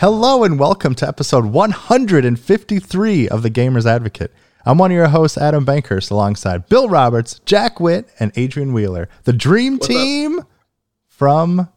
Hello 0.00 0.44
and 0.44 0.58
welcome 0.58 0.94
to 0.94 1.06
episode 1.06 1.44
153 1.44 3.28
of 3.28 3.42
The 3.42 3.50
Gamer's 3.50 3.84
Advocate. 3.86 4.32
I'm 4.64 4.78
one 4.78 4.90
of 4.90 4.94
your 4.94 5.08
hosts, 5.08 5.36
Adam 5.36 5.66
Bankhurst, 5.66 6.10
alongside 6.10 6.68
Bill 6.70 6.88
Roberts, 6.88 7.40
Jack 7.44 7.80
Witt, 7.80 8.08
and 8.18 8.32
Adrian 8.34 8.72
Wheeler, 8.72 9.08
the 9.24 9.32
dream 9.34 9.74
What's 9.74 9.88
team 9.88 10.40
from 11.06 11.68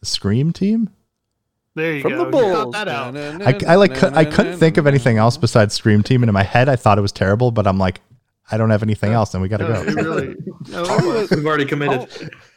the 0.00 0.06
Scream 0.06 0.52
team. 0.52 0.90
There 1.74 1.94
you 1.94 2.02
From 2.02 2.12
go. 2.12 2.30
the 2.30 2.36
You 2.36 2.42
got 2.52 2.62
Bulls. 2.64 2.74
that 2.74 2.88
out. 2.88 3.16
I, 3.16 3.72
I 3.72 3.76
like 3.76 3.94
cou- 3.94 4.10
I 4.12 4.26
couldn't 4.26 4.58
think 4.58 4.76
of 4.76 4.86
anything 4.86 5.16
else 5.16 5.38
besides 5.38 5.72
Scream 5.74 6.02
Team, 6.02 6.22
and 6.22 6.28
in 6.28 6.34
my 6.34 6.42
head 6.42 6.68
I 6.68 6.76
thought 6.76 6.98
it 6.98 7.02
was 7.02 7.12
terrible, 7.12 7.50
but 7.50 7.66
I'm 7.66 7.78
like, 7.78 8.02
I 8.50 8.58
don't 8.58 8.68
have 8.68 8.82
anything 8.82 9.12
else, 9.12 9.32
and 9.32 9.42
we 9.42 9.48
got 9.48 9.58
to 9.58 9.68
No, 9.68 9.84
go. 9.84 9.92
really, 9.94 10.36
no, 10.68 10.82
was, 10.82 11.30
We've 11.30 11.46
already 11.46 11.64
committed. 11.64 12.06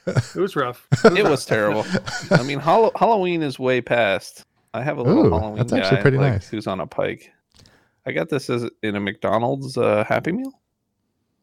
Oh. 0.07 0.11
it 0.35 0.35
was 0.41 0.57
rough. 0.57 0.85
It 1.05 1.23
was 1.23 1.45
terrible. 1.45 1.85
I 2.31 2.43
mean, 2.43 2.59
Hall- 2.59 2.91
Halloween 2.97 3.41
is 3.43 3.57
way 3.57 3.79
past. 3.79 4.43
I 4.75 4.83
have 4.83 4.97
a 4.97 5.01
little 5.03 5.27
Ooh, 5.27 5.29
Halloween 5.29 5.55
that's 5.57 5.71
actually 5.73 5.97
guy, 5.97 6.01
pretty 6.01 6.17
like, 6.17 6.33
nice. 6.33 6.47
who's 6.49 6.67
on 6.67 6.79
a 6.81 6.87
pike. 6.87 7.31
I 8.05 8.11
got 8.11 8.29
this 8.29 8.49
as 8.49 8.69
in 8.83 8.95
a 8.95 8.99
McDonald's 8.99 9.77
uh, 9.77 10.03
Happy 10.07 10.31
Meal. 10.31 10.51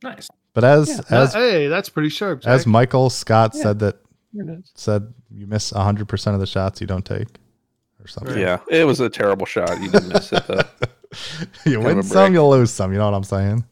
Nice. 0.03 0.29
But 0.55 0.65
as 0.65 0.89
Yeah. 0.89 1.01
as 1.23 1.33
hey, 1.35 1.69
that's 1.69 1.89
pretty 1.89 2.09
sharp. 2.11 2.47
as 2.47 2.67
Michael 2.67 3.09
Scott 3.11 3.53
Yeah. 3.55 3.63
said 3.63 3.79
that 3.81 3.97
Here 4.33 4.43
it 4.45 4.59
is. 4.59 4.71
said 4.75 5.13
you 5.31 5.47
miss 5.47 5.73
100 5.73 6.09
percent 6.09 6.35
of 6.35 6.41
the 6.41 6.47
shots 6.47 6.81
you 6.81 6.87
don't 6.87 7.05
take, 7.05 7.29
or 8.01 8.07
something. 8.07 8.39
Yeah, 8.39 8.59
it 8.69 8.85
was 8.85 9.01
a 9.01 9.09
terrible 9.09 9.47
shot. 9.47 9.81
You 9.81 9.91
didn't 9.91 10.09
miss 10.11 10.33
it 10.33 10.45
though. 10.47 10.61
you 11.71 11.81
win 11.81 12.03
some, 12.03 12.35
you'll 12.35 12.51
lose 12.51 12.71
some. 12.71 12.93
You 12.93 12.99
know 12.99 13.07
what 13.11 13.17
I'm 13.17 13.25
saying? 13.25 13.65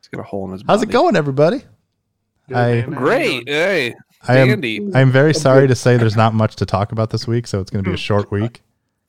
He's 0.00 0.08
got 0.08 0.20
a 0.20 0.24
hole 0.24 0.46
in 0.46 0.52
his. 0.52 0.62
How's 0.66 0.82
it 0.82 0.90
going, 0.90 1.16
everybody? 1.16 1.62
Good, 2.48 2.56
I- 2.56 2.74
man. 2.74 2.82
How 2.82 2.90
you 2.90 2.96
Great. 2.96 3.46
doing? 3.46 3.46
Hey, 3.46 3.94
I 4.28 4.38
am 4.38 4.48
dandy. 4.48 4.88
I 4.94 5.00
am 5.00 5.10
very 5.10 5.34
sorry 5.34 5.66
to 5.68 5.74
say 5.74 5.96
there's 5.96 6.16
not 6.16 6.34
much 6.34 6.56
to 6.56 6.66
talk 6.66 6.92
about 6.92 7.10
this 7.10 7.26
week, 7.26 7.46
so 7.46 7.60
it's 7.60 7.70
going 7.70 7.82
to 7.84 7.90
be 7.90 7.94
a 7.94 7.96
short 8.08 8.30
week. 8.30 8.62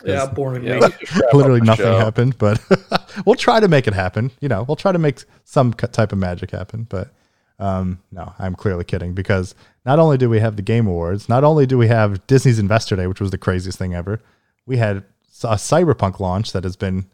Yeah, 0.05 0.25
boring 0.27 0.63
Yeah, 0.63 0.75
week. 0.75 0.81
let's 0.83 0.97
just 0.99 1.15
wrap 1.15 1.23
up 1.25 1.33
Literally 1.33 1.61
nothing 1.61 1.85
show. 1.85 1.97
happened, 1.97 2.37
but 2.37 2.61
we'll 3.25 3.35
try 3.35 3.59
to 3.59 3.67
make 3.67 3.87
it 3.87 3.93
happen. 3.93 4.31
You 4.39 4.47
know, 4.49 4.63
we'll 4.63 4.75
try 4.77 4.91
to 4.91 4.99
make 4.99 5.23
some 5.43 5.73
type 5.73 6.11
of 6.13 6.17
magic 6.17 6.51
happen. 6.51 6.83
But 6.89 7.09
um, 7.59 7.99
no, 8.11 8.33
I'm 8.39 8.55
clearly 8.55 8.85
kidding 8.85 9.13
because 9.13 9.55
not 9.85 9.99
only 9.99 10.17
do 10.17 10.29
we 10.29 10.39
have 10.39 10.55
the 10.55 10.61
Game 10.61 10.87
Awards, 10.87 11.27
not 11.27 11.43
only 11.43 11.65
do 11.65 11.77
we 11.77 11.87
have 11.87 12.25
Disney's 12.27 12.59
Investor 12.59 12.95
Day, 12.95 13.07
which 13.07 13.19
was 13.19 13.31
the 13.31 13.37
craziest 13.37 13.77
thing 13.77 13.93
ever, 13.93 14.21
we 14.65 14.77
had 14.77 14.97
a 15.43 15.55
Cyberpunk 15.55 16.19
launch 16.19 16.53
that 16.53 16.63
has 16.63 16.75
been, 16.77 17.05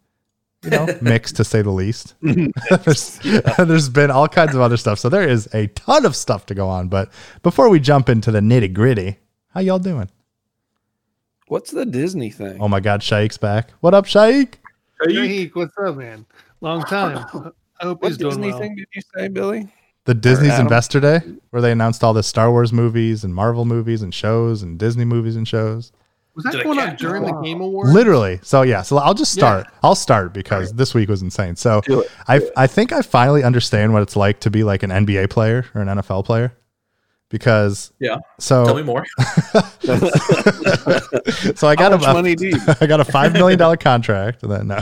you 0.63 0.69
know, 0.69 0.87
mixed 1.01 1.35
to 1.37 1.43
say 1.43 1.63
the 1.63 1.71
least. 1.71 2.13
there's, 2.21 3.19
there's 3.57 3.89
been 3.89 4.11
all 4.11 4.27
kinds 4.27 4.53
of 4.53 4.61
other 4.61 4.77
stuff, 4.77 4.99
so 4.99 5.09
there 5.09 5.27
is 5.27 5.47
a 5.53 5.67
ton 5.67 6.05
of 6.05 6.15
stuff 6.15 6.45
to 6.47 6.53
go 6.55 6.67
on. 6.67 6.87
But 6.87 7.11
before 7.41 7.69
we 7.69 7.79
jump 7.79 8.09
into 8.09 8.29
the 8.31 8.39
nitty 8.41 8.73
gritty, 8.73 9.17
how 9.49 9.61
y'all 9.61 9.79
doing? 9.79 10.09
What's 11.47 11.71
the 11.71 11.85
Disney 11.85 12.31
thing? 12.31 12.57
Oh 12.59 12.67
my 12.67 12.79
God, 12.79 13.01
Shaik's 13.03 13.37
back. 13.37 13.71
What 13.81 13.93
up, 13.93 14.05
Shaik? 14.05 14.55
Are 15.01 15.09
you- 15.09 15.21
Hey, 15.23 15.47
what's 15.53 15.75
up, 15.77 15.97
man? 15.97 16.25
Long 16.61 16.83
time. 16.83 17.17
I 17.81 17.85
hope 17.85 18.01
what 18.01 18.07
he's 18.09 18.17
doing 18.17 18.31
Disney 18.37 18.49
well. 18.49 18.59
thing 18.59 18.75
did 18.75 18.87
you 18.95 19.01
say, 19.15 19.27
Billy? 19.27 19.67
The 20.05 20.13
Disney's 20.13 20.57
Investor 20.59 20.99
Day, 20.99 21.19
where 21.49 21.61
they 21.61 21.71
announced 21.71 22.03
all 22.03 22.13
the 22.13 22.23
Star 22.23 22.51
Wars 22.51 22.71
movies 22.71 23.23
and 23.23 23.33
Marvel 23.33 23.65
movies 23.65 24.01
and 24.01 24.13
shows 24.13 24.61
and 24.61 24.77
Disney 24.79 25.03
movies 25.03 25.35
and 25.35 25.47
shows. 25.47 25.91
Was 26.35 26.43
that 26.45 26.53
Did 26.53 26.63
going 26.63 26.79
on 26.79 26.95
during 26.95 27.23
the? 27.23 27.31
Game 27.41 27.59
Awards? 27.61 27.91
Literally. 27.91 28.39
So 28.43 28.61
yeah. 28.61 28.81
So 28.83 28.97
I'll 28.97 29.13
just 29.15 29.35
Yeah. 29.35 29.41
start. 29.41 29.67
I'll 29.83 29.95
start 29.95 30.31
because 30.33 30.73
this 30.73 30.93
week 30.93 31.09
was 31.09 31.21
insane. 31.21 31.55
So 31.55 31.81
I 32.27 32.41
I 32.55 32.67
think 32.67 32.91
I 32.93 33.01
finally 33.01 33.43
understand 33.43 33.93
what 33.93 34.01
it's 34.03 34.15
like 34.15 34.39
to 34.41 34.49
be 34.51 34.63
like 34.63 34.83
an 34.83 34.91
NBA 34.91 35.29
player 35.29 35.65
or 35.73 35.81
an 35.81 35.87
NFL 35.87 36.23
player 36.25 36.53
because 37.35 37.91
Yeah. 37.99 38.19
So 38.39 38.63
Tell 38.63 38.75
me 38.75 38.83
more. 38.83 39.05
so 41.55 41.67
I 41.67 41.75
got 41.75 41.91
How 41.91 41.97
a, 41.97 41.97
much 41.97 42.13
money 42.13 42.33
do? 42.33 42.53
I 42.79 42.87
got 42.87 43.01
a 43.01 43.03
five 43.05 43.33
million 43.33 43.59
dollar 43.59 43.75
contract. 43.75 44.41
And 44.43 44.51
then 44.51 44.67
no. 44.67 44.79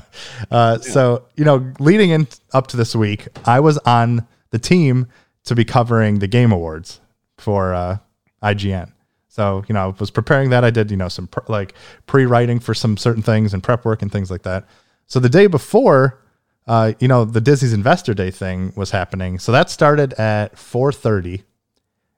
Uh, 0.51 0.77
So 0.77 1.25
you 1.35 1.45
know, 1.45 1.73
leading 1.79 2.11
in 2.11 2.27
up 2.53 2.67
to 2.67 2.77
this 2.77 2.95
week, 2.95 3.27
I 3.45 3.59
was 3.59 3.79
on 3.79 4.27
the 4.51 4.59
team 4.59 5.07
to 5.45 5.55
be 5.55 5.65
covering 5.65 6.19
the 6.19 6.27
Game 6.27 6.51
Awards 6.51 7.01
for 7.39 7.73
uh, 7.73 7.97
IGN. 8.43 8.91
So 9.29 9.63
you 9.67 9.73
know, 9.73 9.89
I 9.89 9.99
was 9.99 10.11
preparing 10.11 10.51
that. 10.51 10.63
I 10.63 10.69
did 10.69 10.91
you 10.91 10.97
know 10.97 11.09
some 11.09 11.25
pr- 11.25 11.39
like 11.47 11.73
pre-writing 12.05 12.59
for 12.59 12.75
some 12.75 12.97
certain 12.97 13.23
things 13.23 13.51
and 13.55 13.63
prep 13.63 13.83
work 13.83 14.03
and 14.03 14.11
things 14.11 14.29
like 14.29 14.43
that. 14.43 14.67
So 15.07 15.19
the 15.19 15.29
day 15.29 15.47
before, 15.47 16.19
uh, 16.67 16.93
you 16.99 17.07
know, 17.07 17.25
the 17.25 17.41
Disney's 17.41 17.73
Investor 17.73 18.13
Day 18.13 18.29
thing 18.29 18.73
was 18.75 18.91
happening. 18.91 19.39
So 19.39 19.51
that 19.51 19.71
started 19.71 20.13
at 20.13 20.55
four 20.57 20.91
thirty, 20.91 21.43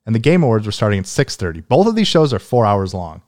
and 0.05 0.13
the 0.13 0.19
Game 0.19 0.43
Awards 0.43 0.65
were 0.65 0.71
starting 0.71 0.99
at 0.99 1.07
six 1.07 1.35
thirty. 1.35 1.61
Both 1.61 1.87
of 1.87 1.95
these 1.95 2.07
shows 2.07 2.33
are 2.33 2.39
four 2.39 2.65
hours 2.65 2.93
long. 2.93 3.21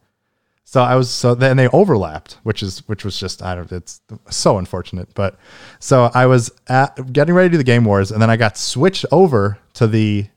So 0.70 0.82
I 0.82 0.96
was 0.96 1.10
so 1.10 1.34
then 1.34 1.56
they 1.56 1.70
overlapped, 1.70 2.40
which 2.44 2.62
is 2.62 2.86
which 2.90 3.06
was 3.06 3.18
just 3.18 3.42
I 3.42 3.56
don't 3.56 3.72
it's 3.72 4.02
so 4.30 4.58
unfortunate. 4.58 5.08
But 5.14 5.40
so 5.80 6.12
I 6.14 6.26
was 6.26 6.52
at, 6.68 7.14
getting 7.14 7.34
ready 7.34 7.48
to 7.48 7.52
do 7.54 7.58
the 7.58 7.64
Game 7.64 7.86
Wars, 7.86 8.12
and 8.12 8.22
then 8.22 8.30
I 8.30 8.36
got 8.36 8.58
switched 8.58 9.06
over 9.10 9.60
to 9.76 9.88
the 9.88 10.28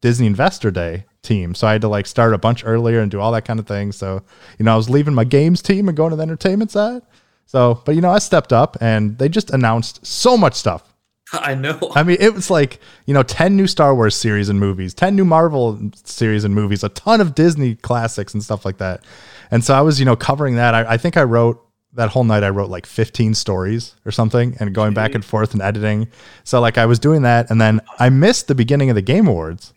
Disney 0.00 0.28
Investor 0.28 0.70
Day 0.70 1.04
team. 1.22 1.52
So 1.52 1.66
I 1.66 1.72
had 1.72 1.80
to 1.80 1.88
like 1.88 2.06
start 2.06 2.32
a 2.32 2.38
bunch 2.38 2.64
earlier 2.64 3.00
and 3.00 3.10
do 3.10 3.18
all 3.20 3.32
that 3.32 3.44
kind 3.44 3.58
of 3.58 3.66
thing. 3.66 3.90
So 3.90 4.22
you 4.56 4.64
know 4.64 4.72
I 4.72 4.76
was 4.76 4.88
leaving 4.88 5.14
my 5.14 5.24
games 5.24 5.60
team 5.62 5.88
and 5.88 5.96
going 5.96 6.10
to 6.10 6.16
the 6.16 6.22
entertainment 6.22 6.70
side. 6.70 7.02
So 7.46 7.82
but 7.84 7.96
you 7.96 8.00
know 8.00 8.10
I 8.10 8.18
stepped 8.18 8.52
up 8.52 8.76
and 8.80 9.18
they 9.18 9.28
just 9.28 9.50
announced 9.50 10.06
so 10.06 10.36
much 10.36 10.54
stuff. 10.54 10.94
I 11.32 11.54
know. 11.54 11.92
I 11.94 12.02
mean, 12.02 12.18
it 12.20 12.34
was 12.34 12.50
like, 12.50 12.80
you 13.06 13.14
know, 13.14 13.22
10 13.22 13.56
new 13.56 13.66
Star 13.66 13.94
Wars 13.94 14.14
series 14.14 14.48
and 14.48 14.60
movies, 14.60 14.94
10 14.94 15.16
new 15.16 15.24
Marvel 15.24 15.90
series 16.04 16.44
and 16.44 16.54
movies, 16.54 16.84
a 16.84 16.88
ton 16.90 17.20
of 17.20 17.34
Disney 17.34 17.74
classics 17.74 18.32
and 18.34 18.42
stuff 18.42 18.64
like 18.64 18.78
that. 18.78 19.04
And 19.50 19.64
so 19.64 19.74
I 19.74 19.80
was, 19.80 19.98
you 19.98 20.06
know, 20.06 20.16
covering 20.16 20.56
that. 20.56 20.74
I, 20.74 20.94
I 20.94 20.96
think 20.96 21.16
I 21.16 21.24
wrote 21.24 21.62
that 21.94 22.10
whole 22.10 22.24
night, 22.24 22.44
I 22.44 22.50
wrote 22.50 22.68
like 22.68 22.86
15 22.86 23.34
stories 23.34 23.94
or 24.04 24.12
something 24.12 24.54
and 24.60 24.74
going 24.74 24.92
back 24.92 25.14
and 25.14 25.24
forth 25.24 25.54
and 25.54 25.62
editing. 25.62 26.08
So, 26.44 26.60
like, 26.60 26.76
I 26.76 26.84
was 26.84 26.98
doing 26.98 27.22
that. 27.22 27.50
And 27.50 27.58
then 27.60 27.80
I 27.98 28.10
missed 28.10 28.48
the 28.48 28.54
beginning 28.54 28.90
of 28.90 28.96
the 28.96 29.02
Game 29.02 29.26
Awards. 29.26 29.72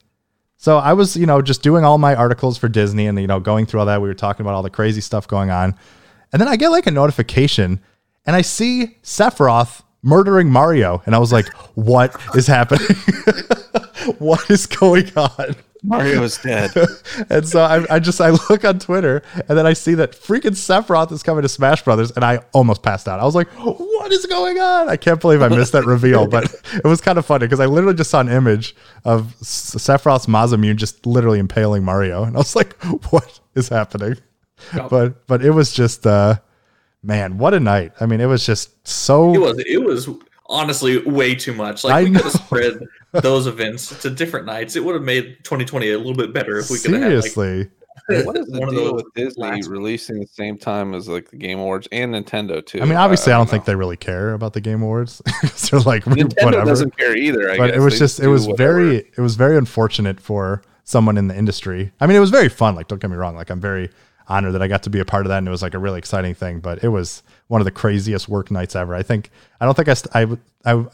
So 0.57 0.77
I 0.77 0.91
was, 0.91 1.15
you 1.15 1.25
know, 1.25 1.41
just 1.41 1.63
doing 1.63 1.85
all 1.85 1.97
my 1.97 2.13
articles 2.13 2.57
for 2.57 2.67
Disney 2.67 3.07
and, 3.07 3.17
you 3.19 3.27
know, 3.27 3.39
going 3.39 3.65
through 3.65 3.79
all 3.79 3.85
that. 3.85 4.01
We 4.01 4.09
were 4.09 4.13
talking 4.13 4.45
about 4.45 4.53
all 4.53 4.63
the 4.63 4.69
crazy 4.69 4.99
stuff 4.99 5.27
going 5.27 5.49
on. 5.49 5.73
And 6.33 6.41
then 6.41 6.49
I 6.49 6.57
get 6.57 6.69
like 6.69 6.85
a 6.85 6.91
notification 6.91 7.79
and 8.25 8.35
I 8.35 8.41
see 8.41 8.97
Sephiroth 9.01 9.83
murdering 10.01 10.49
Mario. 10.49 11.01
And 11.05 11.15
I 11.15 11.19
was 11.19 11.31
like, 11.31 11.47
what 11.75 12.15
is 12.35 12.47
happening? 12.47 12.87
what 14.19 14.49
is 14.49 14.65
going 14.65 15.11
on? 15.17 15.55
Mario 15.83 16.23
is 16.23 16.37
dead. 16.37 16.71
And 17.29 17.47
so 17.47 17.61
I, 17.61 17.95
I 17.95 17.99
just 17.99 18.21
I 18.21 18.29
look 18.29 18.63
on 18.63 18.79
Twitter 18.79 19.21
and 19.47 19.57
then 19.57 19.67
I 19.67 19.73
see 19.73 19.93
that 19.95 20.13
freaking 20.13 20.51
Sephiroth 20.51 21.11
is 21.11 21.21
coming 21.21 21.41
to 21.41 21.49
Smash 21.49 21.83
Brothers 21.83 22.11
and 22.11 22.23
I 22.23 22.39
almost 22.53 22.81
passed 22.81 23.07
out. 23.07 23.19
I 23.19 23.25
was 23.25 23.35
like, 23.35 23.49
what 23.49 24.11
is 24.11 24.25
going 24.25 24.57
on? 24.59 24.89
I 24.89 24.95
can't 24.95 25.19
believe 25.19 25.41
I 25.41 25.49
missed 25.49 25.73
that 25.73 25.85
reveal, 25.85 26.27
but 26.27 26.45
it 26.73 26.85
was 26.85 27.01
kind 27.01 27.17
of 27.17 27.25
funny 27.25 27.45
because 27.45 27.59
I 27.59 27.65
literally 27.65 27.95
just 27.95 28.09
saw 28.09 28.21
an 28.21 28.29
image 28.29 28.75
of 29.03 29.33
S- 29.41 29.75
Sephiroth's 29.77 30.27
Masamune 30.27 30.75
just 30.77 31.05
literally 31.05 31.39
impaling 31.39 31.83
Mario. 31.83 32.23
And 32.23 32.35
I 32.35 32.39
was 32.39 32.55
like, 32.55 32.73
what 33.11 33.39
is 33.55 33.67
happening? 33.69 34.15
But 34.89 35.27
but 35.27 35.43
it 35.43 35.51
was 35.51 35.71
just 35.71 36.07
uh 36.07 36.35
man, 37.03 37.37
what 37.37 37.53
a 37.53 37.59
night. 37.59 37.93
I 37.99 38.05
mean, 38.05 38.21
it 38.21 38.25
was 38.27 38.45
just 38.45 38.87
so 38.87 39.33
It 39.33 39.39
was. 39.39 39.59
It 39.59 39.83
was 39.83 40.09
honestly 40.47 40.97
way 41.03 41.35
too 41.35 41.53
much. 41.53 41.83
Like 41.83 41.93
I 41.93 42.03
we 42.03 42.11
could 42.11 42.23
have 42.23 42.31
spread 42.33 42.79
those 43.11 43.47
events 43.47 44.01
to 44.01 44.09
different 44.09 44.45
nights. 44.45 44.75
It 44.75 44.83
would 44.83 44.95
have 44.95 45.03
made 45.03 45.37
2020 45.43 45.91
a 45.91 45.97
little 45.97 46.15
bit 46.15 46.33
better 46.33 46.57
if 46.57 46.69
we 46.69 46.79
could 46.79 46.91
have 46.91 47.01
had 47.03 47.13
like 47.13 47.31
seriously. 47.31 47.69
What 48.25 48.37
is 48.37 48.47
the 48.47 48.59
one 48.59 48.69
of 48.69 48.73
deal 48.75 48.85
those 48.85 49.03
with 49.03 49.13
Disney 49.13 49.61
releasing 49.67 50.19
the 50.19 50.25
same 50.25 50.57
time 50.57 50.95
as 50.95 51.07
like 51.07 51.29
the 51.29 51.37
Game 51.37 51.59
Awards 51.59 51.87
and 51.91 52.13
Nintendo 52.15 52.65
too? 52.65 52.81
I 52.81 52.85
mean, 52.85 52.95
obviously, 52.95 53.31
uh, 53.31 53.35
I 53.35 53.39
don't 53.39 53.49
think 53.49 53.65
they 53.65 53.75
really 53.75 53.97
care 53.97 54.33
about 54.33 54.53
the 54.53 54.61
Game 54.61 54.81
Awards. 54.81 55.21
They're 55.69 55.79
like 55.81 56.05
Nintendo 56.05 56.33
whatever. 56.45 56.65
doesn't 56.65 56.97
care 56.97 57.15
either. 57.15 57.51
I 57.51 57.57
but 57.57 57.67
guess. 57.67 57.75
it 57.75 57.79
was 57.81 57.93
They 57.93 57.99
just 57.99 58.19
it 58.21 58.27
was 58.27 58.47
whatever. 58.47 58.73
very 58.73 58.97
it 59.15 59.19
was 59.19 59.35
very 59.35 59.57
unfortunate 59.57 60.19
for 60.19 60.63
someone 60.85 61.17
in 61.17 61.27
the 61.27 61.37
industry. 61.37 61.91
I 62.01 62.07
mean, 62.07 62.17
it 62.17 62.21
was 62.21 62.31
very 62.31 62.49
fun. 62.49 62.73
Like, 62.73 62.87
don't 62.87 62.99
get 62.99 63.11
me 63.11 63.17
wrong. 63.17 63.35
Like, 63.35 63.51
I'm 63.51 63.61
very 63.61 63.91
honored 64.29 64.53
that 64.53 64.61
I 64.61 64.67
got 64.67 64.83
to 64.83 64.89
be 64.89 64.99
a 64.99 65.05
part 65.05 65.25
of 65.25 65.29
that, 65.29 65.39
and 65.39 65.47
it 65.47 65.51
was 65.51 65.61
like 65.61 65.73
a 65.73 65.79
really 65.79 65.97
exciting 65.97 66.33
thing. 66.33 66.59
But 66.59 66.83
it 66.83 66.89
was 66.89 67.23
one 67.47 67.59
of 67.59 67.65
the 67.65 67.71
craziest 67.71 68.29
work 68.29 68.51
nights 68.51 68.75
ever. 68.75 68.95
I 68.95 69.03
think 69.03 69.31
I 69.59 69.65
don't 69.65 69.75
think 69.75 69.89
I 69.89 69.93
st- 69.93 70.15
I 70.15 70.71
I 70.71 70.85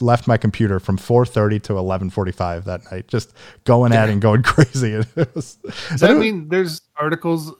left 0.00 0.26
my 0.26 0.36
computer 0.36 0.80
from 0.80 0.96
4:30 0.98 1.62
to 1.64 1.72
11:45 1.74 2.64
that 2.64 2.90
night, 2.90 3.08
just 3.08 3.32
going 3.64 3.92
at 3.92 4.08
it 4.08 4.12
and 4.12 4.22
going 4.22 4.42
crazy. 4.44 4.92
It 4.92 5.34
was. 5.34 5.56
Does 5.90 6.00
that 6.00 6.16
mean 6.16 6.48
there's 6.48 6.82
articles 6.96 7.52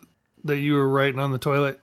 that 0.45 0.59
you 0.59 0.75
were 0.75 0.89
writing 0.89 1.21
on 1.21 1.33
the 1.33 1.39
toilet? 1.39 1.81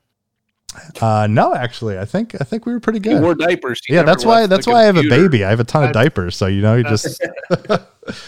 Uh, 1.01 1.27
no, 1.30 1.54
actually, 1.54 1.98
I 1.98 2.06
think 2.06 2.36
I 2.39 2.44
think 2.44 2.66
we 2.66 2.74
were 2.74 2.80
pretty 2.80 3.00
He 3.00 3.04
good. 3.16 3.22
wore 3.22 3.36
diapers. 3.36 3.81
He 3.86 3.94
yeah, 3.94 4.04
that's 4.04 4.25
why 4.25 4.48
that's 4.48 4.68
why 4.68 4.81
I 4.81 4.83
have 4.83 4.98
a 4.98 5.04
baby. 5.04 5.44
I 5.44 5.50
have 5.50 5.60
a 5.60 5.63
ton 5.63 5.83
of 5.83 5.92
diapers, 5.94 6.36
so 6.36 6.48
you 6.48 6.62
know, 6.62 6.75
you 6.75 6.83
just 6.83 7.22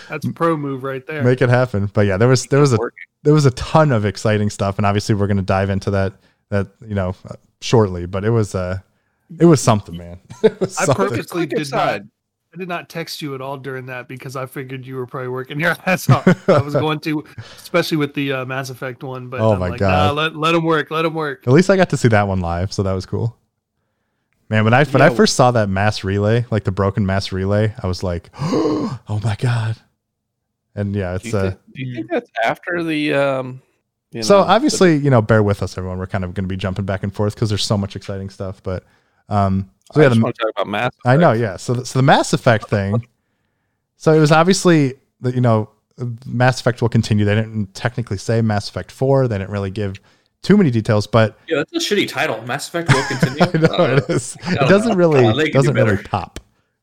That's 0.09 0.25
a 0.25 0.31
pro 0.33 0.57
move 0.57 0.83
right 0.83 1.05
there. 1.05 1.23
make 1.23 1.41
it 1.41 1.49
happen. 1.49 1.89
But 1.93 2.07
yeah, 2.07 2.17
there 2.17 2.27
was 2.27 2.45
there 2.47 2.59
was 2.59 2.73
a 2.73 2.77
there 3.23 3.33
was 3.33 3.45
a 3.45 3.51
ton 3.51 3.91
of 3.91 4.05
exciting 4.05 4.49
stuff, 4.49 4.77
and 4.77 4.85
obviously 4.85 5.15
we're 5.15 5.27
going 5.27 5.37
to 5.37 5.43
dive 5.43 5.69
into 5.69 5.91
that 5.91 6.13
that 6.49 6.67
you 6.87 6.95
know 6.95 7.15
uh, 7.29 7.35
shortly. 7.61 8.05
But 8.05 8.23
it 8.25 8.31
was 8.31 8.55
uh 8.55 8.79
it 9.39 9.45
was 9.45 9.61
something, 9.61 9.97
man. 9.97 10.19
Was 10.59 10.77
I 10.77 10.85
something. 10.85 11.07
purposely 11.09 11.45
did 11.45 11.69
not. 11.71 12.01
Aside. 12.51 12.55
I 12.55 12.59
did 12.59 12.67
not 12.67 12.89
text 12.89 13.21
you 13.21 13.35
at 13.35 13.41
all 13.41 13.57
during 13.57 13.85
that 13.87 14.07
because 14.07 14.35
I 14.35 14.45
figured 14.45 14.85
you 14.85 14.95
were 14.95 15.05
probably 15.05 15.29
working 15.29 15.59
your 15.59 15.75
ass 15.85 16.09
off. 16.09 16.49
I 16.49 16.61
was 16.61 16.73
going 16.73 16.99
to, 17.01 17.23
especially 17.57 17.97
with 17.97 18.13
the 18.13 18.31
uh, 18.33 18.45
Mass 18.45 18.69
Effect 18.69 19.03
one. 19.03 19.29
But 19.29 19.41
Oh 19.41 19.53
I'm 19.53 19.59
my 19.59 19.69
like, 19.69 19.79
God. 19.79 20.15
Nah, 20.15 20.21
let 20.21 20.35
let 20.35 20.55
him 20.55 20.63
work. 20.63 20.91
Let 20.91 21.05
him 21.05 21.13
work. 21.13 21.47
At 21.47 21.53
least 21.53 21.69
I 21.69 21.75
got 21.77 21.89
to 21.91 21.97
see 21.97 22.07
that 22.09 22.27
one 22.27 22.39
live, 22.39 22.73
so 22.73 22.83
that 22.83 22.93
was 22.93 23.05
cool. 23.05 23.37
Man, 24.49 24.63
when 24.63 24.73
I 24.73 24.85
when 24.85 25.01
I 25.01 25.09
first 25.09 25.35
saw 25.35 25.51
that 25.51 25.67
mass 25.67 26.03
relay, 26.05 26.45
like 26.51 26.63
the 26.63 26.71
broken 26.71 27.05
mass 27.05 27.31
relay, 27.33 27.73
I 27.83 27.87
was 27.87 28.01
like, 28.01 28.29
"Oh 28.39 29.19
my 29.21 29.35
god!" 29.37 29.75
And 30.73 30.95
yeah, 30.95 31.11
Do 31.11 31.15
it's 31.15 31.25
you, 31.33 31.37
uh. 31.37 31.51
thi- 31.51 31.57
do 31.75 31.83
you 31.85 31.95
think 31.95 32.09
that's 32.11 32.29
after 32.43 32.81
the 32.83 33.13
um? 33.13 33.61
You 34.11 34.23
so 34.23 34.37
know, 34.39 34.45
obviously, 34.47 34.95
you 34.95 35.09
know, 35.09 35.21
bear 35.21 35.43
with 35.43 35.61
us, 35.61 35.77
everyone. 35.77 35.97
We're 35.97 36.07
kind 36.07 36.23
of 36.23 36.33
going 36.33 36.45
to 36.45 36.47
be 36.47 36.55
jumping 36.55 36.85
back 36.85 37.03
and 37.03 37.13
forth 37.13 37.35
because 37.35 37.49
there's 37.49 37.65
so 37.65 37.77
much 37.77 37.97
exciting 37.97 38.29
stuff. 38.29 38.63
But 38.63 38.85
um, 39.27 39.69
so 39.93 39.99
I 40.01 40.03
yeah, 40.03 40.09
just 40.09 40.19
the, 40.19 40.23
want 40.23 40.35
to 40.35 40.41
talk 40.43 40.51
about 40.55 40.67
Mass. 40.67 40.91
I 41.05 41.17
know, 41.17 41.31
yeah. 41.33 41.57
So, 41.57 41.73
the, 41.73 41.85
so 41.85 41.99
the 41.99 42.03
Mass 42.03 42.33
Effect 42.33 42.69
thing. 42.69 43.05
So 43.99 44.13
it 44.13 44.19
was 44.19 44.31
obviously 44.31 44.93
that 45.21 45.33
you 45.33 45.41
know, 45.41 45.71
Mass 46.27 46.59
Effect 46.59 46.83
will 46.83 46.89
continue. 46.89 47.25
They 47.25 47.33
didn't 47.33 47.73
technically 47.73 48.17
say 48.17 48.43
Mass 48.43 48.69
Effect 48.69 48.91
Four. 48.91 49.27
They 49.27 49.39
didn't 49.39 49.49
really 49.49 49.71
give 49.71 49.99
too 50.43 50.55
many 50.55 50.69
details, 50.69 51.07
but 51.07 51.39
Yeah, 51.47 51.57
that's 51.57 51.73
a 51.73 51.79
shitty 51.95 52.07
title. 52.07 52.39
Mass 52.43 52.67
Effect 52.67 52.93
will 52.93 53.03
continue. 53.07 53.43
I 53.67 53.67
know 53.67 53.83
Uh, 53.83 53.95
it 53.97 54.09
is. 54.11 54.37
It 54.49 54.69
doesn't 54.69 54.89
know. 54.91 54.95
really 54.95 55.25
Uh, 55.25 55.33
they 55.33 55.45
could 55.45 55.53
do 55.53 55.57
doesn't 55.57 55.73
really 55.73 55.95
better. 55.95 56.07
pop. 56.09 56.39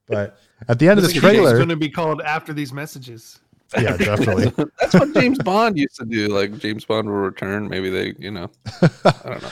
But 0.08 0.40
at 0.66 0.80
the 0.80 0.88
end 0.88 0.98
of 0.98 1.04
This 1.04 1.14
the 1.14 1.20
game's 1.20 1.34
trailer, 1.34 1.54
going 1.56 1.68
to 1.68 1.76
be 1.76 1.88
called 1.88 2.20
after 2.22 2.52
these 2.52 2.72
messages. 2.72 3.38
yeah, 3.80 3.96
definitely. 3.96 4.52
That's 4.80 4.94
what 4.94 5.14
James 5.14 5.38
Bond 5.38 5.78
used 5.78 5.94
to 6.00 6.04
do. 6.04 6.26
Like 6.28 6.58
James 6.58 6.84
Bond 6.84 7.06
will 7.06 7.14
return. 7.14 7.68
Maybe 7.68 7.90
they, 7.90 8.14
you 8.18 8.32
know, 8.32 8.50
I 8.82 8.88
don't 9.24 9.40
know. 9.40 9.50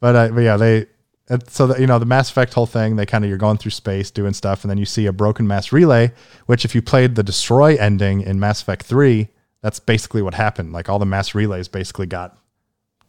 But, 0.00 0.14
uh, 0.14 0.28
but 0.28 0.40
yeah, 0.40 0.58
they 0.58 0.86
and 1.32 1.48
so 1.48 1.66
that 1.66 1.80
you 1.80 1.86
know 1.86 1.98
the 1.98 2.04
Mass 2.04 2.30
Effect 2.30 2.52
whole 2.52 2.66
thing. 2.66 2.96
They 2.96 3.06
kind 3.06 3.24
of 3.24 3.28
you're 3.30 3.38
going 3.38 3.56
through 3.56 3.70
space 3.70 4.10
doing 4.10 4.34
stuff, 4.34 4.62
and 4.62 4.70
then 4.70 4.76
you 4.76 4.84
see 4.84 5.06
a 5.06 5.12
broken 5.12 5.46
mass 5.46 5.72
relay. 5.72 6.12
Which, 6.44 6.66
if 6.66 6.74
you 6.74 6.82
played 6.82 7.14
the 7.14 7.22
destroy 7.22 7.74
ending 7.76 8.20
in 8.20 8.38
Mass 8.38 8.60
Effect 8.60 8.84
Three, 8.84 9.28
that's 9.62 9.78
basically 9.78 10.20
what 10.20 10.34
happened. 10.34 10.74
Like 10.74 10.90
all 10.90 10.98
the 10.98 11.06
mass 11.06 11.34
relays 11.34 11.68
basically 11.68 12.06
got 12.06 12.36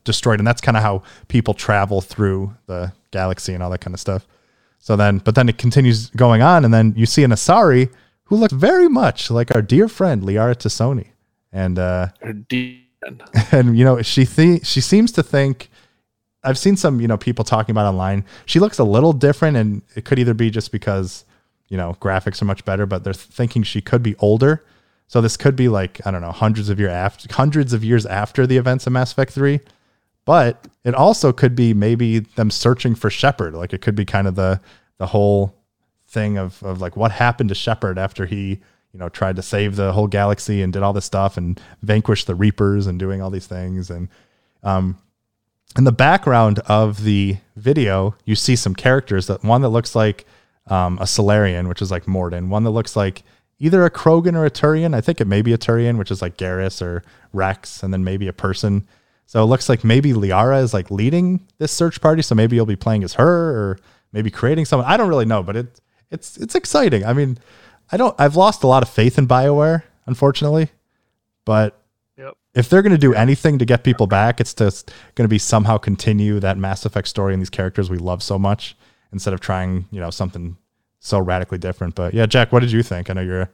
destroyed, 0.06 0.40
and 0.40 0.48
that's 0.48 0.62
kind 0.62 0.78
of 0.78 0.84
how 0.84 1.04
people 1.28 1.54
travel 1.54 2.00
through 2.00 2.56
the 2.66 2.94
galaxy 3.12 3.54
and 3.54 3.62
all 3.62 3.70
that 3.72 3.81
kind 3.81 3.94
of 3.94 4.00
stuff. 4.00 4.26
So 4.80 4.96
then, 4.96 5.18
but 5.18 5.36
then 5.36 5.50
it 5.50 5.58
continues 5.58 6.10
going 6.12 6.42
on, 6.42 6.64
and 6.64 6.74
then 6.74 6.94
you 6.96 7.06
see 7.06 7.24
an 7.24 7.31
Asari 7.31 7.92
who 8.26 8.38
looks 8.38 8.54
very 8.54 8.88
much 8.88 9.30
like 9.30 9.54
our 9.54 9.62
dear 9.62 9.90
friend 9.90 10.24
Liara 10.24 10.56
T'Soni, 10.56 11.08
and 11.52 11.78
uh, 11.78 12.08
and 13.52 13.78
you 13.78 13.84
know 13.84 14.02
she 14.02 14.26
th- 14.26 14.66
she 14.66 14.80
seems 14.80 15.12
to 15.12 15.24
think 15.24 15.69
I've 16.44 16.57
seen 16.57 16.75
some 16.75 17.00
you 17.00 17.07
know 17.07 17.18
people 17.18 17.45
talking 17.45 17.74
about 17.74 17.88
online. 17.88 18.25
She 18.45 18.60
looks 18.60 18.80
a 18.80 18.84
little 18.84 19.13
different, 19.13 19.57
and 19.57 19.81
it 19.95 20.06
could 20.06 20.19
either 20.19 20.34
be 20.34 20.50
just 20.50 20.72
because 20.72 21.25
you 21.69 21.78
know 21.78 21.95
graphics 22.01 22.42
are 22.42 22.45
much 22.45 22.66
better, 22.66 22.86
but 22.86 23.04
they're 23.04 23.13
thinking 23.13 23.63
she 23.63 23.81
could 23.81 24.04
be 24.04 24.16
older. 24.18 24.63
So 25.07 25.22
this 25.22 25.38
could 25.38 25.56
be 25.56 25.69
like 25.69 26.06
I 26.06 26.12
don't 26.12 26.22
know 26.22 26.31
hundreds 26.31 26.69
of 26.69 26.80
year 26.80 26.90
after 26.90 27.34
hundreds 27.34 27.74
of 27.74 27.84
years 27.84 28.06
after 28.06 28.45
the 28.48 28.57
events 28.57 28.88
of 28.88 28.94
Mass 28.94 29.12
Effect 29.12 29.31
Three, 29.31 29.60
but 30.25 30.68
it 30.84 30.95
also 30.95 31.31
could 31.31 31.56
be 31.56 31.74
maybe 31.74 32.19
them 32.19 32.51
searching 32.51 32.95
for 32.95 33.10
Shepard. 33.10 33.54
Like 33.54 33.74
it 33.74 33.81
could 33.81 33.95
be 33.95 34.06
kind 34.06 34.28
of 34.28 34.36
the 34.36 34.60
the 34.98 35.07
whole 35.07 35.56
thing 36.07 36.38
of 36.38 36.62
of 36.63 36.81
like 36.81 36.98
what 36.98 37.12
happened 37.12 37.50
to 37.50 37.56
Shepard 37.56 37.98
after 37.98 38.25
he 38.25 38.60
you 38.94 39.00
know 39.00 39.10
tried 39.10 39.36
to 39.36 39.42
save 39.42 39.75
the 39.75 39.94
whole 39.94 40.07
galaxy 40.07 40.62
and 40.62 40.72
did 40.74 40.84
all 40.84 40.94
this 40.94 41.06
stuff 41.06 41.38
and 41.38 41.60
vanquish 41.81 42.25
the 42.25 42.36
Reapers 42.36 42.88
and 42.88 43.00
doing 43.00 43.22
all 43.22 43.30
these 43.30 43.48
things 43.48 43.90
and 43.90 44.07
um 44.63 44.98
in 45.78 45.84
the 45.84 45.92
background 45.92 46.60
of 46.60 47.04
the 47.04 47.38
video 47.56 48.16
you 48.25 48.36
see 48.36 48.56
some 48.56 48.75
characters 48.75 49.28
that 49.28 49.44
one 49.44 49.62
that 49.62 49.70
looks 49.70 49.96
like 49.96 50.25
um, 50.68 50.98
a 51.00 51.06
Salarian 51.06 51.68
which 51.68 51.81
is 51.81 51.92
like 51.92 52.06
Mordin 52.06 52.50
one 52.50 52.64
that 52.64 52.72
looks 52.72 52.96
like 52.96 53.24
either 53.60 53.86
a 53.86 53.92
Krogan 53.92 54.36
or 54.36 54.46
a 54.46 54.52
Turian 54.52 54.96
I 54.96 55.02
think 55.02 55.20
it 55.20 55.28
may 55.28 55.42
be 55.42 55.54
a 55.54 55.58
Turian 55.58 55.98
which 55.98 56.12
is 56.12 56.22
like 56.22 56.38
Garrus 56.38 56.81
or 56.81 57.04
Wrex 57.31 57.84
and 57.84 57.94
then 57.94 58.04
maybe 58.04 58.28
a 58.28 58.34
person 58.34 58.88
so 59.25 59.42
it 59.42 59.48
looks 59.48 59.70
like 59.70 59.84
maybe 59.84 60.14
Liara 60.14 60.62
is 60.62 60.74
like 60.74 60.92
leading 60.92 61.46
this 61.58 61.72
search 61.72 62.02
party 62.02 62.22
so 62.22 62.36
maybe 62.36 62.56
you'll 62.56 62.66
be 62.66 62.76
playing 62.76 63.04
as 63.04 63.14
her 63.14 63.50
or 63.52 63.80
maybe 64.12 64.30
creating 64.30 64.66
someone 64.66 64.88
I 64.88 64.98
don't 64.98 65.10
really 65.10 65.26
know 65.26 65.44
but 65.44 65.56
it 65.56 65.81
it's 66.12 66.38
it's 66.38 66.56
exciting 66.56 67.06
I 67.06 67.14
mean 67.14 67.38
I 67.94 67.98
don't. 67.98 68.16
I've 68.19 68.36
lost 68.36 68.64
a 68.64 68.68
lot 68.68 68.81
of 68.81 68.90
faith 68.90 69.18
in 69.18 69.28
Bioware, 69.28 69.84
unfortunately. 70.06 70.69
But. 71.46 71.80
If 72.56 72.70
they're 72.70 72.82
going 72.82 72.92
to 72.92 72.98
do 72.98 73.14
anything 73.14 73.58
to 73.60 73.66
get 73.66 73.84
people 73.84 74.08
back, 74.08 74.40
it's 74.40 74.54
just 74.54 74.92
going 75.16 75.26
to 75.26 75.30
be 75.30 75.40
somehow 75.40 75.78
continue 75.78 76.40
that 76.40 76.58
Mass 76.58 76.86
Effect 76.86 77.08
story 77.08 77.34
and 77.34 77.42
these 77.42 77.50
characters 77.50 77.90
we 77.90 77.98
love 77.98 78.22
so 78.22 78.38
much, 78.38 78.76
instead 79.12 79.34
of 79.34 79.40
trying, 79.40 79.88
you 79.92 80.00
know, 80.00 80.10
something 80.10 80.58
so 81.00 81.20
radically 81.20 81.58
different. 81.58 81.96
But 81.96 82.14
yeah, 82.14 82.26
Jack, 82.26 82.52
what 82.52 82.60
did 82.62 82.72
you 82.72 82.84
think? 82.84 83.10
I 83.10 83.14
know 83.14 83.22
you're 83.22 83.50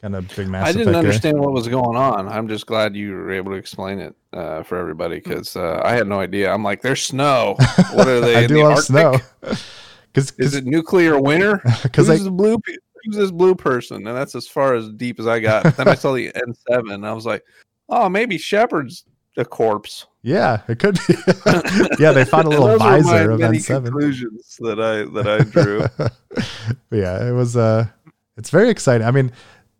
kind 0.00 0.14
of 0.16 0.28
big 0.36 0.48
Mass 0.48 0.64
effect. 0.64 0.76
I 0.76 0.78
didn't 0.78 0.92
guy. 0.92 0.98
understand 0.98 1.40
what 1.40 1.52
was 1.52 1.68
going 1.68 1.96
on. 1.96 2.28
I'm 2.28 2.48
just 2.48 2.66
glad 2.66 2.94
you 2.96 3.12
were 3.12 3.32
able 3.32 3.52
to 3.52 3.56
explain 3.58 3.98
it 4.00 4.14
uh, 4.32 4.62
for 4.62 4.76
everybody 4.76 5.16
because 5.16 5.56
uh, 5.56 5.80
I 5.84 5.92
had 5.94 6.06
no 6.06 6.20
idea. 6.20 6.52
I'm 6.52 6.62
like, 6.64 6.82
there's 6.82 7.02
snow. 7.02 7.54
What 7.92 8.08
are 8.08 8.20
they? 8.22 8.36
I 8.36 8.40
in 8.42 8.48
do 8.48 8.54
the 8.54 8.60
love 8.62 8.72
Arctic? 8.72 8.86
snow. 8.86 9.16
Because 10.12 10.32
Is 10.38 10.54
it 10.54 10.64
nuclear 10.64 11.20
winter? 11.20 11.60
because 11.82 12.06
Who's 12.08 12.20
they 12.20 12.24
the 12.24 12.30
blue? 12.30 12.56
Who's 13.04 13.16
this 13.16 13.30
blue 13.30 13.54
person? 13.54 14.06
And 14.06 14.16
that's 14.16 14.34
as 14.34 14.48
far 14.48 14.74
as 14.74 14.88
deep 14.92 15.20
as 15.20 15.26
I 15.26 15.40
got. 15.40 15.76
then 15.76 15.88
I 15.88 15.94
saw 15.94 16.12
the 16.14 16.32
N7. 16.32 16.94
And 16.94 17.06
I 17.06 17.12
was 17.12 17.26
like, 17.26 17.44
oh, 17.88 18.08
maybe 18.08 18.38
Shepard's 18.38 19.04
a 19.36 19.44
corpse. 19.44 20.06
yeah, 20.22 20.62
it 20.66 20.78
could 20.78 20.98
be. 21.06 21.14
yeah, 21.98 22.12
they 22.12 22.24
found 22.24 22.46
a 22.46 22.50
little 22.50 22.66
Those 22.68 22.80
were 22.80 22.86
my 22.86 23.00
visor 23.02 23.30
of 23.32 23.40
many 23.40 23.58
N7. 23.58 23.84
conclusions 23.84 24.56
that 24.60 24.80
I 24.80 25.04
that 25.12 25.26
I 25.28 25.44
drew. 25.44 25.84
Yeah, 26.90 27.28
it 27.28 27.32
was 27.32 27.56
uh 27.56 27.86
it's 28.36 28.50
very 28.50 28.70
exciting. 28.70 29.06
I 29.06 29.10
mean, 29.10 29.32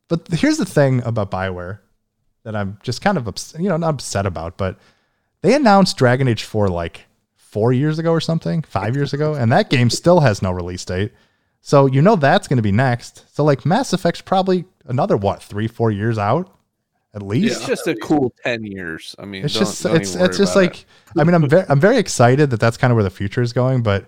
but 0.08 0.28
here's 0.30 0.58
the 0.58 0.64
thing 0.66 1.02
about 1.04 1.30
Bioware 1.30 1.80
that 2.44 2.54
I'm 2.54 2.78
just 2.82 3.00
kind 3.02 3.16
of 3.18 3.26
upset, 3.26 3.60
you 3.60 3.68
know, 3.68 3.76
not 3.76 3.94
upset 3.94 4.26
about, 4.26 4.56
but 4.56 4.78
they 5.42 5.54
announced 5.54 5.96
Dragon 5.96 6.28
Age 6.28 6.44
4 6.44 6.68
like 6.68 7.06
4 7.36 7.72
years 7.72 7.98
ago 7.98 8.12
or 8.12 8.20
something, 8.20 8.62
5 8.62 8.94
years 8.94 9.12
ago, 9.14 9.34
and 9.34 9.50
that 9.52 9.70
game 9.70 9.90
still 9.90 10.20
has 10.20 10.42
no 10.42 10.52
release 10.52 10.84
date. 10.84 11.12
So 11.60 11.86
you 11.86 12.02
know 12.02 12.14
that's 12.16 12.46
going 12.46 12.58
to 12.58 12.62
be 12.62 12.72
next. 12.72 13.24
So 13.34 13.42
like 13.42 13.64
Mass 13.66 13.92
Effect's 13.92 14.20
probably 14.20 14.64
another 14.86 15.16
what, 15.16 15.42
3 15.42 15.66
4 15.66 15.90
years 15.90 16.18
out 16.18 16.52
at 17.16 17.22
least. 17.22 17.56
It's 17.56 17.66
just 17.66 17.86
a 17.88 17.96
cool 17.96 18.32
ten 18.44 18.62
years. 18.64 19.16
I 19.18 19.24
mean, 19.24 19.44
It's 19.44 19.54
don't- 19.54 19.64
just 19.64 19.82
don't 19.82 19.96
it's 19.96 20.10
even 20.10 20.20
worry 20.20 20.28
it's 20.28 20.38
just 20.38 20.52
about 20.52 20.62
it. 20.64 20.66
like 20.68 20.86
I 21.18 21.24
mean 21.24 21.34
I'm 21.34 21.48
very 21.48 21.64
I'm 21.68 21.80
very 21.80 21.96
excited 21.96 22.50
that 22.50 22.60
that's 22.60 22.76
kind 22.76 22.92
of 22.92 22.94
where 22.94 23.02
the 23.04 23.10
future 23.10 23.42
is 23.42 23.52
going, 23.52 23.82
but 23.82 24.06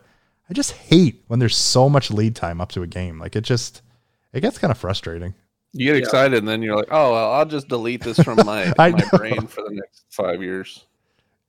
I 0.48 0.54
just 0.54 0.72
hate 0.72 1.24
when 1.26 1.40
there's 1.40 1.56
so 1.56 1.88
much 1.88 2.10
lead 2.10 2.36
time 2.36 2.60
up 2.60 2.70
to 2.72 2.82
a 2.82 2.86
game. 2.86 3.18
Like 3.18 3.34
it 3.34 3.40
just 3.42 3.82
it 4.32 4.40
gets 4.42 4.58
kind 4.58 4.70
of 4.70 4.78
frustrating. 4.78 5.34
you 5.72 5.86
get 5.86 5.96
Yeah. 5.96 6.02
excited, 6.02 6.38
and 6.38 6.48
then 6.48 6.62
you're 6.62 6.76
like, 6.76 6.88
oh, 6.90 7.12
well, 7.12 7.32
I'll 7.32 7.44
just 7.46 7.68
delete 7.68 8.02
this 8.02 8.18
from 8.18 8.36
my 8.44 8.72
my 8.78 8.90
know. 8.90 9.04
brain 9.18 9.46
for 9.46 9.62
the 9.62 9.70
next 9.74 10.04
five 10.10 10.42
years. 10.42 10.84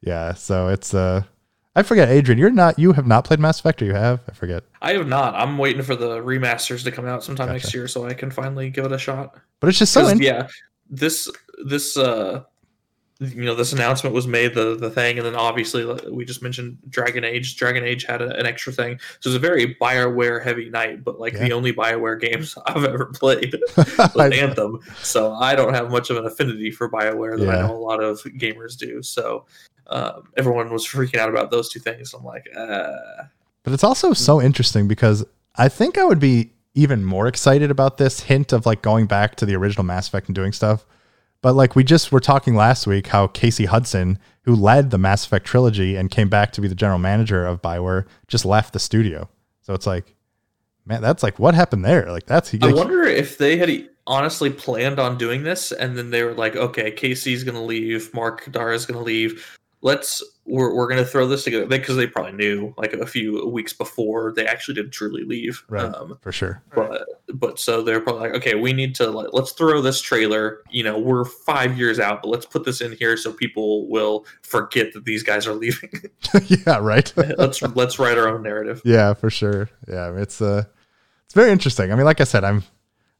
Yeah, 0.01 0.33
so 0.33 0.69
it's 0.69 0.93
uh 0.93 1.23
I 1.75 1.83
forget, 1.83 2.09
Adrian, 2.09 2.39
you're 2.39 2.49
not 2.49 2.79
you 2.79 2.93
have 2.93 3.05
not 3.07 3.25
played 3.25 3.39
Mass 3.39 3.59
Effect 3.59 3.81
or 3.81 3.85
you 3.85 3.93
have? 3.93 4.21
I 4.29 4.33
forget. 4.33 4.63
I 4.81 4.93
have 4.93 5.07
not. 5.07 5.35
I'm 5.35 5.57
waiting 5.57 5.81
for 5.83 5.95
the 5.95 6.17
remasters 6.19 6.83
to 6.85 6.91
come 6.91 7.05
out 7.05 7.23
sometime 7.23 7.47
Gotcha. 7.47 7.53
next 7.59 7.73
year 7.73 7.87
so 7.87 8.05
I 8.05 8.13
can 8.13 8.31
finally 8.31 8.69
give 8.69 8.85
it 8.85 8.91
a 8.91 8.97
shot. 8.97 9.35
But 9.59 9.67
it's 9.69 9.79
just 9.79 9.93
so 9.93 10.01
'Cause, 10.01 10.13
in- 10.13 10.21
yeah, 10.21 10.47
this 10.89 11.29
this 11.65 11.97
uh 11.97 12.43
you 13.21 13.43
know 13.43 13.53
this 13.53 13.73
announcement 13.73 14.15
was 14.15 14.25
made 14.27 14.53
the 14.55 14.75
the 14.77 14.89
thing 14.89 15.17
and 15.17 15.25
then 15.25 15.35
obviously 15.35 15.83
we 16.09 16.23
just 16.23 16.41
mentioned 16.41 16.77
dragon 16.89 17.25
age. 17.25 17.57
Dragon 17.57 17.83
age 17.83 18.05
had 18.05 18.21
a, 18.21 18.33
an 18.39 18.45
extra 18.45 18.71
thing. 18.71 18.97
So 19.19 19.29
it's 19.29 19.35
a 19.35 19.39
very 19.39 19.75
bioware 19.75 20.41
heavy 20.41 20.69
night 20.69 21.03
but 21.03 21.19
like 21.19 21.33
Yeah. 21.33 21.39
the 21.45 21.51
only 21.53 21.73
bioware 21.73 22.17
games 22.19 22.57
i've 22.65 22.85
ever 22.85 23.07
played 23.07 23.53
I- 23.77 24.29
anthem. 24.33 24.79
So 25.01 25.33
i 25.33 25.53
don't 25.55 25.73
have 25.73 25.91
much 25.91 26.09
of 26.09 26.15
an 26.17 26.25
affinity 26.25 26.71
for 26.71 26.89
bioware 26.89 27.37
that 27.37 27.49
i 27.49 27.61
know 27.67 27.75
a 27.75 27.77
lot 27.77 28.01
of 28.01 28.19
gamers 28.23 28.77
do. 28.77 29.03
So 29.03 29.45
um, 29.87 30.29
everyone 30.37 30.71
was 30.71 30.85
freaking 30.87 31.17
out 31.17 31.29
about 31.29 31.49
those 31.51 31.67
two 31.67 31.79
things. 31.79 32.13
I'm 32.13 32.23
like 32.23 32.47
uh 32.55 32.93
But 33.63 33.73
it's 33.73 33.83
also 33.83 34.13
so 34.13 34.41
interesting 34.41 34.87
because 34.87 35.25
I 35.55 35.67
think 35.67 35.97
I 35.97 36.05
would 36.05 36.19
be 36.19 36.53
even 36.75 37.03
more 37.03 37.27
excited 37.27 37.69
about 37.69 37.97
this 37.97 38.21
hint 38.21 38.53
of 38.53 38.65
like 38.65 38.81
going 38.81 39.07
back 39.07 39.35
to 39.37 39.45
the 39.45 39.55
original 39.55 39.83
Mass 39.83 40.07
Effect 40.07 40.27
and 40.27 40.35
doing 40.35 40.53
stuff. 40.53 40.85
But 41.41 41.53
like 41.53 41.75
we 41.75 41.83
just 41.83 42.11
were 42.11 42.19
talking 42.19 42.55
last 42.55 42.85
week 42.85 43.07
how 43.07 43.27
Casey 43.27 43.65
Hudson, 43.65 44.19
who 44.43 44.55
led 44.55 44.91
the 44.91 44.97
Mass 44.97 45.25
Effect 45.25 45.45
trilogy 45.45 45.95
and 45.95 46.11
came 46.11 46.29
back 46.29 46.51
to 46.53 46.61
be 46.61 46.67
the 46.67 46.75
general 46.75 46.99
manager 46.99 47.45
of 47.45 47.61
Bioware, 47.61 48.05
just 48.27 48.45
left 48.45 48.73
the 48.73 48.79
studio. 48.79 49.29
So 49.61 49.73
it's 49.73 49.87
like, 49.87 50.15
man, 50.85 51.01
that's 51.01 51.23
like 51.23 51.39
what 51.39 51.55
happened 51.55 51.85
there? 51.85 52.11
Like 52.11 52.25
that's 52.25 52.49
he 52.49 52.59
I 52.61 52.73
wonder 52.73 53.03
if 53.03 53.37
they 53.37 53.57
had 53.57 53.89
honestly 54.05 54.49
planned 54.49 54.99
on 54.99 55.17
doing 55.17 55.43
this, 55.43 55.71
and 55.71 55.97
then 55.97 56.09
they 56.09 56.23
were 56.23 56.33
like, 56.33 56.55
"Okay, 56.55 56.91
Casey's 56.91 57.43
gonna 57.43 57.63
leave, 57.63 58.13
Mark 58.13 58.51
Darrah's 58.51 58.85
gonna 58.85 59.03
leave. 59.03 59.57
Let's 59.81 60.21
we're 60.49 60.73
we're 60.73 60.87
gonna 60.87 61.05
throw 61.05 61.27
this 61.27 61.43
together." 61.43 61.65
Because 61.65 61.95
they 61.95 62.07
probably 62.07 62.33
knew 62.33 62.73
like 62.77 62.93
a 62.93 63.05
few 63.05 63.47
weeks 63.47 63.73
before 63.73 64.33
they 64.35 64.45
actually 64.45 64.75
did 64.75 64.91
truly 64.91 65.23
leave. 65.23 65.63
Right. 65.69 65.85
Um, 65.93 66.17
for 66.21 66.31
sure. 66.31 66.61
but 66.75 67.07
but 67.33 67.59
so 67.59 67.81
they're 67.81 68.01
probably 68.01 68.29
like, 68.29 68.37
"Okay, 68.37 68.55
we 68.55 68.73
need 68.73 68.95
to 68.95 69.09
like 69.09 69.29
let's 69.31 69.51
throw 69.51 69.81
this 69.81 70.01
trailer. 70.01 70.63
You 70.69 70.83
know, 70.83 70.97
we're 70.97 71.25
five 71.25 71.77
years 71.77 71.99
out, 71.99 72.21
but 72.21 72.29
let's 72.29 72.45
put 72.45 72.65
this 72.65 72.81
in 72.81 72.93
here 72.93 73.15
so 73.17 73.31
people 73.31 73.87
will 73.89 74.25
forget 74.41 74.93
that 74.93 75.05
these 75.05 75.23
guys 75.23 75.47
are 75.47 75.53
leaving. 75.53 75.91
yeah, 76.47 76.77
right. 76.79 77.13
let's 77.37 77.61
let's 77.61 77.99
write 77.99 78.17
our 78.17 78.27
own 78.27 78.43
narrative." 78.43 78.81
Yeah, 78.83 79.13
for 79.13 79.29
sure. 79.29 79.69
Yeah, 79.87 80.15
it's 80.17 80.41
uh 80.41 80.63
it's 81.25 81.33
very 81.33 81.51
interesting. 81.51 81.91
I 81.91 81.95
mean, 81.95 82.05
like 82.05 82.21
I 82.21 82.25
said, 82.25 82.43
I'm 82.43 82.63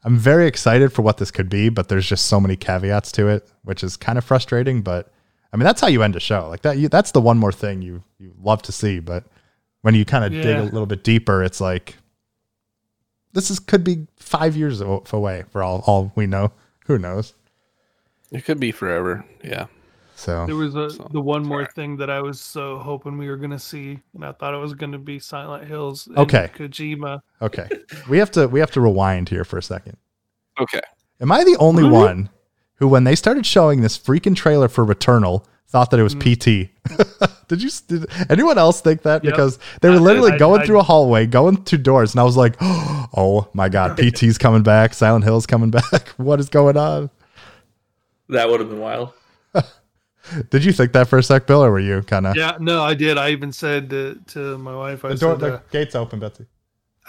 I'm 0.04 0.18
very 0.18 0.48
excited 0.48 0.94
for 0.94 1.02
what 1.02 1.18
this 1.18 1.32
could 1.32 1.50
be, 1.50 1.70
but 1.70 1.90
there's 1.90 2.08
just 2.08 2.26
so 2.28 2.40
many 2.40 2.56
caveats 2.56 3.12
to 3.14 3.28
it, 3.28 3.50
which 3.64 3.84
is 3.84 3.98
kind 3.98 4.18
of 4.18 4.24
frustrating. 4.24 4.82
But 4.82 5.12
I 5.52 5.58
mean, 5.58 5.64
that's 5.64 5.82
how 5.82 5.88
you 5.88 6.04
end 6.04 6.16
a 6.16 6.20
show. 6.20 6.48
Like 6.48 6.62
that, 6.62 6.78
you, 6.78 6.90
that's 6.90 7.12
the 7.12 7.22
one 7.22 7.38
more 7.38 7.52
thing 7.52 7.82
you 7.82 8.04
you 8.20 8.34
love 8.42 8.62
to 8.64 8.72
see. 8.72 9.00
But 9.00 9.24
when 9.82 9.96
you 9.96 10.06
kind 10.06 10.24
of 10.26 10.32
dig 10.32 10.58
a 10.58 10.64
little 10.64 10.86
bit 10.86 11.04
deeper, 11.04 11.44
it's 11.44 11.60
like 11.62 11.96
this 13.34 13.50
is 13.52 13.60
could 13.60 13.84
be 13.84 14.08
five 14.18 14.56
years 14.56 14.82
away 14.82 15.44
for 15.52 15.64
all 15.64 15.84
all 15.86 16.12
we 16.16 16.28
know. 16.28 16.52
Who 16.86 16.98
knows? 16.98 17.34
It 18.32 18.46
could 18.46 18.60
be 18.60 18.72
forever. 18.72 19.26
Yeah. 19.44 19.68
So 20.16 20.46
There 20.48 20.56
was 20.56 20.76
a, 20.76 20.90
So, 20.90 21.08
the 21.12 21.22
one 21.22 21.44
more 21.44 21.60
alright. 21.60 21.74
thing 21.74 21.96
that 21.98 22.10
I 22.10 22.20
was 22.22 22.42
so 22.42 22.78
hoping 22.80 23.18
we 23.18 23.30
were 23.30 23.38
gonna 23.38 23.58
see, 23.58 24.00
and 24.14 24.26
I 24.26 24.34
thought 24.34 24.54
it 24.54 24.58
was 24.58 24.74
gonna 24.74 24.98
be 25.00 25.18
Silent 25.18 25.66
Hills. 25.66 26.08
and 26.08 26.18
Okay. 26.18 26.50
Kojima. 26.56 27.22
okay, 27.42 27.70
we 28.10 28.18
have 28.18 28.30
to 28.32 28.48
we 28.48 28.60
have 28.60 28.72
to 28.72 28.82
rewind 28.82 29.30
here 29.30 29.46
for 29.46 29.58
a 29.58 29.64
second. 29.64 29.98
Okay. 30.60 30.82
Am 31.22 31.32
I 31.32 31.44
the 31.44 31.56
only 31.60 31.84
Really? 31.84 31.96
one 31.96 32.30
who, 32.80 32.88
when 32.88 33.04
they 33.04 33.16
started 33.16 33.46
showing 33.46 33.82
this 33.82 33.98
freaking 33.98 34.36
trailer 34.36 34.68
for 34.68 34.86
Returnal, 34.86 35.46
thought 35.68 35.92
that 35.92 36.00
it 36.00 36.04
was 36.04 36.16
PT? 36.16 36.72
did 37.48 37.62
you? 37.62 37.70
Did 37.88 38.08
anyone 38.30 38.58
else 38.58 38.82
think 38.82 39.04
that? 39.04 39.24
Yep. 39.24 39.34
Because 39.34 39.60
they 39.82 39.90
were 39.90 39.96
I 39.96 40.00
literally 40.00 40.32
I- 40.34 40.38
going 40.38 40.62
I- 40.62 40.66
through 40.66 40.80
a 40.80 40.84
hallway, 40.84 41.26
going 41.28 41.64
through 41.64 41.80
doors, 41.80 42.14
and 42.14 42.20
I 42.20 42.24
was 42.24 42.36
like, 42.38 42.56
"Oh 42.62 43.48
my 43.54 43.70
god, 43.70 43.98
PT's 43.98 44.38
coming 44.38 44.64
back! 44.64 44.94
Silent 44.94 45.24
Hill's 45.26 45.46
coming 45.46 45.70
back! 45.92 46.10
What 46.18 46.40
is 46.40 46.50
going 46.50 46.78
on?" 46.78 47.10
That 48.30 48.50
would 48.50 48.60
have 48.60 48.70
been 48.70 48.80
wild. 48.80 49.14
Did 50.52 50.64
you 50.64 50.72
think 50.72 50.92
that 50.94 51.08
for 51.08 51.18
a 51.18 51.24
sec, 51.24 51.48
Bill, 51.48 51.64
or 51.64 51.72
were 51.72 51.80
you 51.80 52.04
kind 52.04 52.28
of? 52.28 52.36
Yeah, 52.36 52.58
no, 52.60 52.84
I 52.84 52.94
did. 52.94 53.18
I 53.18 53.30
even 53.32 53.52
said 53.52 53.90
to, 53.90 54.20
to 54.28 54.58
my 54.60 54.76
wife, 54.76 55.04
I 55.04 55.10
The 55.10 55.16
door, 55.16 55.32
said, 55.34 55.40
the 55.40 55.54
uh, 55.56 55.60
gates 55.72 55.96
open, 55.96 56.20
Betsy. 56.20 56.46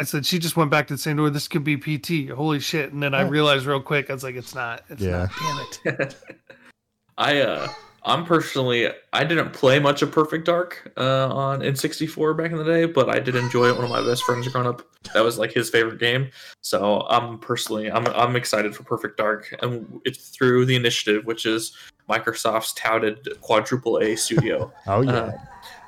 I 0.01 0.05
said 0.05 0.25
she 0.25 0.39
just 0.39 0.57
went 0.57 0.71
back 0.71 0.87
to 0.89 0.95
the 0.95 0.99
same 0.99 1.17
door. 1.19 1.29
This 1.31 1.47
could 1.47 1.63
be 1.63 1.77
PT. 1.77 2.31
Holy 2.31 2.59
shit! 2.59 2.93
And 2.93 3.03
then 3.03 3.15
I 3.15 3.21
realized 3.21 3.67
real 3.67 3.81
quick, 3.83 4.09
I 4.11 4.15
was 4.15 4.25
like, 4.25 4.35
it's 4.35 4.55
not. 4.55 4.83
It's 4.89 5.03
Yeah. 5.03 5.29
not. 5.45 5.79
Damn 5.85 6.01
it. 6.01 6.17
I 7.19 7.41
uh 7.43 7.69
I'm 8.03 8.25
personally 8.25 8.89
I 9.13 9.25
didn't 9.25 9.53
play 9.53 9.79
much 9.79 10.01
of 10.01 10.11
Perfect 10.11 10.47
Dark 10.47 10.91
uh 10.97 11.29
on 11.29 11.61
N64 11.61 12.35
back 12.35 12.51
in 12.51 12.57
the 12.57 12.65
day, 12.65 12.87
but 12.87 13.11
I 13.15 13.19
did 13.21 13.37
enjoy 13.37 13.69
it. 13.69 13.75
One 13.77 13.85
of 13.85 13.91
my 13.91 14.01
best 14.03 14.23
friends 14.25 14.49
growing 14.49 14.67
up, 14.67 14.83
that 15.13 15.23
was 15.23 15.39
like 15.39 15.53
his 15.53 15.69
favorite 15.69 16.01
game. 16.01 16.31
So 16.63 17.03
I'm 17.11 17.39
personally 17.39 17.91
I'm 17.93 18.07
I'm 18.09 18.37
excited 18.37 18.75
for 18.75 18.85
Perfect 18.85 19.19
Dark, 19.19 19.55
and 19.61 20.01
it's 20.07 20.31
through 20.31 20.65
the 20.65 20.77
initiative, 20.77 21.27
which 21.27 21.45
is 21.45 21.77
Microsoft's 22.09 22.73
touted 22.73 23.29
quadruple 23.43 23.99
A 23.99 24.17
studio. 24.17 24.73
Oh 24.87 25.03
yeah, 25.03 25.13
Uh, 25.13 25.33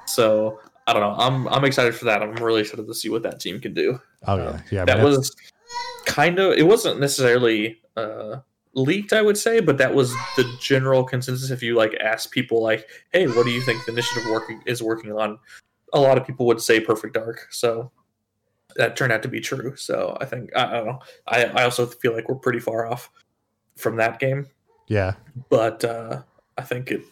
so 0.07 0.61
I 0.87 0.93
don't 0.93 1.03
know. 1.03 1.15
I'm 1.17 1.49
I'm 1.49 1.65
excited 1.65 1.95
for 1.95 2.07
that. 2.07 2.23
I'm 2.23 2.35
really 2.35 2.63
excited 2.63 2.87
to 2.87 2.95
see 2.95 3.09
what 3.09 3.23
that 3.23 3.41
team 3.41 3.61
can 3.61 3.75
do. 3.75 4.01
oh 4.27 4.37
yeah, 4.37 4.61
yeah. 4.71 4.85
that 4.85 5.03
was 5.03 5.35
kind 6.07 6.39
of 6.39 6.55
it 6.55 6.67
wasn't 6.67 7.01
necessarily 7.01 7.81
uh 7.97 8.37
leaked 8.75 9.13
i 9.13 9.21
would 9.21 9.37
say 9.37 9.61
but 9.61 9.79
that 9.79 9.95
was 9.95 10.13
the 10.37 10.57
general 10.61 11.05
consensus. 11.05 11.51
If 11.51 11.63
you 11.63 11.75
like 11.75 11.95
ask 12.01 12.31
people 12.31 12.63
like 12.63 12.89
hey 13.13 13.27
what 13.27 13.45
do 13.45 13.53
you 13.53 13.61
think 13.63 13.85
the 13.85 13.93
initiative 13.93 14.31
working 14.31 14.63
is 14.67 14.83
working 14.83 15.13
on? 15.13 15.39
a 15.93 16.01
lot 16.01 16.17
of 16.17 16.27
people 16.27 16.47
would 16.47 16.61
say 16.61 16.81
perfect 16.81 17.13
dark. 17.15 17.49
So 17.51 17.91
that 18.77 18.97
turned 18.97 19.13
out 19.13 19.23
to 19.23 19.29
be 19.29 19.41
true. 19.41 19.77
So 19.77 20.17
i 20.21 20.25
think 20.25 20.51
i, 20.57 20.65
I 20.65 20.73
don't 20.73 20.87
know. 20.87 20.99
I, 21.29 21.45
I 21.45 21.65
also 21.65 21.87
feel 21.87 22.15
like 22.15 22.29
we're 22.29 22.37
pretty 22.37 22.61
far 22.61 22.87
off 22.87 23.11
from 23.77 23.97
that 23.97 24.19
game. 24.19 24.47
Yeah, 24.89 25.13
but 25.51 25.85
uh 25.85 26.23
i 26.59 26.63
think 26.63 26.91
it 26.91 27.03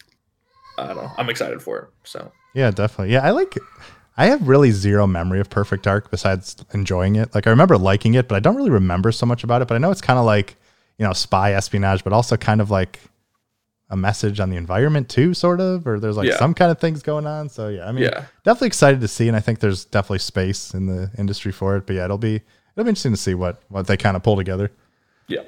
i 0.78 0.86
don't 0.86 0.96
know. 0.96 1.10
I'm 1.18 1.28
excited 1.30 1.62
for 1.62 1.78
it. 1.78 1.88
So 2.04 2.32
Yeah, 2.54 2.70
definitely. 2.70 3.12
Yeah, 3.12 3.20
I 3.26 3.30
like. 3.30 3.56
I 4.16 4.26
have 4.26 4.46
really 4.48 4.70
zero 4.70 5.06
memory 5.06 5.40
of 5.40 5.48
Perfect 5.48 5.84
Dark 5.84 6.10
besides 6.10 6.56
enjoying 6.74 7.16
it. 7.16 7.34
Like 7.34 7.46
I 7.46 7.50
remember 7.50 7.78
liking 7.78 8.14
it, 8.14 8.28
but 8.28 8.36
I 8.36 8.40
don't 8.40 8.56
really 8.56 8.70
remember 8.70 9.12
so 9.12 9.24
much 9.24 9.44
about 9.44 9.62
it. 9.62 9.68
But 9.68 9.76
I 9.76 9.78
know 9.78 9.90
it's 9.90 10.00
kind 10.00 10.18
of 10.18 10.24
like 10.24 10.56
you 10.98 11.06
know 11.06 11.12
spy 11.12 11.52
espionage, 11.54 12.04
but 12.04 12.12
also 12.12 12.36
kind 12.36 12.60
of 12.60 12.70
like 12.70 13.00
a 13.88 13.96
message 13.96 14.38
on 14.38 14.50
the 14.50 14.56
environment 14.56 15.08
too, 15.08 15.32
sort 15.32 15.60
of. 15.60 15.86
Or 15.86 15.98
there's 15.98 16.16
like 16.16 16.28
Yeah. 16.28 16.36
some 16.38 16.54
kind 16.54 16.70
of 16.70 16.78
things 16.78 17.02
going 17.02 17.26
on. 17.26 17.48
So 17.48 17.68
yeah, 17.68 17.88
I 17.88 17.92
mean, 17.92 18.04
yeah 18.04 18.24
definitely 18.44 18.68
excited 18.68 19.00
to 19.00 19.08
see, 19.08 19.26
and 19.28 19.36
I 19.36 19.40
think 19.40 19.60
there's 19.60 19.84
definitely 19.84 20.18
space 20.18 20.74
in 20.74 20.86
the 20.86 21.10
industry 21.16 21.52
for 21.52 21.76
it. 21.76 21.86
But 21.86 21.96
yeah, 21.96 22.04
it'll 22.04 22.18
be 22.18 22.36
it'll 22.36 22.84
be 22.84 22.88
interesting 22.90 23.12
to 23.12 23.16
see 23.18 23.34
what 23.34 23.62
what 23.68 23.86
they 23.86 23.96
kind 23.96 24.16
of 24.16 24.22
pull 24.22 24.36
together. 24.36 24.70
yeah 25.28 25.42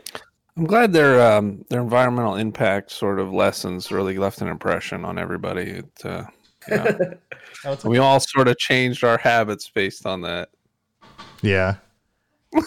I'm 0.56 0.64
glad 0.66 0.92
their 0.92 1.20
um, 1.36 1.64
their 1.70 1.80
environmental 1.80 2.36
impact 2.36 2.90
sort 2.92 3.18
of 3.18 3.32
lessons 3.32 3.90
really 3.90 4.18
left 4.18 4.40
an 4.40 4.48
impression 4.48 5.04
on 5.04 5.18
everybody. 5.18 5.62
It, 5.62 6.04
uh, 6.04 6.24
yeah. 6.68 7.14
we 7.84 7.98
all 7.98 8.20
sort 8.20 8.48
of 8.48 8.58
changed 8.58 9.04
our 9.04 9.18
habits 9.18 9.68
based 9.68 10.06
on 10.06 10.22
that. 10.22 10.50
Yeah. 11.42 11.76
hey, 12.54 12.60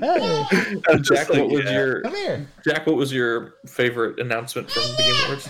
uh, 0.00 0.98
jack 0.98 1.28
what 1.30 1.48
was 1.48 1.64
yeah. 1.64 1.72
your 1.72 2.02
come 2.02 2.14
here. 2.14 2.48
jack 2.64 2.86
what 2.86 2.96
was 2.96 3.12
your 3.12 3.54
favorite 3.66 4.18
announcement 4.18 4.70
from 4.70 4.82
the 4.82 5.02
game 5.02 5.24
awards 5.26 5.48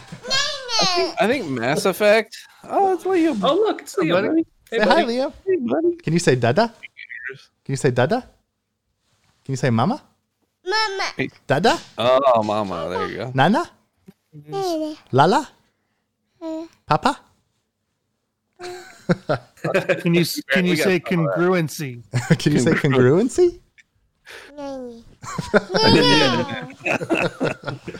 I 1.20 1.26
think 1.26 1.46
Mass 1.48 1.84
Effect. 1.84 2.36
Oh, 2.64 2.94
it's 2.94 3.04
Liam. 3.04 3.40
Oh, 3.42 3.54
look, 3.54 3.82
it's 3.82 3.96
Liam. 3.96 4.12
buddy. 4.12 4.46
Hey, 4.70 4.78
say 4.78 4.84
hi, 4.84 5.02
buddy. 5.02 5.16
Liam. 5.16 5.32
Hey, 5.46 5.56
buddy. 5.56 5.96
Can 5.96 6.12
you 6.12 6.18
say 6.18 6.36
dada? 6.36 6.72
Can 7.64 7.72
you 7.72 7.76
say 7.76 7.90
dada? 7.90 8.20
Can 9.44 9.52
you 9.52 9.56
say 9.56 9.70
mama? 9.70 10.02
Mama. 10.64 11.28
Dada? 11.46 11.78
Oh, 11.98 12.42
Mama. 12.42 12.88
There 12.88 13.08
you 13.08 13.16
go. 13.16 13.32
Nana? 13.34 13.70
Lala? 15.12 15.48
Papa? 16.86 17.20
Can 20.00 20.14
you 20.14 20.24
can 20.50 20.66
you 20.66 20.76
say 20.76 21.00
some 21.08 21.20
of 21.20 21.26
that. 21.26 21.34
congruency? 21.36 22.02
Can 22.38 22.52
you 22.52 22.58
say 22.60 22.72
congruency? 22.72 23.58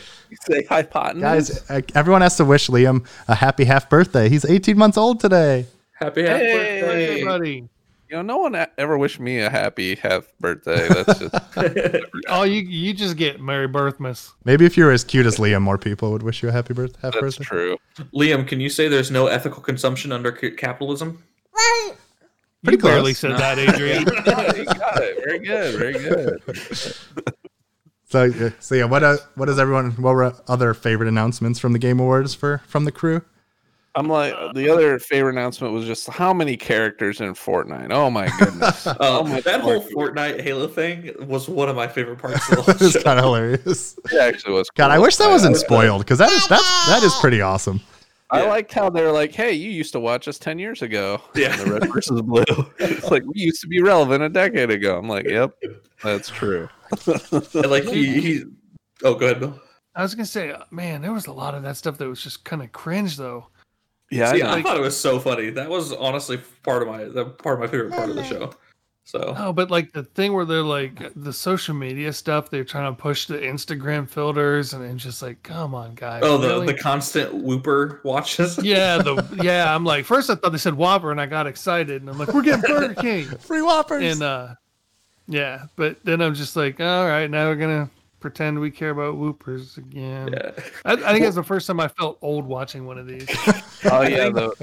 Say 0.43 0.63
hypotenuse. 0.69 1.21
Guys, 1.21 1.69
uh, 1.69 1.81
everyone 1.93 2.21
has 2.21 2.37
to 2.37 2.45
wish 2.45 2.67
Liam 2.67 3.05
a 3.27 3.35
happy 3.35 3.65
half 3.65 3.89
birthday. 3.89 4.29
He's 4.29 4.45
18 4.45 4.77
months 4.77 4.97
old 4.97 5.19
today. 5.19 5.65
Happy 5.93 6.23
half 6.23 6.39
Hey. 6.39 6.81
birthday. 6.81 7.09
Everybody. 7.21 7.69
You 8.11 8.17
know, 8.17 8.21
no 8.23 8.37
one 8.37 8.55
ever 8.77 8.97
wished 8.97 9.19
me 9.21 9.39
a 9.39 9.49
happy 9.49 9.95
half 9.95 10.25
birthday. 10.39 10.87
That's 10.89 11.19
just 11.19 11.35
Oh, 12.27 12.43
you 12.43 12.61
you 12.61 12.93
just 12.93 13.15
get 13.15 13.39
Merry 13.39 13.67
Birthmas. 13.69 14.31
Maybe 14.43 14.65
if 14.65 14.75
you 14.77 14.83
were 14.83 14.91
as 14.91 15.03
cute 15.05 15.25
as 15.25 15.37
Liam, 15.37 15.61
more 15.61 15.77
people 15.77 16.11
would 16.11 16.21
wish 16.23 16.43
you 16.43 16.49
a 16.49 16.51
happy 16.51 16.73
birth- 16.73 16.97
half 17.01 17.13
that's 17.13 17.37
birthday. 17.37 17.43
true. 17.45 17.77
Liam, 18.13 18.45
can 18.47 18.59
you 18.59 18.69
say 18.69 18.87
there's 18.89 19.11
no 19.11 19.27
ethical 19.27 19.61
consumption 19.61 20.11
under 20.11 20.37
c- 20.37 20.51
capitalism? 20.51 21.23
Pretty 22.63 22.77
you 22.77 22.83
barely 22.83 23.13
close. 23.13 23.17
said 23.19 23.37
that, 23.37 23.57
Adrian. 23.57 24.03
You 24.57 24.65
got 24.65 25.01
it. 25.01 25.23
Very 25.25 25.39
good. 25.39 25.75
Very 25.79 25.93
good. 25.93 27.33
So, 28.09 28.25
uh, 28.29 28.49
so 28.59 28.75
yeah, 28.75 28.83
what 28.83 29.03
uh, 29.05 29.15
what 29.35 29.47
is 29.47 29.57
everyone? 29.57 29.91
What 29.91 30.13
were 30.15 30.33
other 30.49 30.73
favorite 30.73 31.07
announcements 31.07 31.59
from 31.59 31.71
the 31.71 31.79
Game 31.79 31.97
Awards 31.97 32.35
for 32.35 32.61
from 32.67 32.83
the 32.83 32.91
crew? 32.91 33.21
I'm 33.95 34.07
like 34.07 34.33
the 34.53 34.69
other 34.69 34.99
favorite 34.99 35.33
announcement 35.33 35.73
was 35.73 35.85
just 35.85 36.07
how 36.07 36.33
many 36.33 36.55
characters 36.55 37.19
in 37.19 37.33
Fortnite. 37.33 37.91
Oh 37.91 38.09
my 38.09 38.29
goodness. 38.39 38.87
Uh, 38.87 38.95
oh 39.01 39.23
my 39.23 39.41
that 39.45 39.61
whole 39.61 39.81
Fortnite 39.83 40.41
Halo 40.41 40.67
thing 40.67 41.11
was 41.27 41.49
one 41.49 41.67
of 41.67 41.75
my 41.75 41.87
favorite 41.87 42.17
parts 42.19 42.49
of 42.51 42.65
the 42.65 42.77
it's 42.85 43.03
kind 43.03 43.19
of 43.19 43.25
hilarious. 43.25 43.97
It 44.11 44.19
actually 44.21 44.53
was. 44.53 44.69
God, 44.75 44.91
I 44.91 44.99
wish 44.99 45.17
that 45.17 45.29
wasn't 45.29 45.57
spoiled 45.57 46.03
because 46.03 46.19
that 46.19 46.31
is 46.31 46.47
that's 46.47 46.87
that 46.87 47.03
is 47.03 47.13
pretty 47.15 47.41
awesome. 47.41 47.81
I 48.29 48.43
Yeah. 48.43 48.49
liked 48.49 48.71
how 48.73 48.89
they're 48.89 49.11
like, 49.11 49.33
"Hey, 49.35 49.51
you 49.51 49.69
used 49.69 49.91
to 49.91 49.99
watch 49.99 50.25
us 50.29 50.39
ten 50.39 50.57
years 50.57 50.81
ago." 50.81 51.21
Yeah. 51.35 51.53
the 51.57 51.69
red 51.71 51.91
versus 51.91 52.21
blue. 52.21 52.45
it's 52.79 53.11
like 53.11 53.23
we 53.25 53.41
used 53.41 53.59
to 53.61 53.67
be 53.67 53.81
relevant 53.81 54.23
a 54.23 54.29
decade 54.29 54.71
ago. 54.71 54.97
I'm 54.97 55.09
like, 55.09 55.27
"Yep, 55.27 55.53
that's 56.01 56.29
true." 56.29 56.69
And, 57.07 57.69
like 57.69 57.83
he, 57.83 58.21
he 58.21 58.43
oh 59.03 59.15
go 59.15 59.25
ahead 59.25 59.41
Bill. 59.41 59.59
I 59.93 60.01
was 60.03 60.15
gonna 60.15 60.25
say, 60.25 60.53
uh, 60.53 60.63
man, 60.71 61.01
there 61.01 61.11
was 61.11 61.27
a 61.27 61.33
lot 61.33 61.55
of 61.55 61.63
that 61.63 61.75
stuff 61.75 61.97
that 61.97 62.07
was 62.07 62.23
just 62.23 62.45
kind 62.45 62.61
of 62.61 62.71
cringe, 62.71 63.17
though. 63.17 63.47
Yeah, 64.11 64.31
See, 64.33 64.41
I 64.41 64.55
I, 64.55 64.61
thought 64.61 64.77
it 64.77 64.81
was 64.81 64.99
so 64.99 65.19
funny. 65.19 65.49
That 65.49 65.69
was 65.69 65.93
honestly 65.93 66.37
part 66.63 66.81
of 66.81 66.89
my 66.89 67.05
the 67.05 67.25
part 67.25 67.55
of 67.55 67.59
my 67.61 67.67
favorite 67.67 67.93
part 67.93 68.09
of 68.09 68.15
the 68.15 68.23
show. 68.23 68.51
So 69.03 69.33
Oh, 69.37 69.51
but 69.51 69.71
like 69.71 69.93
the 69.93 70.03
thing 70.03 70.33
where 70.33 70.45
they're 70.45 70.61
like 70.61 71.01
the 71.15 71.33
social 71.33 71.73
media 71.73 72.13
stuff, 72.13 72.49
they're 72.49 72.63
trying 72.63 72.93
to 72.95 73.01
push 73.01 73.25
the 73.25 73.37
Instagram 73.37 74.07
filters, 74.07 74.73
and 74.73 74.83
it's 74.85 75.03
just 75.03 75.21
like, 75.21 75.41
come 75.43 75.73
on, 75.73 75.95
guys. 75.95 76.21
oh 76.23 76.37
the 76.37 76.47
really? 76.49 76.67
the 76.67 76.73
constant 76.77 77.33
whooper 77.33 78.01
watches. 78.03 78.57
yeah, 78.63 78.97
the 78.99 79.25
yeah. 79.43 79.73
I'm 79.73 79.83
like, 79.83 80.05
first 80.05 80.29
I 80.29 80.35
thought 80.35 80.51
they 80.51 80.57
said 80.57 80.75
Whopper, 80.75 81.11
and 81.11 81.19
I 81.19 81.25
got 81.25 81.47
excited, 81.47 82.01
and 82.01 82.09
I'm 82.09 82.17
like, 82.17 82.33
we're 82.33 82.41
getting 82.41 82.61
Burger 82.61 82.93
King, 83.01 83.25
Free 83.25 83.61
Whoppers. 83.61 84.03
and 84.03 84.21
uh, 84.21 84.55
yeah. 85.27 85.65
But 85.75 86.03
then 86.05 86.21
I'm 86.21 86.35
just 86.35 86.55
like, 86.55 86.79
all 86.79 87.07
right, 87.07 87.29
now 87.29 87.47
we're 87.47 87.55
gonna 87.55 87.89
pretend 88.21 88.59
we 88.59 88.71
care 88.71 88.91
about 88.91 89.15
Whoopers 89.15 89.77
again. 89.77 90.29
Yeah. 90.33 90.51
I, 90.85 90.93
I 90.93 91.11
think 91.11 91.23
that's 91.25 91.35
the 91.35 91.43
first 91.43 91.67
time 91.67 91.79
I 91.79 91.87
felt 91.89 92.17
old 92.21 92.45
watching 92.45 92.85
one 92.85 92.97
of 92.97 93.07
these. 93.07 93.27
Oh 93.83 94.03
yeah, 94.03 94.29
the 94.29 94.53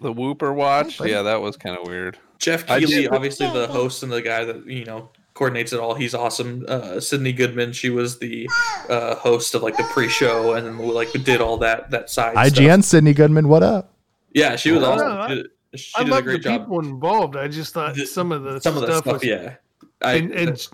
the 0.00 0.12
Whooper 0.12 0.52
watch. 0.52 1.00
Yeah, 1.00 1.22
that 1.22 1.40
was 1.42 1.56
kind 1.56 1.76
of 1.76 1.86
weird. 1.86 2.16
Geoff 2.38 2.64
Keighley, 2.66 3.08
obviously 3.08 3.50
the 3.50 3.66
host 3.66 4.04
and 4.04 4.12
the 4.12 4.22
guy 4.22 4.44
that 4.44 4.64
you 4.66 4.84
know 4.84 5.10
coordinates 5.34 5.72
it 5.72 5.80
all. 5.80 5.94
He's 5.94 6.14
awesome. 6.14 6.64
Uh, 6.68 7.00
Sydney 7.00 7.32
Goodman, 7.32 7.72
she 7.72 7.90
was 7.90 8.20
the 8.20 8.48
uh, 8.88 9.16
host 9.16 9.54
of 9.56 9.62
like 9.64 9.76
the 9.76 9.82
pre-show, 9.92 10.54
and 10.54 10.64
then 10.64 10.78
like 10.78 11.10
did 11.24 11.40
all 11.40 11.56
that 11.58 11.90
that 11.90 12.08
side. 12.08 12.36
IGN 12.36 12.74
Stuff. 12.78 12.84
Sydney 12.84 13.14
Goodman, 13.14 13.48
what 13.48 13.64
up? 13.64 13.92
Yeah, 14.32 14.54
she 14.54 14.70
was 14.70 14.82
awesome. 14.84 15.08
I- 15.10 15.42
She, 15.74 15.78
She 15.78 15.92
I 15.96 16.04
did 16.04 16.08
a 16.08 16.14
love 16.14 16.24
the 16.24 16.30
great 16.30 16.42
job. 16.42 16.60
people 16.62 16.78
involved. 16.80 17.36
I 17.36 17.48
just 17.48 17.74
thought 17.74 17.94
The- 17.96 18.06
some 18.06 18.30
of 18.32 18.42
the 18.44 18.60
Some 18.60 18.76
of 18.76 18.82
the 18.82 18.86
stuff, 18.86 19.02
stuff, 19.02 19.12
was, 19.14 19.24
yeah. 19.24 19.56
I, 20.00 20.14
and, 20.14 20.30
and 20.32 20.68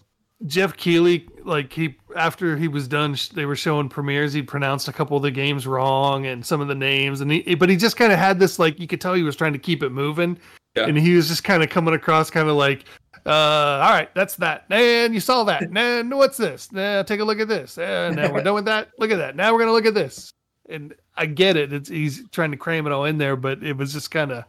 Geoff 0.46 0.76
Keighley, 0.76 1.26
like 1.44 1.72
he 1.72 1.96
after 2.16 2.56
he 2.56 2.68
was 2.68 2.88
done, 2.88 3.16
they 3.34 3.46
were 3.46 3.56
showing 3.56 3.88
premieres. 3.88 4.32
He 4.32 4.42
pronounced 4.42 4.88
a 4.88 4.92
couple 4.92 5.16
of 5.16 5.22
the 5.22 5.30
games 5.30 5.66
wrong 5.66 6.26
and 6.26 6.44
some 6.44 6.60
of 6.60 6.68
the 6.68 6.74
names, 6.74 7.20
and 7.20 7.30
he 7.30 7.54
but 7.54 7.68
he 7.68 7.76
just 7.76 7.96
kind 7.96 8.12
of 8.12 8.18
had 8.18 8.38
this 8.38 8.58
like 8.58 8.78
you 8.80 8.86
could 8.86 9.00
tell 9.00 9.14
he 9.14 9.22
was 9.22 9.36
trying 9.36 9.52
to 9.52 9.58
keep 9.58 9.82
it 9.82 9.90
moving, 9.90 10.38
Yeah. 10.74 10.86
and 10.86 10.96
he 10.98 11.14
was 11.14 11.28
just 11.28 11.44
kind 11.44 11.62
of 11.62 11.70
coming 11.70 11.94
across 11.94 12.30
kind 12.30 12.48
of 12.48 12.56
like. 12.56 12.84
Uh, 13.26 13.80
all 13.82 13.90
right, 13.92 14.14
that's 14.14 14.36
that. 14.36 14.66
And 14.68 15.14
you 15.14 15.20
saw 15.20 15.44
that. 15.44 15.62
And 15.76 16.12
what's 16.14 16.36
this? 16.36 16.70
Nah, 16.72 17.02
take 17.04 17.20
a 17.20 17.24
look 17.24 17.40
at 17.40 17.48
this. 17.48 17.78
And 17.78 18.16
now 18.16 18.30
we're 18.30 18.42
done 18.42 18.54
with 18.54 18.66
that. 18.66 18.88
Look 18.98 19.10
at 19.10 19.16
that. 19.16 19.34
Now 19.34 19.50
we're 19.52 19.60
gonna 19.60 19.72
look 19.72 19.86
at 19.86 19.94
this. 19.94 20.30
And 20.68 20.94
I 21.16 21.24
get 21.24 21.56
it. 21.56 21.72
It's 21.72 21.88
he's 21.88 22.28
trying 22.32 22.50
to 22.50 22.58
cram 22.58 22.86
it 22.86 22.92
all 22.92 23.06
in 23.06 23.16
there, 23.16 23.34
but 23.36 23.62
it 23.62 23.78
was 23.78 23.94
just 23.94 24.10
kind 24.10 24.30
of 24.30 24.44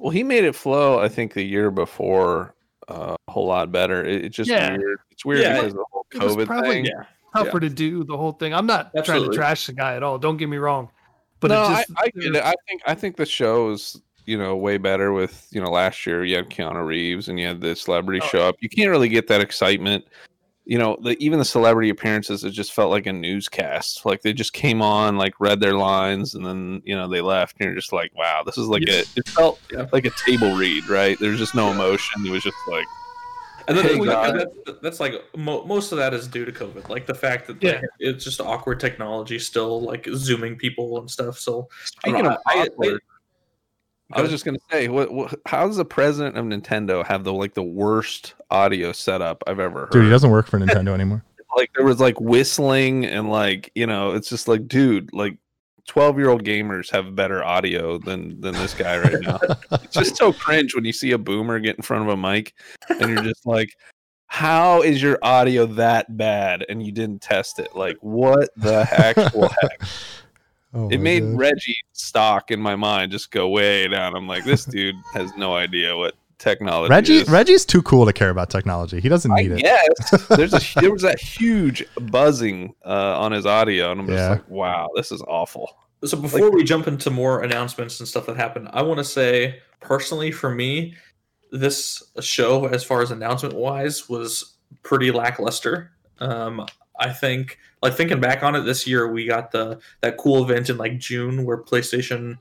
Well, 0.00 0.10
he 0.10 0.24
made 0.24 0.42
it 0.42 0.56
flow. 0.56 0.98
I 0.98 1.08
think 1.08 1.34
the 1.34 1.42
year 1.44 1.70
before 1.70 2.52
uh, 2.88 3.14
a 3.28 3.30
whole 3.30 3.46
lot 3.46 3.70
better. 3.70 4.04
It, 4.04 4.24
it's 4.24 4.36
just 4.36 4.50
Yeah. 4.50 4.76
weird. 4.76 4.98
It's 5.12 5.24
weird 5.24 5.42
Yeah. 5.42 5.54
because 5.54 5.72
of 5.74 5.78
the 5.78 5.84
whole 5.92 5.95
It 5.95 5.95
was 5.95 5.95
COVID 6.14 6.46
probably- 6.46 6.70
thing. 6.70 6.84
yeah. 6.86 7.04
tougher 7.34 7.60
to 7.60 7.68
do 7.68 8.02
the 8.04 8.16
whole 8.16 8.32
thing. 8.32 8.54
I'm 8.54 8.66
not 8.66 8.90
trying 9.04 9.22
to 9.28 9.34
trash 9.36 9.66
the 9.66 9.72
guy 9.72 9.94
at 9.96 10.02
all. 10.02 10.18
Don't 10.18 10.36
get 10.38 10.48
me 10.48 10.56
wrong, 10.56 10.88
but 11.40 11.48
no, 11.48 11.68
just, 11.68 11.90
I, 11.96 12.04
I. 12.04 12.40
I 12.50 12.54
think 12.68 12.82
I 12.86 12.94
think 12.94 13.16
the 13.16 13.26
show 13.26 13.70
is 13.70 14.00
you 14.24 14.38
know 14.38 14.56
way 14.56 14.78
better 14.78 15.12
with 15.12 15.46
you 15.50 15.60
know 15.60 15.70
last 15.70 16.06
year 16.06 16.24
you 16.24 16.36
had 16.36 16.48
Keanu 16.50 16.86
Reeves 16.86 17.28
and 17.28 17.38
you 17.38 17.46
had 17.46 17.60
the 17.60 17.76
celebrity 17.76 18.20
Oh, 18.24 18.26
show 18.28 18.48
up. 18.48 18.56
You 18.60 18.68
can't 18.68 18.90
really 18.90 19.08
get 19.10 19.26
that 19.28 19.40
excitement. 19.40 20.04
You 20.68 20.78
know, 20.78 20.96
the, 21.00 21.16
even 21.24 21.38
the 21.38 21.44
celebrity 21.44 21.90
appearances, 21.90 22.42
it 22.42 22.50
just 22.50 22.72
felt 22.72 22.90
like 22.90 23.06
a 23.06 23.12
newscast. 23.12 24.04
Like 24.04 24.22
they 24.22 24.32
just 24.32 24.52
came 24.52 24.82
on, 24.82 25.16
like 25.16 25.34
read 25.38 25.60
their 25.60 25.74
lines, 25.74 26.34
and 26.34 26.44
then 26.44 26.82
you 26.84 26.96
know 26.96 27.06
they 27.06 27.20
left. 27.20 27.56
And 27.60 27.66
you're 27.66 27.76
just 27.76 27.92
like, 27.92 28.12
wow, 28.16 28.42
this 28.44 28.58
is 28.58 28.66
like 28.66 28.82
Yeah. 28.84 28.94
a. 28.94 29.04
It 29.16 29.28
felt 29.28 29.60
Yeah. 29.70 29.86
like 29.92 30.06
a 30.06 30.10
table 30.26 30.56
read, 30.56 30.88
right? 30.88 31.16
There's 31.20 31.38
just 31.38 31.54
no 31.54 31.70
emotion. 31.70 32.26
It 32.26 32.30
was 32.30 32.42
just 32.42 32.56
like, 32.68 32.86
And 33.68 33.76
then 33.76 33.84
Hey, 33.84 33.98
and 33.98 34.40
that's, 34.40 34.80
that's 34.82 35.00
like 35.00 35.14
mo- 35.36 35.64
most 35.64 35.92
of 35.92 35.98
that 35.98 36.14
is 36.14 36.28
due 36.28 36.44
to 36.44 36.52
COVID, 36.52 36.88
like 36.88 37.06
the 37.06 37.14
fact 37.14 37.46
that 37.48 37.62
like, 37.62 37.82
it's 37.98 38.22
just 38.24 38.40
awkward 38.40 38.78
technology, 38.80 39.38
still 39.38 39.80
like 39.82 40.06
zooming 40.14 40.56
people 40.56 40.98
and 40.98 41.10
stuff. 41.10 41.38
So 41.38 41.68
I 41.72 41.86
speaking 42.10 42.22
know, 42.24 42.30
of 42.30 42.38
I- 42.46 42.58
I- 42.60 42.66
awkward, 42.66 43.00
I 44.12 44.22
was 44.22 44.30
just 44.30 44.44
gonna 44.44 44.58
say, 44.70 44.86
what, 44.86 45.12
what? 45.12 45.34
How 45.46 45.66
does 45.66 45.76
the 45.78 45.84
president 45.84 46.36
of 46.38 46.44
Nintendo 46.44 47.04
have 47.04 47.24
the 47.24 47.32
like 47.32 47.54
the 47.54 47.62
worst 47.64 48.34
audio 48.52 48.92
setup 48.92 49.42
I've 49.48 49.58
ever 49.58 49.80
heard? 49.80 49.90
Dude, 49.90 50.04
he 50.04 50.10
doesn't 50.10 50.30
work 50.30 50.46
for 50.46 50.60
Nintendo 50.60 50.94
anymore. 50.94 51.24
like 51.56 51.72
there 51.74 51.84
was 51.84 51.98
like 52.00 52.20
whistling 52.20 53.04
and 53.04 53.30
like 53.30 53.72
you 53.74 53.86
know 53.86 54.12
it's 54.12 54.28
just 54.28 54.46
like 54.46 54.68
dude 54.68 55.12
like 55.12 55.38
12 55.86 56.18
year 56.18 56.28
old 56.28 56.44
gamers 56.44 56.90
have 56.90 57.14
better 57.14 57.44
audio 57.44 57.98
than 57.98 58.40
than 58.40 58.54
this 58.54 58.74
guy 58.74 58.98
right 58.98 59.20
now. 59.20 59.38
It's 59.72 59.94
just 59.94 60.16
so 60.16 60.32
cringe 60.32 60.74
when 60.74 60.84
you 60.84 60.92
see 60.92 61.12
a 61.12 61.18
boomer 61.18 61.58
get 61.60 61.76
in 61.76 61.82
front 61.82 62.02
of 62.02 62.08
a 62.08 62.16
mic 62.16 62.54
and 62.88 63.10
you're 63.10 63.22
just 63.22 63.46
like 63.46 63.76
how 64.28 64.82
is 64.82 65.00
your 65.00 65.18
audio 65.22 65.66
that 65.66 66.16
bad? 66.16 66.66
And 66.68 66.84
you 66.84 66.90
didn't 66.90 67.22
test 67.22 67.60
it. 67.60 67.76
Like 67.76 67.96
what 68.00 68.50
the 68.56 68.86
actual 68.90 69.48
heck 69.48 69.80
Oh 70.74 70.88
it 70.90 71.00
made 71.00 71.20
God. 71.20 71.38
reggie 71.38 71.78
stock 71.92 72.50
in 72.50 72.60
my 72.60 72.76
mind 72.76 73.10
just 73.10 73.30
go 73.30 73.48
way 73.48 73.88
down. 73.88 74.14
I'm 74.14 74.28
like 74.28 74.44
this 74.44 74.64
dude 74.66 74.96
has 75.14 75.34
no 75.36 75.56
idea 75.56 75.96
what 75.96 76.14
technology 76.38 76.90
Reggie 76.90 77.16
is. 77.18 77.28
Reggie's 77.28 77.64
too 77.64 77.82
cool 77.82 78.06
to 78.06 78.12
care 78.12 78.30
about 78.30 78.50
technology. 78.50 79.00
He 79.00 79.08
doesn't 79.08 79.30
I 79.30 79.36
need 79.42 79.52
it. 79.52 79.62
guess 79.62 80.26
there's 80.28 80.52
a 80.54 80.80
there 80.80 80.92
was 80.92 81.02
that 81.02 81.18
huge 81.20 81.84
buzzing 82.10 82.74
uh, 82.84 83.18
on 83.18 83.32
his 83.32 83.46
audio, 83.46 83.90
and 83.92 84.00
I'm 84.02 84.06
just 84.06 84.18
Yeah. 84.18 84.28
like, 84.30 84.48
wow, 84.48 84.88
this 84.96 85.12
is 85.12 85.22
awful. 85.26 85.76
So 86.04 86.16
before 86.16 86.50
we 86.50 86.62
jump 86.62 86.86
into 86.86 87.10
more 87.10 87.42
announcements 87.42 87.98
and 88.00 88.08
stuff 88.08 88.26
that 88.26 88.36
happened, 88.36 88.68
I 88.72 88.82
want 88.82 88.98
to 88.98 89.04
say 89.04 89.60
personally 89.80 90.30
for 90.30 90.54
me, 90.54 90.94
this 91.50 92.02
show, 92.20 92.66
as 92.66 92.84
far 92.84 93.00
as 93.02 93.10
announcement 93.10 93.54
wise, 93.54 94.08
was 94.08 94.56
pretty 94.82 95.10
lackluster. 95.10 95.92
Um, 96.18 96.66
I 97.00 97.10
think, 97.12 97.58
like 97.82 97.94
thinking 97.94 98.20
back 98.20 98.42
on 98.42 98.54
it, 98.54 98.60
this 98.62 98.86
year 98.86 99.10
we 99.10 99.26
got 99.26 99.52
the 99.52 99.78
that 100.02 100.16
cool 100.18 100.42
event 100.44 100.68
in 100.70 100.76
like 100.76 100.98
June 100.98 101.44
where 101.44 101.56
PlayStation 101.58 102.38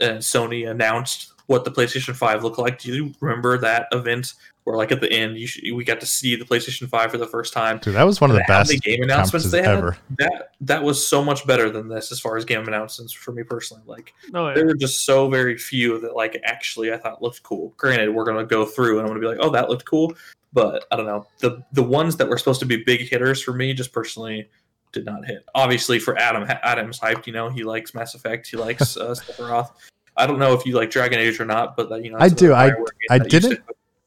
and 0.00 0.18
Sony 0.18 0.70
announced 0.70 1.32
what 1.48 1.64
the 1.64 1.70
PlayStation 1.70 2.14
Five 2.14 2.44
looked 2.44 2.58
like. 2.58 2.78
Do 2.78 2.94
you 2.94 3.12
remember 3.20 3.58
that 3.58 3.88
event 3.92 4.34
where, 4.64 4.76
like 4.76 4.92
at 4.92 5.00
the 5.00 5.12
end, 5.12 5.36
you 5.38 5.46
sh- 5.46 5.62
we 5.74 5.82
got 5.82 5.98
to 6.00 6.06
see 6.06 6.36
the 6.36 6.44
PlayStation 6.44 6.88
Five 6.88 7.10
for 7.10 7.18
the 7.18 7.26
first 7.26 7.52
time? 7.52 7.78
Dude, 7.78 7.94
that 7.94 8.04
was 8.04 8.20
one 8.20 8.30
of 8.30 8.36
the 8.36 8.44
best 8.46 8.70
many 8.70 8.80
game 8.80 9.02
announcements 9.02 9.50
they 9.50 9.62
had 9.62 9.78
ever. 9.78 9.96
that 10.18 10.52
that 10.60 10.82
was 10.82 11.06
so 11.06 11.24
much 11.24 11.46
better 11.46 11.70
than 11.70 11.88
this 11.88 12.12
as 12.12 12.20
far 12.20 12.36
as 12.36 12.44
game 12.44 12.66
announcements 12.68 13.12
for 13.12 13.32
me 13.32 13.42
personally 13.42 13.82
like 13.86 14.12
no, 14.32 14.52
there 14.54 14.66
were 14.66 14.74
just 14.74 15.04
so 15.04 15.28
very 15.28 15.56
few 15.56 15.98
that 16.00 16.14
like 16.14 16.40
actually 16.44 16.92
i 16.92 16.96
thought 16.96 17.22
looked 17.22 17.42
cool 17.42 17.72
granted 17.76 18.12
we're 18.12 18.24
gonna 18.24 18.44
go 18.44 18.64
through 18.64 18.98
and 18.98 19.02
i'm 19.02 19.06
gonna 19.08 19.20
be 19.20 19.26
like 19.26 19.38
oh 19.40 19.50
that 19.50 19.68
looked 19.68 19.84
cool 19.84 20.12
but 20.52 20.84
i 20.90 20.96
don't 20.96 21.06
know 21.06 21.26
the 21.38 21.62
the 21.72 21.82
ones 21.82 22.16
that 22.16 22.28
were 22.28 22.38
supposed 22.38 22.60
to 22.60 22.66
be 22.66 22.82
big 22.84 23.00
hitters 23.08 23.42
for 23.42 23.52
me 23.52 23.72
just 23.72 23.92
personally 23.92 24.48
did 24.92 25.04
not 25.04 25.24
hit 25.24 25.44
obviously 25.54 25.98
for 25.98 26.18
adam 26.18 26.44
adam's 26.62 26.98
hyped 26.98 27.26
you 27.26 27.32
know 27.32 27.48
he 27.48 27.62
likes 27.62 27.94
mass 27.94 28.14
effect 28.14 28.46
he 28.48 28.56
likes 28.56 28.96
uh, 28.96 29.10
sephiroth 29.10 29.70
i 30.18 30.26
don't 30.26 30.38
know 30.38 30.52
if 30.52 30.66
you 30.66 30.74
like 30.74 30.90
dragon 30.90 31.18
age 31.18 31.40
or 31.40 31.44
not 31.44 31.76
but 31.76 31.90
uh, 31.90 31.96
you 31.96 32.10
know 32.10 32.18
I 32.20 32.28
do. 32.28 32.52
I- 32.52 32.72
I 33.10 33.18
didn't- 33.18 33.60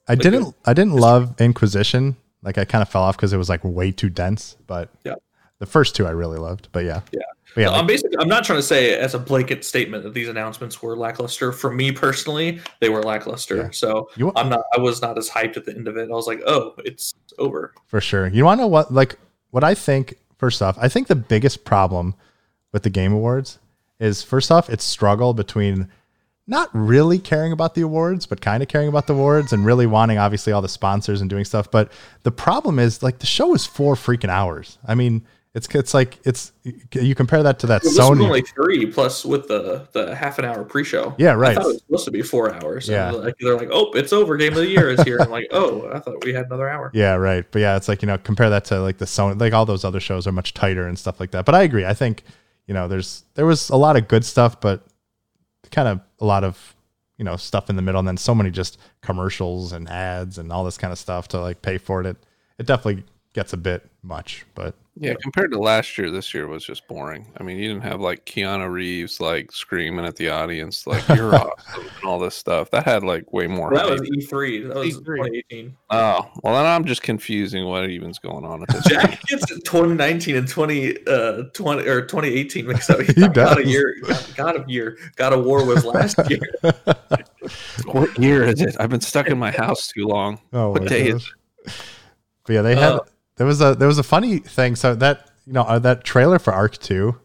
I 0.08 0.16
didn't 0.16 0.56
I 0.66 0.74
didn't 0.74 0.96
love 0.96 1.40
Inquisition. 1.40 2.18
Like 2.44 2.58
I 2.58 2.66
kind 2.66 2.82
of 2.82 2.90
fell 2.90 3.04
off 3.04 3.16
because 3.16 3.32
it 3.34 3.38
was 3.38 3.50
like 3.50 3.64
way 3.64 3.92
too 3.92 4.10
dense. 4.10 4.58
But 4.68 4.90
Yeah. 5.06 5.16
the 5.60 5.66
first 5.66 5.96
two 5.96 6.06
I 6.08 6.10
really 6.12 6.38
loved. 6.40 6.68
But 6.72 6.86
yeah, 6.86 7.02
Yeah. 7.12 7.22
but 7.56 7.62
yeah. 7.62 7.70
I'm 7.70 7.86
basically 7.88 8.18
I'm 8.20 8.28
not 8.28 8.44
trying 8.44 8.58
to 8.60 8.64
say 8.64 8.96
as 8.98 9.14
a 9.14 9.20
blanket 9.20 9.64
statement 9.64 10.04
that 10.04 10.14
these 10.14 10.28
announcements 10.28 10.82
were 10.82 10.98
lackluster. 10.98 11.52
For 11.54 11.72
me 11.72 11.92
personally, 11.92 12.60
they 12.82 12.90
were 12.90 13.04
lackluster. 13.04 13.58
Yeah. 13.58 13.70
So 13.72 14.10
I'm 14.36 14.50
not 14.50 14.64
I 14.76 14.80
was 14.82 15.02
not 15.02 15.18
as 15.18 15.30
hyped 15.30 15.56
at 15.56 15.66
the 15.66 15.74
end 15.76 15.88
of 15.88 15.96
it. 15.98 16.10
I 16.10 16.14
was 16.14 16.28
like, 16.28 16.42
oh, 16.46 16.74
it's 16.80 17.14
over. 17.38 17.74
for 17.88 18.02
sure. 18.02 18.28
You 18.28 18.44
want 18.44 18.58
to 18.58 18.64
know 18.64 18.68
what? 18.68 18.92
Like 18.94 19.18
what 19.52 19.64
I 19.64 19.76
think. 19.76 20.16
First 20.38 20.62
off, 20.64 20.76
I 20.82 20.90
think 20.90 21.08
the 21.08 21.16
biggest 21.16 21.64
problem 21.64 22.16
with 22.74 22.82
the 22.82 22.90
Game 22.90 23.14
Awards 23.14 23.60
is 24.00 24.24
first 24.24 24.52
off, 24.52 24.68
it's 24.72 24.84
struggle 24.84 25.36
between 25.36 25.88
not 26.48 26.70
really 26.74 27.20
caring 27.20 27.52
about 27.52 27.76
the 27.76 27.82
awards, 27.82 28.26
but 28.26 28.42
kind 28.42 28.62
of 28.64 28.70
caring 28.70 28.88
about 28.88 29.08
the 29.08 29.14
awards 29.14 29.54
and 29.54 29.66
really 29.66 29.86
wanting 29.88 30.18
obviously 30.18 30.52
all 30.52 30.62
the 30.62 30.68
sponsors 30.68 31.22
and 31.22 31.30
doing 31.30 31.46
stuff. 31.46 31.70
But 31.70 31.92
the 32.24 32.32
problem 32.32 32.80
is 32.80 33.04
like 33.04 33.20
the 33.20 33.26
show 33.26 33.54
is 33.54 33.66
four 33.66 33.96
freaking 33.96 34.30
hours. 34.30 34.78
I 34.86 34.96
mean, 34.96 35.26
it's 35.54 35.68
it's 35.76 35.94
like 35.94 36.18
it's 36.24 36.54
you 36.94 37.14
compare 37.14 37.44
that 37.44 37.60
to 37.60 37.68
that 37.68 37.84
Well, 37.84 38.12
Sony. 38.12 38.24
only 38.24 38.42
three 38.42 38.86
plus 38.86 39.26
with 39.26 39.50
the 39.50 39.86
the 39.92 40.16
half 40.16 40.40
an 40.40 40.46
hour 40.46 40.64
pre-show. 40.64 41.14
Yeah, 41.18 41.34
right. 41.34 41.52
I 41.52 41.56
thought 41.56 41.64
it 41.70 41.74
was 41.74 41.82
supposed 41.82 42.06
to 42.06 42.12
be 42.12 42.22
four 42.22 42.54
hours. 42.54 42.88
Yeah. 42.88 43.12
Like 43.12 43.36
they're 43.40 43.58
like, 43.58 43.70
oh, 43.72 43.92
it's 43.92 44.14
over. 44.14 44.38
Game 44.38 44.54
of 44.54 44.60
the 44.60 44.68
year 44.68 44.90
is 44.90 45.02
here. 45.04 45.20
I'm 45.20 45.30
like, 45.30 45.48
oh, 45.52 45.90
I 45.94 46.00
thought 46.00 46.24
we 46.24 46.34
had 46.34 46.46
another 46.46 46.70
hour. 46.70 46.90
Yeah, 46.94 47.16
right. 47.16 47.46
But 47.52 47.60
yeah, 47.60 47.76
it's 47.76 47.90
like, 47.90 48.02
you 48.02 48.08
know, 48.08 48.18
compare 48.18 48.50
that 48.50 48.64
to 48.66 48.80
like 48.82 48.98
the 48.98 49.06
Sony, 49.06 49.40
like 49.40 49.52
all 49.52 49.66
those 49.66 49.84
other 49.84 50.00
shows 50.00 50.26
are 50.26 50.32
much 50.32 50.54
tighter 50.54 50.88
and 50.88 50.98
stuff 50.98 51.20
like 51.20 51.32
that. 51.32 51.44
But 51.46 51.54
I 51.56 51.64
agree. 51.64 51.86
I 51.86 51.94
think, 51.94 52.24
you 52.66 52.74
know, 52.74 52.88
there's, 52.88 53.26
there 53.36 53.46
was 53.46 53.70
a 53.70 53.76
lot 53.76 53.98
of 53.98 54.08
good 54.08 54.24
stuff, 54.24 54.62
but 54.62 54.88
kind 55.72 55.88
of 55.88 56.02
a 56.20 56.26
lot 56.26 56.44
of, 56.44 56.76
you 57.18 57.26
know, 57.26 57.36
stuff 57.38 57.70
in 57.70 57.76
the 57.76 57.82
middle. 57.82 58.00
And 58.00 58.08
then 58.08 58.18
so 58.18 58.36
many 58.36 58.52
just 58.52 58.78
commercials 59.02 59.72
and 59.72 59.90
ads 59.90 60.38
and 60.38 60.52
all 60.52 60.64
this 60.64 60.78
kind 60.78 60.92
of 60.92 61.00
stuff 61.00 61.28
to 61.30 61.40
like 61.40 61.62
pay 61.62 61.78
for 61.78 62.02
it. 62.02 62.08
It, 62.08 62.18
it 62.58 62.66
definitely 62.66 63.04
gets 63.34 63.54
a 63.54 63.58
bit 63.58 63.90
much, 64.04 64.46
but 64.56 64.76
Yeah, 65.00 65.14
compared 65.22 65.52
to 65.54 65.58
last 65.60 65.98
year, 65.98 66.12
this 66.12 66.34
year 66.34 66.48
was 66.48 66.66
just 66.66 66.86
boring. 66.88 67.32
I 67.40 67.44
mean, 67.44 67.58
you 67.58 67.70
didn't 67.70 67.84
have 67.84 68.02
like 68.02 68.26
Keanu 68.26 68.70
Reeves 68.70 69.22
like 69.22 69.52
screaming 69.54 70.04
at 70.06 70.18
the 70.18 70.28
audience 70.30 70.86
like 70.86 71.08
"You're 71.08 71.34
awesome" 71.36 71.88
and 71.96 72.04
all 72.06 72.20
this 72.20 72.36
stuff. 72.36 72.70
That 72.72 72.84
had 72.84 73.02
like 73.02 73.32
way 73.32 73.48
more. 73.48 73.70
Well, 73.70 73.88
that 73.90 74.00
hype. 74.00 74.00
was 74.02 74.10
E3. 74.10 74.68
That 74.68 74.76
was 74.76 74.98
E3. 74.98 75.06
2018. 75.06 75.78
Oh 75.92 76.30
well, 76.44 76.56
then 76.56 76.66
I'm 76.66 76.84
just 76.84 77.04
confusing 77.04 77.66
what 77.66 77.90
even's 77.90 78.20
going 78.20 78.44
on 78.44 78.64
at 78.64 78.68
this. 78.68 78.84
Jack 78.86 79.22
gets 79.28 79.46
2019 79.48 80.36
and 80.36 80.48
20 80.48 81.08
uh 81.08 81.44
20 81.54 81.88
or 81.88 82.02
2018 82.02 82.68
mixed 82.68 82.90
up. 82.90 83.00
He 83.16 83.28
got 83.30 83.60
a 83.60 83.66
year. 83.66 83.96
God 84.36 84.58
of 84.58 84.70
year. 84.70 84.98
God 85.16 85.32
of 85.32 85.46
War 85.46 85.66
was 85.66 85.86
last 85.86 86.20
year. 86.30 86.42
what 87.86 88.18
year 88.20 88.44
is 88.44 88.62
it? 88.62 88.76
I've 88.80 88.90
been 88.90 89.02
stuck 89.02 89.28
in 89.28 89.38
my 89.40 89.52
house 89.52 89.88
too 89.88 90.06
long. 90.06 90.40
oh, 90.54 90.72
What 90.72 90.84
my 90.84 90.88
day 90.90 91.08
is 91.08 91.32
gosh. 91.66 91.76
But 92.46 92.54
yeah, 92.54 92.62
they 92.62 92.76
had, 92.76 92.94
Uh, 92.94 93.00
there 93.42 93.48
was 93.48 93.60
a, 93.60 93.74
there 93.74 93.88
was 93.88 93.98
a 93.98 94.04
funny 94.04 94.38
thing. 94.38 94.76
So 94.76 94.94
that, 94.94 95.32
you 95.48 95.54
know, 95.54 95.64
uh, 95.64 95.80
that 95.80 96.04
trailer 96.04 96.38
for 96.38 96.54
ARK 96.54 96.78
2, 96.78 97.18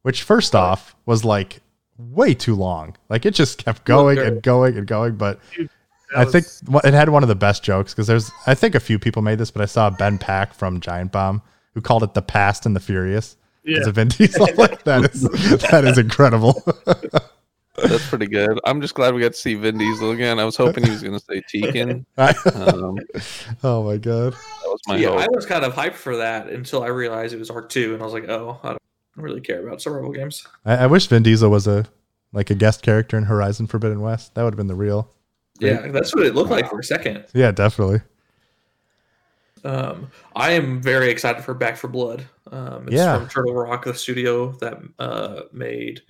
which 0.00 0.22
first 0.22 0.54
off 0.54 0.96
was 1.04 1.22
like 1.22 1.60
way 1.98 2.32
too 2.32 2.54
long. 2.54 2.96
Like 3.10 3.26
it 3.26 3.34
just 3.34 3.62
kept 3.62 3.84
going 3.84 4.18
and 4.18 4.42
going 4.42 4.78
and 4.78 4.86
going. 4.86 5.16
But 5.16 5.38
That 5.58 5.68
I 6.16 6.24
think 6.24 6.46
was- 6.66 6.84
it 6.84 6.94
had 6.94 7.10
one 7.10 7.22
of 7.22 7.28
the 7.28 7.34
best 7.34 7.62
jokes 7.62 7.92
because 7.92 8.06
there's, 8.06 8.30
I 8.46 8.54
think 8.54 8.74
a 8.74 8.80
few 8.80 8.98
people 8.98 9.20
made 9.20 9.36
this, 9.38 9.50
but 9.50 9.60
I 9.60 9.66
saw 9.66 9.90
Ben 9.90 10.16
Pack 10.16 10.54
from 10.54 10.80
Giant 10.80 11.12
Bomb 11.12 11.42
who 11.74 11.82
called 11.82 12.02
it 12.02 12.14
the 12.14 12.22
Past 12.22 12.64
and 12.64 12.74
the 12.74 12.80
Furious. 12.80 13.36
yeah. 13.64 13.80
As 13.80 13.86
a 13.86 13.92
Vin 13.92 14.08
Diesel, 14.08 14.48
like 14.56 14.82
that 14.84 15.10
is 15.14 15.22
that 15.70 15.84
is 15.84 15.98
incredible. 15.98 16.62
That's 17.88 18.08
pretty 18.08 18.26
good. 18.26 18.58
I'm 18.64 18.80
just 18.80 18.94
glad 18.94 19.14
we 19.14 19.20
got 19.20 19.32
to 19.32 19.38
see 19.38 19.54
Vin 19.54 19.78
Diesel 19.78 20.10
again. 20.10 20.38
I 20.38 20.44
was 20.44 20.56
hoping 20.56 20.84
he 20.84 20.90
was 20.90 21.02
going 21.02 21.18
to 21.18 21.24
say 21.24 21.42
Tekin. 21.52 22.04
Um, 22.16 22.98
oh 23.64 23.82
my 23.84 23.96
god! 23.96 24.32
that 24.34 24.66
was 24.66 24.80
my 24.86 24.96
yeah, 24.96 25.08
hope. 25.08 25.20
I 25.20 25.26
was 25.30 25.46
kind 25.46 25.64
of 25.64 25.74
hyped 25.74 25.94
for 25.94 26.16
that 26.18 26.48
until 26.48 26.82
I 26.82 26.88
realized 26.88 27.32
it 27.32 27.38
was 27.38 27.50
ARK 27.50 27.68
2, 27.68 27.94
and 27.94 28.02
I 28.02 28.04
was 28.04 28.12
like, 28.12 28.28
oh, 28.28 28.60
I 28.62 28.68
don't 28.68 28.78
really 29.16 29.40
care 29.40 29.66
about 29.66 29.80
survival 29.80 30.12
games. 30.12 30.46
I, 30.64 30.76
I 30.76 30.86
wish 30.86 31.06
Vin 31.06 31.22
Diesel 31.22 31.50
was 31.50 31.66
a 31.66 31.86
like 32.32 32.50
a 32.50 32.54
guest 32.54 32.82
character 32.82 33.16
in 33.16 33.24
Horizon 33.24 33.66
Forbidden 33.66 34.00
West. 34.00 34.34
That 34.34 34.44
would 34.44 34.52
have 34.52 34.58
been 34.58 34.68
the 34.68 34.74
real. 34.74 35.10
Yeah, 35.58 35.88
that's 35.88 36.14
what 36.14 36.24
it 36.26 36.34
looked 36.34 36.50
like 36.50 36.68
for 36.68 36.78
a 36.78 36.84
second. 36.84 37.26
Yeah, 37.34 37.50
definitely. 37.50 38.00
Um, 39.64 40.10
I 40.34 40.52
am 40.52 40.80
very 40.80 41.10
excited 41.10 41.44
for 41.44 41.54
Back 41.54 41.76
4 41.76 41.90
Blood. 41.90 42.26
Um, 42.50 42.86
it's 42.86 42.96
Yeah. 42.96 43.18
from 43.18 43.28
Turtle 43.28 43.54
Rock, 43.54 43.84
the 43.84 43.94
studio 43.94 44.52
that 44.52 44.78
uh, 44.98 45.42
made 45.52 46.02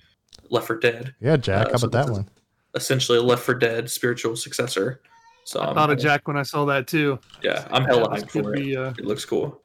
Left 0.51 0.67
4 0.67 0.77
Dead, 0.77 1.15
Yeah, 1.19 1.37
Jack. 1.37 1.67
Uh, 1.67 1.71
how 1.71 1.77
so 1.77 1.87
about 1.87 2.05
that 2.07 2.11
one? 2.13 2.29
essentially 2.75 3.17
a 3.17 3.21
Left 3.21 3.41
4 3.43 3.55
Dead 3.55 3.89
spiritual 3.89 4.35
successor. 4.35 5.01
So 5.45 5.59
I 5.59 5.69
I'm, 5.69 5.75
thought 5.75 5.89
of 5.89 5.97
Jack 5.97 6.27
when 6.27 6.37
I 6.37 6.43
saw 6.43 6.65
that 6.65 6.87
too. 6.87 7.17
Yeah, 7.41 7.67
I'm 7.71 7.83
hella 7.85 8.09
That 8.09 8.25
hyped 8.25 8.29
could 8.29 8.43
for 8.43 8.55
it. 8.55 8.75
uh, 8.77 8.93
It 8.99 9.05
looks 9.05 9.25
cool. 9.25 9.61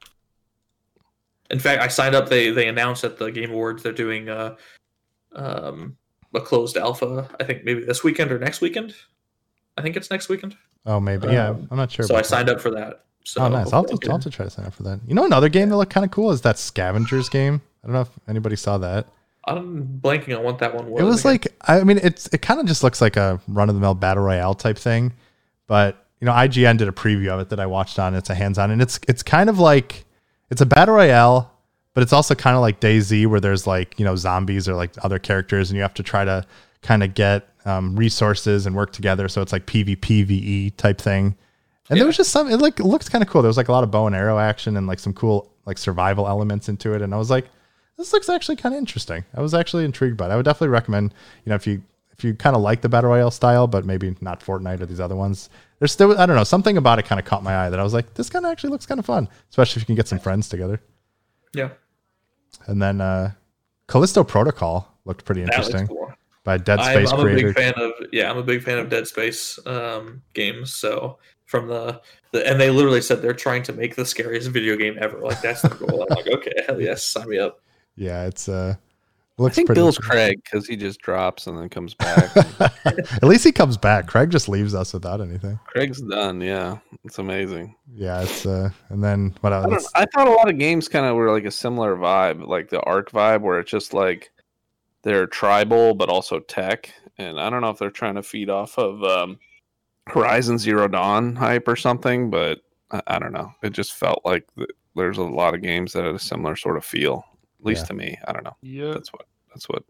In 1.50 1.58
fact, 1.60 1.82
I 1.82 1.88
signed 1.88 2.14
up. 2.14 2.28
They 2.28 2.50
they 2.50 2.66
announced 2.68 3.04
at 3.04 3.18
the 3.18 3.30
Game 3.30 3.50
Awards 3.50 3.82
they're 3.82 3.92
doing 3.92 4.28
uh, 4.28 4.56
um, 5.34 5.96
a 6.34 6.40
closed 6.40 6.76
alpha. 6.76 7.28
I 7.38 7.44
think 7.44 7.62
maybe 7.64 7.84
this 7.84 8.02
weekend 8.02 8.32
or 8.32 8.38
next 8.38 8.60
weekend. 8.60 8.94
I 9.76 9.82
think 9.82 9.96
it's 9.96 10.10
next 10.10 10.28
weekend. 10.28 10.56
Oh, 10.86 10.98
maybe. 10.98 11.28
Yeah, 11.28 11.50
Um, 11.50 11.68
I'm 11.70 11.76
not 11.76 11.90
sure. 11.90 12.04
so 12.06 12.14
I 12.14 12.18
about 12.18 12.24
that. 12.24 12.28
signed 12.28 12.48
up 12.50 12.60
for 12.60 12.70
that. 12.70 13.04
So 13.24 13.42
oh, 13.42 13.48
nice. 13.48 13.72
I'll 13.72 13.82
have, 13.82 13.86
to, 14.00 14.06
I 14.06 14.10
I'll 14.10 14.16
have 14.16 14.22
to 14.24 14.30
try 14.30 14.44
to 14.46 14.50
sign 14.50 14.64
up 14.66 14.72
for 14.74 14.84
that. 14.84 15.00
You 15.06 15.14
know, 15.14 15.24
another 15.24 15.48
game 15.48 15.68
that 15.68 15.76
looked 15.76 15.92
kind 15.92 16.04
of 16.06 16.10
cool 16.10 16.30
is 16.30 16.40
that 16.42 16.58
Scavengers 16.58 17.28
game. 17.28 17.60
I 17.82 17.86
don't 17.88 17.94
know 17.94 18.00
if 18.02 18.10
anybody 18.28 18.56
saw 18.56 18.78
that. 18.78 19.06
I'm 19.46 20.00
blanking 20.02 20.36
on 20.36 20.42
what 20.44 20.58
that 20.58 20.74
one 20.74 20.90
was. 20.90 21.00
it 21.00 21.04
was 21.04 21.20
again. 21.20 21.32
like, 21.32 21.46
I 21.62 21.84
mean, 21.84 22.00
it's 22.02 22.26
it 22.32 22.42
kind 22.42 22.58
of 22.60 22.66
just 22.66 22.82
looks 22.82 23.00
like 23.00 23.16
a 23.16 23.40
run 23.48 23.68
of 23.68 23.74
the 23.74 23.80
mill 23.80 23.94
battle 23.94 24.24
royale 24.24 24.54
type 24.54 24.76
thing, 24.78 25.12
but 25.66 26.04
you 26.20 26.26
know, 26.26 26.32
IGN 26.32 26.78
did 26.78 26.88
a 26.88 26.92
preview 26.92 27.28
of 27.28 27.40
it 27.40 27.50
that 27.50 27.60
I 27.60 27.66
watched 27.66 27.98
on. 27.98 28.14
It's 28.14 28.30
a 28.30 28.34
hands 28.34 28.58
on, 28.58 28.70
and 28.70 28.80
it's 28.82 28.98
it's 29.06 29.22
kind 29.22 29.48
of 29.50 29.58
like 29.58 30.04
it's 30.50 30.60
a 30.60 30.66
battle 30.66 30.94
royale, 30.96 31.52
but 31.94 32.02
it's 32.02 32.12
also 32.12 32.34
kind 32.34 32.56
of 32.56 32.62
like 32.62 32.80
DayZ, 32.80 33.26
where 33.26 33.38
there's 33.40 33.66
like 33.66 33.98
you 33.98 34.04
know 34.04 34.16
zombies 34.16 34.68
or 34.68 34.74
like 34.74 34.92
other 35.04 35.18
characters, 35.18 35.70
and 35.70 35.76
you 35.76 35.82
have 35.82 35.94
to 35.94 36.02
try 36.02 36.24
to 36.24 36.44
kind 36.82 37.02
of 37.02 37.14
get 37.14 37.48
um, 37.66 37.94
resources 37.96 38.66
and 38.66 38.74
work 38.74 38.92
together. 38.92 39.28
So 39.28 39.42
it's 39.42 39.52
like 39.52 39.66
PvPVE 39.66 40.76
type 40.76 41.00
thing. 41.00 41.36
And 41.88 41.96
Yeah. 41.98 42.02
there 42.02 42.06
was 42.06 42.16
just 42.16 42.30
some. 42.30 42.50
It 42.50 42.56
like 42.56 42.80
it 42.80 42.84
looked 42.84 43.10
kind 43.12 43.22
of 43.22 43.28
cool. 43.30 43.42
There 43.42 43.48
was 43.48 43.56
like 43.56 43.68
a 43.68 43.72
lot 43.72 43.84
of 43.84 43.90
bow 43.90 44.06
and 44.06 44.16
arrow 44.16 44.38
action 44.38 44.76
and 44.76 44.86
like 44.86 44.98
some 44.98 45.12
cool 45.12 45.52
like 45.66 45.78
survival 45.78 46.26
elements 46.26 46.68
into 46.68 46.94
it. 46.94 47.02
And 47.02 47.12
I 47.14 47.16
was 47.16 47.30
like, 47.30 47.46
this 47.96 48.12
looks 48.12 48.28
actually 48.28 48.56
kind 48.56 48.74
of 48.74 48.78
interesting. 48.78 49.24
I 49.34 49.40
was 49.40 49.54
actually 49.54 49.84
intrigued 49.84 50.16
by 50.16 50.26
it. 50.26 50.30
I 50.30 50.36
would 50.36 50.44
definitely 50.44 50.68
recommend. 50.68 51.14
You 51.44 51.50
know, 51.50 51.56
if 51.56 51.66
you 51.66 51.82
if 52.12 52.24
you 52.24 52.34
kind 52.34 52.56
of 52.56 52.62
like 52.62 52.80
the 52.80 52.88
battle 52.88 53.10
royale 53.10 53.30
style, 53.30 53.66
but 53.66 53.84
maybe 53.84 54.16
not 54.20 54.40
Fortnite 54.40 54.80
or 54.80 54.86
these 54.86 55.00
other 55.00 55.16
ones. 55.16 55.50
There's 55.78 55.92
still 55.92 56.18
I 56.18 56.24
don't 56.26 56.36
know 56.36 56.44
something 56.44 56.76
about 56.76 56.98
it 56.98 57.04
kind 57.04 57.18
of 57.18 57.24
caught 57.26 57.42
my 57.42 57.66
eye 57.66 57.70
that 57.70 57.78
I 57.78 57.82
was 57.82 57.92
like, 57.92 58.14
this 58.14 58.30
kind 58.30 58.44
of 58.46 58.52
actually 58.52 58.70
looks 58.70 58.86
kind 58.86 58.98
of 58.98 59.06
fun, 59.06 59.28
especially 59.50 59.80
if 59.80 59.84
you 59.84 59.86
can 59.86 59.94
get 59.96 60.08
some 60.08 60.18
friends 60.18 60.48
together. 60.48 60.80
yeah, 61.52 61.70
And 62.66 62.80
then 62.80 63.00
uh 63.00 63.32
Callisto 63.86 64.24
Protocol 64.24 64.92
looked 65.04 65.24
pretty 65.24 65.42
interesting 65.42 65.86
cool. 65.86 66.12
by 66.44 66.56
Dead 66.58 66.78
I'm, 66.80 66.92
Space 66.92 67.12
I'm 67.12 67.20
a 67.20 67.34
big 67.34 67.54
fan 67.54 67.74
of 67.76 67.92
yeah, 68.12 68.30
I'm 68.30 68.38
a 68.38 68.42
big 68.42 68.62
fan 68.62 68.78
of 68.78 68.88
Dead 68.88 69.06
Space 69.06 69.58
um, 69.66 70.22
games. 70.34 70.72
So 70.72 71.18
from 71.44 71.68
the, 71.68 72.00
the 72.32 72.48
and 72.48 72.60
they 72.60 72.70
literally 72.70 73.00
said 73.02 73.22
they're 73.22 73.32
trying 73.34 73.62
to 73.64 73.72
make 73.72 73.94
the 73.94 74.04
scariest 74.04 74.48
video 74.50 74.76
game 74.76 74.96
ever. 75.00 75.18
Like 75.20 75.40
that's 75.40 75.62
the 75.62 75.68
goal. 75.68 76.06
I'm 76.08 76.16
like, 76.16 76.26
okay, 76.26 76.52
hell 76.66 76.80
yes, 76.80 77.02
sign 77.04 77.28
me 77.28 77.38
up. 77.38 77.60
Yeah, 77.96 78.26
it's 78.26 78.48
uh 78.48 78.76
I 79.38 79.48
think 79.50 79.66
pretty 79.66 79.80
Bill's 79.80 79.96
interesting. 79.96 80.10
Craig 80.10 80.40
because 80.44 80.66
he 80.66 80.76
just 80.76 81.00
drops 81.00 81.46
and 81.46 81.58
then 81.58 81.68
comes 81.68 81.92
back. 81.92 82.34
At 82.86 83.24
least 83.24 83.44
he 83.44 83.52
comes 83.52 83.76
back. 83.76 84.06
Craig 84.06 84.30
just 84.30 84.48
leaves 84.48 84.74
us 84.74 84.94
without 84.94 85.20
anything. 85.20 85.58
Craig's 85.66 86.00
done. 86.00 86.40
Yeah, 86.40 86.78
it's 87.04 87.18
amazing. 87.18 87.74
Yeah, 87.94 88.22
it's 88.22 88.46
uh 88.46 88.70
and 88.88 89.04
then 89.04 89.34
what 89.42 89.52
I, 89.52 89.62
else? 89.62 89.90
I 89.94 90.06
thought 90.06 90.28
a 90.28 90.32
lot 90.32 90.48
of 90.48 90.58
games 90.58 90.88
kind 90.88 91.04
of 91.04 91.16
were 91.16 91.30
like 91.30 91.44
a 91.44 91.50
similar 91.50 91.96
vibe, 91.96 92.46
like 92.46 92.70
the 92.70 92.80
ARK 92.80 93.10
vibe, 93.10 93.42
where 93.42 93.58
it's 93.58 93.70
just 93.70 93.92
like 93.92 94.32
they're 95.02 95.26
tribal 95.26 95.94
but 95.94 96.08
also 96.08 96.40
tech. 96.40 96.92
And 97.18 97.38
I 97.38 97.50
don't 97.50 97.60
know 97.60 97.70
if 97.70 97.78
they're 97.78 97.90
trying 97.90 98.16
to 98.16 98.22
feed 98.22 98.50
off 98.50 98.78
of 98.78 99.02
um, 99.02 99.38
Horizon 100.06 100.58
Zero 100.58 100.88
Dawn 100.88 101.36
hype 101.36 101.68
or 101.68 101.76
something, 101.76 102.30
but 102.30 102.60
I, 102.90 103.02
I 103.06 103.18
don't 103.18 103.32
know. 103.32 103.52
It 103.62 103.70
just 103.70 103.92
felt 103.94 104.22
like 104.24 104.46
th- 104.56 104.70
there's 104.94 105.18
a 105.18 105.22
lot 105.22 105.54
of 105.54 105.62
games 105.62 105.92
that 105.92 106.04
had 106.04 106.14
a 106.14 106.18
similar 106.18 106.56
sort 106.56 106.76
of 106.76 106.84
feel, 106.84 107.24
least 107.66 107.82
Yeah. 107.82 107.86
to 107.88 107.94
me. 107.94 108.18
I 108.26 108.32
don't 108.32 108.44
know. 108.44 108.56
Yeah. 108.62 108.92
That's 108.94 109.12
what. 109.12 109.26
That's 109.50 109.68
what. 109.68 109.82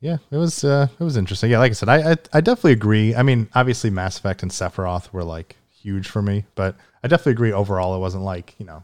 Yeah, 0.00 0.18
it 0.30 0.36
was 0.36 0.62
uh 0.62 0.88
it 1.00 1.02
was 1.02 1.16
interesting. 1.16 1.50
Yeah, 1.50 1.58
like 1.58 1.70
I 1.70 1.74
said, 1.74 1.88
I, 1.88 2.12
I 2.12 2.16
I 2.34 2.40
definitely 2.40 2.72
agree. 2.72 3.14
I 3.14 3.22
mean, 3.22 3.48
obviously 3.54 3.88
Mass 3.90 4.18
Effect 4.18 4.42
and 4.42 4.52
Sephiroth 4.52 5.10
were 5.12 5.24
like 5.24 5.56
huge 5.82 6.06
for 6.08 6.20
me, 6.20 6.44
but 6.54 6.76
I 7.02 7.08
definitely 7.08 7.32
agree 7.32 7.52
overall 7.52 7.94
it 7.96 7.98
wasn't 7.98 8.22
like, 8.24 8.54
you 8.58 8.66
know, 8.66 8.82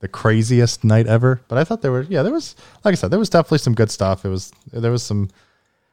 the 0.00 0.08
craziest 0.08 0.82
night 0.82 1.06
ever. 1.06 1.40
But 1.46 1.58
I 1.58 1.64
thought 1.64 1.82
there 1.82 1.92
were 1.92 2.02
yeah, 2.02 2.22
there 2.24 2.32
was 2.32 2.56
like 2.84 2.92
I 2.92 2.96
said, 2.96 3.10
there 3.12 3.18
was 3.18 3.30
definitely 3.30 3.58
some 3.58 3.74
good 3.74 3.90
stuff. 3.92 4.24
It 4.24 4.28
was 4.28 4.50
there 4.72 4.90
was 4.90 5.04
some 5.04 5.30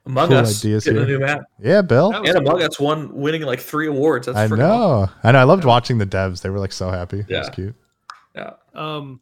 Among 0.08 0.30
Cool 0.30 0.38
Us 0.38 0.64
ideas 0.66 0.86
getting 0.86 1.04
a 1.04 1.06
here. 1.06 1.20
new 1.20 1.26
map, 1.26 1.42
yeah, 1.60 1.82
Bill. 1.84 2.12
That 2.12 2.22
was 2.22 2.30
and 2.32 2.40
Among. 2.48 2.62
Us 2.64 2.80
won 2.80 3.14
winning 3.14 3.44
like 3.44 3.60
three 3.60 3.88
awards. 3.88 4.26
That's 4.26 4.38
I 4.40 4.48
freaking 4.48 4.58
know. 4.58 5.08
I 5.24 5.34
know. 5.34 5.40
I 5.40 5.44
loved 5.44 5.66
watching 5.66 6.00
the 6.00 6.06
devs. 6.08 6.42
They 6.42 6.50
were 6.50 6.60
like 6.60 6.72
so 6.72 6.90
happy. 6.90 7.26
Yeah. 7.30 7.38
It 7.38 7.40
was 7.42 7.50
cute. 7.52 7.76
Yeah, 8.36 8.54
Um, 8.74 9.20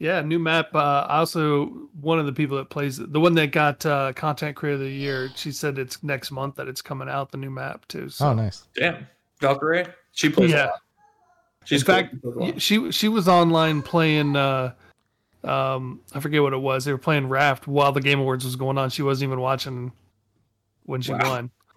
yeah, 0.00 0.20
new 0.22 0.38
map. 0.40 0.74
Uh, 0.74 1.06
I 1.08 1.18
also 1.18 1.66
one 2.00 2.18
of 2.18 2.26
the 2.26 2.32
people 2.32 2.56
that 2.56 2.68
plays 2.70 2.96
the 2.96 3.20
one 3.20 3.34
that 3.34 3.52
got 3.52 3.84
uh, 3.86 4.12
content 4.14 4.56
creator 4.56 4.74
of 4.74 4.80
the 4.80 4.90
year. 4.90 5.30
She 5.36 5.52
said 5.52 5.78
it's 5.78 6.02
next 6.02 6.32
month 6.32 6.56
that 6.56 6.66
it's 6.66 6.82
coming 6.82 7.08
out. 7.08 7.30
The 7.30 7.36
new 7.38 7.50
map 7.50 7.86
too. 7.86 8.08
So. 8.08 8.28
Oh, 8.30 8.34
nice. 8.34 8.64
damn, 8.74 9.06
Valkyrae. 9.40 9.92
She 10.12 10.28
plays. 10.30 10.50
Yeah. 10.50 10.64
a 10.64 10.66
lot. 10.66 10.80
She's 11.64 11.84
back. 11.84 12.10
cool. 12.10 12.18
She 12.20 12.20
plays 12.20 12.34
a 12.34 12.52
lot. 12.54 12.62
she 12.62 12.90
she 12.92 13.08
was 13.08 13.28
online 13.28 13.82
playing. 13.82 14.34
Uh, 14.34 14.72
um, 15.44 16.00
I 16.14 16.20
forget 16.20 16.42
what 16.42 16.52
it 16.52 16.58
was. 16.60 16.84
They 16.84 16.92
were 16.92 16.98
playing 16.98 17.28
Raft 17.28 17.68
while 17.68 17.92
the 17.92 18.00
Game 18.00 18.18
Awards 18.20 18.44
was 18.44 18.56
going 18.56 18.76
on. 18.78 18.90
She 18.90 19.02
wasn't 19.02 19.28
even 19.28 19.40
watching 19.40 19.92
when 20.84 21.00
she 21.02 21.12
Wow. 21.12 21.20
won. 21.30 21.50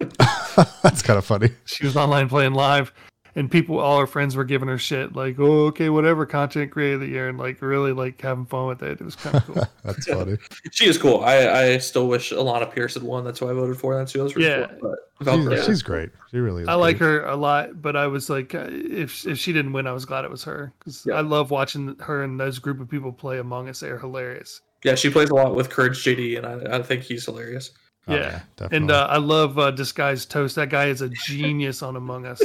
That's 0.82 1.02
kind 1.02 1.18
of 1.18 1.24
funny. 1.24 1.50
She 1.64 1.84
was 1.86 1.96
online 1.96 2.28
playing 2.28 2.54
live, 2.54 2.92
and 3.36 3.50
people, 3.50 3.78
all 3.78 3.98
her 3.98 4.06
friends 4.06 4.36
were 4.36 4.44
giving 4.44 4.68
her 4.68 4.78
shit 4.78 5.14
like, 5.16 5.36
"Oh, 5.38 5.66
okay, 5.66 5.88
whatever." 5.90 6.26
Content 6.26 6.70
creator 6.70 6.94
of 6.94 7.00
the 7.00 7.08
year, 7.08 7.28
and 7.28 7.38
like 7.38 7.60
really 7.62 7.92
like 7.92 8.20
having 8.20 8.46
fun 8.46 8.66
with 8.68 8.82
it. 8.82 9.00
It 9.00 9.04
was 9.04 9.16
kind 9.16 9.36
of 9.36 9.44
cool. 9.46 9.66
That's 9.84 10.06
funny. 10.06 10.36
she 10.72 10.86
is 10.86 10.98
cool. 10.98 11.20
I, 11.24 11.48
I 11.48 11.78
still 11.78 12.06
wish 12.08 12.32
Alana 12.32 12.72
Pierce 12.72 12.94
had 12.94 13.02
won. 13.02 13.24
That's 13.24 13.40
why 13.40 13.50
I 13.50 13.52
voted 13.52 13.76
for 13.78 13.92
her. 13.92 13.98
That's 13.98 14.12
who 14.12 14.20
I 14.20 14.22
was 14.24 14.36
rooting 14.36 14.50
Yeah. 14.50 14.66
for. 14.78 14.98
But 15.20 15.26
Valkyrae, 15.26 15.56
She's, 15.56 15.66
she's 15.66 15.82
great. 15.82 16.10
She 16.30 16.38
really 16.38 16.62
is. 16.62 16.68
I 16.68 16.74
like 16.74 16.98
her 16.98 17.24
a 17.24 17.36
lot, 17.36 17.80
but 17.80 17.96
I 17.96 18.06
was 18.08 18.28
like, 18.30 18.54
uh, 18.54 18.66
if 18.70 19.26
if 19.26 19.38
she 19.38 19.52
didn't 19.52 19.72
win, 19.72 19.86
I 19.86 19.92
was 19.92 20.04
glad 20.04 20.24
it 20.24 20.30
was 20.30 20.44
her 20.44 20.72
because 20.78 21.04
Yeah. 21.06 21.14
I 21.14 21.20
love 21.20 21.50
watching 21.50 21.96
her 22.00 22.22
and 22.24 22.38
those 22.38 22.58
group 22.58 22.80
of 22.80 22.88
people 22.88 23.12
play 23.12 23.38
Among 23.38 23.68
Us. 23.68 23.80
They're 23.80 23.98
hilarious. 23.98 24.60
yeah, 24.84 24.94
she 24.96 25.08
plays 25.10 25.30
a 25.30 25.34
lot 25.34 25.54
with 25.54 25.70
Courage 25.70 26.02
JD, 26.04 26.36
and 26.38 26.46
I, 26.68 26.78
I 26.78 26.82
think 26.82 27.02
he's 27.02 27.24
hilarious. 27.24 27.70
Oh, 28.06 28.14
yeah. 28.14 28.40
definitely. 28.56 28.76
And 28.76 28.90
uh, 28.90 29.06
I 29.10 29.16
love 29.16 29.58
uh, 29.58 29.70
Disguised 29.70 30.30
Toast. 30.30 30.56
That 30.56 30.68
guy 30.68 30.86
is 30.86 31.00
a 31.00 31.08
genius 31.08 31.82
on 31.82 31.96
Among 31.96 32.26
Us. 32.26 32.42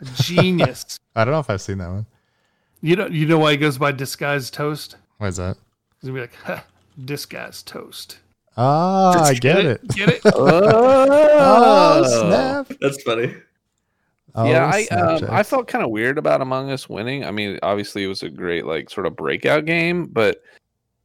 A 0.00 0.04
genius. 0.22 0.98
I 1.16 1.24
don't 1.24 1.32
know 1.32 1.40
if 1.40 1.48
I've 1.48 1.60
seen 1.60 1.78
that 1.78 1.88
one. 1.90 2.06
You 2.80 2.96
know, 2.96 3.06
you 3.06 3.26
know 3.26 3.38
why 3.38 3.52
he 3.52 3.56
goes 3.56 3.78
by 3.78 3.92
Disguised 3.92 4.52
Toast? 4.54 4.96
Why 5.18 5.28
is 5.28 5.36
that? 5.36 5.56
He's 6.00 6.10
gonna 6.10 6.26
be 6.26 6.30
like, 6.48 6.64
Disguised 7.04 7.66
Toast. 7.66 8.18
Ah, 8.56 9.22
I 9.24 9.34
get 9.34 9.64
it. 9.64 9.86
Get 9.88 10.08
it? 10.08 10.20
Oh, 10.26 12.02
Oh, 12.04 12.22
snap. 12.28 12.78
That's 12.80 13.02
funny. 13.02 13.34
Oh, 14.34 14.44
yeah, 14.50 14.70
I 14.72 14.84
um, 14.94 15.24
I 15.30 15.42
felt 15.42 15.66
kind 15.66 15.82
of 15.82 15.90
weird 15.90 16.18
about 16.18 16.42
Among 16.42 16.70
Us 16.70 16.88
winning. 16.90 17.24
I 17.24 17.30
mean, 17.30 17.58
obviously 17.62 18.04
it 18.04 18.08
was 18.08 18.22
a 18.22 18.28
great 18.28 18.66
like 18.66 18.90
sort 18.90 19.06
of 19.06 19.16
breakout 19.16 19.64
game, 19.64 20.06
but 20.06 20.42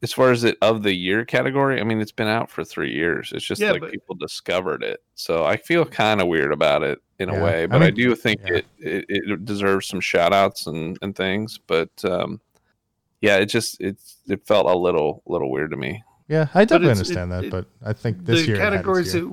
as 0.04 0.12
far 0.14 0.32
as 0.32 0.44
it 0.44 0.58
of 0.62 0.84
the 0.84 0.94
year 0.94 1.24
category, 1.26 1.80
I 1.80 1.84
mean, 1.84 2.02
it's 2.02 2.12
been 2.12 2.28
out 2.28 2.50
for 2.50 2.64
three 2.64 2.92
years. 2.94 3.32
It's 3.36 3.46
just 3.46 3.62
Yeah, 3.62 3.72
like 3.72 3.82
but- 3.82 3.92
people 3.92 4.16
discovered 4.16 4.84
it, 4.84 5.02
so 5.16 5.46
I 5.46 5.58
feel 5.58 5.86
kind 5.86 6.22
of 6.22 6.28
weird 6.28 6.52
about 6.52 6.84
it 6.84 7.00
in 7.20 7.30
Yeah, 7.30 7.36
a 7.40 7.44
way. 7.44 7.66
But 7.68 7.82
I, 7.82 7.86
mean, 7.86 7.94
do 7.96 8.16
think 8.16 8.42
yeah. 8.44 8.54
it, 8.56 8.66
it 8.80 9.06
it 9.10 9.46
deserves 9.46 9.88
some 9.88 10.00
shout 10.02 10.34
outs 10.34 10.68
and 10.68 10.98
and 11.02 11.16
things. 11.16 11.60
But 11.68 11.90
um, 12.04 12.42
yeah, 13.22 13.38
it 13.38 13.46
just 13.46 13.80
it's 13.80 14.18
it 14.28 14.46
felt 14.46 14.66
a 14.66 14.76
little 14.76 15.22
little 15.28 15.52
weird 15.52 15.72
to 15.72 15.78
me. 15.78 16.04
yeah, 16.28 16.48
I 16.56 16.66
definitely 16.66 16.92
understand 16.92 17.32
it- 17.32 17.36
that, 17.36 17.44
it- 17.46 17.52
but 17.52 17.66
I 17.86 17.94
think 17.94 18.26
this 18.26 18.42
the 18.42 18.48
year 18.48 18.56
it 18.56 18.60
categories 18.60 19.14
year. 19.14 19.26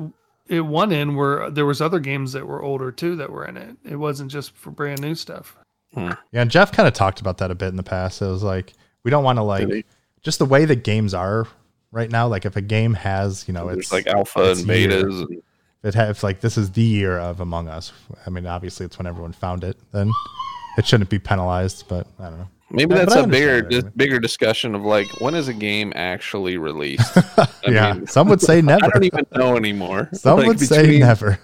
it, 0.48 0.57
it 0.57 0.61
won 0.61 0.92
in 0.92 1.14
were 1.14 1.48
there 1.50 1.66
was 1.66 1.81
other 1.81 2.00
games 2.00 2.33
that 2.33 2.46
were 2.46 2.62
older 2.62 2.90
too 2.92 3.16
that 3.16 3.31
were 3.31 3.46
in 3.46 3.57
it. 3.57 3.76
It 3.85 3.96
wasn't 3.96 4.31
just 4.31 4.54
for 4.54 4.70
brand 4.70 5.00
new 5.00 5.14
stuff. 5.14 5.57
Yeah, 5.96 6.14
and 6.35 6.50
Geoff 6.50 6.70
kind 6.72 6.87
of 6.87 6.92
talked 6.94 7.20
about 7.20 7.38
that 7.38 7.50
a 7.50 7.54
bit 7.54 7.68
in 7.68 7.76
the 7.76 7.83
past. 7.83 8.20
It 8.20 8.26
was 8.26 8.42
like 8.42 8.74
we 9.04 9.11
don't 9.11 9.24
want 9.24 9.38
to 9.38 9.42
Did 9.66 9.76
he? 9.76 9.85
Like 10.18 10.22
just 10.24 10.38
the 10.38 10.44
way 10.44 10.64
the 10.64 10.76
games 10.76 11.14
are 11.14 11.46
right 11.92 12.11
now. 12.11 12.26
Like 12.28 12.44
if 12.44 12.57
a 12.57 12.61
game 12.61 12.94
has, 12.94 13.46
you 13.48 13.54
know, 13.54 13.66
There's 13.66 13.78
it's 13.78 13.92
like 13.92 14.07
alpha 14.07 14.50
it's 14.50 14.61
and 14.61 14.68
year. 14.68 14.88
betas. 14.88 15.22
And, 15.28 15.42
it 15.85 15.94
has 15.94 16.24
like 16.24 16.40
this 16.40 16.59
is 16.59 16.72
the 16.72 16.83
year 16.83 17.18
of 17.18 17.40
Among 17.40 17.68
Us. 17.68 17.92
I 18.26 18.31
mean, 18.31 18.46
obviously 18.46 18.85
it's 18.87 18.98
when 18.98 19.07
everyone 19.07 19.33
found 19.33 19.62
it. 19.62 19.76
Then 19.92 20.11
it 20.76 20.87
shouldn't 20.87 21.09
be 21.09 21.18
penalized, 21.20 21.85
but 21.88 22.07
I 22.18 22.24
don't 22.31 22.38
know. 22.38 22.48
maybe 22.70 22.94
Yeah, 22.96 23.04
that's 23.04 23.14
a 23.14 23.26
bigger 23.26 23.54
understand 23.59 23.66
it, 23.66 23.68
dis- 23.70 23.78
anyway. 23.85 23.92
bigger 23.96 24.18
discussion 24.18 24.74
of 24.74 24.83
like 24.83 25.07
when 25.20 25.35
is 25.37 25.46
a 25.46 25.54
game 25.54 25.92
actually 25.94 26.59
released? 26.59 27.16
yeah, 27.68 27.92
mean, 27.94 28.07
some 28.09 28.28
would 28.28 28.40
say 28.40 28.61
never. 28.61 28.85
I 28.85 28.88
never. 28.88 28.90
don't 28.94 29.04
even 29.04 29.26
know 29.37 29.57
anymore. 29.57 30.09
Some 30.14 30.38
Like, 30.40 30.48
would 30.48 30.61
say 30.61 30.98
never. 30.98 31.38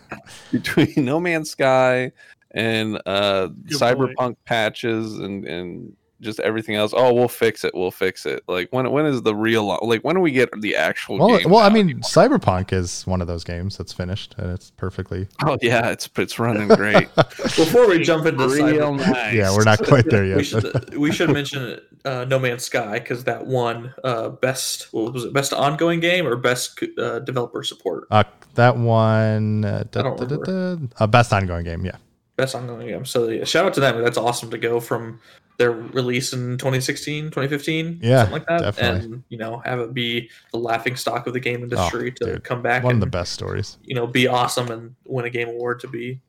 between 0.50 0.92
No 0.96 1.20
Man's 1.20 1.50
Sky 1.50 2.10
and 2.50 3.00
uh, 3.06 3.46
Good 3.46 3.78
Cyberpunk 3.78 4.36
patches 4.44 5.14
and 5.20 5.44
and 5.46 5.96
just 6.24 6.40
everything 6.40 6.74
else. 6.74 6.92
Oh, 6.96 7.12
we'll 7.14 7.28
fix 7.28 7.62
it. 7.64 7.72
We'll 7.74 7.90
fix 7.90 8.26
it. 8.26 8.42
Like 8.48 8.68
when 8.72 8.90
when 8.90 9.06
is 9.06 9.22
the 9.22 9.34
real 9.34 9.78
like 9.86 10.02
when 10.02 10.16
do 10.16 10.20
we 10.20 10.32
get 10.32 10.48
the 10.60 10.74
actual 10.74 11.18
Well, 11.18 11.38
game? 11.38 11.50
well, 11.50 11.60
I 11.60 11.68
mean, 11.68 11.84
anymore? 11.86 12.02
Cyberpunk 12.02 12.72
is 12.72 13.06
one 13.06 13.20
of 13.20 13.26
those 13.26 13.44
games 13.44 13.76
that's 13.76 13.92
finished 13.92 14.34
and 14.38 14.50
it's 14.50 14.70
perfectly. 14.72 15.28
oh 15.44 15.56
yeah, 15.62 15.90
it's 15.90 16.08
it's 16.16 16.38
running 16.38 16.68
great. 16.76 17.14
Before 17.14 17.88
we 17.88 18.00
jump 18.02 18.26
into 18.26 18.48
real 18.48 18.92
cyber, 18.92 18.98
nice. 19.12 19.34
Yeah, 19.34 19.54
we're 19.56 19.64
not 19.64 19.78
quite 19.84 20.06
there 20.10 20.24
yet. 20.24 20.36
we 20.38 20.44
should 20.44 20.96
we 20.96 21.12
should 21.12 21.30
mention 21.30 21.80
uh, 22.04 22.24
No 22.24 22.38
Man's 22.38 22.64
Sky 22.64 22.98
because 22.98 23.24
that 23.24 23.46
won 23.46 23.94
uh, 24.02 24.30
best 24.30 24.92
what 24.92 25.12
was 25.12 25.24
it 25.24 25.32
best 25.32 25.52
ongoing 25.52 26.00
game 26.00 26.26
or 26.26 26.36
best 26.36 26.82
uh, 26.98 27.18
developer 27.20 27.62
support 27.62 28.06
Uh, 28.10 28.24
that 28.54 28.76
one, 28.76 29.64
uh, 29.64 29.84
da, 29.90 30.00
I 30.00 30.02
don't 30.04 30.16
da, 30.16 30.24
da, 30.26 30.36
da, 30.76 30.76
uh, 30.98 31.06
best 31.08 31.32
ongoing 31.32 31.64
game. 31.64 31.84
Yeah, 31.84 31.96
best 32.36 32.54
ongoing 32.54 32.86
game. 32.86 33.04
So 33.04 33.28
yeah, 33.28 33.44
shout 33.44 33.64
out 33.66 33.74
to 33.74 33.80
them. 33.80 34.02
That's 34.02 34.16
awesome 34.18 34.50
to 34.50 34.58
go 34.58 34.78
from 34.80 35.20
their 35.56 35.70
release 35.72 36.32
in 36.32 36.58
2016, 36.58 37.26
2015, 37.26 38.00
Yeah, 38.02 38.18
something 38.24 38.32
like 38.32 38.46
that, 38.48 38.60
definitely. 38.62 39.04
and 39.04 39.24
you 39.28 39.38
know 39.38 39.58
have 39.64 39.78
it 39.80 39.94
be 39.94 40.28
the 40.52 40.58
laughing 40.58 40.96
stock 40.96 41.26
of 41.26 41.32
the 41.32 41.40
game 41.40 41.62
industry 41.62 42.10
to 42.12 42.24
dude. 42.24 42.44
come 42.44 42.60
back 42.62 42.82
one 42.82 42.94
of 42.94 43.00
the 43.00 43.06
best 43.06 43.32
stories. 43.32 43.78
you 43.84 43.94
know 43.94 44.06
be 44.06 44.26
awesome 44.26 44.70
and 44.70 44.94
win 45.04 45.24
a 45.26 45.30
game 45.30 45.48
award 45.48 45.80
to 45.80 45.88
be. 45.88 46.20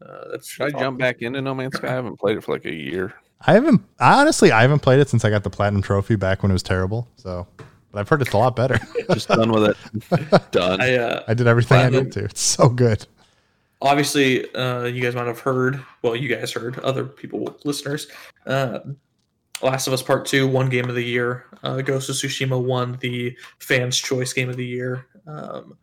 Uh, 0.00 0.30
that's 0.30 0.48
Should 0.48 0.62
I 0.62 0.70
that's 0.70 0.80
jump 0.80 0.98
back 1.00 1.22
into 1.22 1.40
No 1.42 1.54
Man's 1.54 1.74
Sky? 1.76 1.88
I 1.88 1.92
haven't 1.92 2.18
played 2.20 2.36
it 2.36 2.44
for 2.44 2.52
like 2.52 2.64
a 2.66 2.72
year. 2.72 3.14
I 3.46 3.52
haven't 3.54 3.82
honestly, 3.98 4.52
I 4.52 4.62
haven't 4.62 4.80
played 4.80 5.00
it 5.00 5.08
since 5.08 5.24
I 5.24 5.30
got 5.30 5.42
the 5.42 5.50
platinum 5.50 5.82
trophy 5.82 6.14
back 6.16 6.42
when 6.42 6.50
it 6.50 6.54
was 6.54 6.62
terrible. 6.62 7.08
So, 7.16 7.46
but 7.90 7.98
I've 7.98 8.08
heard 8.08 8.22
it's 8.22 8.32
a 8.32 8.36
lot 8.38 8.54
better. 8.54 8.78
Just 9.12 9.26
done 9.28 9.50
with 9.50 9.64
it. 10.10 10.50
Done. 10.52 10.80
I 10.80 10.94
uh, 10.96 11.24
I 11.26 11.34
did 11.34 11.46
everything 11.48 11.78
I 11.78 11.80
Platinum. 11.82 12.04
need 12.04 12.12
to. 12.12 12.24
It's 12.26 12.40
so 12.40 12.68
good. 12.68 13.06
Obviously 13.80 14.52
uh, 14.54 14.84
you 14.84 15.00
guys 15.02 15.14
might 15.14 15.26
have 15.26 15.40
heard 15.40 15.84
well 16.02 16.16
you 16.16 16.28
guys 16.28 16.52
heard 16.52 16.78
other 16.80 17.04
people 17.04 17.56
listeners 17.64 18.08
uh, 18.46 18.80
last 19.62 19.86
of 19.86 19.92
us 19.92 20.02
part 20.02 20.26
2 20.26 20.46
won 20.48 20.68
game 20.68 20.88
of 20.88 20.94
the 20.94 21.04
year 21.04 21.44
uh, 21.62 21.80
ghost 21.80 22.08
of 22.08 22.16
tsushima 22.16 22.60
won 22.62 22.96
the 23.00 23.36
fans 23.60 23.96
choice 23.96 24.32
game 24.32 24.48
of 24.48 24.56
the 24.56 24.66
year 24.66 25.06
um, 25.26 25.76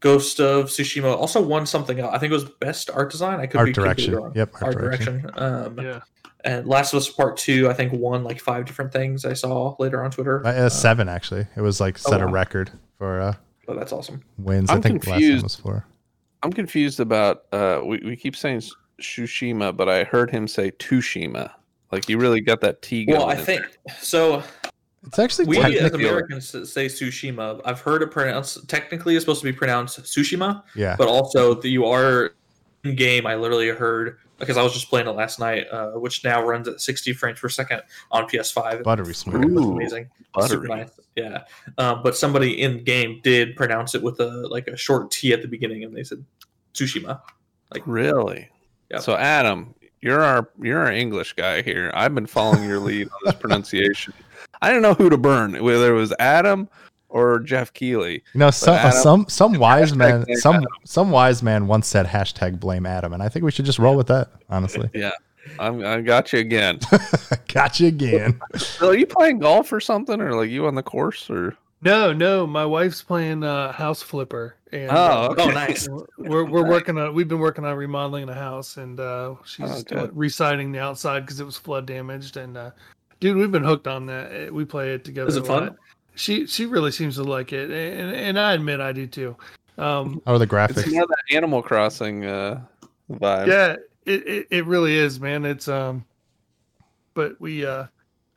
ghost 0.00 0.40
of 0.40 0.66
tsushima 0.66 1.14
also 1.16 1.40
won 1.40 1.64
something 1.66 1.98
else 2.00 2.12
i 2.14 2.18
think 2.18 2.30
it 2.30 2.34
was 2.34 2.44
best 2.60 2.90
art 2.90 3.10
design 3.10 3.40
i 3.40 3.46
could 3.46 3.58
Art 3.58 3.66
be 3.66 3.72
completely 3.72 4.06
direction. 4.06 4.14
wrong. 4.16 4.32
Yep, 4.34 4.54
art, 4.62 4.76
direction, 4.78 5.30
Um, 5.36 5.78
Yeah. 5.80 6.00
and 6.44 6.66
last 6.66 6.92
of 6.92 6.98
us 6.98 7.08
part 7.08 7.36
2 7.36 7.68
i 7.70 7.72
think 7.74 7.92
won 7.92 8.24
like 8.24 8.40
five 8.40 8.64
different 8.64 8.92
things 8.92 9.24
i 9.24 9.32
saw 9.32 9.74
later 9.78 10.04
on 10.04 10.10
twitter 10.10 10.44
Uh, 10.46 10.50
uh, 10.50 10.68
seven 10.68 11.08
actually. 11.08 11.46
It 11.56 11.60
was 11.62 11.80
like 11.80 11.98
oh, 12.06 12.10
set 12.10 12.20
a 12.20 12.26
record 12.26 12.70
for 12.98 13.20
uh, 13.20 13.34
oh, 13.68 13.74
that's 13.76 13.92
awesome 13.92 14.22
wins. 14.38 14.68
i 14.70 14.74
I'm 14.74 14.82
think 14.82 15.06
last 15.06 15.10
one 15.12 15.20
confused. 15.20 15.42
was 15.44 15.56
four. 15.56 15.86
I'm 16.44 16.52
confused 16.52 17.00
about. 17.00 17.46
Uh, 17.52 17.80
we 17.84 17.98
we 18.04 18.16
keep 18.16 18.36
saying 18.36 18.58
S- 18.58 18.72
Shushima, 19.00 19.74
but 19.74 19.88
I 19.88 20.04
heard 20.04 20.30
him 20.30 20.46
say 20.46 20.70
Tushima. 20.72 21.50
Like 21.90 22.08
you 22.08 22.18
really 22.18 22.40
got 22.40 22.60
that 22.60 22.82
T 22.82 23.04
going. 23.06 23.18
well 23.18 23.28
i 23.28 23.34
in 23.34 23.44
think 23.44 23.62
so 24.00 24.42
It's 25.06 25.18
actually 25.18 25.46
We 25.46 25.58
as 25.58 25.92
Americans 25.92 26.48
say 26.48 26.86
Tsushima. 26.86 27.60
I've 27.64 27.80
heard 27.80 28.02
it 28.02 28.10
pronounced. 28.10 28.68
Technically, 28.68 29.16
it's 29.16 29.22
supposed 29.22 29.40
to 29.40 29.46
be 29.46 29.56
pronounced 29.56 29.98
Tsushima, 30.00 30.62
yeah. 30.74 30.96
but 30.96 31.08
also 31.08 31.54
the, 31.54 31.70
you 31.70 31.86
are 31.86 32.34
in 32.84 32.94
game. 32.94 33.26
I 33.26 33.34
literally 33.36 33.68
heard 33.68 34.18
because 34.38 34.56
I 34.56 34.62
was 34.62 34.72
just 34.72 34.88
playing 34.88 35.06
it 35.06 35.12
last 35.12 35.38
night, 35.38 35.66
uh, 35.70 35.92
which 35.92 36.24
now 36.24 36.44
runs 36.44 36.68
at 36.68 36.80
60 36.80 37.12
frames 37.12 37.40
per 37.40 37.48
second 37.48 37.82
on 38.10 38.28
PS5. 38.28 38.82
Buttery 38.82 39.14
smooth, 39.14 39.56
Ooh, 39.56 39.72
amazing, 39.72 40.10
buttery. 40.32 40.48
super 40.48 40.68
nice. 40.68 40.90
Yeah, 41.16 41.44
um, 41.78 42.02
but 42.02 42.16
somebody 42.16 42.60
in 42.60 42.82
game 42.82 43.20
did 43.22 43.54
pronounce 43.56 43.94
it 43.94 44.02
with 44.02 44.18
a 44.20 44.48
like 44.48 44.66
a 44.66 44.76
short 44.76 45.10
T 45.10 45.32
at 45.32 45.42
the 45.42 45.48
beginning, 45.48 45.84
and 45.84 45.96
they 45.96 46.02
said 46.02 46.24
Tsushima. 46.74 47.20
Like 47.72 47.82
really? 47.86 48.48
Yep. 48.90 49.02
So 49.02 49.16
Adam, 49.16 49.74
you're 50.00 50.22
our 50.22 50.48
you're 50.60 50.80
our 50.80 50.92
English 50.92 51.34
guy 51.34 51.62
here. 51.62 51.90
I've 51.94 52.14
been 52.14 52.26
following 52.26 52.64
your 52.68 52.80
lead 52.80 53.08
on 53.08 53.18
this 53.24 53.34
pronunciation. 53.40 54.12
I 54.60 54.70
don't 54.70 54.82
know 54.82 54.94
who 54.94 55.08
to 55.08 55.16
burn, 55.18 55.62
whether 55.62 55.94
it 55.94 55.96
was 55.96 56.12
Adam 56.18 56.68
or 57.08 57.38
Geoff 57.40 57.72
Keighley. 57.72 58.22
You 58.32 58.38
know, 58.40 58.50
some 58.50 58.74
uh, 58.74 58.78
Adam- 58.78 58.92
some 59.02 59.26
some 59.28 59.52
wise 59.54 59.94
man 59.94 60.24
some 60.36 60.56
Adam. 60.56 60.68
some 60.84 61.10
wise 61.10 61.42
man 61.42 61.66
once 61.66 61.86
said 61.86 62.06
hashtag 62.06 62.58
blame 62.60 62.86
Adam, 62.86 63.12
and 63.12 63.22
I 63.22 63.28
think 63.28 63.44
we 63.44 63.50
should 63.50 63.64
just 63.66 63.78
roll 63.78 63.96
with 63.96 64.06
that. 64.08 64.30
Honestly, 64.48 64.90
Yeah, 64.94 65.12
I'm, 65.58 65.84
I 65.84 66.00
got 66.00 66.32
you 66.32 66.40
again. 66.40 66.78
got 67.52 67.80
you 67.80 67.88
again. 67.88 68.40
So 68.56 68.88
are 68.88 68.96
you 68.96 69.06
playing 69.06 69.38
golf 69.38 69.72
or 69.72 69.80
something, 69.80 70.20
or 70.20 70.34
like 70.34 70.50
you 70.50 70.66
on 70.66 70.74
the 70.74 70.82
course, 70.82 71.28
or? 71.30 71.56
No, 71.82 72.14
no, 72.14 72.46
my 72.46 72.64
wife's 72.64 73.02
playing 73.02 73.44
uh, 73.44 73.70
House 73.70 74.00
Flipper, 74.00 74.56
and 74.72 74.90
Oh, 74.90 74.94
uh, 74.94 75.28
okay. 75.32 75.42
Oh, 75.42 75.48
nice. 75.50 75.86
we're 76.16 76.44
we're 76.44 76.60
Okay. 76.60 76.70
working 76.70 76.98
on. 76.98 77.14
We've 77.14 77.28
been 77.28 77.40
working 77.40 77.64
on 77.66 77.76
remodeling 77.76 78.24
the 78.26 78.34
house, 78.34 78.78
and 78.78 78.98
uh, 78.98 79.34
she's 79.44 79.70
Oh, 79.70 79.82
doing- 79.82 80.10
residing 80.14 80.72
the 80.72 80.78
outside 80.80 81.20
because 81.20 81.40
it 81.40 81.44
was 81.44 81.58
flood 81.58 81.84
damaged. 81.84 82.38
And 82.38 82.56
uh, 82.56 82.70
dude, 83.20 83.36
we've 83.36 83.52
been 83.52 83.64
hooked 83.64 83.86
on 83.86 84.06
that. 84.06 84.48
Uh, 84.48 84.52
We 84.54 84.64
play 84.64 84.94
it 84.94 85.04
together. 85.04 85.28
Is 85.28 85.36
it 85.36 85.42
a 85.42 85.46
fun? 85.46 85.62
lot. 85.66 85.76
She 86.14 86.46
she 86.46 86.66
really 86.66 86.90
seems 86.92 87.16
to 87.16 87.24
like 87.24 87.52
it, 87.52 87.70
and, 87.70 88.14
and 88.14 88.38
I 88.38 88.52
admit 88.54 88.80
I 88.80 88.92
do 88.92 89.06
too. 89.06 89.36
Um, 89.78 90.22
Oh, 90.26 90.38
the 90.38 90.44
It's 90.44 90.52
graphics. 90.52 90.92
more 90.92 91.06
that 91.06 91.36
Animal 91.36 91.62
Crossing 91.62 92.24
uh, 92.24 92.60
vibe. 93.10 93.46
yeah, 93.48 93.76
it, 94.04 94.26
it 94.26 94.46
it 94.50 94.66
really 94.66 94.94
is, 94.96 95.18
man. 95.18 95.44
It's 95.44 95.66
um, 95.68 96.04
but 97.14 97.40
we 97.40 97.66
uh 97.66 97.86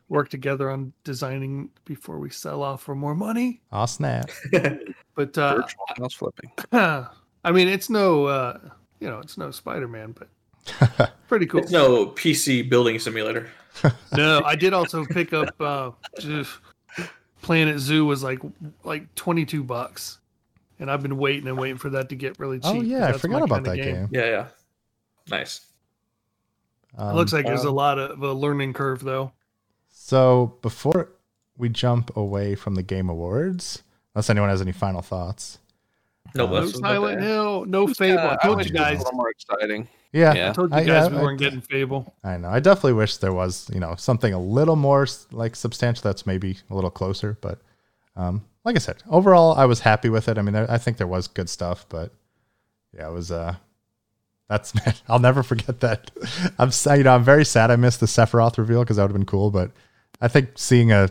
work 0.10 0.30
together 0.30 0.72
on 0.72 0.94
designing 1.04 1.70
before 1.86 2.18
we 2.18 2.30
sell 2.30 2.64
off 2.64 2.82
for 2.82 2.96
more 2.96 3.14
money. 3.16 3.62
Oh 3.72 3.86
snap! 3.86 4.30
But 5.16 5.36
uh, 5.38 5.56
Virtual 5.56 5.86
house 5.98 6.14
flipping. 6.14 6.52
I 6.72 7.52
mean, 7.52 7.68
it's 7.68 7.90
no, 7.90 8.26
uh, 8.26 8.60
you 9.00 9.08
know, 9.10 9.18
it's 9.20 9.36
no 9.36 9.50
Spider 9.50 9.88
Man, 9.88 10.14
but 10.18 11.12
pretty 11.28 11.48
cool. 11.48 11.62
It's 11.62 11.72
no 11.72 12.06
PC 12.08 12.70
building 12.70 13.00
simulator. 13.00 13.50
No, 14.16 14.42
I 14.46 14.56
did 14.56 14.74
also 14.74 15.06
pick 15.06 15.34
up 15.34 15.60
uh, 15.60 15.92
just 16.20 16.52
Planet 17.42 17.80
Zoo 17.80 18.06
was 18.06 18.24
like 18.24 18.40
like 18.84 19.14
twenty 19.16 19.46
two 19.46 19.64
bucks, 19.64 20.20
and 20.80 20.90
I've 20.92 21.02
been 21.02 21.18
waiting 21.18 21.48
and 21.48 21.58
waiting 21.58 21.78
for 21.78 21.90
that 21.92 22.10
to 22.10 22.16
get 22.16 22.40
really 22.40 22.60
cheap. 22.60 22.66
oh 22.70 22.74
'cause 22.76 22.84
yeah, 22.84 23.08
I 23.08 23.14
forgot 23.14 23.42
about 23.44 23.64
that 23.64 23.78
game. 23.78 24.08
Yeah, 24.12 24.26
yeah. 24.26 24.48
Nice. 25.30 25.62
Um, 26.98 27.12
It 27.12 27.14
looks 27.16 27.34
like 27.34 27.46
there's 27.46 27.64
a 27.64 27.72
lot 27.72 28.00
of 28.00 28.22
a 28.22 28.34
learning 28.34 28.74
curve 28.74 29.04
though. 29.04 29.32
So 29.90 30.58
before 30.62 31.10
we 31.58 31.70
jump 31.70 32.16
away 32.16 32.56
from 32.56 32.76
the 32.76 32.84
game 32.84 33.10
awards, 33.10 33.84
unless 34.16 34.30
anyone 34.30 34.50
has 34.50 34.62
any 34.62 34.72
final 34.72 35.02
thoughts, 35.02 35.60
No, 36.38 36.46
Uh, 36.48 36.50
No 36.50 36.66
that's 36.66 36.80
Silent 36.80 37.22
Hill, 37.22 37.66
no 37.66 37.88
Fable. 37.88 38.16
Yeah, 38.24 38.38
I 38.42 38.46
told 38.46 38.58
wish 38.58 38.68
you 38.68 38.74
guys. 38.74 38.96
a 38.96 39.04
little 39.04 39.14
more 39.14 39.30
exciting. 39.30 39.88
yeah, 40.14 40.34
Yeah. 40.34 40.50
I 40.50 40.54
told 40.54 40.72
you 40.72 40.78
I- 40.78 40.84
guys 40.84 41.10
yeah, 41.12 41.16
we 41.18 41.22
weren't 41.24 41.42
I- 41.42 41.44
getting 41.44 41.62
Fable. 41.62 42.14
I 42.24 42.38
know. 42.38 42.50
I 42.50 42.60
definitely 42.60 42.94
wish 42.94 43.18
there 43.18 43.34
was, 43.34 43.70
you 43.74 43.80
know, 43.80 43.96
something 43.98 44.34
a 44.34 44.40
little 44.40 44.76
more 44.76 45.08
like 45.32 45.56
substantial 45.56 46.04
that's 46.04 46.26
maybe 46.26 46.58
a 46.70 46.76
little 46.76 46.92
closer. 46.92 47.38
But 47.42 47.60
um, 48.16 48.44
like 48.66 48.76
I 48.76 48.80
said, 48.80 49.04
overall, 49.10 49.54
I 49.56 49.66
was 49.66 49.80
happy 49.82 50.10
with 50.10 50.28
it. 50.28 50.38
I 50.38 50.42
mean, 50.42 50.56
I, 50.56 50.76
I 50.76 50.78
think 50.78 50.98
there 50.98 51.08
was 51.08 51.28
good 51.28 51.50
stuff, 51.50 51.86
but 51.90 52.12
yeah, 52.96 53.08
it 53.10 53.14
was. 53.14 53.32
uh 53.32 53.56
That's 54.50 54.74
man, 54.86 54.96
I'll 55.10 55.20
never 55.20 55.44
forget 55.44 55.80
that. 55.82 56.10
I'm 56.58 56.72
you 56.98 57.04
know 57.04 57.14
I'm 57.16 57.24
very 57.24 57.44
sad 57.46 57.70
I 57.72 57.76
missed 57.76 58.00
the 58.00 58.06
Sephiroth 58.06 58.58
reveal 58.58 58.82
because 58.84 58.96
that 58.98 59.04
would 59.04 59.12
have 59.12 59.18
been 59.18 59.26
cool. 59.26 59.52
But 59.52 59.72
I 60.22 60.28
think 60.30 60.52
seeing 60.56 60.92
a, 60.92 61.10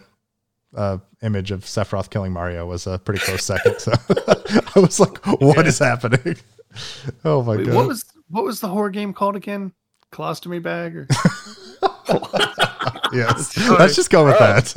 a 0.77 1.01
image 1.23 1.51
of 1.51 1.65
Sephiroth 1.65 2.11
killing 2.11 2.33
Mario 2.33 2.67
was 2.67 2.87
a 2.87 2.99
pretty 2.99 3.21
close 3.21 3.45
second. 3.45 3.79
So 3.81 3.93
I 4.77 4.79
was 4.79 5.01
like, 5.01 5.17
"What 5.41 5.67
is 5.67 5.79
happening?" 5.79 6.37
Oh 7.25 7.43
my 7.43 7.57
Wait, 7.57 7.67
god! 7.67 7.75
what 7.75 7.89
was 7.89 8.05
what 8.29 8.45
was 8.45 8.61
the 8.61 8.69
horror 8.69 8.91
game 8.91 9.15
called 9.15 9.35
again? 9.35 9.73
Colostomy 10.13 10.63
bag 10.63 10.95
or 10.95 11.07
yes, 13.13 13.53
Sorry. 13.55 13.79
let's 13.79 13.97
just 13.97 14.11
go 14.11 14.27
with 14.27 14.39
that. 14.39 14.73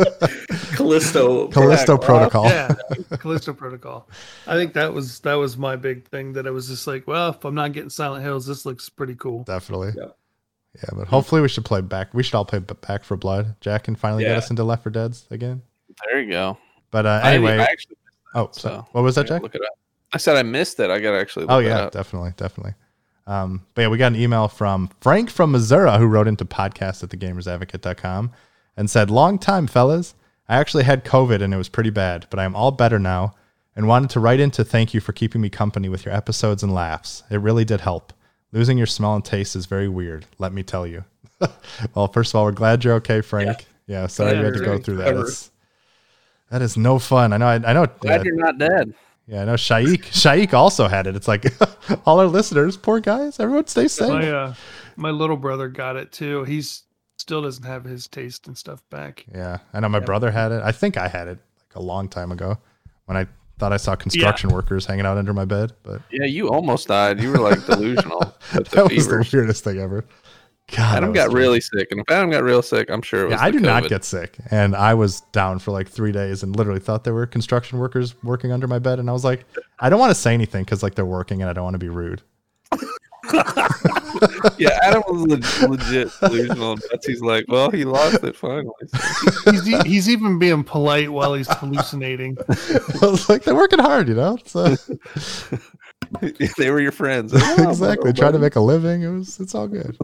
Callisto. 0.75 1.47
Callisto 1.49 1.97
Protocol. 1.97 2.49
Protocol. 2.49 2.97
yeah, 3.11 3.17
Callisto 3.17 3.53
Protocol. 3.53 4.09
I 4.47 4.55
think 4.55 4.73
that 4.73 4.93
was 4.93 5.19
that 5.21 5.35
was 5.35 5.57
my 5.57 5.75
big 5.75 6.07
thing 6.07 6.33
that 6.33 6.47
I 6.47 6.51
was 6.51 6.67
just 6.67 6.87
like, 6.87 7.05
well, 7.05 7.31
if 7.31 7.43
I'm 7.43 7.55
not 7.55 7.73
getting 7.73 7.89
Silent 7.89 8.23
Hills, 8.23 8.45
this 8.45 8.65
looks 8.65 8.89
pretty 8.89 9.15
cool. 9.15 9.43
Definitely. 9.43 9.91
Yeah. 9.97 10.09
Yeah, 10.75 10.89
but 10.93 11.07
hopefully 11.07 11.41
we 11.41 11.49
should 11.49 11.65
play 11.65 11.81
back. 11.81 12.13
We 12.13 12.21
should 12.21 12.35
all 12.35 12.45
play 12.45 12.59
Back 12.59 13.03
4 13.03 13.17
Blood. 13.17 13.55
Jack 13.59 13.85
can 13.85 13.95
finally 13.95 14.23
get 14.23 14.37
us 14.37 14.51
into 14.51 14.63
Left 14.63 14.83
4 14.83 14.91
Dead's 14.91 15.25
again. 15.31 15.63
There 16.05 16.21
you 16.21 16.31
go. 16.31 16.57
But 16.91 17.05
uh, 17.05 17.21
anyway, 17.23 17.57
I, 17.57 17.63
actually, 17.63 17.97
oh, 18.35 18.49
so 18.51 18.69
so 18.69 18.87
what 18.91 19.03
was 19.03 19.15
that, 19.15 19.25
I 19.25 19.29
Jack? 19.29 19.41
Look 19.41 19.55
it 19.55 19.61
up. 19.61 19.77
I 20.13 20.17
said 20.17 20.37
I 20.37 20.43
missed 20.43 20.79
it. 20.79 20.89
I 20.89 20.99
gotta 20.99 21.19
actually. 21.19 21.45
Look 21.45 21.51
Oh 21.51 21.59
yeah, 21.59 21.89
definitely, 21.89 22.33
definitely. 22.35 22.73
Um, 23.29 23.63
but 23.75 23.83
yeah, 23.83 23.87
we 23.89 23.97
got 23.97 24.13
an 24.13 24.19
email 24.19 24.47
from 24.47 24.89
Frank 25.01 25.29
from 25.29 25.51
Missouri 25.51 25.95
who 25.99 26.07
wrote 26.07 26.27
into 26.27 26.45
podcast 26.45 27.03
at 27.03 27.09
thegamersadvocate.com 27.09 28.31
and 28.75 28.89
said, 28.89 29.11
Long 29.11 29.37
time, 29.37 29.67
fellas. 29.67 30.15
I 30.47 30.57
actually 30.57 30.85
had 30.85 31.05
COVID 31.05 31.43
and 31.43 31.53
it 31.53 31.57
was 31.57 31.69
pretty 31.69 31.91
bad, 31.91 32.25
but 32.31 32.39
I 32.39 32.43
am 32.43 32.55
all 32.55 32.71
better 32.71 32.97
now 32.97 33.35
and 33.75 33.87
wanted 33.87 34.09
to 34.11 34.19
write 34.19 34.39
in 34.39 34.49
to 34.51 34.63
thank 34.63 34.95
you 34.95 34.99
for 34.99 35.13
keeping 35.13 35.41
me 35.41 35.49
company 35.49 35.89
with 35.89 36.05
your 36.05 36.13
episodes 36.15 36.63
and 36.63 36.73
laughs. 36.73 37.21
It 37.29 37.37
really 37.37 37.65
did 37.65 37.81
help. 37.81 38.13
Losing 38.51 38.79
your 38.79 38.87
smell 38.87 39.13
and 39.13 39.23
taste 39.23 39.55
is 39.55 39.67
very 39.67 39.87
weird, 39.87 40.25
let 40.39 40.51
me 40.51 40.63
tell 40.63 40.87
you. 40.87 41.05
well, 41.93 42.07
first 42.07 42.31
of 42.31 42.35
all, 42.37 42.45
we're 42.45 42.51
glad 42.51 42.83
you're 42.83 42.95
okay, 42.95 43.21
Frank. 43.21 43.67
Yeah, 43.85 44.07
sorry 44.07 44.31
Yeah, 44.31 44.39
you 44.39 44.45
had 44.45 44.53
to 44.55 44.65
go 44.65 44.79
through 44.79 44.97
that. 44.97 45.49
That's, 46.49 46.77
no 46.77 46.99
fun. 46.99 47.33
I 47.33 47.37
know. 47.37 47.47
I, 47.47 47.55
I 47.55 47.73
know. 47.73 47.85
Glad 47.99 48.21
uh, 48.21 48.23
you're 48.23 48.35
not 48.35 48.57
dead. 48.57 48.93
yeah, 49.27 49.41
I 49.43 49.45
know. 49.45 49.53
Shaik, 49.53 50.03
Shaik 50.05 50.53
also 50.53 50.87
had 50.87 51.07
it. 51.07 51.15
It's 51.15 51.27
like 51.27 51.45
all 52.05 52.19
our 52.19 52.25
listeners, 52.27 52.75
poor 52.77 52.99
guys. 52.99 53.39
Everyone 53.39 53.67
stay 53.67 53.87
safe. 53.87 54.09
My 54.09 54.29
uh, 54.29 54.53
my 54.95 55.11
little 55.11 55.37
brother 55.37 55.67
got 55.67 55.95
it 55.95 56.11
too. 56.11 56.43
He's 56.43 56.83
Still 57.17 57.41
doesn't 57.41 57.65
have 57.65 57.83
his 57.83 58.07
taste 58.07 58.47
and 58.47 58.57
stuff 58.57 58.81
back. 58.89 59.25
Yeah, 59.35 59.57
I 59.73 59.81
know 59.81 59.89
my 59.89 59.97
Yeah. 59.99 60.05
brother 60.05 60.31
had 60.31 60.53
it. 60.53 60.61
I 60.63 60.71
think 60.71 60.95
I 60.95 61.09
had 61.09 61.27
it 61.27 61.37
like 61.59 61.75
a 61.75 61.81
long 61.81 62.07
time 62.07 62.31
ago 62.31 62.57
when 63.05 63.17
I 63.17 63.27
thought 63.59 63.73
I 63.73 63.77
saw 63.77 63.93
construction 63.97 64.49
workers 64.51 64.85
hanging 64.85 65.05
out 65.05 65.17
under 65.17 65.33
my 65.33 65.43
bed, 65.43 65.73
but 65.83 66.01
Yeah, 66.11 66.25
you 66.25 66.49
almost 66.49 66.87
died. 66.87 67.21
You 67.21 67.31
were 67.31 67.37
like 67.39 67.63
delusional. 67.65 68.19
with 68.55 68.69
the 68.69 68.75
that 68.77 68.83
was 68.85 69.05
fever. 69.05 69.21
the 69.23 69.29
weirdest 69.37 69.65
thing 69.65 69.79
ever. 69.79 70.05
God, 70.71 70.97
Adam 70.97 71.13
that 71.13 71.21
was 71.21 71.27
got 71.29 71.37
really 71.37 71.61
sick, 71.61 71.87
and 71.91 71.99
if 72.01 72.09
Adam 72.09 72.29
got 72.29 72.43
real 72.43 72.61
sick, 72.61 72.89
I'm 72.89 73.01
sure 73.01 73.21
it 73.21 73.25
was. 73.25 73.31
Yeah, 73.33 73.43
I 73.43 73.51
the 73.51 73.57
do 73.57 73.63
not 73.63 73.89
get 73.89 74.03
sick, 74.03 74.37
and 74.51 74.75
I 74.75 74.93
was 74.93 75.21
down 75.31 75.59
for 75.59 75.71
like 75.71 75.87
three 75.87 76.11
days, 76.11 76.43
and 76.43 76.55
literally 76.55 76.79
thought 76.79 77.03
there 77.03 77.13
were 77.13 77.25
construction 77.25 77.79
workers 77.79 78.15
working 78.23 78.51
under 78.51 78.67
my 78.67 78.79
bed, 78.79 78.99
and 78.99 79.09
I 79.09 79.13
was 79.13 79.23
like, 79.23 79.45
I 79.79 79.89
don't 79.89 79.99
want 79.99 80.11
to 80.11 80.15
say 80.15 80.33
anything 80.33 80.63
because 80.63 80.83
like 80.83 80.95
they're 80.95 81.05
working, 81.05 81.41
and 81.41 81.49
I 81.49 81.53
don't 81.53 81.63
want 81.63 81.75
to 81.75 81.79
be 81.79 81.89
rude. 81.89 82.21
Yeah, 84.57 84.77
Adam 84.83 85.03
was 85.07 85.27
leg- 85.27 85.69
legit 85.69 86.11
delusional. 86.19 86.73
And 86.73 86.83
Betsy's 86.91 87.21
like, 87.21 87.45
well, 87.47 87.69
he 87.69 87.85
lost 87.85 88.23
it 88.23 88.35
finally. 88.35 88.73
He's, 89.45 89.81
he's 89.83 90.09
even 90.09 90.39
being 90.39 90.63
polite 90.63 91.11
while 91.11 91.33
he's 91.33 91.47
hallucinating. 91.47 92.37
I 92.49 93.05
was 93.05 93.29
like, 93.29 93.43
they're 93.43 93.55
working 93.55 93.79
hard, 93.79 94.09
you 94.09 94.15
know. 94.15 94.37
So 94.45 94.75
they 96.57 96.71
were 96.71 96.79
your 96.79 96.91
friends. 96.91 97.33
Oh, 97.35 97.55
exactly, 97.69 98.13
trying 98.13 98.33
to 98.33 98.39
make 98.39 98.55
a 98.55 98.59
living. 98.59 99.03
It 99.03 99.09
was, 99.09 99.39
it's 99.39 99.55
all 99.55 99.67
good. 99.67 99.97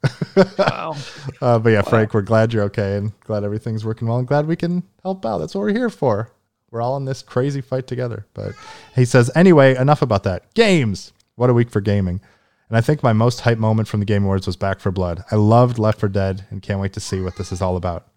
Wow. 0.57 0.95
Uh, 1.41 1.59
but 1.59 1.69
yeah, 1.69 1.81
Frank, 1.81 2.13
we're 2.13 2.21
glad 2.21 2.53
you're 2.53 2.63
okay, 2.63 2.97
and 2.97 3.11
glad 3.21 3.43
everything's 3.43 3.83
working 3.85 4.07
well, 4.07 4.17
and 4.17 4.27
glad 4.27 4.47
we 4.47 4.55
can 4.55 4.83
help 5.03 5.25
out. 5.25 5.39
That's 5.39 5.53
what 5.53 5.61
we're 5.61 5.73
here 5.73 5.89
for. 5.89 6.31
We're 6.71 6.81
all 6.81 6.97
in 6.97 7.05
this 7.05 7.21
crazy 7.21 7.61
fight 7.61 7.87
together. 7.87 8.25
But 8.33 8.53
he 8.95 9.05
says, 9.05 9.29
anyway, 9.35 9.75
enough 9.75 10.01
about 10.01 10.23
that. 10.23 10.53
Games. 10.53 11.13
What 11.35 11.49
a 11.49 11.53
week 11.53 11.69
for 11.69 11.81
gaming. 11.81 12.21
And 12.69 12.77
I 12.77 12.81
think 12.81 13.03
my 13.03 13.13
most 13.13 13.41
hype 13.41 13.57
moment 13.57 13.87
from 13.87 13.99
the 13.99 14.05
Game 14.05 14.23
Awards 14.23 14.47
was 14.47 14.55
Back 14.55 14.79
4 14.79 14.91
Blood. 14.91 15.23
I 15.31 15.35
loved 15.35 15.77
Left 15.77 15.99
4 15.99 16.09
Dead 16.09 16.45
and 16.49 16.61
can't 16.61 16.79
wait 16.79 16.93
to 16.93 16.99
see 16.99 17.21
what 17.21 17.35
this 17.35 17.51
is 17.51 17.61
all 17.61 17.75
about. 17.75 18.07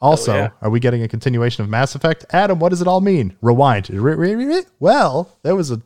Also, 0.00 0.34
yeah. 0.34 0.50
are 0.60 0.70
we 0.70 0.78
getting 0.78 1.02
a 1.02 1.08
continuation 1.08 1.64
of 1.64 1.70
Mass 1.70 1.94
Effect? 1.94 2.24
Adam, 2.30 2.58
what 2.58 2.68
does 2.68 2.82
it 2.82 2.86
all 2.86 3.00
mean? 3.00 3.36
Rewind. 3.40 3.88
Re- 3.90 4.14
re- 4.14 4.34
re- 4.34 4.44
re- 4.44 4.64
Well, 4.78 5.36
there 5.42 5.56
was 5.56 5.70
a 5.70 5.80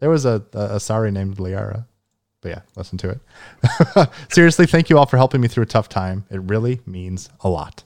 there 0.00 0.10
was 0.10 0.24
a, 0.24 0.42
a, 0.54 0.76
a 0.76 0.80
sorry 0.80 1.10
named 1.10 1.36
Liara. 1.36 1.86
But 2.40 2.48
yeah, 2.50 2.60
listen 2.76 2.98
to 2.98 3.10
it. 3.10 4.08
Seriously, 4.32 4.66
thank 4.66 4.88
you 4.90 4.96
all 4.98 5.06
for 5.06 5.16
helping 5.16 5.40
me 5.40 5.48
through 5.48 5.64
a 5.64 5.66
tough 5.66 5.88
time. 5.88 6.24
It 6.30 6.40
really 6.42 6.80
means 6.86 7.28
a 7.40 7.48
lot. 7.48 7.82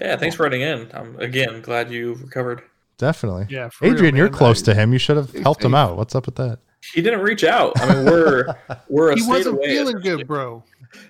Yeah, 0.00 0.16
thanks 0.16 0.36
for 0.36 0.42
writing 0.44 0.60
in. 0.60 0.90
I'm 0.92 1.18
again 1.18 1.60
glad 1.62 1.90
you 1.90 2.14
recovered. 2.14 2.62
Definitely. 2.98 3.46
Yeah, 3.48 3.68
for 3.70 3.84
real, 3.86 3.94
Adrian, 3.94 4.16
you're 4.16 4.28
close 4.28 4.62
I- 4.62 4.66
to 4.66 4.74
him. 4.74 4.92
You 4.92 4.98
should 4.98 5.16
have 5.16 5.32
helped 5.32 5.64
him 5.64 5.74
out. 5.74 5.96
What's 5.96 6.14
up 6.14 6.26
with 6.26 6.36
that? 6.36 6.58
He 6.92 7.00
didn't 7.02 7.20
reach 7.20 7.42
out. 7.42 7.72
I 7.80 7.92
mean, 7.94 8.04
we're 8.04 8.54
we're 8.88 9.10
a 9.12 9.16
He 9.16 9.26
wasn't 9.26 9.56
away. 9.56 9.66
feeling 9.68 9.96
essentially. 9.96 10.18
good, 10.18 10.28
bro. 10.28 10.62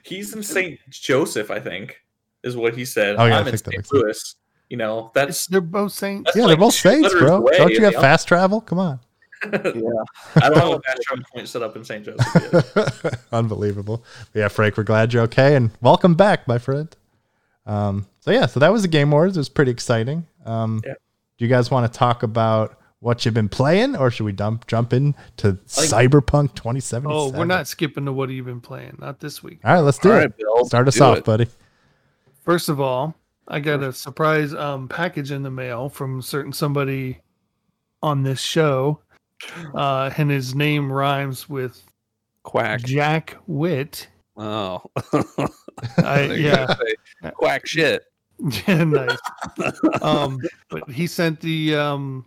He's 0.02 0.34
in 0.34 0.42
St. 0.42 0.78
Joseph, 0.90 1.50
I 1.50 1.60
think, 1.60 2.00
is 2.42 2.56
what 2.56 2.74
he 2.76 2.84
said. 2.84 3.16
Oh, 3.18 3.26
yeah, 3.26 3.36
I 3.36 3.40
I'm 3.40 3.46
in 3.48 3.52
think 3.52 3.64
that 3.64 3.70
St. 3.72 3.76
makes 3.78 3.88
sense. 3.90 4.02
Louis. 4.02 4.34
You 4.70 4.76
know, 4.76 5.10
that's 5.14 5.46
They're 5.46 5.60
both 5.60 5.92
saints. 5.92 6.30
Yeah, 6.34 6.42
like 6.42 6.50
they're 6.50 6.56
both 6.58 6.74
saints, 6.74 7.12
bro. 7.14 7.36
away, 7.38 7.58
Don't 7.58 7.70
you 7.72 7.84
have 7.84 7.94
fast 7.94 8.28
travel? 8.28 8.60
Come 8.60 8.78
on. 8.78 9.00
Yeah. 9.44 9.52
I 10.36 10.48
don't 10.48 10.58
have 10.58 10.68
a 10.70 10.80
fast 10.86 11.02
travel 11.02 11.24
point 11.34 11.48
set 11.48 11.62
up 11.62 11.76
in 11.76 11.84
St. 11.84 12.04
Joseph 12.04 12.52
yet. 12.74 13.20
Unbelievable. 13.32 14.04
But 14.32 14.38
yeah, 14.40 14.48
Frank, 14.48 14.76
we're 14.76 14.82
glad 14.84 15.12
you're 15.12 15.22
okay 15.24 15.54
and 15.56 15.70
welcome 15.80 16.14
back, 16.14 16.48
my 16.48 16.58
friend. 16.58 16.94
Um, 17.66 18.06
so 18.20 18.30
yeah, 18.30 18.46
so 18.46 18.60
that 18.60 18.72
was 18.72 18.82
the 18.82 18.88
Game 18.88 19.12
Awards. 19.12 19.36
It 19.36 19.40
was 19.40 19.48
pretty 19.48 19.70
exciting. 19.70 20.26
Um, 20.44 20.80
Yeah. 20.86 20.94
Do 21.38 21.44
you 21.44 21.48
guys 21.48 21.70
want 21.70 21.90
to 21.92 21.96
talk 21.96 22.24
about 22.24 22.76
what 23.00 23.24
you've 23.24 23.34
been 23.34 23.48
playing, 23.48 23.94
or 23.94 24.10
should 24.10 24.24
we 24.24 24.32
dump 24.32 24.66
jump 24.66 24.92
in 24.92 25.14
to 25.36 25.52
think- 25.52 25.88
Cyberpunk 25.92 26.54
2077? 26.56 27.08
Oh, 27.08 27.30
we're 27.30 27.44
not 27.44 27.68
skipping 27.68 28.06
to 28.06 28.12
what 28.12 28.28
you've 28.30 28.46
been 28.46 28.60
playing. 28.60 28.96
Not 29.00 29.20
this 29.20 29.40
week. 29.40 29.60
All 29.64 29.72
right, 29.74 29.80
let's 29.80 29.98
do 29.98 30.10
All 30.10 30.16
it. 30.16 30.18
right, 30.18 30.36
Bill. 30.36 30.64
Start 30.64 30.88
us 30.88 30.96
do 30.96 31.04
off, 31.04 31.18
it. 31.18 31.24
buddy. 31.24 31.46
First 32.44 32.68
of 32.68 32.80
all, 32.80 33.14
I 33.46 33.60
got 33.60 33.84
a 33.84 33.92
surprise 33.92 34.52
um, 34.52 34.88
package 34.88 35.30
in 35.30 35.44
the 35.44 35.50
mail 35.50 35.88
from 35.88 36.22
certain 36.22 36.52
somebody 36.52 37.20
on 38.02 38.24
this 38.24 38.40
show, 38.40 39.00
uh, 39.74 40.10
and 40.16 40.30
his 40.30 40.54
name 40.54 40.90
rhymes 40.92 41.48
with 41.48 41.82
Quack. 42.42 42.80
Jack 42.80 43.36
Witt. 43.46 44.08
Oh. 44.36 44.82
I, 45.98 46.22
yeah, 46.38 46.74
Quack 47.34 47.66
shit. 47.66 48.04
yeah, 48.68 48.84
nice. 48.84 49.18
Um, 50.02 50.40
but 50.70 50.88
he 50.88 51.06
sent 51.06 51.40
the 51.40 51.74
um, 51.74 52.24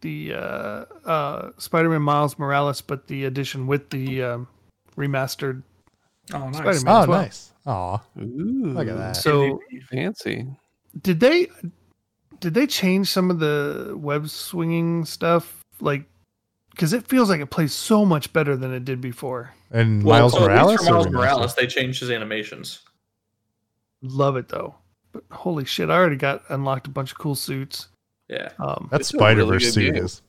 the 0.00 0.34
uh, 0.34 0.84
uh, 1.04 1.50
Spider-Man 1.58 2.02
Miles 2.02 2.38
Morales, 2.38 2.80
but 2.80 3.06
the 3.06 3.24
edition 3.24 3.66
with 3.66 3.88
the 3.90 4.22
um, 4.22 4.48
remastered. 4.96 5.62
Oh, 6.32 6.48
nice. 6.48 6.56
Spider-Man. 6.56 6.84
Oh, 6.86 7.08
well. 7.08 7.20
nice. 7.22 7.52
Aw, 7.66 7.98
Ooh, 8.18 8.72
Look 8.74 8.88
at 8.88 8.96
that. 8.96 9.16
So 9.16 9.60
fancy. 9.90 10.46
did 11.02 11.20
they 11.20 11.48
did 12.40 12.54
they 12.54 12.66
change 12.66 13.08
some 13.08 13.30
of 13.30 13.38
the 13.38 13.94
web 13.96 14.28
swinging 14.28 15.04
stuff 15.04 15.64
like 15.80 16.04
because 16.70 16.92
it 16.92 17.06
feels 17.08 17.28
like 17.30 17.40
it 17.40 17.50
plays 17.50 17.72
so 17.72 18.04
much 18.04 18.32
better 18.32 18.56
than 18.56 18.72
it 18.72 18.84
did 18.84 19.00
before 19.00 19.54
and 19.70 20.02
Well, 20.02 20.20
Miles 20.20 20.32
so 20.34 20.40
Morales. 20.40 20.76
For 20.84 20.90
Miles 20.92 21.08
Morales, 21.10 21.54
they 21.54 21.66
changed 21.66 22.00
his 22.00 22.10
animations. 22.10 22.80
love 24.02 24.36
it 24.36 24.48
though 24.48 24.74
but 25.12 25.24
holy 25.30 25.64
shit 25.64 25.88
i 25.90 25.94
already 25.94 26.16
got 26.16 26.42
unlocked 26.50 26.86
a 26.86 26.90
bunch 26.90 27.10
of 27.12 27.18
cool 27.18 27.34
suits 27.34 27.88
Yeah. 28.28 28.50
um 28.58 28.88
That 28.90 29.00
It's 29.00 29.08
Spider 29.10 29.44
Verse 29.44 29.64
good 29.64 29.72
suit 29.74 29.96
is. 29.96 30.22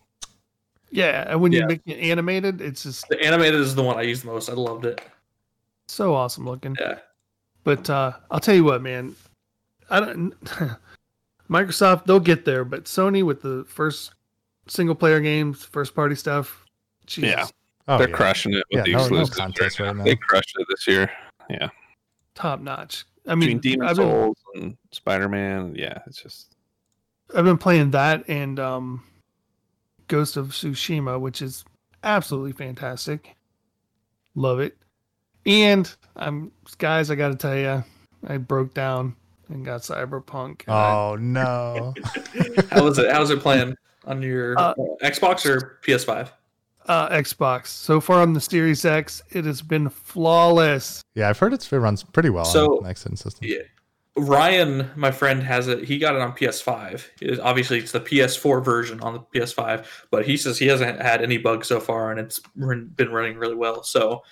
yeah 0.90 1.26
and 1.30 1.42
when 1.42 1.52
you 1.52 1.60
Yeah. 1.60 1.66
make 1.68 1.82
it 1.86 2.00
animated 2.00 2.62
it's 2.62 2.84
just 2.84 3.08
The 3.10 3.22
animated 3.24 3.60
is 3.60 3.76
the 3.76 3.84
one 3.84 3.98
I 3.98 4.04
use 4.04 4.22
the 4.22 4.28
most. 4.28 4.50
I 4.50 4.54
loved 4.54 4.86
it. 4.86 5.02
so 5.90 6.14
awesome 6.16 6.46
looking 6.46 6.76
Yeah. 6.80 7.00
but 7.64 7.90
uh 7.90 8.14
i'll 8.32 8.40
tell 8.40 8.56
you 8.56 8.64
what 8.64 8.82
man 8.82 9.16
i 9.90 10.00
don't 10.00 10.34
microsoft 11.50 12.06
they'll 12.06 12.20
get 12.20 12.46
there 12.46 12.64
but 12.66 12.86
sony 12.86 13.24
with 13.24 13.42
the 13.42 13.66
first 13.68 14.14
single 14.68 14.96
player 14.96 15.20
games 15.20 15.64
first 15.64 15.96
party 15.96 16.16
stuff 16.16 16.66
Jesus. 17.06 17.30
Yeah. 17.32 17.46
Oh, 17.88 17.98
They're 17.98 18.10
yeah. 18.10 18.16
crushing 18.16 18.54
it 18.54 18.64
with 18.72 18.80
Yeah, 18.80 18.84
the 18.84 18.92
no- 18.92 18.98
no 18.98 19.04
exclusives. 19.04 19.38
contest 19.38 19.80
right 19.80 19.86
right 19.88 19.96
now. 19.96 20.04
now. 20.04 20.10
They 20.10 20.16
crushed 20.18 20.56
it 20.60 20.68
this 20.70 20.88
year. 20.88 21.10
Yeah. 21.50 21.70
top 22.36 22.60
notch 22.60 23.06
i 23.26 23.32
Between 23.36 23.48
mean 23.50 23.60
Demon 23.60 23.88
I've 23.88 23.96
been, 23.96 24.06
Souls 24.10 24.38
and 24.56 24.78
Spider 24.92 25.28
Man. 25.30 25.74
Yeah, 25.76 26.00
it's 26.06 26.22
just 26.22 26.56
I've 27.36 27.46
been 27.46 27.58
playing 27.58 27.92
that 27.92 28.28
and 28.30 28.60
um, 28.60 29.04
Ghost 30.08 30.38
of 30.38 30.48
Tsushima, 30.50 31.20
which 31.20 31.42
is 31.42 31.66
absolutely 32.04 32.52
fantastic. 32.54 33.36
Love 34.36 34.60
it. 34.60 34.78
And 35.46 35.94
I'm 36.16 36.52
guys, 36.78 37.10
I 37.12 37.16
got 37.16 37.30
to 37.30 37.36
tell 37.36 37.58
you, 37.58 37.84
I 38.28 38.38
broke 38.38 38.74
down 38.74 39.16
and 39.50 39.66
got 39.66 39.82
Cyberpunk. 39.82 40.64
and 40.68 40.76
I- 40.76 40.94
Oh 40.94 41.16
no. 41.16 41.94
How 42.72 42.84
was 42.84 42.98
it? 43.00 43.12
How's 43.12 43.30
it 43.30 43.40
playing 43.40 43.76
on 44.08 44.22
your 44.22 44.58
Uh, 44.58 44.74
Xbox 45.04 45.46
or 45.46 45.80
PS5? 45.86 46.30
uh, 46.88 47.10
Xbox. 47.10 47.68
So 47.68 48.00
far 48.00 48.22
on 48.22 48.34
the 48.34 48.42
Series 48.42 48.86
X, 48.86 49.22
it 49.32 49.46
has 49.46 49.62
been 49.62 49.90
flawless. 49.90 51.04
yeah, 51.16 51.30
I've 51.30 51.38
heard 51.38 51.54
it's, 51.54 51.72
it 51.72 51.78
runs 51.78 52.04
pretty 52.04 52.30
well 52.30 52.46
So- 52.46 52.78
on 52.78 52.84
next 52.84 53.04
gen 53.04 53.16
system. 53.16 53.48
Yeah. 53.48 53.60
Ryan, 54.20 54.90
my 54.96 55.12
friend, 55.12 55.44
has 55.44 55.68
it. 55.68 55.84
He 55.84 56.00
got 56.00 56.16
it 56.16 56.22
on 56.22 56.32
PS5. 56.34 57.08
It- 57.22 57.40
obviously, 57.40 57.78
it's 57.78 57.92
the 57.92 58.00
PS4 58.00 58.62
version 58.66 59.00
on 59.02 59.14
the 59.14 59.20
PS5, 59.20 59.86
but 60.10 60.26
he 60.26 60.38
says 60.38 60.58
he 60.58 60.66
hasn't 60.66 61.00
had 61.00 61.22
any 61.22 61.38
bugs 61.38 61.68
so 61.68 61.80
far, 61.80 62.10
and 62.10 62.20
it's 62.20 62.42
run- 62.56 62.88
been 62.96 63.12
running 63.12 63.38
really 63.38 63.54
well. 63.54 63.84
So, 63.84 64.24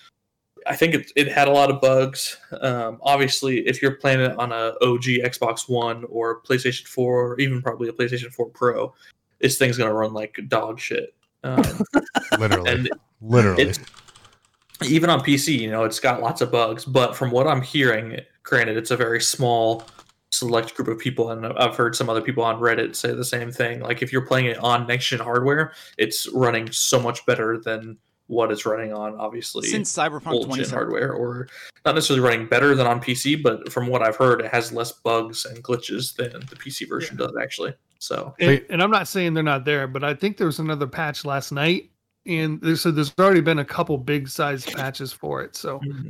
I 0.66 0.76
think 0.76 0.96
it, 0.96 1.12
it 1.16 1.28
had 1.32 1.48
a 1.48 1.52
lot 1.52 1.70
of 1.70 1.80
bugs. 1.82 2.38
Um, 2.62 2.98
obviously, 3.04 3.60
if 3.68 3.80
you're 3.84 3.98
playing 3.98 4.22
it 4.22 4.36
on 4.40 4.52
a 4.52 4.74
OG 4.82 5.20
Xbox 5.24 5.70
One 5.70 6.04
or 6.10 6.42
PlayStation 6.42 6.88
4, 6.88 7.34
or 7.34 7.40
even 7.40 7.62
probably 7.62 7.88
a 7.88 7.94
PlayStation 7.94 8.34
4 8.34 8.48
Pro, 8.50 8.92
this 9.39 9.58
thing's 9.58 9.78
gonna 9.78 9.93
run 9.93 10.13
like 10.13 10.38
dog 10.48 10.80
shit. 10.80 11.13
Um, 11.43 11.63
Literally. 12.39 12.71
and 12.71 12.89
Literally. 13.21 13.63
it's 13.63 13.80
even 14.84 15.10
on 15.10 15.21
PC, 15.21 15.60
you 15.60 15.69
know, 15.71 15.84
it's 15.84 16.00
got 16.00 16.21
lots 16.21 16.41
of 16.41 16.52
bugs. 16.52 16.86
But 16.86 17.15
from 17.15 17.32
what 17.32 17.48
I'm 17.48 17.62
hearing, 17.62 18.19
granted, 18.43 18.78
it's 18.78 18.91
a 18.91 18.98
very 18.98 19.21
small 19.21 19.86
select 20.32 20.76
group 20.76 20.88
of 20.88 21.00
people, 21.00 21.32
and 21.32 21.45
I've 21.45 21.76
heard 21.76 21.95
some 21.95 22.10
other 22.10 22.21
people 22.21 22.43
on 22.43 22.60
Reddit 22.60 22.95
say 22.95 23.13
the 23.13 23.26
same 23.26 23.52
thing. 23.52 23.80
Like 23.80 24.02
if 24.02 24.12
you're 24.12 24.26
playing 24.26 24.48
it 24.48 24.58
on 24.58 24.88
next 24.88 25.08
gen 25.08 25.19
hardware, 25.19 25.74
it's 25.98 26.28
running 26.34 26.71
so 26.71 27.00
much 27.00 27.26
better 27.26 27.58
than 27.58 27.98
what 28.28 28.52
it's 28.52 28.65
running 28.65 28.91
on, 28.91 29.15
obviously. 29.19 29.67
Since 29.67 29.93
Cyberpunk 29.93 30.32
old 30.32 30.50
gen 30.50 30.65
2077. 30.65 30.74
hardware, 30.78 31.13
or 31.13 31.48
not 31.86 31.96
necessarily 31.96 32.27
running 32.27 32.48
better 32.48 32.75
than 32.75 32.88
on 32.88 33.00
PC, 33.00 33.42
but 33.42 33.71
from 33.71 33.88
what 33.88 34.02
I've 34.02 34.15
heard, 34.15 34.42
it 34.42 34.52
has 34.52 34.71
less 34.71 34.92
bugs 34.92 35.46
and 35.46 35.63
glitches 35.63 36.15
than 36.15 36.31
the 36.31 36.56
PC 36.56 36.90
version 36.90 37.17
does 37.17 37.33
actually. 37.42 37.73
So 38.00 38.35
And, 38.39 38.63
and 38.69 38.83
I'm 38.83 38.91
not 38.91 39.08
saying 39.08 39.33
they're 39.33 39.43
not 39.43 39.65
there, 39.65 39.87
but 39.87 40.04
I 40.04 40.13
think 40.13 40.37
there 40.37 40.48
was 40.48 40.60
another 40.60 40.87
patch 40.87 41.25
last 41.25 41.52
night. 41.52 41.89
And 42.27 42.60
there's, 42.62 42.81
so 42.81 42.91
there's 42.91 43.13
already 43.19 43.41
been 43.41 43.60
a 43.60 43.65
couple 43.65 43.98
big 43.98 44.27
size 44.27 44.65
patches 44.65 45.13
for 45.13 45.43
it. 45.43 45.56
So 45.56 45.79
mm-hmm. 45.79 46.10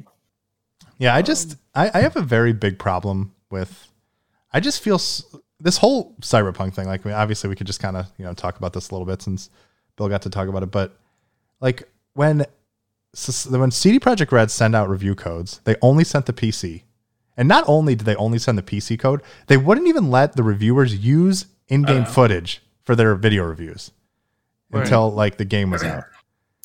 Yeah, 0.98 1.16
I 1.16 1.22
just 1.22 1.58
I, 1.74 1.92
I 1.94 2.02
have 2.02 2.16
a 2.16 2.22
very 2.22 2.54
big 2.54 2.80
problem 2.80 3.34
with. 3.50 3.90
I 4.54 4.60
just 4.60 4.82
feel 4.82 5.00
this 5.60 5.78
whole 5.78 6.16
cyberpunk 6.22 6.74
thing. 6.74 6.88
Like, 6.88 7.06
I 7.06 7.10
mean, 7.10 7.18
obviously, 7.18 7.50
we 7.50 7.56
could 7.56 7.68
just 7.68 7.80
kind 7.80 7.98
of 7.98 8.08
you 8.18 8.26
know 8.26 8.34
talk 8.34 8.58
about 8.58 8.74
this 8.74 8.90
a 8.90 8.94
little 8.94 9.06
bit 9.06 9.22
since 9.22 9.50
Bill 9.98 10.08
got 10.08 10.22
to 10.24 10.30
talk 10.30 10.48
about 10.48 10.64
it. 10.64 10.72
But 10.72 10.98
like 11.60 11.90
when 12.14 12.46
when 13.50 13.72
CD 13.72 14.00
Projekt 14.00 14.32
Red 14.32 14.52
send 14.52 14.76
out 14.76 14.90
review 14.90 15.16
codes, 15.16 15.60
they 15.66 15.76
only 15.82 16.04
sent 16.04 16.26
the 16.26 16.34
PC, 16.34 16.84
And 17.38 17.48
not 17.48 17.64
only 17.68 17.96
did 17.96 18.06
they 18.06 18.16
only 18.16 18.40
send 18.40 18.58
the 18.58 18.64
PC 18.64 18.98
code, 18.98 19.22
they 19.48 19.58
wouldn't 19.58 19.88
even 19.88 20.10
let 20.10 20.36
the 20.36 20.44
reviewers 20.44 20.96
use 20.96 21.46
in-game 21.68 22.04
Uh. 22.04 22.06
footage 22.06 22.62
for 22.84 22.96
their 22.96 23.16
video 23.16 23.44
reviews 23.44 23.92
Right. 24.72 24.84
until 24.84 25.12
like 25.12 25.38
the 25.38 25.46
game 25.46 25.70
was 25.72 25.84
out. 25.84 26.04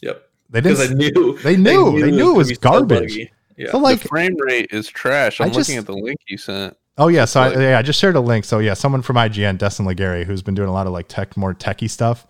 Yep. 0.02 0.28
They 0.50 0.60
didn't. 0.60 0.76
Because 0.78 0.88
they 0.98 1.10
knew 1.12 1.38
they 1.38 1.56
knew. 1.56 2.00
They 2.00 2.10
knew 2.10 2.32
it 2.34 2.36
was 2.36 2.48
could 2.48 2.62
so 2.62 2.70
garbage. 2.70 2.98
buggy. 3.10 3.32
Yeah. 3.56 3.70
so 3.72 3.78
like 3.78 4.00
the 4.00 4.08
frame 4.08 4.36
rate 4.38 4.68
is 4.72 4.88
trash. 4.88 5.40
I 5.40 5.44
I'm 5.44 5.52
just- 5.52 5.68
looking 5.68 5.78
at 5.78 5.86
the 5.86 5.94
link 5.94 6.18
you 6.28 6.38
sent. 6.38 6.76
Oh 6.98 7.08
yeah, 7.08 7.24
so 7.24 7.40
Like- 7.40 7.56
I, 7.56 7.62
yeah, 7.70 7.78
I 7.78 7.82
just 7.82 7.98
shared 7.98 8.16
a 8.16 8.20
link. 8.20 8.44
So 8.44 8.58
yeah, 8.58 8.74
someone 8.74 9.00
from 9.02 9.16
IGN, 9.16 9.56
Destin 9.58 9.86
Legarie, 9.86 10.24
who's 10.24 10.42
been 10.42 10.54
doing 10.54 10.68
a 10.68 10.72
lot 10.72 10.86
of 10.86 10.92
like 10.92 11.08
tech, 11.08 11.36
more 11.36 11.54
techie 11.54 11.88
stuff. 11.88 12.26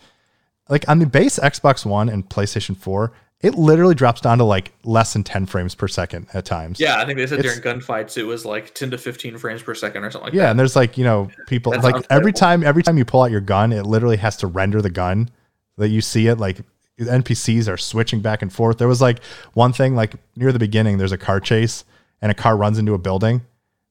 Like 0.69 0.89
on 0.89 0.99
the 1.01 1.07
base 1.07 1.39
Xbox 1.41 1.85
One 1.85 2.09
and 2.09 2.29
PlayStation 2.29 2.77
Four, 2.77 3.13
it 3.43 3.55
literally 3.55 3.95
drops 3.95 4.21
down 4.21 4.39
to 4.39 4.45
like 4.45 4.73
less 4.85 5.13
than 5.15 5.25
ten 5.25 5.47
frames 5.47 5.75
per 5.75 5.89
second 5.89 6.27
at 6.35 6.45
times. 6.45 6.79
yeah, 6.79 7.01
I 7.01 7.07
think 7.07 7.19
they 7.19 7.27
said 7.27 7.39
It's- 7.41 7.59
during 7.61 7.81
gunfights 7.81 8.17
it 8.19 8.25
was 8.25 8.45
like 8.45 8.75
10 8.75 8.91
to 8.91 8.99
15 8.99 9.39
frames 9.39 9.63
per 9.63 9.75
second 9.75 10.05
or 10.05 10.11
something 10.11 10.27
like 10.27 10.35
yeah, 10.35 10.43
that. 10.43 10.51
and 10.51 10.59
there's 10.61 10.77
like 10.77 10.99
you 10.99 11.05
know 11.05 11.29
people 11.47 11.73
That's 11.73 11.85
like 11.85 12.05
every 12.11 12.33
time 12.33 12.63
every 12.63 12.83
time 12.83 12.99
you 12.99 13.05
pull 13.05 13.23
out 13.23 13.31
your 13.31 13.41
gun, 13.41 13.73
it 13.73 13.87
literally 13.87 14.19
has 14.19 14.37
to 14.39 14.47
render 14.47 14.83
the 14.83 14.91
gun 14.91 15.31
that 15.77 15.89
you 15.89 16.01
see 16.01 16.27
it 16.29 16.39
like. 16.39 16.61
NPCs 17.01 17.67
are 17.67 17.79
switching 17.79 18.21
back 18.21 18.43
and 18.43 18.53
forth. 18.53 18.77
There 18.77 18.87
was 18.87 19.01
like 19.01 19.25
one 19.55 19.73
thing 19.73 19.97
like 19.97 20.17
near 20.37 20.53
the 20.53 20.59
beginning, 20.59 20.99
there's 20.99 21.13
a 21.13 21.17
car 21.17 21.41
chase 21.41 21.87
and 22.21 22.31
a 22.31 22.35
car 22.35 22.59
runs 22.59 22.77
into 22.79 22.93
a 22.93 22.99
building 22.99 23.41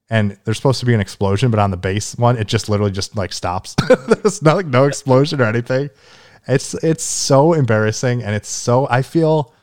and 0.08 0.38
there's 0.44 0.58
supposed 0.58 0.78
to 0.78 0.86
be 0.86 0.94
an 0.94 1.00
explosion, 1.00 1.50
but 1.50 1.58
on 1.58 1.72
the 1.72 1.76
base 1.76 2.14
one, 2.14 2.36
it 2.38 2.46
just 2.46 2.68
literally 2.68 2.92
just 2.92 3.16
like 3.16 3.32
stops. 3.32 3.74
there's 4.22 4.42
no, 4.42 4.54
like, 4.54 4.66
no 4.66 4.84
explosion 4.84 5.40
or 5.40 5.44
anything. 5.46 5.90
It's 6.50 6.74
it's 6.74 7.04
so 7.04 7.52
embarrassing 7.52 8.22
and 8.22 8.34
it's 8.34 8.48
so 8.48 8.86
I 8.90 9.02
feel 9.02 9.54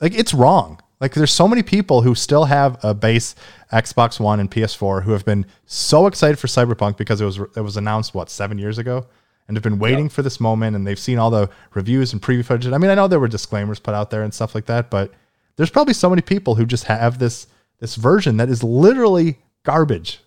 like 0.00 0.14
it's 0.14 0.34
wrong. 0.34 0.80
Like 1.00 1.14
there's 1.14 1.32
so 1.32 1.46
many 1.48 1.62
people 1.62 2.02
who 2.02 2.14
still 2.14 2.44
have 2.46 2.78
a 2.84 2.94
base 2.94 3.34
Xbox 3.72 4.18
One 4.20 4.40
and 4.40 4.50
PS4 4.50 5.02
who 5.04 5.12
have 5.12 5.24
been 5.24 5.46
so 5.66 6.06
excited 6.06 6.38
for 6.38 6.46
Cyberpunk 6.46 6.96
because 6.96 7.20
it 7.20 7.24
was 7.24 7.38
it 7.56 7.60
was 7.62 7.76
announced 7.76 8.14
what 8.14 8.30
seven 8.30 8.58
years 8.58 8.78
ago 8.78 9.06
and 9.48 9.56
have 9.56 9.64
been 9.64 9.78
waiting 9.78 10.08
for 10.08 10.22
this 10.22 10.38
moment 10.40 10.76
and 10.76 10.86
they've 10.86 10.98
seen 10.98 11.18
all 11.18 11.30
the 11.30 11.50
reviews 11.74 12.12
and 12.12 12.22
preview 12.22 12.44
footage. 12.44 12.70
I 12.72 12.78
mean, 12.78 12.90
I 12.90 12.94
know 12.94 13.08
there 13.08 13.18
were 13.20 13.28
disclaimers 13.28 13.80
put 13.80 13.94
out 13.94 14.10
there 14.10 14.22
and 14.22 14.32
stuff 14.32 14.54
like 14.54 14.66
that, 14.66 14.90
but 14.90 15.12
there's 15.56 15.70
probably 15.70 15.94
so 15.94 16.08
many 16.08 16.22
people 16.22 16.54
who 16.54 16.64
just 16.66 16.84
have 16.84 17.18
this 17.18 17.46
this 17.78 17.96
version 17.96 18.36
that 18.36 18.48
is 18.48 18.62
literally 18.62 19.38
garbage, 19.62 20.20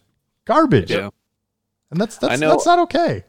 garbage, 0.46 0.92
Yeah. 0.92 1.10
and 1.92 2.02
that's 2.02 2.18
that's 2.18 2.40
that's 2.50 2.66
not 2.66 2.80
okay. 2.80 3.24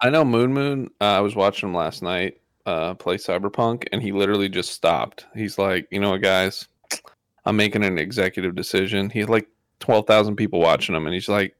I 0.00 0.10
know 0.10 0.24
Moon 0.24 0.52
Moon. 0.52 0.90
Uh, 1.00 1.04
I 1.04 1.20
was 1.20 1.34
watching 1.34 1.68
him 1.68 1.74
last 1.74 2.02
night 2.02 2.40
uh, 2.66 2.94
play 2.94 3.16
Cyberpunk, 3.16 3.84
and 3.92 4.02
he 4.02 4.12
literally 4.12 4.48
just 4.48 4.72
stopped. 4.72 5.26
He's 5.34 5.58
like, 5.58 5.86
you 5.90 6.00
know 6.00 6.10
what, 6.10 6.22
guys, 6.22 6.66
I'm 7.44 7.56
making 7.56 7.84
an 7.84 7.98
executive 7.98 8.54
decision. 8.54 9.08
He's 9.10 9.28
like 9.28 9.48
twelve 9.80 10.06
thousand 10.06 10.36
people 10.36 10.60
watching 10.60 10.94
him, 10.94 11.06
and 11.06 11.14
he's 11.14 11.28
like, 11.28 11.54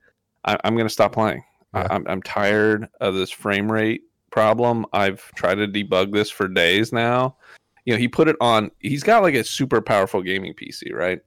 I- 0.44 0.58
I'm 0.64 0.74
going 0.74 0.86
to 0.86 0.92
stop 0.92 1.12
playing. 1.12 1.42
Yeah. 1.74 1.86
I- 1.90 1.94
I'm 1.94 2.06
I'm 2.08 2.22
tired 2.22 2.88
of 3.00 3.14
this 3.14 3.30
frame 3.30 3.70
rate 3.70 4.02
problem. 4.30 4.84
I've 4.92 5.22
tried 5.34 5.54
to 5.56 5.68
debug 5.68 6.12
this 6.12 6.30
for 6.30 6.48
days 6.48 6.92
now. 6.92 7.36
You 7.84 7.94
know, 7.94 7.98
he 7.98 8.08
put 8.08 8.28
it 8.28 8.36
on. 8.40 8.70
He's 8.80 9.02
got 9.04 9.22
like 9.22 9.34
a 9.34 9.44
super 9.44 9.80
powerful 9.80 10.20
gaming 10.22 10.54
PC, 10.54 10.92
right? 10.92 11.20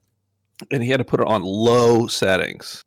And 0.71 0.83
he 0.83 0.89
had 0.89 0.97
to 0.97 1.05
put 1.05 1.21
it 1.21 1.27
on 1.27 1.41
low 1.41 2.05
settings, 2.07 2.83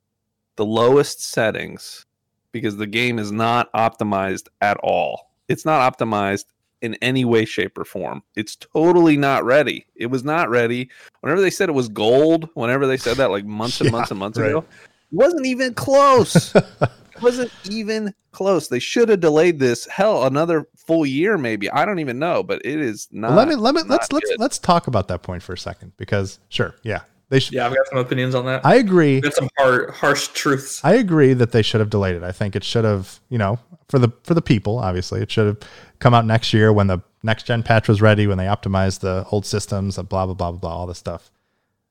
the 0.57 0.65
lowest 0.65 1.23
settings 1.25 2.05
because 2.53 2.77
the 2.77 2.87
game 2.87 3.19
is 3.19 3.33
not 3.33 3.73
optimized 3.73 4.49
at 4.61 4.77
all. 4.79 5.31
It's 5.49 5.65
not 5.65 5.93
optimized 5.93 6.45
in 6.83 6.95
any 6.97 7.25
way, 7.25 7.45
shape, 7.45 7.79
or 7.79 7.85
form. 7.85 8.23
It's 8.35 8.57
totally 8.57 9.17
not 9.17 9.45
ready. 9.45 9.87
It 9.95 10.07
was 10.07 10.25
not 10.25 10.51
ready. 10.51 10.91
Whenever 11.21 11.41
they 11.41 11.51
said 11.51 11.69
it 11.69 11.73
was 11.73 11.89
gold, 11.89 12.49
whenever 12.55 12.87
they 12.87 12.97
said 12.97 13.17
that 13.17 13.31
like 13.31 13.45
months 13.45 13.81
and 13.81 13.87
Yeah, 13.89 13.93
months 13.93 14.11
and 14.11 14.21
months 14.21 14.39
right. 14.39 14.51
ago, 14.51 14.59
it 14.59 15.17
wasn't 15.17 15.47
even 15.47 15.75
close. 15.75 16.55
it 16.55 16.91
wasn't 17.21 17.53
even 17.71 18.13
close. 18.33 18.69
They 18.69 18.81
should 18.81 19.09
have 19.09 19.21
delayed 19.21 19.59
this 19.59 19.87
hell 19.87 20.25
another 20.25 20.67
full 20.77 21.07
year, 21.07 21.39
maybe. 21.39 21.71
I 21.71 21.85
don't 21.85 22.01
even 22.01 22.19
know, 22.19 22.43
but 22.43 22.63
it 22.65 22.81
is 22.81 23.09
not. 23.13 23.29
Well, 23.29 23.39
let 23.39 23.49
me 23.49 23.55
let 23.55 23.75
me 23.75 23.83
let's 23.83 24.11
not 24.11 24.15
let's 24.15 24.33
let's 24.39 24.59
talk 24.59 24.89
about 24.89 25.09
that 25.09 25.23
point 25.23 25.43
for 25.43 25.53
a 25.53 25.59
second 25.59 25.93
because 25.97 26.41
sure, 26.49 26.75
yeah, 26.83 27.03
they 27.33 27.41
should. 27.41 27.55
Yeah, 27.55 27.65
I've 27.65 27.75
got 27.75 27.87
some 27.87 27.97
opinions 27.97 28.35
on 28.35 28.45
that. 28.45 28.61
I 28.63 28.75
agree. 28.75 29.23
Got 29.23 29.33
some 29.33 29.49
hard, 29.59 29.89
harsh 29.89 30.29
truths. 30.29 30.85
I 30.85 30.97
agree 30.97 31.33
that 31.33 31.51
they 31.51 31.63
should 31.63 31.81
have 31.81 31.89
delayed 31.89 32.15
it. 32.15 32.23
I 32.23 32.31
think 32.31 32.55
it 32.55 32.63
should 32.63 32.85
have, 32.85 33.21
you 33.31 33.39
know, 33.39 33.59
for 33.89 33.99
the 33.99 34.13
for 34.25 34.35
the 34.35 34.43
people, 34.43 34.79
obviously, 34.79 35.23
it 35.23 35.31
should 35.31 35.47
have 35.47 35.59
come 35.99 36.13
out 36.13 36.27
next 36.27 36.53
year 36.53 36.75
when 36.75 36.89
the 36.89 37.01
next 37.23 37.45
gen 37.45 37.63
patch 37.63 37.89
was 37.89 38.03
ready, 38.03 38.27
when 38.27 38.37
they 38.37 38.45
optimized 38.45 39.01
the 39.01 39.25
old 39.31 39.47
systems, 39.47 39.97
and 39.97 40.11
blah 40.11 40.27
blah 40.27 40.35
blah 40.35 40.51
blah 40.51 40.61
blah, 40.61 40.77
all 40.77 40.87
this 40.87 40.99
stuff. 40.99 41.31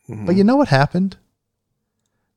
Mhm. 0.08 0.28
But 0.28 0.36
you 0.36 0.44
know 0.44 0.58
what 0.58 0.68
happened? 0.68 1.18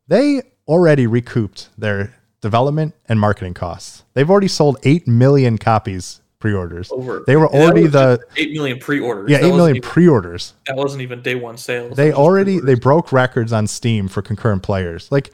They 0.09 0.41
already 0.67 1.07
recouped 1.07 1.69
their 1.77 2.15
development 2.41 2.95
and 3.07 3.21
marketing 3.21 3.53
costs. 3.53 4.05
They've 4.15 4.31
already 4.31 4.49
sold 4.49 4.79
eight 4.83 5.07
million 5.07 5.59
copies 5.59 6.23
pre-orders. 6.45 6.91
Over. 6.93 7.25
They 7.27 7.37
were 7.37 7.49
already 7.49 7.87
the 7.87 8.21
8 8.37 8.53
million 8.53 8.79
pre-orders. 8.79 9.31
yeah 9.31 9.39
That 9.39 9.47
eight 9.47 9.57
million 9.57 9.77
even- 9.79 9.89
pre-orders. 9.89 10.53
that 10.67 10.77
wasn't 10.77 11.01
even 11.01 11.23
day 11.23 11.35
one 11.37 11.57
sales. 11.57 11.97
They 11.97 12.05
That 12.05 12.09
was 12.09 12.13
just 12.13 12.19
already 12.21 12.61
they 12.61 12.75
broke 12.75 13.13
records 13.13 13.51
on 13.53 13.67
Steam 13.67 14.09
for 14.09 14.21
concurrent 14.21 14.63
players. 14.63 15.11
Like 15.11 15.31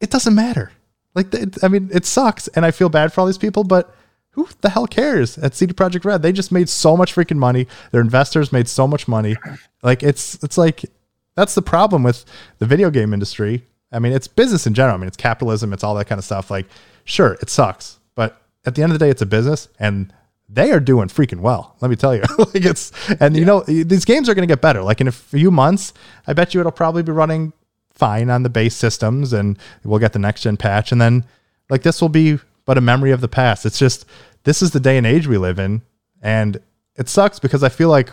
it 0.00 0.10
doesn't 0.10 0.34
matter. 0.36 0.70
Like 1.16 1.34
I 1.64 1.66
mean, 1.68 1.90
it 1.92 2.06
sucks, 2.06 2.46
and 2.48 2.64
I 2.64 2.70
feel 2.70 2.88
bad 2.88 3.12
for 3.12 3.20
all 3.20 3.26
these 3.26 3.38
people, 3.38 3.64
but 3.64 3.92
who 4.30 4.48
the 4.60 4.68
hell 4.68 4.86
cares? 4.86 5.36
At 5.38 5.56
CD 5.56 5.72
Projekt 5.74 6.04
Red, 6.04 6.22
they 6.22 6.30
just 6.30 6.52
made 6.52 6.68
so 6.68 6.96
much 6.96 7.12
freaking 7.16 7.38
money. 7.38 7.66
Their 7.90 8.00
investors 8.00 8.52
made 8.52 8.68
so 8.68 8.86
much 8.86 9.08
money. 9.08 9.34
Like 9.82 10.04
it's 10.04 10.40
it's 10.44 10.56
like 10.56 10.84
that's 11.34 11.56
the 11.56 11.62
problem 11.62 12.04
with 12.04 12.24
the 12.60 12.66
video 12.66 12.90
game 12.90 13.12
industry. 13.12 13.64
I 13.90 13.98
mean, 13.98 14.12
it's 14.12 14.28
business 14.28 14.66
in 14.68 14.74
general. 14.74 14.94
I 14.94 14.98
mean, 14.98 15.08
it's 15.08 15.16
capitalism. 15.16 15.72
It's 15.72 15.82
all 15.82 15.96
that 15.96 16.06
kind 16.06 16.18
of 16.20 16.24
stuff. 16.24 16.48
Like, 16.50 16.66
sure, 17.04 17.36
it 17.42 17.50
sucks, 17.50 17.98
but 18.14 18.40
at 18.66 18.74
the 18.74 18.82
end 18.82 18.92
of 18.92 18.98
the 18.98 19.04
day, 19.04 19.10
it's 19.10 19.22
a 19.22 19.26
business, 19.26 19.68
and 19.80 20.12
they 20.48 20.70
are 20.72 20.80
doing 20.80 21.08
freaking 21.08 21.40
well. 21.40 21.76
Let 21.80 21.90
me 21.90 21.96
tell 21.96 22.14
you. 22.14 22.22
like 22.38 22.64
it's 22.64 22.92
and 23.20 23.36
you 23.36 23.44
know 23.44 23.60
these 23.60 24.04
games 24.04 24.28
are 24.28 24.34
going 24.34 24.46
to 24.46 24.52
get 24.52 24.60
better. 24.60 24.82
Like 24.82 25.00
in 25.00 25.08
a 25.08 25.12
few 25.12 25.50
months, 25.50 25.92
I 26.26 26.32
bet 26.32 26.54
you 26.54 26.60
it'll 26.60 26.72
probably 26.72 27.02
be 27.02 27.12
running 27.12 27.52
fine 27.94 28.30
on 28.30 28.42
the 28.44 28.48
base 28.48 28.74
systems, 28.74 29.32
and 29.32 29.58
we'll 29.84 29.98
get 29.98 30.12
the 30.12 30.18
next 30.18 30.42
gen 30.42 30.56
patch, 30.56 30.92
and 30.92 31.00
then 31.00 31.24
like 31.68 31.82
this 31.82 32.00
will 32.00 32.08
be 32.08 32.38
but 32.64 32.78
a 32.78 32.82
memory 32.82 33.10
of 33.10 33.20
the 33.20 33.28
past. 33.28 33.66
It's 33.66 33.78
just 33.78 34.06
this 34.44 34.62
is 34.62 34.70
the 34.70 34.80
day 34.80 34.96
and 34.96 35.06
age 35.06 35.26
we 35.26 35.38
live 35.38 35.58
in, 35.58 35.82
and 36.22 36.60
it 36.96 37.08
sucks 37.08 37.38
because 37.38 37.62
I 37.62 37.68
feel 37.68 37.88
like 37.88 38.10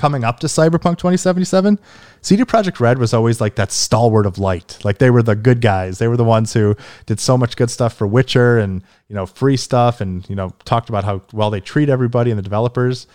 coming 0.00 0.24
up 0.24 0.40
to 0.40 0.46
Cyberpunk 0.46 0.96
2077, 0.96 1.78
CD 2.22 2.42
Projekt 2.44 2.80
Red 2.80 2.96
was 2.96 3.12
always 3.12 3.38
like 3.38 3.56
that 3.56 3.70
stalwart 3.70 4.24
of 4.24 4.38
light. 4.38 4.78
Like 4.82 4.96
they 4.96 5.10
were 5.10 5.22
the 5.22 5.36
good 5.36 5.60
guys. 5.60 5.98
They 5.98 6.08
were 6.08 6.16
the 6.16 6.24
ones 6.24 6.54
who 6.54 6.74
did 7.04 7.20
so 7.20 7.36
much 7.36 7.54
good 7.54 7.70
stuff 7.70 7.92
for 7.98 8.06
Witcher 8.06 8.58
and, 8.58 8.82
you 9.08 9.14
know, 9.14 9.26
free 9.26 9.58
stuff 9.58 10.00
and, 10.00 10.26
you 10.30 10.34
know, 10.34 10.54
talked 10.64 10.88
about 10.88 11.04
how 11.04 11.20
well 11.34 11.50
they 11.50 11.60
treat 11.60 11.90
everybody 11.90 12.30
and 12.30 12.38
the 12.38 12.42
developers. 12.42 13.06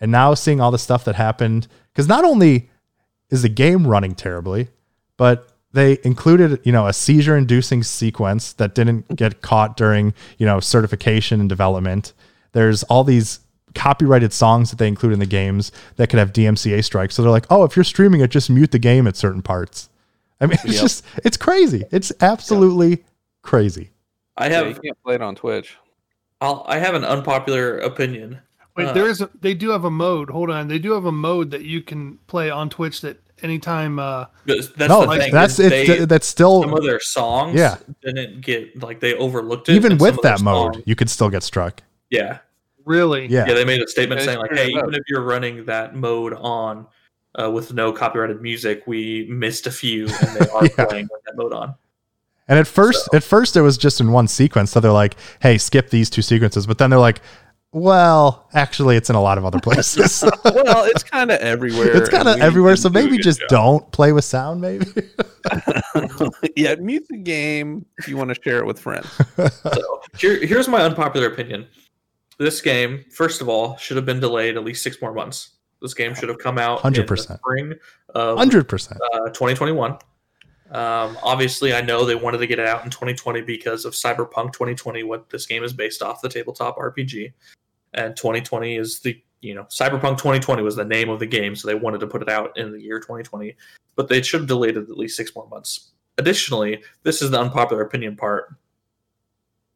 And 0.00 0.10
now 0.10 0.34
seeing 0.34 0.60
all 0.60 0.72
the 0.72 0.80
stuff 0.80 1.04
that 1.04 1.14
happened 1.14 1.68
cuz 1.94 2.08
not 2.08 2.24
only 2.24 2.68
is 3.30 3.42
the 3.42 3.48
game 3.48 3.86
running 3.86 4.16
terribly, 4.16 4.66
but 5.16 5.48
they 5.70 5.98
included, 6.02 6.60
you 6.64 6.72
know, 6.72 6.88
a 6.88 6.92
seizure 6.92 7.36
inducing 7.36 7.84
sequence 7.84 8.52
that 8.54 8.74
didn't 8.74 9.06
mm. 9.06 9.14
get 9.14 9.42
caught 9.42 9.76
during, 9.76 10.12
you 10.38 10.46
know, 10.46 10.58
certification 10.58 11.38
and 11.38 11.48
development. 11.48 12.12
There's 12.50 12.82
all 12.82 13.04
these 13.04 13.38
copyrighted 13.74 14.32
songs 14.32 14.70
that 14.70 14.76
they 14.78 14.88
include 14.88 15.12
in 15.12 15.18
the 15.18 15.26
games 15.26 15.72
that 15.96 16.08
could 16.10 16.18
have 16.18 16.32
DMCA 16.32 16.84
strikes. 16.84 17.14
So 17.14 17.22
they're 17.22 17.30
like, 17.30 17.46
oh, 17.50 17.64
if 17.64 17.76
you're 17.76 17.84
streaming 17.84 18.20
it, 18.20 18.30
just 18.30 18.50
mute 18.50 18.70
the 18.72 18.78
game 18.78 19.06
at 19.06 19.16
certain 19.16 19.42
parts. 19.42 19.88
I 20.40 20.46
mean, 20.46 20.58
it's 20.64 20.74
Yep. 20.74 20.80
just, 20.82 21.04
it's 21.24 21.36
crazy. 21.36 21.84
It's 21.90 22.12
absolutely 22.20 23.04
crazy. 23.42 23.90
I 24.36 24.48
Yeah, 24.48 24.56
have 24.58 24.68
you 24.68 24.74
can't 24.74 25.02
play 25.04 25.14
it 25.16 25.22
on 25.22 25.34
Twitch. 25.34 25.76
I'll, 26.40 26.64
I 26.66 26.78
have 26.78 26.94
an 26.94 27.04
unpopular 27.04 27.78
opinion. 27.78 28.40
Wait, 28.76 28.88
Uh, 28.88 28.92
there 28.92 29.08
is 29.08 29.20
a, 29.20 29.28
they 29.40 29.54
do 29.54 29.70
have 29.70 29.84
a 29.84 29.90
mode. 29.90 30.30
Hold 30.30 30.50
on, 30.50 30.68
they 30.68 30.78
do 30.78 30.92
have 30.92 31.04
a 31.04 31.12
mode 31.12 31.50
that 31.50 31.62
you 31.62 31.82
can 31.82 32.18
play 32.26 32.50
on 32.50 32.70
Twitch 32.70 33.02
that 33.02 33.18
anytime. 33.42 33.98
Uh, 33.98 34.24
That's 34.46 34.68
that's 34.68 34.88
no, 34.88 35.04
the 35.06 35.18
thing. 35.18 35.32
that's 35.32 35.58
is 35.58 35.70
it's 35.72 35.88
they- 35.88 36.04
that's 36.06 36.26
some 36.26 36.32
still 36.32 36.76
of 36.78 36.82
their 36.82 36.98
songs 37.00 37.54
Yeah. 37.58 37.76
didn't 38.02 38.40
get 38.40 38.82
like 38.82 39.00
they 39.00 39.14
overlooked 39.14 39.68
it. 39.68 39.74
even 39.74 39.98
with 39.98 40.20
that 40.22 40.40
mode, 40.40 40.74
songs- 40.76 40.84
you 40.86 40.96
could 40.96 41.10
still 41.10 41.28
get 41.28 41.42
struck. 41.42 41.82
yeah, 42.10 42.38
really, 42.84 43.26
Yeah. 43.26 43.46
yeah, 43.46 43.54
they 43.54 43.64
made 43.64 43.82
a 43.82 43.88
statement 43.88 44.20
They 44.20 44.26
saying 44.26 44.38
like, 44.38 44.52
"Hey, 44.52 44.68
even 44.70 44.94
if 44.94 45.02
you're 45.08 45.22
running 45.22 45.64
that 45.66 45.94
mode 45.94 46.32
on 46.34 46.86
uh, 47.40 47.50
with 47.50 47.72
no 47.72 47.92
copyrighted 47.92 48.42
music, 48.42 48.82
we 48.86 49.26
missed 49.30 49.66
a 49.66 49.70
few, 49.70 50.06
and 50.06 50.36
they 50.36 50.48
are 50.54 50.64
Yeah. 50.66 50.84
playing 50.86 51.08
that 51.26 51.36
mode 51.36 51.52
on." 51.52 51.74
And 52.48 52.58
at 52.58 52.66
first, 52.66 53.08
at 53.14 53.22
first 53.22 53.56
it 53.56 53.62
was 53.62 53.78
just 53.78 54.00
in 54.00 54.10
one 54.12 54.28
sequence. 54.28 54.70
So 54.72 54.80
they're 54.80 54.90
like, 54.92 55.16
"Hey, 55.40 55.58
skip 55.58 55.90
these 55.90 56.10
two 56.10 56.22
sequences." 56.22 56.66
But 56.66 56.78
then 56.78 56.90
they're 56.90 56.98
like, 56.98 57.20
"Well, 57.72 58.48
actually, 58.52 58.96
it's 58.96 59.08
in 59.08 59.16
a 59.16 59.22
lot 59.22 59.38
of 59.38 59.44
other 59.44 59.60
places. 59.62 60.22
well, 60.44 60.84
it's 60.84 61.02
kind 61.04 61.30
of 61.30 61.38
everywhere. 61.40 61.96
it's 61.96 62.08
kind 62.10 62.28
of 62.28 62.40
everywhere. 62.40 62.76
So 62.76 62.88
maybe 62.90 63.16
just 63.18 63.40
job. 63.40 63.48
don't 63.48 63.92
play 63.92 64.12
with 64.12 64.24
sound. 64.24 64.60
Maybe." 64.60 64.84
yeah, 66.56 66.74
mute 66.76 67.06
the 67.08 67.16
game 67.18 67.86
if 67.98 68.08
you 68.08 68.16
want 68.16 68.34
to 68.34 68.40
share 68.42 68.58
it 68.58 68.66
with 68.66 68.78
friends. 68.78 69.06
So 69.36 70.00
here, 70.18 70.44
here's 70.44 70.68
my 70.68 70.82
unpopular 70.82 71.28
opinion. 71.28 71.66
This 72.38 72.60
game, 72.60 73.04
first 73.10 73.40
of 73.40 73.48
all, 73.48 73.76
should 73.76 73.96
have 73.96 74.06
been 74.06 74.20
delayed 74.20 74.56
at 74.56 74.64
least 74.64 74.82
six 74.82 75.00
more 75.00 75.12
months. 75.12 75.50
This 75.80 75.94
game 75.94 76.14
should 76.14 76.28
have 76.28 76.38
come 76.38 76.58
out 76.58 76.84
in 76.84 76.92
the 76.92 77.02
100%. 77.02 77.38
spring 77.38 77.74
of 78.14 78.38
Hundred 78.38 78.68
percent. 78.68 79.00
uh, 79.12 79.26
2021. 79.30 79.92
Um, 80.70 81.18
obviously, 81.22 81.74
I 81.74 81.82
know 81.82 82.04
they 82.04 82.14
wanted 82.14 82.38
to 82.38 82.46
get 82.46 82.58
it 82.58 82.66
out 82.66 82.84
in 82.84 82.90
2020 82.90 83.42
because 83.42 83.84
of 83.84 83.92
Cyberpunk 83.92 84.52
2020, 84.52 85.02
what 85.02 85.28
this 85.28 85.44
game 85.46 85.64
is 85.64 85.72
based 85.72 86.02
off 86.02 86.22
the 86.22 86.28
tabletop 86.28 86.76
RPG, 86.78 87.32
and 87.94 88.16
2020 88.16 88.76
is 88.76 89.00
the 89.00 89.20
you 89.42 89.54
know 89.54 89.64
Cyberpunk 89.64 90.16
2020 90.18 90.62
was 90.62 90.76
the 90.76 90.84
name 90.84 91.10
of 91.10 91.18
the 91.18 91.26
game, 91.26 91.54
so 91.54 91.68
they 91.68 91.74
wanted 91.74 92.00
to 92.00 92.06
put 92.06 92.22
it 92.22 92.30
out 92.30 92.56
in 92.56 92.72
the 92.72 92.80
year 92.80 92.98
2020, 93.00 93.54
but 93.96 94.08
they 94.08 94.22
should 94.22 94.40
have 94.42 94.48
delayed 94.48 94.76
it 94.76 94.88
at 94.88 94.96
least 94.96 95.16
six 95.16 95.34
more 95.34 95.46
months. 95.48 95.90
Additionally, 96.16 96.82
this 97.02 97.20
is 97.20 97.30
the 97.30 97.40
unpopular 97.40 97.82
opinion 97.82 98.16
part 98.16 98.54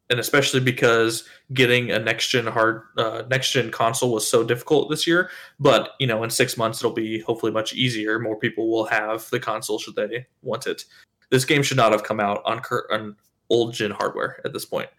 and 0.09 0.19
especially 0.19 0.59
because 0.59 1.27
getting 1.53 1.91
a 1.91 1.99
next 1.99 2.29
gen 2.29 2.47
hard 2.47 2.83
uh, 2.97 3.23
next 3.29 3.51
gen 3.51 3.71
console 3.71 4.11
was 4.11 4.27
so 4.27 4.43
difficult 4.43 4.89
this 4.89 5.05
year. 5.05 5.29
But 5.59 5.91
you 5.99 6.07
know, 6.07 6.23
in 6.23 6.29
six 6.29 6.57
months 6.57 6.79
it'll 6.79 6.91
be 6.91 7.19
hopefully 7.19 7.51
much 7.51 7.73
easier. 7.73 8.19
More 8.19 8.37
people 8.37 8.69
will 8.69 8.85
have 8.85 9.29
the 9.29 9.39
console 9.39 9.79
should 9.79 9.95
they 9.95 10.25
want 10.41 10.67
it. 10.67 10.85
This 11.29 11.45
game 11.45 11.63
should 11.63 11.77
not 11.77 11.91
have 11.91 12.03
come 12.03 12.19
out 12.19 12.41
on, 12.45 12.61
cur- 12.61 12.87
on 12.89 13.15
old 13.49 13.73
gen 13.73 13.91
hardware 13.91 14.39
at 14.45 14.53
this 14.53 14.65
point. 14.65 14.89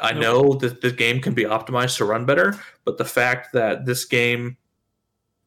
I 0.00 0.12
know 0.12 0.54
that 0.54 0.80
the 0.82 0.90
game 0.90 1.20
can 1.20 1.32
be 1.32 1.44
optimized 1.44 1.96
to 1.98 2.04
run 2.04 2.26
better, 2.26 2.58
but 2.84 2.98
the 2.98 3.04
fact 3.04 3.52
that 3.54 3.86
this 3.86 4.04
game 4.04 4.58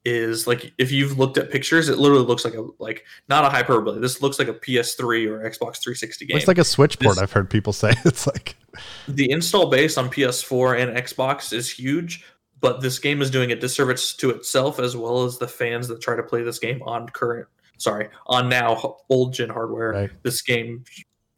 is 0.10 0.48
like 0.48 0.74
if 0.78 0.92
you've 0.92 1.18
looked 1.18 1.38
at 1.38 1.52
pictures, 1.52 1.90
it 1.90 1.98
literally 1.98 2.26
looks 2.26 2.44
like 2.44 2.56
a 2.56 2.68
like 2.80 3.06
not 3.28 3.46
a 3.46 3.50
hyperbole. 3.50 4.00
This 4.00 4.22
looks 4.22 4.40
like 4.40 4.48
a 4.48 4.54
PS3 4.54 5.28
or 5.30 5.40
Xbox 5.40 5.78
360 5.82 6.26
game 6.26 6.36
Looks 6.36 6.48
like 6.48 6.58
a 6.58 6.64
Switch 6.64 7.00
port. 7.00 7.16
This- 7.16 7.24
I've 7.24 7.32
heard 7.32 7.50
people 7.50 7.74
say 7.74 7.94
it's 8.06 8.28
like 8.28 8.56
the 9.08 9.30
install 9.32 9.70
base 9.70 9.98
on 9.98 10.10
PS4 10.10 10.80
and 10.82 10.98
Xbox 10.98 11.54
is 11.54 11.70
huge, 11.70 12.24
but 12.60 12.82
this 12.82 13.00
game 13.00 13.22
is 13.22 13.30
doing 13.30 13.52
a 13.52 13.56
disservice 13.56 14.14
to 14.16 14.30
itself 14.30 14.80
as 14.80 14.96
well 14.96 15.24
as 15.24 15.38
the 15.38 15.48
fans 15.48 15.88
that 15.88 16.02
try 16.02 16.16
to 16.16 16.24
play 16.24 16.44
this 16.44 16.60
game 16.60 16.82
on 16.84 17.08
current, 17.10 17.48
sorry, 17.78 18.10
on 18.28 18.50
now 18.50 18.98
old 19.10 19.34
gen 19.34 19.50
hardware. 19.50 19.92
Right. 19.92 20.12
This 20.24 20.42
game 20.42 20.84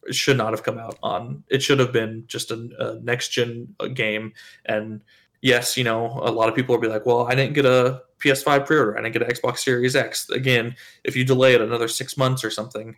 should 0.09 0.37
not 0.37 0.51
have 0.51 0.63
come 0.63 0.77
out 0.77 0.97
on. 1.03 1.43
It 1.49 1.61
should 1.61 1.79
have 1.79 1.91
been 1.91 2.23
just 2.27 2.51
a, 2.51 2.69
a 2.79 2.99
next 3.01 3.29
gen 3.29 3.75
game. 3.93 4.33
And 4.65 5.01
yes, 5.41 5.77
you 5.77 5.83
know, 5.83 6.19
a 6.23 6.31
lot 6.31 6.49
of 6.49 6.55
people 6.55 6.75
will 6.75 6.81
be 6.81 6.87
like, 6.87 7.05
"Well, 7.05 7.27
I 7.27 7.35
didn't 7.35 7.53
get 7.53 7.65
a 7.65 8.01
PS5 8.21 8.65
pre-order. 8.65 8.93
and 8.93 9.05
I 9.05 9.09
get 9.09 9.21
an 9.21 9.29
Xbox 9.29 9.59
Series 9.59 9.95
X." 9.95 10.29
Again, 10.29 10.75
if 11.03 11.15
you 11.15 11.23
delay 11.25 11.53
it 11.53 11.61
another 11.61 11.87
six 11.87 12.17
months 12.17 12.43
or 12.43 12.49
something. 12.51 12.95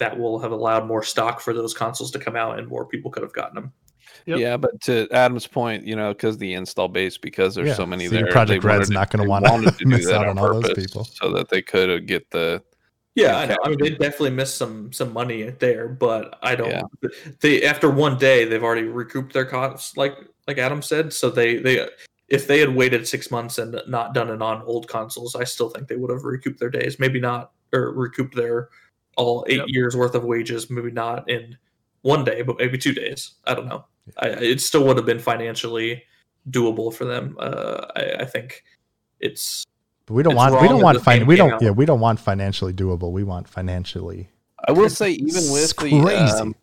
That 0.00 0.18
will 0.18 0.40
have 0.40 0.50
allowed 0.50 0.88
more 0.88 1.04
stock 1.04 1.40
for 1.40 1.52
those 1.54 1.72
consoles 1.72 2.10
to 2.10 2.18
come 2.18 2.34
out, 2.34 2.58
and 2.58 2.66
more 2.66 2.84
people 2.84 3.12
could 3.12 3.22
have 3.22 3.32
gotten 3.32 3.54
them. 3.54 3.72
Yep. 4.26 4.38
Yeah, 4.40 4.56
but 4.56 4.80
to 4.82 5.06
Adam's 5.12 5.46
point, 5.46 5.86
you 5.86 5.94
know, 5.94 6.12
because 6.12 6.36
the 6.36 6.54
install 6.54 6.88
base, 6.88 7.16
because 7.16 7.54
there's 7.54 7.68
Yeah, 7.68 7.74
so 7.74 7.86
many 7.86 8.08
CD 8.08 8.22
there, 8.24 8.32
Projekt 8.32 8.48
they 8.48 8.58
Red's 8.58 8.66
wanted- 8.88 8.90
not 8.94 9.10
gonna 9.10 9.28
wanna 9.28 9.50
wanted 9.52 9.78
to 9.78 9.78
do 9.84 9.86
miss 9.86 10.10
out 10.10 10.26
on 10.26 10.36
all 10.36 10.60
those 10.60 10.72
people. 10.72 11.04
so 11.04 11.30
that 11.34 11.48
they 11.48 11.62
could 11.62 11.90
uh, 11.90 11.98
get 12.00 12.28
the 12.32 12.60
Yeah, 13.14 13.36
I 13.38 13.46
know. 13.46 13.56
I 13.62 13.68
mean, 13.68 13.78
they 13.78 13.90
definitely 13.90 14.30
missed 14.30 14.56
some 14.56 14.92
some 14.92 15.12
money 15.12 15.44
there, 15.60 15.86
but 15.86 16.40
I 16.42 16.56
don't. 16.56 16.70
Yeah. 16.70 16.82
They 17.40 17.62
after 17.62 17.88
one 17.88 18.18
day, 18.18 18.44
they've 18.46 18.64
already 18.64 18.88
recouped 18.88 19.32
their 19.32 19.44
costs, 19.46 19.96
like 19.96 20.16
like 20.48 20.58
Adam 20.58 20.82
said. 20.82 21.12
So 21.12 21.30
they 21.30 21.58
they 21.58 21.88
if 22.28 22.46
they 22.46 22.58
had 22.60 22.74
waited 22.74 23.06
six 23.06 23.30
months 23.30 23.58
and 23.58 23.80
not 23.86 24.14
done 24.14 24.30
it 24.30 24.40
on 24.42 24.62
old 24.62 24.88
consoles, 24.88 25.34
I 25.36 25.44
still 25.44 25.68
think 25.68 25.88
they 25.88 25.96
would 25.96 26.10
have 26.10 26.24
recouped 26.24 26.58
their 26.60 26.70
days. 26.70 26.98
Maybe 26.98 27.20
not 27.20 27.52
or 27.72 27.92
recouped 27.92 28.34
their 28.34 28.68
all 29.16 29.44
eight 29.48 29.58
Yep. 29.58 29.66
years 29.68 29.96
worth 29.96 30.14
of 30.14 30.24
wages. 30.24 30.70
Maybe 30.70 30.90
not 30.90 31.28
in 31.28 31.56
one 32.02 32.24
day, 32.24 32.42
but 32.42 32.56
maybe 32.58 32.78
two 32.78 32.92
days. 32.94 33.34
I 33.46 33.54
don't 33.54 33.66
know. 33.66 33.84
I, 34.18 34.28
it 34.28 34.60
still 34.60 34.84
would 34.86 34.96
have 34.96 35.06
been 35.06 35.18
financially 35.18 36.02
doable 36.50 36.92
for 36.92 37.04
them. 37.04 37.36
Uh, 37.38 37.86
I, 37.96 38.02
I 38.20 38.24
think 38.24 38.62
it's 39.20 39.64
but 40.06 40.14
we 40.14 40.22
don't 40.22 40.32
It's 40.32 40.36
want 40.38 40.60
we 40.60 40.68
don't 40.68 40.82
want 40.82 41.02
fin- 41.02 41.26
we 41.26 41.36
don't 41.36 41.52
out. 41.54 41.62
yeah 41.62 41.70
we 41.70 41.86
don't 41.86 42.00
want 42.00 42.20
financially 42.20 42.72
doable. 42.74 43.10
We 43.12 43.24
want 43.24 43.48
financially 43.48 44.28
I 44.66 44.72
will 44.72 44.90
say 44.90 45.12
even 45.12 45.28
It's 45.36 45.50
with 45.50 45.76
crazy. 45.76 45.98
the 45.98 46.38
um, 46.42 46.54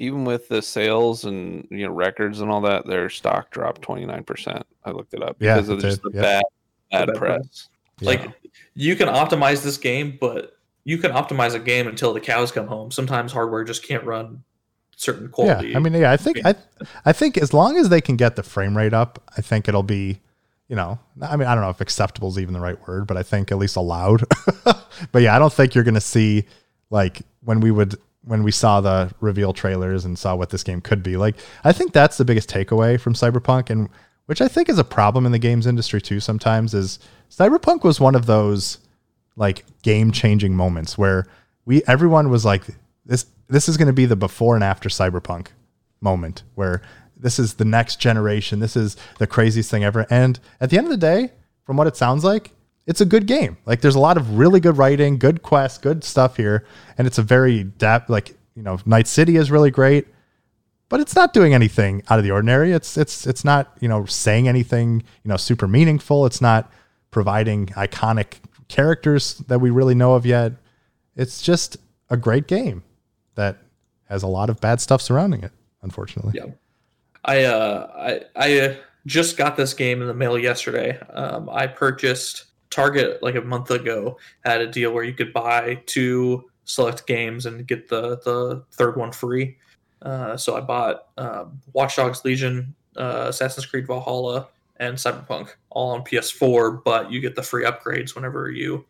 even 0.00 0.24
with 0.24 0.48
the 0.48 0.60
sales 0.62 1.24
and 1.24 1.66
you 1.70 1.86
know 1.86 1.92
records 1.92 2.40
and 2.40 2.50
all 2.50 2.60
that, 2.62 2.86
their 2.86 3.08
stock 3.08 3.50
dropped 3.50 3.82
twenty 3.82 4.06
nine 4.06 4.24
percent. 4.24 4.64
I 4.84 4.90
looked 4.90 5.14
it 5.14 5.22
up 5.22 5.36
Yeah, 5.40 5.54
because 5.56 5.68
of 5.68 5.80
just 5.80 6.02
the 6.02 6.10
yeah. 6.14 6.20
bad 6.22 6.42
bad 6.90 7.06
bad 7.06 7.16
press. 7.16 7.68
Yeah. 8.00 8.08
like 8.10 8.30
you 8.74 8.96
can 8.96 9.08
optimize 9.08 9.62
this 9.62 9.76
game 9.76 10.16
but 10.20 10.56
you 10.84 10.96
can 10.98 11.12
optimize 11.12 11.54
a 11.54 11.58
game 11.58 11.86
until 11.86 12.14
the 12.14 12.20
cows 12.20 12.50
come 12.50 12.66
home 12.66 12.90
sometimes 12.90 13.30
hardware 13.30 13.62
just 13.62 13.86
can't 13.86 14.02
run 14.04 14.42
certain 14.96 15.28
quality 15.28 15.68
Yeah, 15.68 15.76
I 15.76 15.80
mean, 15.80 15.92
yeah, 15.94 16.10
I 16.10 16.16
think 16.16 16.38
I, 16.44 16.54
I 17.04 17.12
think 17.12 17.36
as 17.38 17.52
long 17.52 17.76
as 17.76 17.88
they 17.90 18.00
can 18.00 18.16
get 18.16 18.36
the 18.36 18.42
frame 18.42 18.76
rate 18.76 18.92
up, 18.94 19.22
I 19.36 19.40
think 19.42 19.68
it'll 19.68 19.82
be, 19.82 20.20
you 20.68 20.76
know, 20.76 20.98
I 21.22 21.36
mean, 21.36 21.46
I 21.48 21.54
don't 21.54 21.62
know 21.64 21.70
if 21.70 21.80
acceptable 21.80 22.28
is 22.28 22.38
even 22.38 22.54
the 22.54 22.60
right 22.60 22.78
word, 22.88 23.06
but 23.06 23.16
I 23.16 23.22
think 23.22 23.50
at 23.52 23.58
least 23.58 23.76
allowed. 23.76 24.24
but 25.12 25.22
yeah, 25.22 25.34
I 25.34 25.38
don't 25.38 25.52
think 25.52 25.74
you're 25.74 25.84
gonna 25.84 26.00
see 26.00 26.44
like 26.90 27.22
when 27.44 27.60
we 27.60 27.70
would 27.70 27.96
when 28.24 28.42
we 28.42 28.50
saw 28.50 28.80
the 28.80 29.12
reveal 29.20 29.52
trailers 29.52 30.04
and 30.04 30.18
saw 30.18 30.36
what 30.36 30.50
this 30.50 30.62
game 30.62 30.80
could 30.80 31.02
be. 31.02 31.16
Like, 31.16 31.36
I 31.64 31.72
think 31.72 31.92
that's 31.92 32.18
the 32.18 32.24
biggest 32.24 32.50
takeaway 32.50 33.00
from 33.00 33.14
Cyberpunk, 33.14 33.70
and 33.70 33.88
which 34.26 34.40
I 34.40 34.48
think 34.48 34.68
is 34.68 34.78
a 34.78 34.84
problem 34.84 35.26
in 35.26 35.32
the 35.32 35.38
games 35.38 35.66
industry 35.66 36.00
too. 36.00 36.20
Sometimes 36.20 36.74
is 36.74 36.98
Cyberpunk 37.30 37.82
was 37.82 37.98
one 37.98 38.14
of 38.14 38.26
those 38.26 38.78
like 39.36 39.64
game 39.82 40.12
changing 40.12 40.54
moments 40.54 40.98
where 40.98 41.26
we 41.64 41.82
everyone 41.86 42.30
was 42.30 42.44
like 42.44 42.64
this 43.04 43.26
this 43.48 43.68
is 43.68 43.76
going 43.76 43.86
to 43.86 43.92
be 43.92 44.06
the 44.06 44.16
before 44.16 44.54
and 44.54 44.62
after 44.62 44.88
cyberpunk 44.88 45.48
moment 46.00 46.42
where 46.54 46.82
this 47.16 47.38
is 47.38 47.54
the 47.54 47.64
next 47.64 47.96
generation 47.96 48.60
this 48.60 48.76
is 48.76 48.96
the 49.18 49.26
craziest 49.26 49.70
thing 49.70 49.84
ever 49.84 50.06
and 50.10 50.40
at 50.60 50.70
the 50.70 50.78
end 50.78 50.86
of 50.86 50.90
the 50.90 50.96
day 50.96 51.32
from 51.64 51.76
what 51.76 51.86
it 51.86 51.96
sounds 51.96 52.24
like 52.24 52.52
it's 52.90 53.00
a 53.00 53.06
good 53.06 53.26
game. 53.26 53.56
Like 53.64 53.80
there's 53.80 53.94
a 53.94 54.00
lot 54.00 54.16
of 54.16 54.36
really 54.36 54.60
good 54.60 54.76
writing 54.76 55.16
good 55.16 55.42
quests 55.42 55.78
good 55.78 56.04
stuff 56.04 56.36
here 56.36 56.66
and 56.98 57.06
it's 57.06 57.18
a 57.18 57.22
very 57.22 57.64
dap 57.64 58.10
like 58.10 58.36
you 58.54 58.62
know 58.62 58.78
night 58.84 59.06
city 59.06 59.36
is 59.36 59.50
really 59.50 59.70
great 59.70 60.06
but 60.90 60.98
it's 60.98 61.14
not 61.14 61.32
doing 61.32 61.54
anything 61.54 62.02
out 62.10 62.18
of 62.18 62.24
the 62.24 62.32
ordinary. 62.32 62.72
It's 62.72 62.98
it's 62.98 63.26
it's 63.26 63.44
not 63.44 63.72
you 63.80 63.88
know 63.88 64.04
saying 64.04 64.48
anything 64.48 65.02
you 65.24 65.28
know 65.28 65.38
super 65.38 65.66
meaningful. 65.66 66.26
It's 66.26 66.42
not 66.42 66.70
providing 67.10 67.66
iconic 67.68 68.40
characters 68.68 69.34
that 69.46 69.60
we 69.60 69.70
really 69.70 69.94
know 69.94 70.14
of 70.14 70.26
yet. 70.26 70.52
It's 71.16 71.40
just 71.40 71.78
a 72.10 72.16
great 72.16 72.46
game 72.46 72.82
that 73.36 73.58
has 74.08 74.22
a 74.22 74.26
lot 74.26 74.50
of 74.50 74.60
bad 74.60 74.80
stuff 74.80 75.00
surrounding 75.00 75.42
it 75.42 75.52
unfortunately. 75.82 76.32
Yeah. 76.34 76.52
i 77.24 77.44
uh 77.44 77.90
i 77.96 78.20
i 78.36 78.58
uh, 78.58 78.74
just 79.06 79.36
got 79.36 79.56
this 79.56 79.72
game 79.72 80.02
in 80.02 80.08
the 80.08 80.14
mail 80.14 80.36
yesterday. 80.36 80.98
Um 81.10 81.48
i 81.50 81.68
purchased 81.68 82.49
target 82.70 83.22
like 83.22 83.34
a 83.34 83.40
month 83.40 83.70
ago 83.70 84.16
had 84.44 84.60
a 84.60 84.66
deal 84.66 84.92
where 84.92 85.04
you 85.04 85.12
could 85.12 85.32
buy 85.32 85.74
two 85.86 86.48
select 86.64 87.06
games 87.06 87.46
and 87.46 87.66
get 87.66 87.88
the 87.88 88.18
the 88.24 88.64
third 88.72 88.96
one 88.96 89.12
free. 89.12 89.56
Uh 90.02 90.36
so 90.36 90.56
i 90.56 90.60
bought 90.60 91.08
um, 91.18 91.60
watch 91.74 91.96
dogs 91.96 92.24
legion 92.24 92.74
uh, 92.96 93.26
assassin's 93.28 93.66
creed 93.66 93.86
valhalla 93.86 94.48
and 94.76 94.96
cyberpunk 94.96 95.50
all 95.68 95.90
on 95.90 96.02
ps4 96.02 96.82
but 96.84 97.12
you 97.12 97.20
get 97.20 97.36
the 97.36 97.42
free 97.42 97.64
upgrades 97.64 98.14
whenever 98.14 98.50
you 98.50 98.84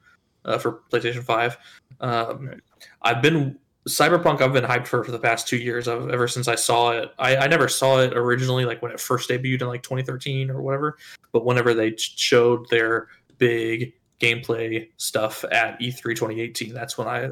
uh, 0.44 0.56
for 0.56 0.82
playstation 0.90 1.22
5 1.24 1.56
um, 2.00 2.52
i've 3.02 3.20
been 3.20 3.58
cyberpunk 3.88 4.40
i've 4.40 4.52
been 4.52 4.64
hyped 4.64 4.86
for 4.86 5.02
for 5.02 5.10
the 5.10 5.18
past 5.18 5.48
two 5.48 5.56
years 5.56 5.88
I've, 5.88 6.08
ever 6.10 6.28
since 6.28 6.46
i 6.46 6.54
saw 6.54 6.92
it. 6.92 7.12
I, 7.18 7.36
I 7.38 7.46
never 7.48 7.66
saw 7.66 7.98
it 8.00 8.16
originally 8.16 8.64
like 8.64 8.80
when 8.80 8.92
it 8.92 9.00
first 9.00 9.28
debuted 9.28 9.62
in 9.62 9.68
like 9.68 9.82
2013 9.82 10.48
or 10.48 10.62
whatever 10.62 10.96
but 11.32 11.44
whenever 11.44 11.74
they 11.74 11.96
showed 11.96 12.68
their 12.68 13.08
big 13.40 13.94
gameplay 14.20 14.88
stuff 14.98 15.44
at 15.50 15.80
E 15.80 15.90
e3 15.90 16.14
2018 16.14 16.74
that's 16.74 16.98
when 16.98 17.08
i, 17.08 17.28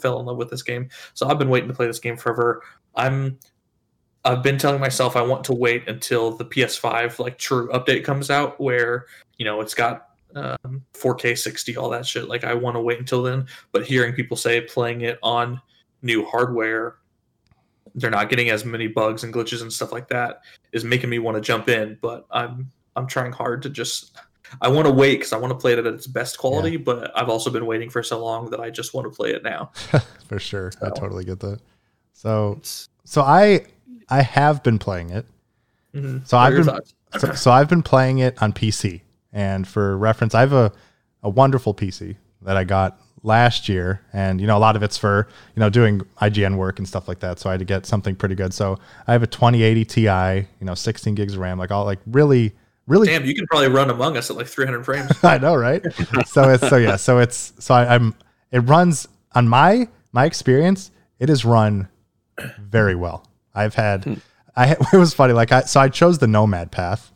fell 0.00 0.20
in 0.20 0.26
love 0.26 0.36
with 0.36 0.50
this 0.50 0.62
game. 0.62 0.88
So 1.14 1.28
i've 1.28 1.38
been 1.38 1.48
waiting 1.48 1.68
to 1.68 1.74
play 1.74 1.86
this 1.86 1.98
game 1.98 2.16
forever. 2.16 2.62
I'm 2.94 3.38
i've 4.24 4.42
been 4.42 4.58
telling 4.58 4.80
myself 4.80 5.14
i 5.14 5.22
want 5.22 5.44
to 5.44 5.54
wait 5.54 5.88
until 5.88 6.32
the 6.32 6.44
ps5 6.44 7.20
like 7.20 7.38
true 7.38 7.68
update 7.68 8.02
comes 8.02 8.28
out 8.28 8.60
where 8.60 9.06
you 9.38 9.44
know 9.44 9.60
it's 9.60 9.74
got 9.74 10.08
um, 10.34 10.82
4k 10.94 11.38
60 11.38 11.76
all 11.76 11.88
that 11.90 12.04
shit. 12.04 12.28
Like 12.28 12.44
i 12.44 12.52
want 12.52 12.76
to 12.76 12.80
wait 12.80 12.98
until 12.98 13.22
then. 13.22 13.46
But 13.72 13.86
hearing 13.86 14.12
people 14.12 14.36
say 14.36 14.60
playing 14.60 15.02
it 15.02 15.18
on 15.22 15.60
new 16.02 16.24
hardware 16.24 16.96
they're 17.94 18.10
not 18.10 18.28
getting 18.28 18.50
as 18.50 18.64
many 18.64 18.88
bugs 18.88 19.24
and 19.24 19.32
glitches 19.32 19.62
and 19.62 19.72
stuff 19.72 19.90
like 19.90 20.08
that 20.08 20.42
is 20.72 20.84
making 20.84 21.08
me 21.08 21.18
want 21.18 21.36
to 21.36 21.40
jump 21.40 21.68
in. 21.68 21.96
But 22.00 22.26
i'm 22.30 22.70
i'm 22.96 23.06
trying 23.06 23.32
hard 23.32 23.62
to 23.62 23.70
just 23.70 24.16
i 24.60 24.68
want 24.68 24.86
to 24.86 24.92
wait 24.92 25.16
because 25.16 25.32
i 25.32 25.36
want 25.36 25.50
to 25.50 25.56
play 25.58 25.72
it 25.72 25.78
at 25.78 25.86
its 25.86 26.06
best 26.06 26.38
quality 26.38 26.76
but 26.76 27.10
i've 27.18 27.28
also 27.28 27.50
been 27.50 27.66
waiting 27.66 27.90
for 27.90 28.02
so 28.02 28.22
long 28.24 28.50
that 28.50 28.60
i 28.60 28.70
just 28.70 28.94
want 28.94 29.04
to 29.04 29.10
play 29.14 29.30
it 29.32 29.42
now. 29.42 29.70
For 30.28 30.38
sure. 30.38 30.72
I 30.82 30.90
totally 30.90 31.24
get 31.24 31.38
that. 31.40 31.60
So 32.12 32.60
so 33.04 33.22
i 33.22 33.64
i 34.08 34.22
have 34.22 34.62
been 34.62 34.78
playing 34.78 35.10
it. 35.10 35.26
Mhm. 35.94 36.26
So 36.26 36.36
What 36.36 36.52
I've 36.52 36.64
been- 36.66 37.20
so, 37.20 37.32
so 37.32 37.50
I've 37.50 37.68
been 37.68 37.82
playing 37.82 38.18
it 38.18 38.40
on 38.42 38.52
PC, 38.52 39.00
and 39.32 39.66
for 39.66 39.96
reference, 39.96 40.34
I 40.34 40.40
have 40.40 40.52
a, 40.52 40.72
a 41.22 41.28
wonderful 41.30 41.72
PC 41.72 42.16
that 42.42 42.56
I 42.56 42.64
got 42.64 43.00
last 43.22 43.68
year, 43.68 44.02
and 44.12 44.40
you 44.40 44.46
know 44.46 44.56
a 44.56 44.60
lot 44.60 44.76
of 44.76 44.82
it's 44.82 44.98
for 44.98 45.28
you 45.54 45.60
know 45.60 45.70
doing 45.70 46.00
IGN 46.20 46.56
work 46.56 46.78
and 46.78 46.86
stuff 46.88 47.06
like 47.08 47.20
that. 47.20 47.38
So 47.38 47.48
I 47.48 47.52
had 47.52 47.60
to 47.60 47.64
get 47.64 47.86
something 47.86 48.14
pretty 48.16 48.34
good. 48.34 48.52
So 48.52 48.78
I 49.06 49.12
have 49.12 49.22
a 49.22 49.26
2080 49.26 49.84
Ti, 49.84 50.02
you 50.02 50.66
know, 50.66 50.74
16 50.74 51.14
gigs 51.14 51.34
of 51.34 51.38
RAM, 51.40 51.58
like 51.58 51.70
all 51.70 51.84
like 51.84 52.00
really, 52.06 52.52
really. 52.86 53.06
damn 53.08 53.24
you 53.24 53.34
can 53.34 53.46
probably 53.46 53.68
run 53.68 53.90
among 53.90 54.16
us 54.16 54.30
at 54.30 54.36
like 54.36 54.46
300 54.46 54.84
frames 54.84 55.10
I 55.24 55.38
know, 55.38 55.54
right? 55.54 55.82
so 56.26 56.50
it's 56.50 56.68
so 56.68 56.76
yeah, 56.76 56.96
so 56.96 57.18
it's 57.18 57.52
so 57.58 57.74
I, 57.74 57.94
I'm 57.94 58.14
it 58.52 58.60
runs 58.60 59.06
on 59.34 59.48
my 59.48 59.88
my 60.12 60.24
experience. 60.24 60.90
it 61.18 61.28
is 61.30 61.44
run 61.44 61.88
very 62.60 62.94
well. 62.94 63.26
I've 63.54 63.74
had, 63.74 64.04
Hmm. 64.04 64.14
I 64.54 64.72
it 64.92 64.96
was 64.96 65.14
funny. 65.14 65.32
Like 65.32 65.52
I, 65.52 65.62
so 65.62 65.80
I 65.80 65.88
chose 65.88 66.18
the 66.18 66.26
Nomad 66.26 66.70
path, 66.70 67.12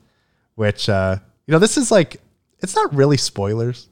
which 0.55 0.89
uh, 0.89 1.17
you 1.47 1.53
know 1.53 1.59
this 1.59 1.77
is 1.79 1.91
like 1.91 2.21
it's 2.61 2.75
not 2.77 2.95
really 2.95 3.17
spoilers, 3.17 3.89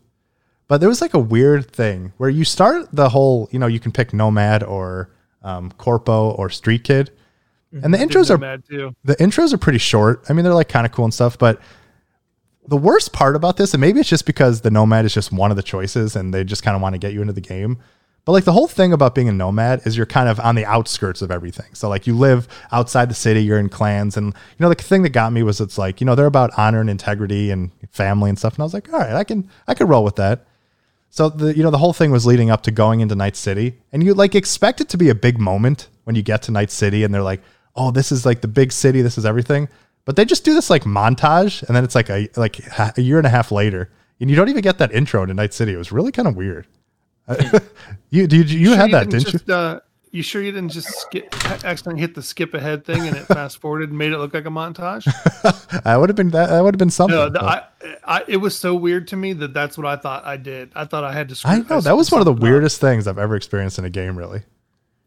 but 0.69 0.79
there 0.79 0.89
was 0.89 1.01
like 1.01 1.15
a 1.15 1.19
weird 1.19 1.71
thing 1.71 2.13
where 2.19 2.29
you 2.29 2.45
start 2.45 2.89
the 2.93 3.09
whole, 3.09 3.49
you 3.51 3.59
know, 3.59 3.67
you 3.67 3.81
can 3.81 3.93
pick 3.93 4.13
Nomad 4.13 4.63
or 4.63 5.11
um, 5.43 5.71
Corpo 5.79 6.31
or 6.33 6.51
Street 6.51 6.85
Kid, 6.85 7.11
and 7.73 7.93
the 7.93 7.99
intros 7.99 8.31
are 8.31 8.39
the 9.05 9.17
intros 9.17 9.53
are 9.53 9.59
pretty 9.59 9.79
short. 9.79 10.25
I 10.29 10.33
mean, 10.33 10.45
they're 10.45 10.55
like 10.55 10.69
kind 10.69 10.87
of 10.87 10.93
cool 10.93 11.05
and 11.05 11.15
stuff, 11.15 11.39
but 11.39 11.61
the 12.67 12.77
worst 12.77 13.13
part 13.13 13.35
about 13.35 13.57
this, 13.57 13.73
and 13.73 13.81
maybe 13.81 14.01
it's 14.01 14.09
just 14.09 14.27
because 14.27 14.61
the 14.61 14.71
nomad 14.71 15.05
is 15.05 15.15
just 15.15 15.33
one 15.33 15.51
of 15.51 15.57
the 15.57 15.63
choices 15.63 16.17
and 16.17 16.33
they 16.33 16.45
just 16.45 16.63
kind 16.63 16.77
of 16.77 16.83
want 16.83 16.95
to 16.95 16.99
get 16.99 17.13
you 17.13 17.21
into 17.23 17.33
the 17.33 17.41
game. 17.41 17.79
But 18.27 18.33
like 18.33 18.45
the 18.45 18.53
whole 18.53 18.69
thing 18.69 18.93
about 18.93 19.15
being 19.15 19.31
a 19.31 19.33
nomad 19.33 19.87
is 19.87 19.97
you're 19.97 20.05
kind 20.05 20.29
of 20.29 20.39
on 20.41 20.55
the 20.55 20.67
outskirts 20.67 21.23
of 21.23 21.31
everything. 21.31 21.73
So 21.73 21.89
like 21.89 22.07
you 22.07 22.15
live 22.15 22.47
outside 22.73 23.09
the 23.09 23.15
city, 23.15 23.43
you're 23.43 23.59
in 23.59 23.71
clans, 23.71 24.19
and 24.19 24.27
you 24.27 24.63
know 24.63 24.69
the 24.69 24.75
thing 24.75 25.03
that 25.03 25.11
got 25.11 25.33
me 25.33 25.43
was 25.43 25.63
it's 25.63 25.79
like 25.79 25.99
you 25.99 26.05
know 26.05 26.15
they're 26.15 26.27
about 26.27 26.51
honor 26.59 26.81
and 26.81 26.91
integrity 26.91 27.51
and 27.51 27.71
family 27.91 28.29
and 28.29 28.39
stuff. 28.39 28.55
And 28.55 28.61
I 28.61 28.65
was 28.65 28.75
like, 28.75 28.93
all 28.93 28.99
right, 28.99 29.15
I 29.15 29.25
can 29.25 29.49
I 29.67 29.73
could 29.73 29.89
roll 29.89 30.05
with 30.05 30.17
that. 30.17 30.47
So 31.09 31.31
the 31.31 31.57
you 31.57 31.63
know 31.63 31.71
the 31.71 31.79
whole 31.79 31.95
thing 31.95 32.11
was 32.11 32.27
leading 32.27 32.51
up 32.51 32.63
to 32.65 32.71
going 32.71 33.01
into 33.01 33.15
Night 33.15 33.35
City, 33.35 33.79
and 33.93 34.05
you 34.05 34.13
like 34.13 34.35
expect 34.35 34.83
it 34.83 34.91
to 34.91 34.99
be 34.99 35.09
a 35.09 35.15
big 35.15 35.41
moment 35.41 35.89
when 36.05 36.15
you 36.15 36.23
get 36.23 36.43
to 36.43 36.53
Night 36.53 36.71
City, 36.71 37.05
and 37.05 37.15
they're 37.15 37.23
like, 37.23 37.41
"Oh, 37.79 37.91
this 37.91 38.13
is 38.13 38.27
like 38.27 38.43
the 38.43 38.49
big 38.49 38.73
city, 38.73 39.01
this 39.01 39.17
is 39.17 39.25
everything." 39.25 39.69
But 40.05 40.17
they 40.17 40.25
just 40.25 40.45
do 40.45 40.55
this 40.55 40.69
like 40.71 40.85
montage, 40.85 41.63
and 41.63 41.77
then 41.77 41.85
it's 41.85 41.95
like 41.95 42.11
a 42.11 42.29
like 42.37 42.61
a 42.99 43.01
year 43.01 43.19
and 43.19 43.27
a 43.27 43.31
half 43.31 43.51
later, 43.53 43.91
and 44.21 44.29
you 44.29 44.37
don't 44.37 44.49
even 44.49 44.63
get 44.63 44.79
that 44.79 44.93
intro 44.93 45.25
to 45.25 45.33
Night 45.35 45.55
City. 45.55 45.73
It 45.73 45.79
was 45.79 45.93
really 45.93 46.13
kind 46.13 46.29
of 46.29 46.37
weird. 46.37 46.67
you 48.11 48.27
did 48.27 48.51
you, 48.51 48.59
you 48.59 48.67
Sure 48.69 48.77
had 48.77 48.91
that, 48.93 49.11
didn't 49.11 49.27
you? 49.27 49.33
just, 49.33 49.51
Uh, 49.51 49.81
you 50.11 50.23
sure 50.23 50.41
you 50.41 50.51
didn't 50.51 50.71
just 50.71 50.89
skip, 50.89 51.35
accidentally 51.65 52.01
hit 52.01 52.15
the 52.15 52.23
skip 52.23 52.55
ahead 52.55 52.85
thing 52.87 53.07
and 53.07 53.15
it 53.15 53.27
fast 53.27 53.59
forwarded 53.59 53.91
and 53.91 53.99
made 53.99 54.13
it 54.13 54.19
look 54.19 54.33
like 54.33 54.47
a 54.47 54.51
montage? 54.51 55.07
I 55.85 55.99
would 55.99 56.09
have 56.09 56.17
been 56.17 56.31
that. 56.31 56.49
That 56.49 56.65
would 56.65 56.75
have 56.75 56.79
been 56.79 56.89
something. 56.89 57.15
No, 57.15 57.29
the, 57.29 57.43
I, 57.45 57.65
I, 58.05 58.25
it 58.27 58.39
was 58.39 58.57
so 58.57 58.75
weird 58.75 59.09
to 59.09 59.17
me 59.17 59.35
that 59.35 59.53
that's 59.53 59.77
what 59.77 59.87
I 59.87 59.97
thought 59.97 60.25
I 60.25 60.39
did. 60.39 60.73
I 60.75 60.87
thought 60.87 61.05
I 61.05 61.13
had 61.13 61.29
to. 61.29 61.35
Screw, 61.35 61.51
I 61.51 61.59
know 61.59 61.81
that 61.83 61.97
was 61.97 62.11
one 62.11 62.21
of 62.21 62.25
the 62.25 62.33
up. 62.33 62.41
weirdest 62.41 62.81
things 62.81 63.07
I've 63.07 63.19
ever 63.19 63.37
experienced 63.37 63.79
in 63.79 63.85
a 63.85 63.91
game. 63.91 64.17
Really, 64.17 64.43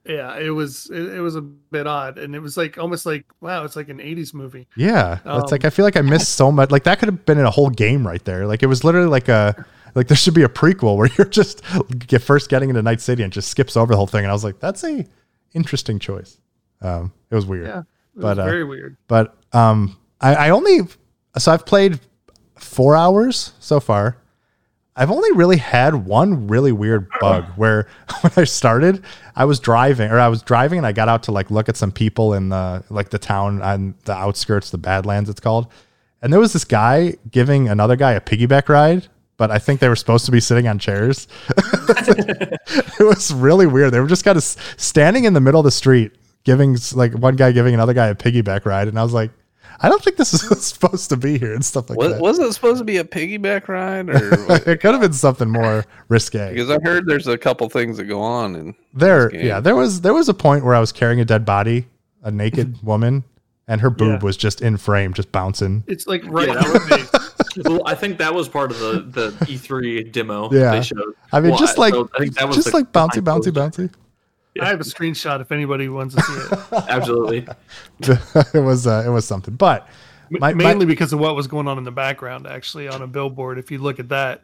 Yeah, 0.06 0.38
it 0.40 0.50
was. 0.50 0.90
It, 0.92 1.16
it 1.16 1.22
was 1.22 1.36
a 1.36 1.42
bit 1.42 1.86
odd, 1.86 2.18
and 2.18 2.34
it 2.36 2.40
was 2.40 2.58
like 2.58 2.78
almost 2.78 3.06
like 3.06 3.26
wow, 3.40 3.64
it's 3.64 3.76
like 3.76 3.90
an 3.90 4.00
'80s 4.00 4.34
movie. 4.34 4.68
Yeah, 4.76 5.20
it's 5.26 5.52
like 5.52 5.64
Um, 5.64 5.68
I 5.68 5.70
feel 5.70 5.86
like 5.86 5.96
I 5.98 6.02
missed 6.02 6.34
so 6.36 6.52
much. 6.52 6.72
Like 6.72 6.86
that 6.86 6.98
could 7.00 7.08
have 7.08 7.26
been 7.26 7.38
in 7.38 7.46
a 7.46 7.52
whole 7.52 7.70
game 7.70 8.06
right 8.06 8.24
there. 8.26 8.48
Like 8.48 8.64
it 8.64 8.68
was 8.68 8.84
literally 8.84 9.08
like 9.08 9.30
a 9.30 9.64
like 9.94 10.08
there 10.08 10.18
should 10.18 10.34
be 10.34 10.44
a 10.44 10.50
prequel 10.50 10.98
where 10.98 11.08
you're 11.18 11.28
just 11.28 11.62
get 12.08 12.22
first 12.24 12.50
getting 12.50 12.70
into 12.70 12.82
Night 12.82 13.00
City 13.02 13.22
and 13.24 13.32
just 13.32 13.50
skips 13.50 13.78
over 13.78 13.94
the 13.94 13.98
whole 13.98 14.08
thing. 14.08 14.24
And 14.24 14.32
I 14.32 14.34
was 14.34 14.44
like, 14.44 14.60
that's 14.60 14.84
a 14.84 15.06
interesting 15.54 16.00
choice. 16.00 16.40
Um, 16.82 17.14
it 17.30 17.36
was 17.36 17.46
weird, 17.46 17.68
Yeah, 17.68 17.80
it 17.82 17.86
But, 18.16 18.38
was 18.38 18.40
uh, 18.40 18.46
very 18.46 18.64
weird. 18.64 18.98
but 19.08 19.36
um, 19.54 19.98
I, 20.20 20.34
I 20.36 20.50
only 20.50 20.80
so 21.38 21.52
I've 21.52 21.66
played 21.66 22.00
four 22.58 22.96
hours 22.96 23.54
so 23.60 23.80
far. 23.80 24.18
I've 25.02 25.10
only 25.10 25.32
really 25.32 25.58
had 25.58 25.96
one 25.96 26.48
really 26.48 26.72
weird 26.72 27.10
bug 27.20 27.46
where 27.56 27.88
when 28.22 28.34
I 28.38 28.44
started, 28.44 29.04
I 29.36 29.46
was 29.46 29.60
driving 29.60 30.12
or 30.12 30.20
I 30.20 30.28
was 30.28 30.44
driving 30.44 30.78
and 30.78 30.86
I 30.86 30.92
got 30.92 31.10
out 31.10 31.24
to 31.24 31.32
like 31.32 31.50
look 31.50 31.70
at 31.70 31.76
some 31.76 31.92
people 31.92 32.36
in 32.36 32.50
the 32.50 32.84
like 32.92 33.10
the 33.10 33.18
town 33.18 33.64
on 33.64 33.96
the 34.06 34.14
outskirts, 34.14 34.70
the 34.70 34.78
Badlands 34.78 35.28
it's 35.28 35.40
called. 35.40 35.72
And 36.22 36.32
there 36.32 36.40
was 36.40 36.54
this 36.54 36.66
guy 36.66 37.16
giving 37.32 37.68
another 37.68 37.96
guy 37.96 38.12
a 38.12 38.22
piggyback 38.22 38.70
ride, 38.70 39.08
but 39.38 39.50
I 39.50 39.58
think 39.58 39.80
they 39.80 39.90
were 39.90 39.96
supposed 39.96 40.26
to 40.28 40.32
be 40.32 40.40
sitting 40.40 40.68
on 40.68 40.78
chairs. 40.78 41.28
it 41.58 43.00
was 43.00 43.34
really 43.34 43.66
weird. 43.66 43.92
They 43.92 44.00
were 44.00 44.06
just 44.06 44.24
kind 44.24 44.38
of 44.38 44.44
standing 44.44 45.24
in 45.24 45.34
the 45.34 45.42
middle 45.42 45.62
of 45.62 45.66
the 45.66 45.72
street, 45.72 46.12
giving 46.44 46.78
like 46.94 47.14
one 47.14 47.36
guy 47.38 47.54
giving 47.54 47.74
another 47.74 47.96
guy 47.96 48.06
a 48.10 48.16
piggyback 48.16 48.66
ride, 48.66 48.88
and 48.88 49.00
I 49.00 49.04
was 49.04 49.14
like, 49.14 49.32
I 49.84 49.90
don't 49.90 50.04
think 50.04 50.18
this 50.18 50.34
is 50.34 50.42
supposed 50.66 51.10
to 51.10 51.18
be 51.18 51.38
here 51.38 51.54
and 51.54 51.64
stuff 51.66 51.90
like 51.90 51.98
Was, 51.98 52.14
that. 52.14 52.22
wasn't 52.22 52.50
it 52.50 52.54
supposed 52.54 52.80
to 52.80 52.84
be 52.86 52.98
a 52.98 53.04
piggyback 53.04 53.68
ride, 53.68 54.10
or 54.10 54.16
it 54.70 54.80
could 54.82 54.92
have 54.94 55.02
been 55.02 55.14
something 55.14 55.50
more 55.50 55.86
risque. 56.08 56.54
because 56.54 56.70
I 56.70 56.78
heard 56.84 57.06
there's 57.08 57.28
a 57.28 57.38
couple 57.38 57.68
things 57.70 57.98
that 57.98 58.06
go 58.06 58.22
on 58.22 58.56
and 58.56 58.76
There, 58.94 59.34
yeah, 59.36 59.60
there 59.60 59.76
was 59.76 60.02
there 60.02 60.14
was 60.14 60.30
a 60.30 60.34
point 60.34 60.64
where 60.66 60.76
I 60.76 60.80
was 60.80 60.92
carrying 60.92 61.20
a 61.20 61.26
dead 61.26 61.46
body, 61.46 61.88
a 62.24 62.32
naked 62.32 62.78
woman, 62.84 63.24
and 63.68 63.82
her 63.82 63.90
boob 63.90 64.20
Yeah. 64.22 64.26
was 64.26 64.38
just 64.38 64.62
in 64.62 64.78
frame, 64.78 65.14
just 65.14 65.32
bouncing. 65.32 65.84
It's 65.88 66.06
like 66.08 66.24
right 66.26 66.48
Yeah, 66.48 66.58
in 66.58 66.64
front 66.64 66.92
of 67.14 67.32
well, 67.66 67.82
I 67.86 67.96
think 67.96 68.18
that 68.20 68.34
was 68.34 68.48
part 68.48 68.72
of 68.72 68.80
the 68.80 69.02
the 69.02 69.46
E3 69.46 70.12
demo 70.12 70.50
Yeah. 70.54 70.72
they 70.72 70.82
showed. 70.84 71.16
I 71.34 71.40
mean, 71.42 71.52
Well, 71.52 71.60
just 71.60 71.78
I- 71.78 71.82
like 71.82 71.94
so 71.94 72.10
I 72.16 72.20
think 72.20 72.36
that 72.36 72.48
was 72.48 72.56
just 72.58 72.72
the 72.72 72.78
like 72.78 72.92
bouncy, 72.94 73.20
bouncy, 73.22 73.52
bouncy, 73.52 73.94
closed- 74.60 74.64
bouncy. 74.64 74.68
I 74.68 74.70
have 74.70 74.82
a 74.82 74.84
screenshot 74.84 75.42
if 75.42 75.52
anybody 75.52 75.90
wants 75.90 76.16
to 76.16 76.22
see 76.22 76.34
it. 76.34 76.84
Absolutely. 76.90 77.48
it 78.54 78.64
was 78.64 78.88
uh, 78.88 79.04
it 79.06 79.10
was 79.10 79.26
something, 79.26 79.56
but 79.56 79.88
M- 80.32 80.38
My- 80.40 80.54
my- 80.54 80.64
Mainly 80.66 80.86
because 80.86 81.14
of 81.14 81.20
what 81.20 81.36
was 81.36 81.48
going 81.48 81.68
on 81.68 81.78
in 81.78 81.84
the 81.84 81.92
background, 81.92 82.48
actually, 82.48 82.88
on 82.88 83.02
a 83.02 83.08
billboard. 83.08 83.58
If 83.58 83.70
you 83.72 83.78
look 83.80 84.00
at 84.00 84.10
that, 84.10 84.44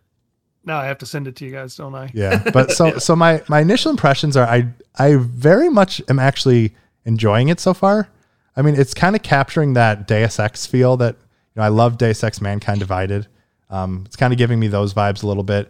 now 0.65 0.77
I 0.79 0.85
have 0.85 0.97
to 0.99 1.05
send 1.05 1.27
it 1.27 1.35
to 1.37 1.45
you 1.45 1.51
guys, 1.51 1.75
don't 1.75 1.95
I? 1.95 2.11
yeah. 2.13 2.43
But 2.51 2.71
so 2.71 2.97
so 2.99 3.15
my 3.15 3.41
my 3.47 3.61
initial 3.61 3.89
impressions 3.91 4.35
are 4.35 4.45
I 4.47 4.67
I 4.97 5.15
very 5.15 5.69
much 5.69 6.01
am 6.09 6.19
actually 6.19 6.75
enjoying 7.05 7.47
it 7.49 7.59
so 7.59 7.73
far. 7.73 8.09
I 8.55 8.63
mean, 8.63 8.75
it's 8.75 8.93
kind 8.93 9.15
of 9.15 9.21
capturing 9.23 9.73
that 9.73 10.07
Deus 10.07 10.39
Ex 10.39 10.65
feel 10.65 10.97
that 10.97 11.15
you 11.15 11.59
know 11.59 11.63
I 11.63 11.69
love 11.69 11.97
Deus 11.97 12.23
Ex 12.23 12.41
Mankind 12.41 12.79
Divided. 12.79 13.27
Um, 13.69 14.03
it's 14.05 14.15
kind 14.15 14.33
of 14.33 14.37
giving 14.39 14.59
me 14.59 14.67
those 14.67 14.93
vibes 14.93 15.23
a 15.23 15.27
little 15.27 15.43
bit. 15.43 15.69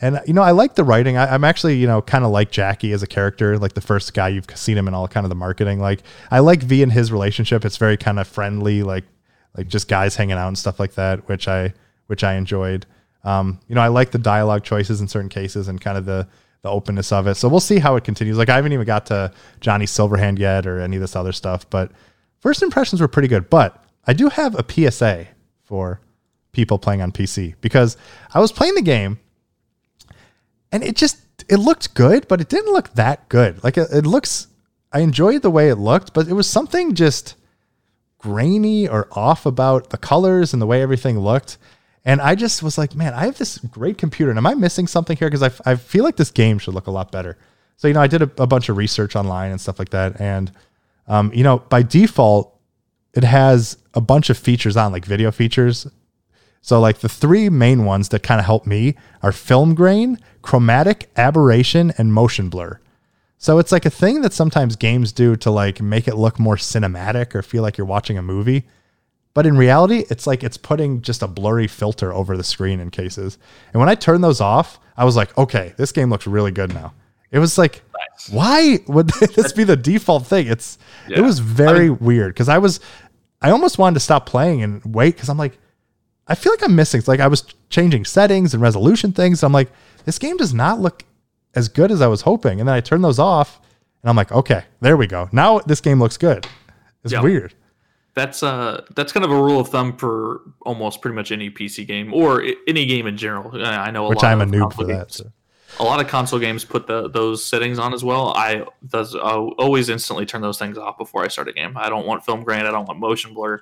And 0.00 0.20
you 0.26 0.32
know, 0.32 0.42
I 0.42 0.52
like 0.52 0.74
the 0.74 0.84
writing. 0.84 1.16
I, 1.16 1.34
I'm 1.34 1.44
actually, 1.44 1.76
you 1.76 1.86
know, 1.86 2.00
kind 2.02 2.24
of 2.24 2.30
like 2.30 2.50
Jackie 2.50 2.92
as 2.92 3.02
a 3.02 3.06
character, 3.06 3.58
like 3.58 3.74
the 3.74 3.80
first 3.80 4.14
guy 4.14 4.28
you've 4.28 4.46
seen 4.54 4.78
him 4.78 4.88
in 4.88 4.94
all 4.94 5.08
kind 5.08 5.24
of 5.24 5.28
the 5.28 5.36
marketing. 5.36 5.80
Like 5.80 6.02
I 6.30 6.38
like 6.38 6.62
V 6.62 6.82
and 6.82 6.92
his 6.92 7.10
relationship. 7.10 7.64
It's 7.64 7.76
very 7.76 7.96
kind 7.96 8.18
of 8.18 8.28
friendly, 8.28 8.82
like 8.82 9.04
like 9.56 9.68
just 9.68 9.88
guys 9.88 10.16
hanging 10.16 10.36
out 10.36 10.48
and 10.48 10.58
stuff 10.58 10.78
like 10.78 10.94
that, 10.94 11.28
which 11.28 11.48
I 11.48 11.74
which 12.06 12.22
I 12.22 12.34
enjoyed. 12.34 12.86
Um, 13.24 13.60
you 13.68 13.74
know, 13.74 13.80
I 13.80 13.88
like 13.88 14.12
the 14.12 14.18
dialogue 14.18 14.62
choices 14.62 15.00
in 15.00 15.08
certain 15.08 15.28
cases 15.28 15.68
and 15.68 15.80
kind 15.80 15.98
of 15.98 16.04
the 16.04 16.28
the 16.62 16.70
openness 16.70 17.12
of 17.12 17.26
it. 17.26 17.36
So 17.36 17.48
we'll 17.48 17.60
see 17.60 17.78
how 17.78 17.96
it 17.96 18.04
continues. 18.04 18.36
Like 18.38 18.48
I 18.48 18.56
haven't 18.56 18.72
even 18.72 18.86
got 18.86 19.06
to 19.06 19.32
Johnny 19.60 19.86
Silverhand 19.86 20.38
yet 20.38 20.66
or 20.66 20.80
any 20.80 20.96
of 20.96 21.00
this 21.00 21.16
other 21.16 21.32
stuff, 21.32 21.68
but 21.70 21.92
first 22.40 22.62
impressions 22.62 23.00
were 23.00 23.08
pretty 23.08 23.28
good. 23.28 23.50
But 23.50 23.84
I 24.06 24.12
do 24.12 24.28
have 24.28 24.56
a 24.56 24.64
PSA 24.68 25.26
for 25.62 26.00
people 26.52 26.78
playing 26.78 27.02
on 27.02 27.12
PC 27.12 27.54
because 27.60 27.96
I 28.32 28.40
was 28.40 28.50
playing 28.50 28.74
the 28.74 28.82
game 28.82 29.20
and 30.72 30.82
it 30.82 30.96
just 30.96 31.18
it 31.48 31.56
looked 31.56 31.94
good, 31.94 32.28
but 32.28 32.40
it 32.40 32.48
didn't 32.48 32.72
look 32.72 32.92
that 32.94 33.28
good. 33.28 33.62
Like 33.64 33.76
it, 33.76 33.88
it 33.92 34.06
looks 34.06 34.48
I 34.92 35.00
enjoyed 35.00 35.42
the 35.42 35.50
way 35.50 35.68
it 35.68 35.76
looked, 35.76 36.14
but 36.14 36.28
it 36.28 36.32
was 36.32 36.48
something 36.48 36.94
just 36.94 37.34
grainy 38.18 38.88
or 38.88 39.08
off 39.12 39.46
about 39.46 39.90
the 39.90 39.96
colors 39.96 40.52
and 40.52 40.60
the 40.60 40.66
way 40.66 40.82
everything 40.82 41.18
looked. 41.18 41.58
And 42.04 42.20
I 42.20 42.34
just 42.34 42.62
was 42.62 42.78
like, 42.78 42.94
man, 42.94 43.12
I 43.12 43.26
have 43.26 43.38
this 43.38 43.58
great 43.58 43.98
computer. 43.98 44.30
And 44.30 44.38
am 44.38 44.46
I 44.46 44.54
missing 44.54 44.86
something 44.86 45.16
here? 45.16 45.28
Because 45.28 45.42
I, 45.42 45.70
I 45.70 45.74
feel 45.76 46.04
like 46.04 46.16
this 46.16 46.30
game 46.30 46.58
should 46.58 46.74
look 46.74 46.86
a 46.86 46.90
lot 46.90 47.12
better. 47.12 47.36
So, 47.76 47.86
you 47.86 47.94
know, 47.94 48.00
I 48.00 48.06
did 48.06 48.22
a, 48.22 48.30
a 48.38 48.46
bunch 48.46 48.68
of 48.68 48.76
research 48.76 49.14
online 49.14 49.50
and 49.50 49.60
stuff 49.60 49.78
like 49.78 49.90
that. 49.90 50.20
And, 50.20 50.50
um, 51.06 51.30
you 51.34 51.44
know, 51.44 51.58
by 51.58 51.82
default, 51.82 52.58
it 53.14 53.24
has 53.24 53.76
a 53.94 54.00
bunch 54.00 54.30
of 54.30 54.38
features 54.38 54.76
on, 54.76 54.90
like 54.90 55.04
video 55.04 55.30
features. 55.30 55.86
So, 56.60 56.80
like 56.80 56.98
the 56.98 57.08
three 57.08 57.48
main 57.48 57.84
ones 57.84 58.08
that 58.10 58.22
kind 58.22 58.40
of 58.40 58.46
help 58.46 58.66
me 58.66 58.94
are 59.22 59.32
film 59.32 59.74
grain, 59.74 60.18
chromatic 60.42 61.10
aberration, 61.16 61.92
and 61.98 62.12
motion 62.12 62.48
blur. 62.48 62.80
So 63.38 63.58
it's 63.58 63.70
like 63.70 63.86
a 63.86 63.90
thing 63.90 64.20
that 64.22 64.32
sometimes 64.32 64.74
games 64.74 65.12
do 65.12 65.36
to 65.36 65.50
like 65.50 65.80
make 65.80 66.08
it 66.08 66.16
look 66.16 66.40
more 66.40 66.56
cinematic 66.56 67.34
or 67.36 67.42
feel 67.42 67.62
like 67.62 67.78
you're 67.78 67.86
watching 67.86 68.18
a 68.18 68.22
movie. 68.22 68.64
But 69.32 69.46
in 69.46 69.56
reality, 69.56 70.04
it's 70.10 70.26
like 70.26 70.42
it's 70.42 70.56
putting 70.56 71.00
just 71.02 71.22
a 71.22 71.28
blurry 71.28 71.68
filter 71.68 72.12
over 72.12 72.36
the 72.36 72.42
screen 72.42 72.80
in 72.80 72.90
cases. 72.90 73.38
And 73.72 73.78
when 73.78 73.88
I 73.88 73.94
turned 73.94 74.24
those 74.24 74.40
off, 74.40 74.80
I 74.96 75.04
was 75.04 75.14
like, 75.14 75.36
okay, 75.38 75.72
this 75.76 75.92
game 75.92 76.10
looks 76.10 76.26
really 76.26 76.50
good 76.50 76.74
now. 76.74 76.92
It 77.30 77.38
was 77.38 77.56
like, 77.56 77.82
why 78.30 78.80
would 78.88 79.08
this 79.36 79.52
be 79.52 79.62
the 79.62 79.76
default 79.76 80.26
thing? 80.26 80.48
It's 80.48 80.76
it 81.08 81.20
was 81.20 81.38
very 81.38 81.90
weird 81.90 82.34
because 82.34 82.48
I 82.48 82.58
was 82.58 82.80
I 83.40 83.50
almost 83.50 83.78
wanted 83.78 83.94
to 83.94 84.00
stop 84.00 84.26
playing 84.26 84.64
and 84.64 84.82
wait 84.84 85.14
because 85.14 85.28
I'm 85.28 85.38
like, 85.38 85.56
I 86.28 86.34
feel 86.34 86.52
like 86.52 86.62
I'm 86.62 86.76
missing. 86.76 86.98
It's 86.98 87.08
like 87.08 87.20
I 87.20 87.26
was 87.28 87.42
changing 87.70 88.04
settings 88.04 88.52
and 88.54 88.62
resolution 88.62 89.12
things. 89.12 89.42
I'm 89.42 89.52
like, 89.52 89.70
this 90.04 90.18
game 90.18 90.36
does 90.36 90.52
not 90.54 90.78
look 90.80 91.04
as 91.54 91.68
good 91.68 91.90
as 91.90 92.00
I 92.02 92.06
was 92.06 92.22
hoping. 92.22 92.60
And 92.60 92.68
then 92.68 92.74
I 92.74 92.80
turn 92.80 93.00
those 93.02 93.18
off 93.18 93.60
and 94.02 94.10
I'm 94.10 94.16
like, 94.16 94.30
okay, 94.32 94.64
there 94.80 94.96
we 94.96 95.06
go. 95.06 95.28
Now 95.32 95.58
this 95.60 95.80
game 95.80 95.98
looks 95.98 96.16
good. 96.16 96.46
It's 97.04 97.12
Yeah. 97.12 97.22
weird. 97.22 97.54
That's 98.14 98.42
uh 98.42 98.82
that's 98.96 99.12
kind 99.12 99.24
of 99.24 99.30
a 99.30 99.36
rule 99.36 99.60
of 99.60 99.68
thumb 99.68 99.96
for 99.96 100.40
almost 100.62 101.00
pretty 101.00 101.14
much 101.14 101.30
any 101.30 101.50
PC 101.50 101.86
game 101.86 102.12
or 102.12 102.42
any 102.66 102.84
game 102.84 103.06
in 103.06 103.16
general. 103.16 103.50
I 103.64 103.90
know 103.90 104.06
a 104.06 104.08
Which 104.10 104.16
lot 104.22 104.32
I'm 104.32 104.40
a 104.40 104.44
noob 104.46 104.72
for 104.74 104.84
that. 104.84 104.92
games- 105.08 105.16
so. 105.16 105.32
A 105.80 105.84
lot 105.84 106.00
of 106.00 106.08
console 106.08 106.40
games 106.40 106.64
put 106.64 106.86
the 106.88 107.08
those 107.08 107.44
settings 107.44 107.78
on 107.78 107.94
as 107.94 108.02
well. 108.02 108.32
I 108.34 108.64
does 108.88 109.14
I 109.14 109.34
always 109.36 109.88
instantly 109.88 110.26
turn 110.26 110.40
those 110.40 110.58
things 110.58 110.76
off 110.78 110.98
before 110.98 111.22
I 111.24 111.28
start 111.28 111.46
a 111.48 111.52
game. 111.52 111.76
I 111.76 111.88
don't 111.88 112.06
want 112.06 112.24
film 112.24 112.42
grain. 112.42 112.62
I 112.66 112.70
don't 112.72 112.86
want 112.88 112.98
motion 112.98 113.34
blur. 113.34 113.60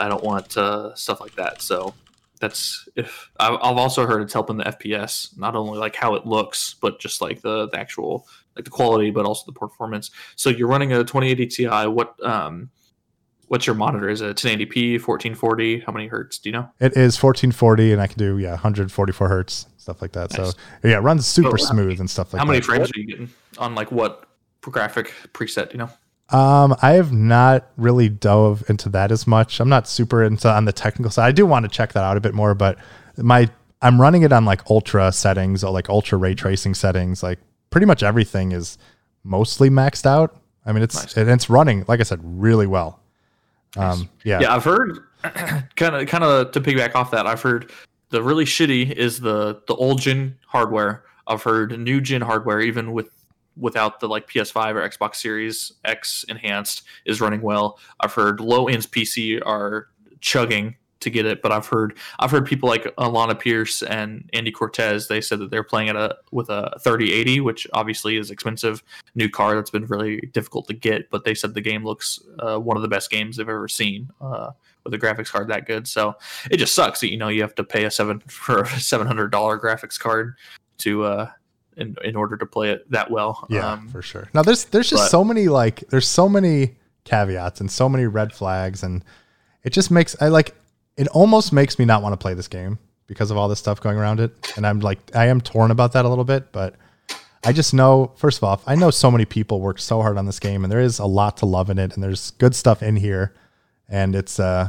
I 0.00 0.08
don't 0.08 0.24
want 0.24 0.56
uh, 0.56 0.94
stuff 0.94 1.20
like 1.20 1.34
that. 1.36 1.62
So 1.62 1.94
that's 2.40 2.88
if 2.96 3.30
I've 3.38 3.54
I've 3.62 3.76
also 3.76 4.06
heard 4.06 4.22
it's 4.22 4.32
helping 4.32 4.56
the 4.56 4.64
FPS, 4.64 5.36
not 5.38 5.54
only 5.54 5.78
like 5.78 5.94
how 5.94 6.14
it 6.14 6.26
looks, 6.26 6.74
but 6.80 6.98
just 6.98 7.20
like 7.20 7.42
the, 7.42 7.68
the 7.68 7.78
actual 7.78 8.26
like 8.56 8.64
the 8.64 8.70
quality, 8.70 9.10
but 9.10 9.26
also 9.26 9.44
the 9.46 9.58
performance. 9.58 10.10
So 10.36 10.50
you're 10.50 10.68
running 10.68 10.92
a 10.92 10.98
2080 10.98 11.46
Ti. 11.46 11.66
What 11.86 12.14
um, 12.24 12.70
what's 13.48 13.66
your 13.66 13.76
monitor? 13.76 14.08
Is 14.08 14.22
it 14.22 14.36
1080p, 14.36 14.92
1440? 14.94 15.80
How 15.80 15.92
many 15.92 16.06
hertz? 16.06 16.38
Do 16.38 16.48
you 16.48 16.52
know? 16.54 16.70
It 16.80 16.96
is 16.96 17.22
1440, 17.22 17.92
and 17.92 18.00
I 18.00 18.06
can 18.06 18.18
do 18.18 18.38
yeah 18.38 18.52
144 18.52 19.28
hertz 19.28 19.66
stuff 19.76 20.00
like 20.00 20.12
that. 20.12 20.36
Nice. 20.36 20.52
So 20.52 20.58
yeah, 20.82 20.96
it 20.96 21.00
runs 21.00 21.26
super 21.26 21.50
Oh, 21.52 21.56
smooth 21.56 22.00
and 22.00 22.08
stuff 22.08 22.32
like 22.32 22.40
How 22.40 22.46
that. 22.46 22.48
How 22.48 22.52
many 22.52 22.62
frames 22.62 22.90
are 22.90 22.98
you 22.98 23.06
getting 23.06 23.30
on 23.58 23.74
like 23.74 23.92
what 23.92 24.24
graphic 24.62 25.12
preset? 25.34 25.72
You 25.72 25.78
know? 25.78 25.90
Um, 26.32 26.76
I 26.80 26.92
have 26.92 27.12
not 27.12 27.68
really 27.76 28.08
dove 28.08 28.62
into 28.68 28.88
that 28.90 29.10
as 29.10 29.26
much. 29.26 29.60
I'm 29.60 29.68
not 29.68 29.88
super 29.88 30.22
into 30.22 30.48
on 30.48 30.64
the 30.64 30.72
technical 30.72 31.10
side. 31.10 31.26
I 31.26 31.32
do 31.32 31.44
want 31.46 31.64
to 31.64 31.68
check 31.68 31.92
that 31.94 32.04
out 32.04 32.16
a 32.16 32.20
bit 32.20 32.34
more, 32.34 32.54
but 32.54 32.78
my 33.16 33.48
I'm 33.82 34.00
running 34.00 34.22
it 34.22 34.32
on 34.32 34.44
like 34.44 34.68
ultra 34.70 35.10
settings 35.10 35.64
or 35.64 35.72
like 35.72 35.88
ultra 35.88 36.18
ray 36.18 36.34
tracing 36.34 36.74
settings. 36.74 37.22
Like 37.22 37.38
pretty 37.70 37.86
much 37.86 38.02
everything 38.02 38.52
is 38.52 38.78
mostly 39.24 39.70
maxed 39.70 40.06
out. 40.06 40.36
I 40.64 40.72
mean, 40.72 40.82
it's 40.82 40.94
Nice. 40.94 41.16
and 41.16 41.28
it's 41.30 41.50
running 41.50 41.84
like 41.88 42.00
I 42.00 42.04
said 42.04 42.20
really 42.22 42.66
well. 42.66 43.00
Um, 43.76 44.08
yeah, 44.24 44.40
Yeah, 44.40 44.54
I've 44.54 44.64
heard 44.64 44.98
kind 45.22 45.94
of 45.96 46.06
kind 46.08 46.24
of 46.24 46.52
to 46.52 46.60
piggyback 46.60 46.94
off 46.94 47.10
that. 47.12 47.26
I've 47.26 47.40
heard 47.42 47.70
the 48.10 48.22
really 48.22 48.44
shitty 48.44 48.92
is 48.92 49.20
the 49.20 49.62
the 49.66 49.74
old 49.74 50.00
gen 50.00 50.38
hardware. 50.46 51.04
I've 51.26 51.42
heard 51.42 51.78
new 51.78 52.00
gen 52.00 52.20
hardware, 52.22 52.60
even 52.60 52.92
with 52.92 53.10
without 53.56 54.00
the 54.00 54.08
like 54.08 54.28
PS5 54.28 54.74
or 54.74 54.88
Xbox 54.88 55.16
Series 55.16 55.72
X 55.84 56.24
enhanced, 56.28 56.82
is 57.04 57.20
running 57.20 57.42
well. 57.42 57.78
I've 58.00 58.14
heard 58.14 58.40
low 58.40 58.68
ends 58.68 58.86
PC 58.86 59.40
are 59.44 59.88
chugging 60.20 60.76
to 61.00 61.10
get 61.10 61.26
it, 61.26 61.42
but 61.42 61.50
I've 61.50 61.66
heard 61.66 61.96
I've 62.18 62.30
heard 62.30 62.46
people 62.46 62.68
like 62.68 62.84
Alana 62.96 63.38
Pierce 63.38 63.82
and 63.82 64.28
Andy 64.32 64.50
Cortez. 64.50 65.08
They 65.08 65.20
said 65.20 65.38
that 65.40 65.50
they're 65.50 65.64
playing 65.64 65.88
at 65.88 65.96
a 65.96 66.16
with 66.30 66.50
a 66.50 66.78
3080, 66.82 67.40
which 67.40 67.66
obviously 67.72 68.16
is 68.16 68.30
expensive 68.30 68.82
new 69.14 69.28
car 69.28 69.54
that's 69.54 69.70
been 69.70 69.86
really 69.86 70.20
difficult 70.32 70.66
to 70.68 70.74
get. 70.74 71.10
But 71.10 71.24
they 71.24 71.34
said 71.34 71.54
the 71.54 71.60
game 71.60 71.84
looks 71.84 72.20
uh, 72.38 72.58
one 72.58 72.76
of 72.76 72.82
the 72.82 72.88
best 72.88 73.10
games 73.10 73.36
they've 73.36 73.48
ever 73.48 73.68
seen 73.68 74.10
uh, 74.20 74.50
with 74.84 74.94
a 74.94 74.98
graphics 74.98 75.30
card 75.30 75.48
that 75.48 75.66
good. 75.66 75.88
So 75.88 76.14
it 76.50 76.58
just 76.58 76.74
sucks 76.74 77.00
that 77.00 77.10
you 77.10 77.16
know 77.16 77.28
you 77.28 77.42
have 77.42 77.54
to 77.56 77.64
pay 77.64 77.84
a 77.84 77.90
seven 77.90 78.20
for 78.28 78.62
a 78.62 78.80
seven 78.80 79.06
hundred 79.06 79.32
dollar 79.32 79.58
graphics 79.58 79.98
card 79.98 80.36
to 80.78 81.04
uh, 81.04 81.30
in 81.80 81.96
in 82.04 82.14
order 82.16 82.36
to 82.36 82.46
play 82.46 82.70
it 82.70 82.90
that 82.90 83.10
well. 83.10 83.46
yeah, 83.50 83.72
Um, 83.72 83.88
for 83.88 84.02
sure. 84.02 84.28
Now 84.34 84.42
there's 84.42 84.66
there's 84.66 84.88
just 84.90 85.04
but- 85.04 85.10
so 85.10 85.24
many 85.24 85.48
like 85.48 85.84
there's 85.90 86.06
so 86.08 86.28
many 86.28 86.76
caveats 87.04 87.60
and 87.60 87.70
so 87.70 87.88
many 87.88 88.06
red 88.06 88.32
flags, 88.32 88.82
and 88.82 89.04
it 89.64 89.70
just 89.72 89.90
makes 89.90 90.14
I 90.20 90.28
like 90.28 90.54
it 90.96 91.08
almost 91.08 91.52
makes 91.52 91.78
me 91.78 91.84
not 91.84 92.02
want 92.02 92.12
to 92.12 92.16
play 92.18 92.34
this 92.34 92.48
game 92.48 92.78
because 93.06 93.30
of 93.30 93.36
all 93.36 93.48
this 93.48 93.58
stuff 93.58 93.80
going 93.80 93.96
around 93.98 94.20
it. 94.20 94.32
And 94.56 94.66
I'm 94.66 94.80
like 94.80 94.98
I 95.16 95.26
am 95.26 95.40
torn 95.40 95.70
about 95.70 95.92
that 95.94 96.04
a 96.04 96.08
little 96.08 96.24
bit, 96.24 96.52
but 96.52 96.74
I 97.44 97.52
just 97.52 97.72
know 97.72 98.12
first 98.16 98.38
of 98.38 98.44
all, 98.44 98.60
I 98.66 98.74
know 98.74 98.90
so 98.90 99.10
many 99.10 99.24
people 99.24 99.60
worked 99.60 99.80
so 99.80 100.02
hard 100.02 100.18
on 100.18 100.26
this 100.26 100.38
game, 100.38 100.62
and 100.64 100.70
there 100.70 100.80
is 100.80 100.98
a 100.98 101.06
lot 101.06 101.38
to 101.38 101.46
love 101.46 101.70
in 101.70 101.78
it, 101.78 101.94
and 101.94 102.02
there's 102.04 102.32
good 102.32 102.54
stuff 102.54 102.82
in 102.82 102.96
here, 102.96 103.34
and 103.88 104.14
it's 104.14 104.38
uh 104.38 104.68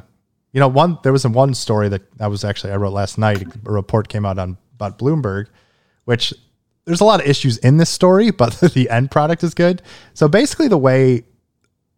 you 0.53 0.59
know 0.59 0.67
one 0.69 0.97
there 1.03 1.11
was 1.11 1.25
a 1.25 1.29
one 1.29 1.53
story 1.53 1.89
that 1.89 2.01
I 2.19 2.27
was 2.27 2.43
actually 2.45 2.71
I 2.71 2.77
wrote 2.77 2.93
last 2.93 3.17
night. 3.17 3.41
A 3.65 3.71
report 3.71 4.07
came 4.07 4.25
out 4.25 4.39
on 4.39 4.57
about 4.75 4.97
Bloomberg, 4.97 5.47
which 6.05 6.33
there's 6.85 7.01
a 7.01 7.05
lot 7.05 7.21
of 7.21 7.27
issues 7.27 7.57
in 7.57 7.77
this 7.77 7.89
story, 7.89 8.31
but 8.41 8.59
the 8.59 8.89
end 8.89 9.11
product 9.11 9.43
is 9.43 9.53
good. 9.53 9.81
So 10.13 10.27
basically, 10.27 10.67
the 10.67 10.77
way 10.77 11.23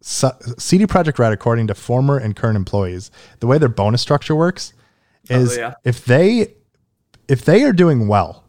CD 0.00 0.84
Projekt 0.86 1.18
Red, 1.18 1.32
according 1.32 1.66
to 1.68 1.74
former 1.74 2.18
and 2.18 2.36
current 2.36 2.56
employees, 2.56 3.10
the 3.40 3.46
way 3.46 3.58
their 3.58 3.70
bonus 3.70 4.02
structure 4.02 4.34
works 4.34 4.74
oh, 5.30 5.34
is 5.34 5.56
Oh, 5.56 5.60
yeah. 5.60 5.74
if 5.84 6.04
they 6.04 6.54
if 7.26 7.44
they 7.44 7.64
are 7.64 7.72
doing 7.72 8.06
well, 8.06 8.44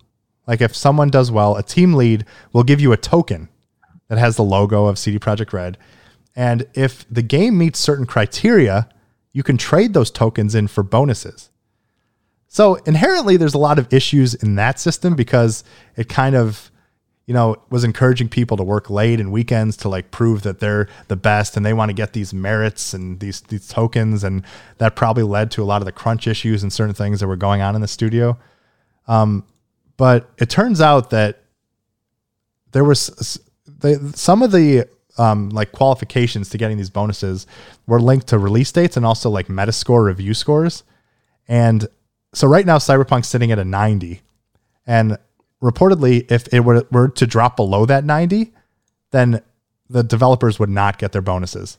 like 0.47 0.59
if 0.59 0.75
someone 0.75 1.09
does 1.09 1.31
well, 1.31 1.55
a 1.55 1.63
team 1.63 1.93
lead 1.93 2.25
will 2.51 2.63
give 2.63 2.81
you 2.81 2.91
a 2.91 2.97
token 2.97 3.47
that 4.09 4.17
has 4.17 4.35
the 4.35 4.43
logo 4.43 4.85
of 4.85 4.99
CD 4.99 5.17
Projekt 5.17 5.53
Red, 5.53 5.77
and 6.35 6.67
if 6.73 7.05
the 7.09 7.21
game 7.21 7.57
meets 7.57 7.79
certain 7.79 8.05
criteria, 8.05 8.89
you 9.31 9.41
can 9.41 9.57
trade 9.57 9.93
those 9.93 10.11
tokens 10.11 10.55
in 10.55 10.67
for 10.67 10.83
bonuses. 10.83 11.49
So 12.47 12.75
inherently, 12.85 13.37
there's 13.37 13.53
a 13.53 13.59
lot 13.59 13.79
of 13.79 13.91
issues 13.93 14.33
in 14.33 14.55
that 14.55 14.79
system 14.79 15.15
because 15.15 15.63
it 15.95 16.07
kind 16.07 16.35
of, 16.35 16.71
you 17.25 17.33
know, 17.33 17.55
was 17.69 17.83
encouraging 17.83 18.29
people 18.29 18.55
to 18.57 18.63
work 18.63 18.89
late 18.89 19.19
and 19.19 19.31
weekends 19.31 19.75
to 19.77 19.89
like 19.89 20.11
prove 20.11 20.43
that 20.43 20.59
they're 20.59 20.87
the 21.07 21.15
best 21.15 21.57
and 21.57 21.65
they 21.65 21.73
want 21.73 21.89
to 21.89 21.93
get 21.93 22.13
these 22.13 22.33
merits 22.33 22.93
and 22.93 23.19
these 23.19 23.41
these 23.41 23.67
tokens, 23.67 24.23
and 24.23 24.43
that 24.77 24.95
probably 24.95 25.23
led 25.23 25.51
to 25.51 25.63
a 25.63 25.65
lot 25.65 25.81
of 25.81 25.85
the 25.85 25.91
crunch 25.91 26.27
issues 26.27 26.63
and 26.63 26.71
certain 26.71 26.95
things 26.95 27.19
that 27.19 27.27
were 27.27 27.35
going 27.35 27.61
on 27.61 27.75
in 27.75 27.81
the 27.81 27.87
studio. 27.87 28.37
Um, 29.07 29.43
but 29.97 30.29
it 30.37 30.49
turns 30.49 30.81
out 30.81 31.09
that 31.09 31.43
there 32.71 32.83
was 32.83 33.39
they, 33.67 33.95
some 34.13 34.43
of 34.43 34.51
the 34.51 34.87
um, 35.17 35.49
like 35.49 35.71
qualifications 35.71 36.49
to 36.49 36.57
getting 36.57 36.77
these 36.77 36.89
bonuses 36.89 37.47
were 37.87 38.01
linked 38.01 38.27
to 38.27 38.37
release 38.37 38.71
dates 38.71 38.97
and 38.97 39.05
also 39.05 39.29
like 39.29 39.47
Metascore 39.47 40.05
review 40.05 40.33
scores. 40.33 40.83
And 41.47 41.87
so 42.35 42.47
right 42.47 42.65
now, 42.65 42.77
Cyberpunk's 42.77 43.27
sitting 43.27 43.51
at 43.51 43.59
a 43.59 43.65
90. 43.65 44.21
And 44.85 45.17
reportedly, 45.61 46.29
if 46.31 46.53
it 46.53 46.61
were, 46.61 46.85
were 46.91 47.07
to 47.09 47.25
drop 47.25 47.55
below 47.55 47.85
that 47.85 48.03
90, 48.03 48.53
then 49.11 49.41
the 49.89 50.03
developers 50.03 50.59
would 50.59 50.69
not 50.69 50.97
get 50.97 51.11
their 51.11 51.21
bonuses 51.21 51.77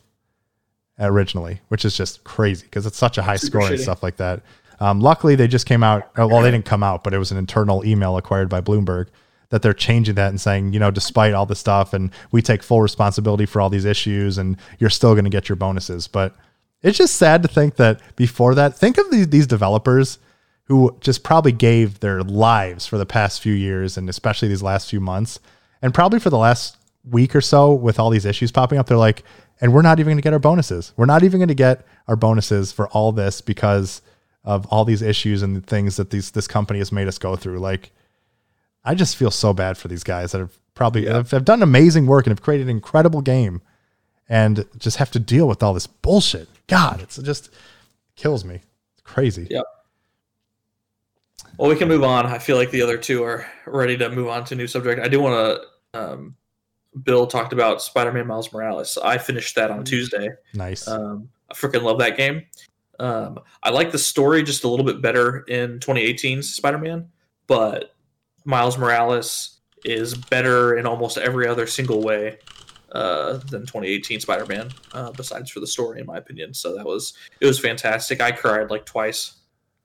originally, 0.99 1.61
which 1.69 1.85
is 1.85 1.97
just 1.97 2.25
crazy 2.25 2.65
because 2.65 2.87
it's 2.87 2.97
such 2.97 3.19
a 3.19 3.23
high 3.23 3.37
Super 3.37 3.61
score 3.61 3.69
and 3.73 3.81
stuff 3.81 4.03
like 4.03 4.17
that. 4.17 4.43
Um, 4.81 5.01
luckily, 5.01 5.35
they 5.37 5.49
just 5.49 5.67
came 5.67 5.83
out. 5.83 6.11
uh, 6.19 6.27
Well, 6.27 6.43
they 6.43 6.51
didn't 6.51 6.67
come 6.67 6.83
out, 6.83 7.03
but 7.05 7.15
it 7.15 7.19
was 7.19 7.31
an 7.33 7.39
internal 7.39 7.85
email 7.85 8.17
acquired 8.17 8.49
by 8.49 8.61
Bloomberg 8.61 9.09
that 9.51 9.63
they're 9.63 9.73
changing 9.73 10.17
that 10.17 10.29
and 10.29 10.41
saying, 10.41 10.73
you 10.73 10.81
know, 10.81 10.91
despite 10.91 11.33
all 11.33 11.47
the 11.47 11.55
stuff, 11.55 11.93
and 11.93 12.11
we 12.33 12.43
take 12.43 12.63
full 12.63 12.83
responsibility 12.83 13.47
for 13.47 13.61
all 13.61 13.71
these 13.71 13.85
issues, 13.85 14.39
and 14.39 14.57
you're 14.79 14.91
still 14.91 15.15
going 15.15 15.25
to 15.25 15.31
get 15.31 15.49
your 15.49 15.57
bonuses. 15.57 16.09
But 16.09 16.35
it's 16.83 16.99
just 16.99 17.15
sad 17.17 17.43
to 17.43 17.49
think 17.49 17.77
that 17.77 18.01
before 18.17 18.55
that, 18.57 18.77
think 18.77 18.99
of 18.99 19.11
these, 19.11 19.29
these 19.29 19.47
developers 19.47 20.19
who 20.67 20.97
just 21.01 21.23
probably 21.23 21.53
gave 21.53 22.01
their 22.01 22.23
lives 22.23 22.87
for 22.87 22.99
the 22.99 23.07
past 23.07 23.41
few 23.41 23.53
years, 23.53 23.97
and 23.97 24.09
especially 24.09 24.49
these 24.49 24.63
last 24.63 24.91
few 24.91 25.01
months, 25.01 25.39
and 25.81 25.95
probably 25.95 26.19
for 26.19 26.31
the 26.31 26.39
last 26.39 26.77
week 27.09 27.37
or 27.37 27.41
so 27.41 27.73
with 27.73 28.01
all 28.01 28.11
these 28.11 28.25
issues 28.25 28.51
popping 28.51 28.79
up, 28.79 28.87
they're 28.87 28.97
like, 28.97 29.23
and 29.61 29.73
we're 29.73 29.83
not 29.83 30.01
even 30.01 30.11
going 30.11 30.19
to 30.19 30.23
get 30.23 30.33
our 30.33 30.39
bonuses. 30.39 30.93
We're 30.97 31.07
not 31.07 31.23
even 31.23 31.39
going 31.39 31.49
to 31.49 31.55
get 31.55 31.87
our 32.09 32.17
bonuses 32.17 32.73
for 32.73 32.89
all 32.89 33.13
this 33.13 33.41
because 33.41 34.03
of 34.45 34.67
all 34.67 34.85
these 34.85 35.03
issues 35.03 35.43
and 35.43 35.57
the 35.57 35.61
things 35.61 35.97
that 35.97 36.11
these 36.11 36.31
this 36.33 36.47
company 36.47 36.79
has 36.79 36.93
made 36.93 37.09
us 37.09 37.19
go 37.19 37.37
through. 37.37 37.59
Like, 37.59 37.93
I 38.85 38.95
just 38.95 39.17
feel 39.17 39.31
so 39.31 39.53
bad 39.53 39.79
for 39.79 39.89
these 39.89 40.05
guys 40.05 40.33
that 40.33 40.39
have 40.39 40.59
probably 40.75 41.07
have, 41.07 41.31
have 41.31 41.45
done 41.45 41.63
amazing 41.63 42.07
work 42.07 42.27
and 42.27 42.33
have 42.33 42.43
created 42.43 42.65
an 42.65 42.71
incredible 42.71 43.23
game, 43.23 43.63
and 44.29 44.67
just 44.79 44.97
have 44.97 45.11
to 45.13 45.19
deal 45.21 45.47
with 45.49 45.63
all 45.63 45.75
this 45.75 45.87
bullshit. 45.87 46.49
God, 46.67 47.01
it's 47.01 47.17
just 47.19 47.51
kills 48.17 48.45
me. 48.45 48.57
It's 48.95 49.03
crazy. 49.05 49.47
Yeah. 49.51 49.63
Well, 51.59 51.71
we 51.71 51.77
can 51.77 51.89
move 51.89 52.05
on. 52.05 52.27
I 52.27 52.39
feel 52.39 52.57
like 52.57 52.71
the 52.71 52.83
other 52.83 52.99
two 52.99 53.25
are 53.25 53.47
ready 53.67 53.97
to 53.97 54.11
move 54.11 54.29
on 54.29 54.45
to 54.47 54.55
a 54.55 54.57
new 54.57 54.67
subject. 54.67 55.01
I 55.01 55.09
do 55.09 55.21
want 55.21 55.61
to. 55.93 55.99
Um, 55.99 56.37
Bill 57.03 57.27
talked 57.27 57.53
about 57.53 57.83
Spider-Man 57.83 58.27
Miles 58.27 58.53
Morales. 58.53 58.99
I 58.99 59.19
finished 59.19 59.55
that 59.55 59.71
on 59.71 59.85
Tuesday. 59.85 60.31
Nice. 60.55 60.89
Um, 60.89 61.29
I 61.51 61.55
freaking 61.55 61.83
love 61.83 61.99
that 61.99 62.17
game. 62.17 62.45
Um, 62.99 63.39
I 63.63 63.71
like 63.71 63.93
the 63.93 63.99
story 63.99 64.43
just 64.43 64.65
a 64.65 64.69
little 64.69 64.85
bit 64.85 65.03
better 65.03 65.41
in 65.41 65.79
2018's 65.79 66.55
Spider-Man, 66.55 67.09
but 67.47 67.95
Miles 68.45 68.79
Morales 68.79 69.59
is 69.85 70.15
better 70.15 70.77
in 70.77 70.87
almost 70.87 71.19
every 71.19 71.47
other 71.47 71.67
single 71.67 72.03
way 72.03 72.39
uh, 72.93 73.35
than 73.51 73.63
2018 73.63 74.21
Spider-Man, 74.21 74.71
uh, 74.93 75.13
besides 75.13 75.51
for 75.51 75.61
the 75.61 75.67
story, 75.67 76.01
in 76.01 76.07
my 76.07 76.17
opinion. 76.17 76.55
So 76.55 76.75
that 76.77 76.87
was 76.87 77.15
it 77.41 77.47
was 77.47 77.59
fantastic. 77.59 78.21
I 78.21 78.33
cried 78.33 78.71
like 78.71 78.87
twice. 78.87 79.37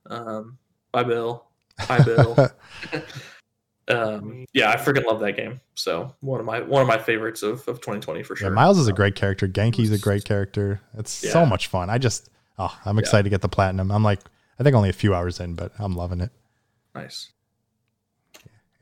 Um, 0.06 0.58
bye, 0.92 1.04
Bill. 1.04 1.44
Hi, 1.80 2.02
Bill. 2.02 2.36
um, 3.88 4.44
yeah, 4.52 4.70
I 4.70 4.76
freaking 4.76 5.04
love 5.04 5.20
that 5.20 5.36
game. 5.36 5.60
So 5.74 6.14
one 6.20 6.40
of 6.40 6.46
my 6.46 6.60
one 6.60 6.82
of 6.82 6.88
my 6.88 6.98
favorites 6.98 7.42
of, 7.42 7.60
of 7.68 7.80
2020 7.80 8.22
for 8.22 8.36
sure. 8.36 8.48
Yeah, 8.48 8.54
Miles 8.54 8.78
is 8.78 8.88
a 8.88 8.92
great 8.92 9.14
character. 9.14 9.46
Ganke's 9.48 9.90
a 9.90 9.98
great 9.98 10.24
character. 10.24 10.80
It's 10.96 11.10
so 11.10 11.44
much 11.44 11.66
fun. 11.66 11.90
I 11.90 11.98
just, 11.98 12.28
oh, 12.58 12.76
I'm 12.84 12.98
excited 12.98 13.24
to 13.24 13.30
get 13.30 13.40
the 13.40 13.48
platinum. 13.48 13.90
I'm 13.90 14.04
like, 14.04 14.20
I 14.58 14.62
think 14.62 14.76
only 14.76 14.88
a 14.90 14.94
few 14.94 15.14
hours 15.14 15.40
in, 15.40 15.54
but 15.54 15.72
I'm 15.78 15.94
loving 15.96 16.20
it. 16.20 16.30
nice. 16.94 17.30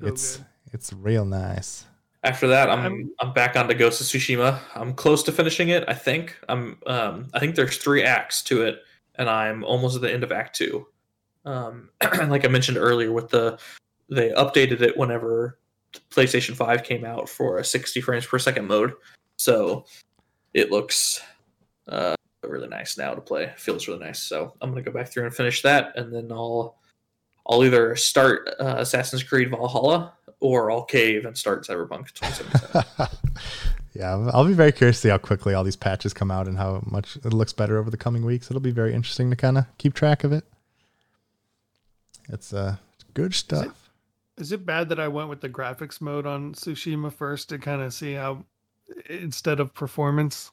So 0.01 0.07
it's 0.07 0.37
good. 0.37 0.47
it's 0.73 0.93
real 0.93 1.25
nice. 1.25 1.85
After 2.23 2.49
that, 2.49 2.69
I'm 2.69 2.81
I'm- 2.81 3.11
I'm 3.21 3.33
back 3.33 3.57
onto 3.57 3.73
Ghost 3.75 4.01
of 4.01 4.07
Tsushima. 4.07 4.59
I'm 4.75 4.93
close 4.95 5.23
to 5.25 5.33
finishing 5.33 5.71
it. 5.71 5.85
I 5.89 5.95
think 5.95 6.37
I'm. 6.49 6.79
Um, 6.87 7.29
I 7.33 7.39
think 7.39 7.55
there's 7.55 7.79
three 7.79 8.03
acts 8.03 8.43
to 8.45 8.63
it, 8.63 8.81
and 9.15 9.29
I'm 9.31 9.65
almost 9.65 9.97
at 9.97 10.03
the 10.03 10.13
end 10.13 10.23
of 10.23 10.31
Act 10.33 10.57
Two. 10.57 10.87
Um, 11.45 11.91
like 12.29 12.45
I 12.45 12.49
mentioned 12.49 12.77
earlier, 12.79 13.13
with 13.13 13.29
the 13.29 13.59
they 14.09 14.31
updated 14.31 14.81
it 14.81 14.97
whenever 14.97 15.59
PlayStation 16.11 16.55
Five 16.55 16.83
came 16.85 17.05
out 17.05 17.29
for 17.29 17.59
a 17.59 17.65
60 17.65 18.01
frames 18.01 18.27
per 18.27 18.39
second 18.39 18.67
mode, 18.67 18.95
so 19.39 19.85
it 20.55 20.71
looks 20.71 21.21
uh, 21.89 22.15
really 22.43 22.69
nice 22.69 22.99
now 22.99 23.15
to 23.15 23.21
play. 23.21 23.53
Feels 23.57 23.87
really 23.89 24.01
nice. 24.05 24.21
So 24.21 24.55
I'm 24.61 24.71
gonna 24.71 24.83
go 24.83 24.93
back 24.93 25.09
through 25.09 25.25
and 25.27 25.35
finish 25.35 25.63
that, 25.63 25.97
and 25.97 26.13
then 26.13 26.31
I'll 26.33 26.77
I'll 27.49 27.65
either 27.65 27.97
start 27.97 28.49
uh, 28.61 28.77
Assassin's 28.79 29.23
Creed 29.23 29.51
Valhalla 29.51 30.13
or 30.41 30.71
I'll 30.71 30.85
cave 30.85 31.25
and 31.25 31.37
start 31.37 31.67
Cyberpunk 31.67 32.13
2077. 32.15 33.17
yeah, 33.95 34.11
I'll- 34.13 34.31
I'll 34.33 34.47
be 34.47 34.53
very 34.55 34.73
curious 34.73 34.97
to 34.99 35.03
see 35.03 35.09
how 35.09 35.19
quickly 35.19 35.55
all 35.55 35.65
these 35.65 35.77
patches 35.77 36.15
come 36.15 36.31
out 36.31 36.49
and 36.49 36.57
how 36.59 36.83
much 36.87 37.17
it 37.17 37.33
looks 37.33 37.53
better 37.53 37.79
over 37.79 37.91
the 37.91 37.97
coming 37.97 38.25
weeks. 38.25 38.51
It'll 38.51 38.61
be 38.61 38.71
very 38.71 38.95
interesting 38.95 39.31
to 39.31 39.37
kind 39.37 39.59
of 39.59 39.67
keep 39.79 39.95
track 39.95 40.25
of 40.25 40.33
it. 40.33 40.45
It's 42.33 42.53
uh 42.53 42.77
good 43.15 43.35
stuff. 43.35 43.91
Is 44.39 44.53
it 44.53 44.65
bad 44.65 44.89
that 44.89 45.01
I 45.01 45.09
went 45.09 45.29
with 45.29 45.41
the 45.41 45.49
graphics 45.49 46.01
mode 46.01 46.27
on 46.27 46.55
Tsushima 46.55 47.13
first 47.13 47.49
to 47.51 47.59
kind 47.59 47.83
of 47.83 47.93
see 47.93 48.15
how 48.15 48.45
instead 49.09 49.61
of 49.61 49.75
performance? 49.75 50.51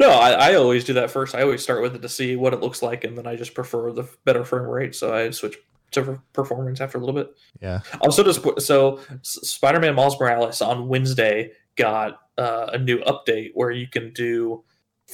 no, 0.00 0.08
I, 0.08 0.30
I 0.30 0.54
always 0.54 0.84
do 0.84 0.94
that 0.94 1.10
first. 1.10 1.34
I 1.34 1.42
always 1.42 1.62
start 1.62 1.82
with 1.82 1.94
it 1.94 2.00
to 2.00 2.08
see 2.08 2.34
what 2.34 2.54
it 2.54 2.60
looks 2.60 2.80
like, 2.80 3.04
and 3.04 3.18
then 3.18 3.26
I 3.26 3.36
just 3.36 3.52
prefer 3.52 3.92
the 3.92 4.08
better 4.24 4.46
frame 4.46 4.62
rate, 4.62 4.94
so 4.94 5.14
I 5.14 5.30
switch 5.30 5.58
to 5.90 6.18
performance 6.32 6.80
after 6.80 6.96
a 6.96 7.00
little 7.00 7.14
bit. 7.14 7.34
Yeah. 7.60 7.80
Also, 8.00 8.24
just 8.24 8.42
so 8.60 9.00
S- 9.10 9.38
Spider-Man 9.42 9.94
Miles 9.94 10.18
Morales 10.18 10.62
on 10.62 10.88
Wednesday 10.88 11.52
got 11.76 12.20
uh, 12.38 12.70
a 12.72 12.78
new 12.78 12.98
update 13.00 13.50
where 13.54 13.70
you 13.70 13.88
can 13.88 14.12
do 14.14 14.64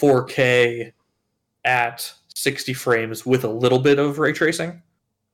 4K 0.00 0.92
at 1.64 2.12
60 2.34 2.72
frames 2.74 3.26
with 3.26 3.42
a 3.42 3.50
little 3.50 3.80
bit 3.80 3.98
of 3.98 4.20
ray 4.20 4.32
tracing. 4.32 4.82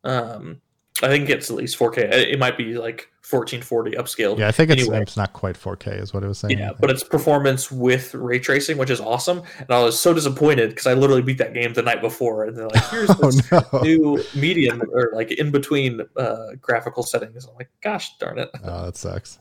Um, 0.04 0.60
I 1.02 1.08
think 1.08 1.28
it's 1.30 1.50
at 1.50 1.56
least 1.56 1.78
4K. 1.78 1.98
It 2.12 2.38
might 2.38 2.56
be 2.56 2.74
like 2.74 3.08
1440 3.28 3.92
upscaled. 3.92 4.38
Yeah, 4.38 4.48
I 4.48 4.52
think 4.52 4.70
it's 4.70 4.82
Anyway. 4.82 5.00
it's 5.00 5.16
not 5.16 5.32
quite 5.32 5.56
4K 5.56 6.00
is 6.00 6.12
what 6.14 6.22
it 6.22 6.28
was 6.28 6.38
saying. 6.38 6.58
Yeah, 6.58 6.72
but 6.78 6.90
it's 6.90 7.02
performance 7.02 7.72
with 7.72 8.14
ray 8.14 8.38
tracing, 8.38 8.76
which 8.78 8.90
is 8.90 9.00
awesome. 9.00 9.42
And 9.58 9.70
I 9.70 9.82
was 9.82 9.98
so 9.98 10.12
disappointed 10.12 10.70
because 10.70 10.86
I 10.86 10.94
literally 10.94 11.22
beat 11.22 11.38
that 11.38 11.54
game 11.54 11.72
the 11.72 11.82
night 11.82 12.02
before, 12.02 12.44
and 12.44 12.56
they're 12.56 12.68
like, 12.68 12.84
"Here's 12.90 13.10
oh 13.22 13.30
this 13.30 13.50
no. 13.50 13.62
new 13.82 14.22
medium 14.36 14.82
or 14.92 15.10
like 15.14 15.32
in 15.32 15.50
between 15.50 16.02
uh, 16.16 16.46
graphical 16.60 17.02
settings." 17.02 17.46
I'm 17.46 17.54
like, 17.56 17.70
"Gosh 17.80 18.16
darn 18.18 18.38
it!" 18.38 18.50
Oh, 18.62 18.84
that 18.84 18.96
sucks. 18.96 19.38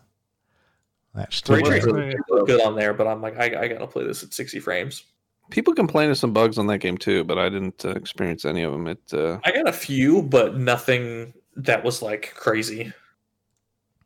That's 1.14 1.48
Ray 1.50 1.62
tracing 1.62 1.94
Right. 1.94 2.16
good 2.46 2.62
on 2.62 2.76
there, 2.76 2.94
but 2.94 3.06
I'm 3.06 3.22
like, 3.22 3.38
I, 3.38 3.64
I 3.64 3.68
gotta 3.68 3.86
play 3.88 4.06
this 4.08 4.24
at 4.24 4.34
60 4.34 4.62
frames. 4.62 5.04
People 5.52 5.76
complain 5.76 6.10
of 6.10 6.18
some 6.18 6.34
bugs 6.34 6.58
on 6.58 6.66
that 6.68 6.80
game 6.80 6.98
too, 6.98 7.24
but 7.24 7.38
I 7.38 7.50
didn't 7.50 7.86
uh, 7.86 7.90
experience 7.92 8.46
any 8.46 8.64
of 8.64 8.72
them. 8.72 8.88
It 8.88 9.02
uh, 9.14 9.40
I 9.44 9.52
got 9.52 9.68
a 9.68 9.74
few, 9.74 10.24
but 10.24 10.58
nothing 10.58 11.34
that 11.58 11.84
was 11.84 12.02
like 12.02 12.34
crazy. 12.36 12.92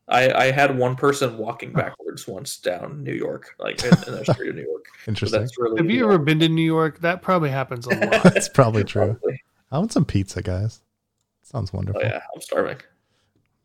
I 0.08 0.32
I 0.32 0.52
had 0.52 0.78
one 0.78 0.96
person 0.96 1.38
walking 1.38 1.72
backwards 1.72 2.28
once 2.28 2.58
down 2.58 3.04
New 3.04 3.14
York, 3.14 3.56
like 3.60 3.84
in, 3.84 3.94
in 4.08 4.16
the 4.16 4.26
street 4.34 4.50
of 4.50 4.56
New 4.56 4.64
York. 4.64 4.86
So 5.04 5.10
Interesting. 5.10 5.40
that's 5.40 5.58
really 5.58 5.78
Have 5.78 5.90
you 5.90 6.04
ever 6.06 6.18
been 6.18 6.40
to 6.40 6.50
New 6.50 6.62
York? 6.62 7.00
That 7.00 7.22
probably 7.22 7.50
happens 7.50 7.88
a 7.88 7.90
lot. 7.96 8.24
That's 8.24 8.50
probably 8.50 8.84
true. 8.84 9.14
Probably. 9.14 9.42
I 9.72 9.78
want 9.80 9.92
some 9.92 10.06
pizza, 10.06 10.42
guys. 10.42 10.82
Sounds 11.44 11.72
wonderful. 11.72 12.02
Oh 12.04 12.08
yeah, 12.08 12.22
I'm 12.34 12.42
starving. 12.42 12.78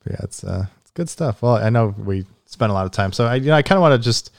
But 0.04 0.12
yeah, 0.12 0.20
it's 0.22 0.44
uh, 0.44 0.66
it's 0.82 0.90
good 0.92 1.08
stuff. 1.08 1.42
Well, 1.42 1.56
I 1.56 1.70
know 1.70 1.94
we 1.98 2.26
spent 2.46 2.70
a 2.70 2.74
lot 2.74 2.86
of 2.86 2.92
time, 2.92 3.12
so 3.12 3.26
I 3.26 3.36
you 3.36 3.46
know 3.46 3.54
I 3.54 3.62
kind 3.62 3.78
of 3.78 3.82
want 3.82 4.00
to 4.00 4.04
just 4.04 4.32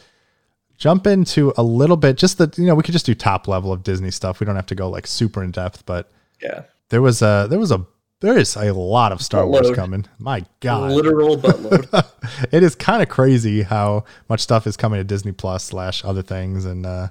jump 0.82 1.06
into 1.06 1.54
a 1.58 1.64
little 1.64 1.96
bit. 1.96 2.18
Just 2.18 2.40
that 2.40 2.58
you 2.58 2.66
know 2.66 2.76
we 2.76 2.84
could 2.84 2.92
just 2.92 3.06
do 3.06 3.16
top 3.16 3.48
level 3.48 3.72
of 3.72 3.84
Disney 3.84 4.12
stuff. 4.12 4.40
We 4.40 4.46
don't 4.46 4.56
have 4.56 4.66
to 4.66 4.76
go 4.76 4.90
like 4.90 5.08
super 5.08 5.44
in 5.44 5.52
depth, 5.52 5.86
but 5.86 6.12
Yeah, 6.42 6.64
there 6.90 7.02
was 7.02 7.22
a 7.22 7.48
there 7.50 7.60
was 7.60 7.72
a 7.72 7.86
there 8.20 8.38
is 8.38 8.56
a 8.56 8.74
lot 8.74 9.12
of 9.12 9.22
Star 9.22 9.48
Wars 9.48 9.72
coming. 9.72 10.06
My 10.20 10.44
God, 10.60 10.92
literal 10.92 11.38
buttload. 11.38 11.88
it 12.52 12.64
is 12.64 12.76
kind 12.76 13.02
of 13.02 13.10
crazy 13.10 13.62
how 13.62 14.04
much 14.28 14.42
stuff 14.42 14.68
is 14.68 14.76
coming 14.76 15.00
to 15.00 15.04
Disney 15.04 15.32
Plus 15.32 15.64
slash 15.64 16.04
other 16.04 16.24
things, 16.24 16.66
and 16.66 16.86
uh, 16.86 17.08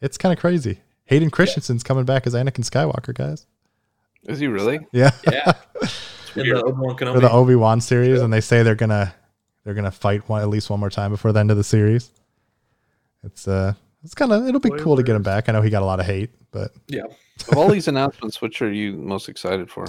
it's 0.00 0.18
kind 0.18 0.32
of 0.32 0.38
crazy. 0.38 0.80
Hayden 1.04 1.30
Christensen's 1.30 1.84
coming 1.84 2.04
back 2.04 2.26
as 2.26 2.34
Anakin 2.34 2.68
Skywalker, 2.68 3.14
guys. 3.14 3.46
is 4.24 4.40
he 4.40 4.48
really? 4.48 4.80
Yeah, 4.90 5.12
yeah, 5.24 5.52
in 6.34 6.48
the 6.48 6.60
Obi-Wan 6.64 6.96
for 6.96 7.20
the 7.20 7.30
Obi 7.30 7.54
Wan 7.54 7.80
series, 7.80 8.20
and 8.20 8.32
they 8.32 8.40
say 8.40 8.64
they're 8.64 8.74
gonna 8.74 9.14
they're 9.62 9.74
gonna 9.74 9.92
fight 9.92 10.28
one 10.28 10.42
at 10.42 10.48
least 10.48 10.70
one 10.70 10.80
more 10.80 10.90
time 10.90 11.12
before 11.12 11.32
the 11.32 11.38
end 11.38 11.52
of 11.52 11.56
the 11.56 11.64
series. 11.64 12.10
It's 13.26 13.46
uh, 13.48 13.74
it's 14.04 14.14
kind 14.14 14.32
of 14.32 14.46
it'll 14.48 14.60
be 14.60 14.70
cool 14.70 14.96
to 14.96 15.02
get 15.02 15.16
him 15.16 15.22
back. 15.22 15.48
I 15.48 15.52
know 15.52 15.62
he 15.62 15.70
got 15.70 15.82
a 15.82 15.86
lot 15.86 16.00
of 16.00 16.06
hate, 16.06 16.30
but 16.52 16.70
Yeah, 16.88 17.04
Of 17.50 17.56
all 17.58 17.68
these 17.68 17.88
announcements, 17.88 18.40
which 18.40 18.62
are 18.62 18.72
you 18.72 18.92
most 18.94 19.28
excited 19.28 19.70
for? 19.70 19.86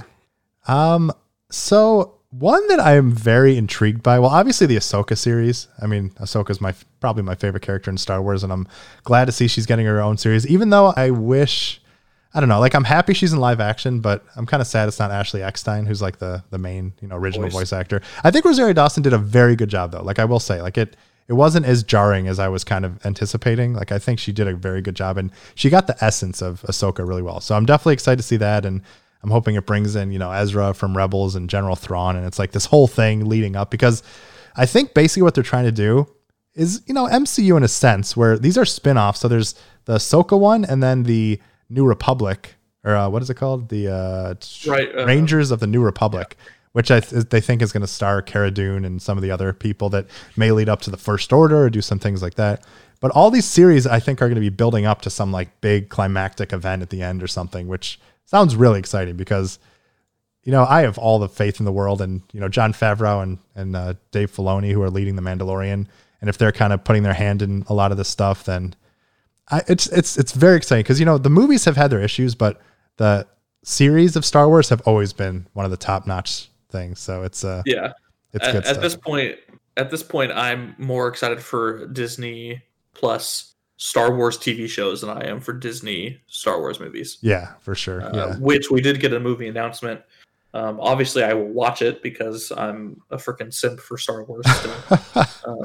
um, 0.67 1.11
so 1.49 2.15
one 2.31 2.67
that 2.67 2.79
I 2.79 2.95
am 2.95 3.11
very 3.11 3.55
intrigued 3.57 4.03
by. 4.03 4.19
Well, 4.19 4.29
obviously 4.29 4.67
the 4.67 4.75
Ahsoka 4.75 5.17
series. 5.17 5.67
I 5.81 5.88
mean, 5.88 6.09
Ahsoka's 6.19 6.59
my 6.59 6.73
probably 6.99 7.23
my 7.23 7.35
favorite 7.35 7.63
character 7.63 7.89
in 7.89 7.97
Star 7.97 8.21
Wars, 8.21 8.43
and 8.43 8.51
I'm 8.51 8.67
glad 9.03 9.25
to 9.25 9.31
see 9.31 9.47
she's 9.47 9.65
getting 9.65 9.85
her 9.85 10.01
own 10.01 10.17
series. 10.17 10.45
Even 10.47 10.69
though 10.69 10.93
I 10.97 11.11
wish. 11.11 11.81
I 12.33 12.39
don't 12.41 12.49
know. 12.49 12.59
Like 12.59 12.75
I'm 12.75 12.83
happy 12.83 13.13
she's 13.13 13.33
in 13.33 13.39
live 13.39 13.59
action, 13.61 13.99
but 14.01 14.23
I'm 14.35 14.45
kind 14.45 14.61
of 14.61 14.67
sad 14.67 14.88
it's 14.89 14.99
not 14.99 15.09
Ashley 15.09 15.41
Eckstein 15.41 15.85
who's 15.88 16.01
like 16.03 16.19
the 16.19 16.43
the 16.51 16.57
main, 16.59 16.93
you 17.01 17.07
know, 17.07 17.15
original 17.15 17.47
Voice. 17.49 17.53
voice 17.71 17.73
actor. 17.73 18.01
I 18.23 18.29
think 18.29 18.43
Rosario 18.45 18.73
Dawson 18.73 19.01
did 19.01 19.13
a 19.13 19.17
very 19.17 19.55
good 19.55 19.69
job 19.69 19.91
though. 19.91 20.03
Like 20.03 20.19
I 20.19 20.25
will 20.25 20.41
say, 20.41 20.61
like 20.61 20.77
it 20.77 20.95
it 21.28 21.34
wasn't 21.34 21.65
as 21.65 21.84
jarring 21.84 22.28
as 22.28 22.39
I 22.39 22.47
was 22.47 22.63
kind 22.63 22.86
of 22.86 23.05
anticipating. 23.05 23.73
Like 23.73 23.91
I 23.91 23.99
think 23.99 24.19
she 24.19 24.32
did 24.32 24.47
a 24.47 24.55
very 24.55 24.82
good 24.82 24.95
job 24.95 25.17
and 25.17 25.32
she 25.55 25.69
got 25.69 25.88
the 25.88 26.01
essence 26.03 26.41
of 26.41 26.61
Ahsoka 26.61 27.07
really 27.07 27.21
well. 27.21 27.41
So 27.41 27.55
I'm 27.55 27.65
definitely 27.65 27.93
excited 27.93 28.17
to 28.17 28.23
see 28.23 28.38
that 28.38 28.65
and 28.65 28.82
I'm 29.23 29.32
hoping 29.32 29.55
it 29.55 29.65
brings 29.65 29.95
in, 29.95 30.11
you 30.11 30.19
know, 30.19 30.32
Ezra 30.32 30.73
from 30.73 30.95
Rebels 30.95 31.36
and 31.36 31.49
General 31.49 31.75
Thrawn 31.75 32.15
and 32.15 32.25
it's 32.25 32.39
like 32.39 32.51
this 32.51 32.65
whole 32.65 32.88
thing 32.88 33.25
leading 33.25 33.55
up 33.55 33.71
because 33.71 34.03
I 34.55 34.65
think 34.65 34.93
basically 34.93 35.23
what 35.23 35.36
they're 35.36 35.43
trying 35.43 35.65
to 35.65 35.71
do 35.71 36.07
is, 36.53 36.82
you 36.88 36.93
know, 36.93 37.07
MCU 37.07 37.57
in 37.57 37.63
a 37.63 37.67
sense 37.67 38.15
where 38.15 38.38
these 38.38 38.57
are 38.57 38.65
spin-offs. 38.65 39.19
So 39.19 39.28
there's 39.28 39.53
the 39.86 39.95
Ahsoka 39.95 40.39
one 40.39 40.63
and 40.63 40.82
then 40.82 41.03
the 41.03 41.41
New 41.69 41.86
Republic 41.86 42.55
or 42.88 42.95
uh, 42.95 43.09
what 43.09 43.21
is 43.21 43.30
it 43.30 43.36
called? 43.36 43.67
The 43.67 43.89
uh, 43.89 44.36
Right, 44.65 44.88
uh, 44.95 45.05
Rangers 45.05 45.51
of 45.51 45.59
the 45.59 45.67
New 45.67 45.82
Republic, 45.82 46.38
which 46.72 46.91
I 46.91 46.99
th- 46.99 47.26
they 47.30 47.41
think 47.41 47.61
is 47.61 47.72
going 47.72 47.82
to 47.82 47.88
star 47.88 48.22
Cara 48.22 48.51
Dune 48.51 48.86
and 48.86 49.01
some 49.01 49.18
of 49.18 49.22
the 49.22 49.32
other 49.32 49.53
people 49.53 49.89
that 49.89 50.05
may 50.36 50.51
lead 50.51 50.70
up 50.70 50.82
to 50.82 50.91
the 50.91 50.97
First 50.97 51.34
Order 51.34 51.63
or 51.63 51.70
do 51.70 51.82
some 51.82 51.99
things 51.99 52.22
like 52.22 52.36
that. 52.36 52.63
But 52.99 53.11
all 53.11 53.30
these 53.30 53.45
series, 53.45 53.86
I 53.86 53.99
think, 53.99 54.22
are 54.22 54.28
going 54.28 54.36
to 54.36 54.41
be 54.41 54.49
building 54.49 54.86
up 54.86 55.01
to 55.03 55.09
some 55.09 55.32
like 55.32 55.61
big 55.61 55.89
climactic 55.89 56.51
event 56.53 56.82
at 56.82 56.89
the 56.89 57.01
end 57.01 57.22
or 57.22 57.28
something, 57.28 57.68
which 57.68 57.99
sounds 58.26 58.55
really 58.55 58.80
exciting 58.80 59.15
because 59.15 59.59
you 60.47 60.53
know, 60.53 60.63
I 60.63 60.84
have 60.84 60.97
all 60.97 61.20
the 61.20 61.28
faith 61.28 61.59
in 61.59 61.65
the 61.65 61.74
world, 61.74 62.01
and 62.01 62.22
you 62.32 62.39
know, 62.39 62.47
Jon 62.47 62.72
Favreau 62.72 63.22
and 63.22 63.38
and 63.53 63.76
uh, 63.76 63.95
Dave 64.11 64.32
Filoni, 64.32 64.72
who 64.72 64.82
are 64.82 64.89
leading 64.89 65.18
the 65.18 65.22
Mandalorian, 65.22 65.88
and 66.22 66.30
if 66.30 66.38
they're 66.38 66.53
kind 66.53 66.72
of 66.72 66.86
putting 66.86 67.03
their 67.03 67.13
hand 67.13 67.41
in 67.41 67.65
a 67.68 67.74
lot 67.74 67.91
of 67.91 67.97
this 67.97 68.07
stuff, 68.07 68.45
then 68.45 68.74
I, 69.51 69.61
it's 69.68 69.88
it's 69.88 70.18
it's 70.18 70.32
very 70.32 70.55
exciting 70.55 70.84
because 70.84 71.01
you 71.01 71.05
know 71.05 71.18
the 71.18 71.30
movies 71.30 71.65
have 71.65 71.76
had 71.76 71.91
their 71.91 71.99
issues, 71.99 72.34
but 72.34 72.61
the 72.95 73.28
series 73.65 74.15
of 74.15 74.24
Star 74.24 74.47
Wars 74.47 74.70
have 74.70 74.80
always 74.88 75.11
been 75.11 75.47
one 75.51 75.65
of 75.65 75.72
the 75.72 75.76
top 75.76 76.07
notch 76.07 76.49
things. 76.78 76.99
So 76.99 77.23
it's 77.23 77.43
uh, 77.43 77.63
yeah. 77.65 77.93
it's 78.34 78.45
at, 78.45 78.51
good 78.51 78.63
at 78.63 78.65
stuff. 78.65 78.82
this 78.82 78.95
point 78.95 79.38
at 79.78 79.91
this 79.91 80.03
point 80.03 80.32
i'm 80.32 80.75
more 80.78 81.07
excited 81.07 81.39
for 81.39 81.88
disney 81.88 82.61
plus 82.93 83.53
star 83.78 84.13
wars 84.15 84.38
tv 84.38 84.67
shows 84.67 85.01
than 85.01 85.09
i 85.09 85.25
am 85.25 85.39
for 85.39 85.53
disney 85.53 86.19
star 86.28 86.59
wars 86.59 86.80
movies 86.80 87.19
yeah, 87.21 87.53
for 87.59 87.75
sure. 87.75 88.01
uh, 88.01 88.11
yeah, 88.13 88.36
which 88.38 88.69
we 88.71 88.82
did 88.82 88.99
get 88.99 89.13
a 89.13 89.19
movie 89.19 89.47
announcement 89.47 90.01
um, 90.53 90.80
obviously 90.80 91.23
i 91.23 91.34
will 91.34 91.47
watch 91.47 91.82
it 91.82 92.01
because 92.01 92.51
i'm 92.57 92.99
a 93.11 93.17
freaking 93.17 93.53
simp 93.53 93.80
for 93.80 93.97
star 93.97 94.23
wars 94.23 94.45
um, 95.45 95.61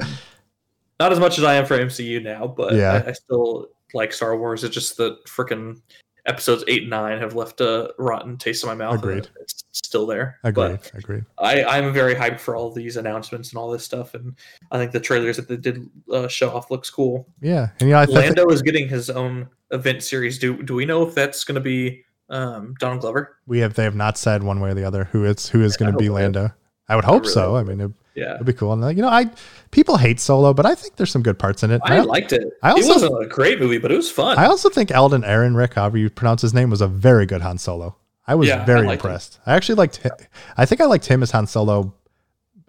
not 0.99 1.11
as 1.11 1.19
much 1.19 1.37
as 1.37 1.43
i 1.43 1.55
am 1.55 1.65
for 1.65 1.77
mcu 1.77 2.23
now 2.23 2.47
but 2.47 2.73
Yeah. 2.73 3.03
I, 3.05 3.09
I 3.09 3.11
still 3.13 3.67
like 3.93 4.13
star 4.13 4.37
wars 4.37 4.63
it's 4.63 4.73
just 4.73 4.97
that 4.97 5.25
freaking 5.25 5.81
episodes 6.25 6.63
8 6.67 6.83
and 6.83 6.89
9 6.91 7.19
have 7.19 7.35
left 7.35 7.59
a 7.61 7.93
rotten 7.97 8.37
taste 8.37 8.63
in 8.63 8.69
my 8.69 8.75
mouth 8.75 8.99
Agreed. 8.99 9.27
Still 9.75 10.05
there 10.05 10.39
agreed, 10.43 10.79
But 10.83 10.91
agreed. 10.93 11.25
I, 11.39 11.63
I'm 11.63 11.91
very 11.93 12.13
hyped 12.13 12.39
for 12.39 12.55
all 12.55 12.71
these 12.71 12.95
announcements 12.95 13.49
and 13.51 13.57
all 13.57 13.71
this 13.71 13.83
stuff, 13.83 14.13
and 14.13 14.35
I 14.71 14.77
think 14.77 14.91
the 14.91 14.99
trailers 14.99 15.35
that 15.37 15.47
they 15.47 15.57
did 15.57 15.89
uh, 16.11 16.27
show 16.27 16.51
off 16.51 16.69
looks 16.69 16.91
cool. 16.91 17.27
Yeah, 17.41 17.69
and 17.79 17.89
you 17.89 17.95
know, 17.95 17.99
I 17.99 18.05
think 18.05 18.19
Lando 18.19 18.47
is 18.49 18.61
getting 18.61 18.87
his 18.87 19.09
own 19.09 19.49
event 19.71 20.03
series. 20.03 20.37
Do 20.37 20.61
do 20.61 20.75
we 20.75 20.85
know 20.85 21.01
if 21.07 21.15
that's 21.15 21.43
going 21.43 21.55
to 21.55 21.61
be 21.61 22.05
um, 22.29 22.75
Donald 22.79 23.01
Glover? 23.01 23.37
we 23.47 23.59
have 23.59 23.73
they 23.73 23.83
have 23.83 23.95
not 23.95 24.17
said 24.17 24.43
one 24.43 24.59
way 24.59 24.69
or 24.69 24.73
the 24.75 24.83
other 24.85 25.05
who 25.05 25.25
it's 25.25 25.49
who 25.49 25.63
is 25.63 25.75
Yeah, 25.79 25.85
going 25.85 25.91
to 25.93 25.97
be 25.97 26.09
Lando. 26.09 26.51
I 26.87 26.95
would 26.95 27.05
hope 27.05 27.23
really 27.23 27.33
so. 27.33 27.55
hope 27.55 27.57
I 27.57 27.63
mean, 27.63 27.81
it, 27.81 27.91
Yeah, 28.13 28.35
it'd 28.35 28.45
be 28.45 28.53
cool. 28.53 28.73
And 28.73 28.81
like, 28.83 28.95
you 28.95 29.01
know, 29.01 29.09
I 29.09 29.31
people 29.71 29.97
hate 29.97 30.19
Solo, 30.19 30.53
but 30.53 30.67
I 30.67 30.75
think 30.75 30.97
there's 30.97 31.09
some 31.11 31.23
good 31.23 31.39
parts 31.39 31.63
in 31.63 31.71
it. 31.71 31.81
I 31.83 31.97
I, 31.97 32.01
liked 32.01 32.31
it. 32.31 32.43
I 32.61 32.71
it 32.77 32.85
wasn't 32.87 33.23
a 33.23 33.27
great 33.27 33.59
movie, 33.59 33.79
but 33.79 33.91
it 33.91 33.95
was 33.95 34.11
fun. 34.11 34.37
I 34.37 34.45
also 34.45 34.69
think 34.69 34.91
Alden 34.91 35.23
Ehrenreich, 35.23 35.73
however 35.73 35.97
you 35.97 36.11
pronounce 36.11 36.43
his 36.43 36.53
name, 36.53 36.69
was 36.69 36.81
a 36.81 36.87
very 36.87 37.25
good 37.25 37.41
Han 37.41 37.57
Solo. 37.57 37.95
I 38.27 38.35
was 38.35 38.47
Yeah, 38.49 38.61
I 38.61 38.65
very 38.65 38.85
him. 38.85 38.91
impressed. 38.91 39.39
I 39.45 39.53
actually 39.55 39.75
liked. 39.75 39.97
Him. 39.97 40.11
I 40.57 40.65
think 40.65 40.79
I 40.81 40.85
liked 40.85 41.05
him 41.05 41.21
as 41.23 41.31
Han 41.31 41.47
Solo. 41.47 41.93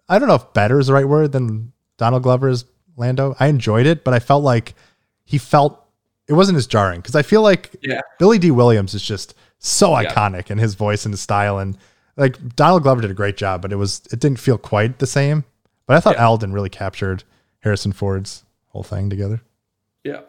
I 0.08 0.18
don't 0.18 0.28
know 0.28 0.34
if 0.34 0.52
better 0.52 0.78
is 0.78 0.88
the 0.88 0.92
right 0.94 1.08
word 1.08 1.32
than 1.32 1.72
Donald 1.96 2.22
Glover's 2.22 2.64
Lando. 2.96 3.34
I 3.40 3.46
enjoyed 3.46 3.86
it, 3.86 4.04
but 4.04 4.14
I 4.14 4.18
felt 4.18 4.42
like 4.44 4.74
he 5.24 5.38
felt 5.38 5.80
it 6.28 6.32
wasn't 6.32 6.56
as 6.58 6.66
jarring 6.66 7.00
because 7.00 7.14
I 7.14 7.22
feel 7.22 7.42
like 7.42 7.74
Yeah. 7.82 8.00
Billy 8.18 8.38
Dee 8.38 8.50
Williams 8.50 8.94
is 8.94 9.02
just 9.02 9.34
so 9.58 9.98
Yeah. 9.98 10.12
iconic 10.12 10.50
in 10.50 10.58
his 10.58 10.74
voice 10.74 11.04
and 11.06 11.12
his 11.12 11.20
style, 11.20 11.58
and 11.58 11.78
like 12.16 12.54
Donald 12.56 12.82
Glover 12.82 13.00
did 13.02 13.10
a 13.10 13.14
great 13.14 13.36
job, 13.36 13.62
but 13.62 13.72
it 13.72 13.76
was 13.76 14.02
it 14.10 14.20
didn't 14.20 14.38
feel 14.40 14.58
quite 14.58 14.98
the 14.98 15.06
same. 15.06 15.44
But 15.86 15.96
I 15.96 16.00
thought. 16.00 16.16
Alden 16.16 16.52
really 16.52 16.70
captured 16.70 17.24
Harrison 17.60 17.92
Ford's 17.92 18.42
whole 18.68 18.82
thing 18.82 19.08
together. 19.10 19.40
yeah, 20.02 20.20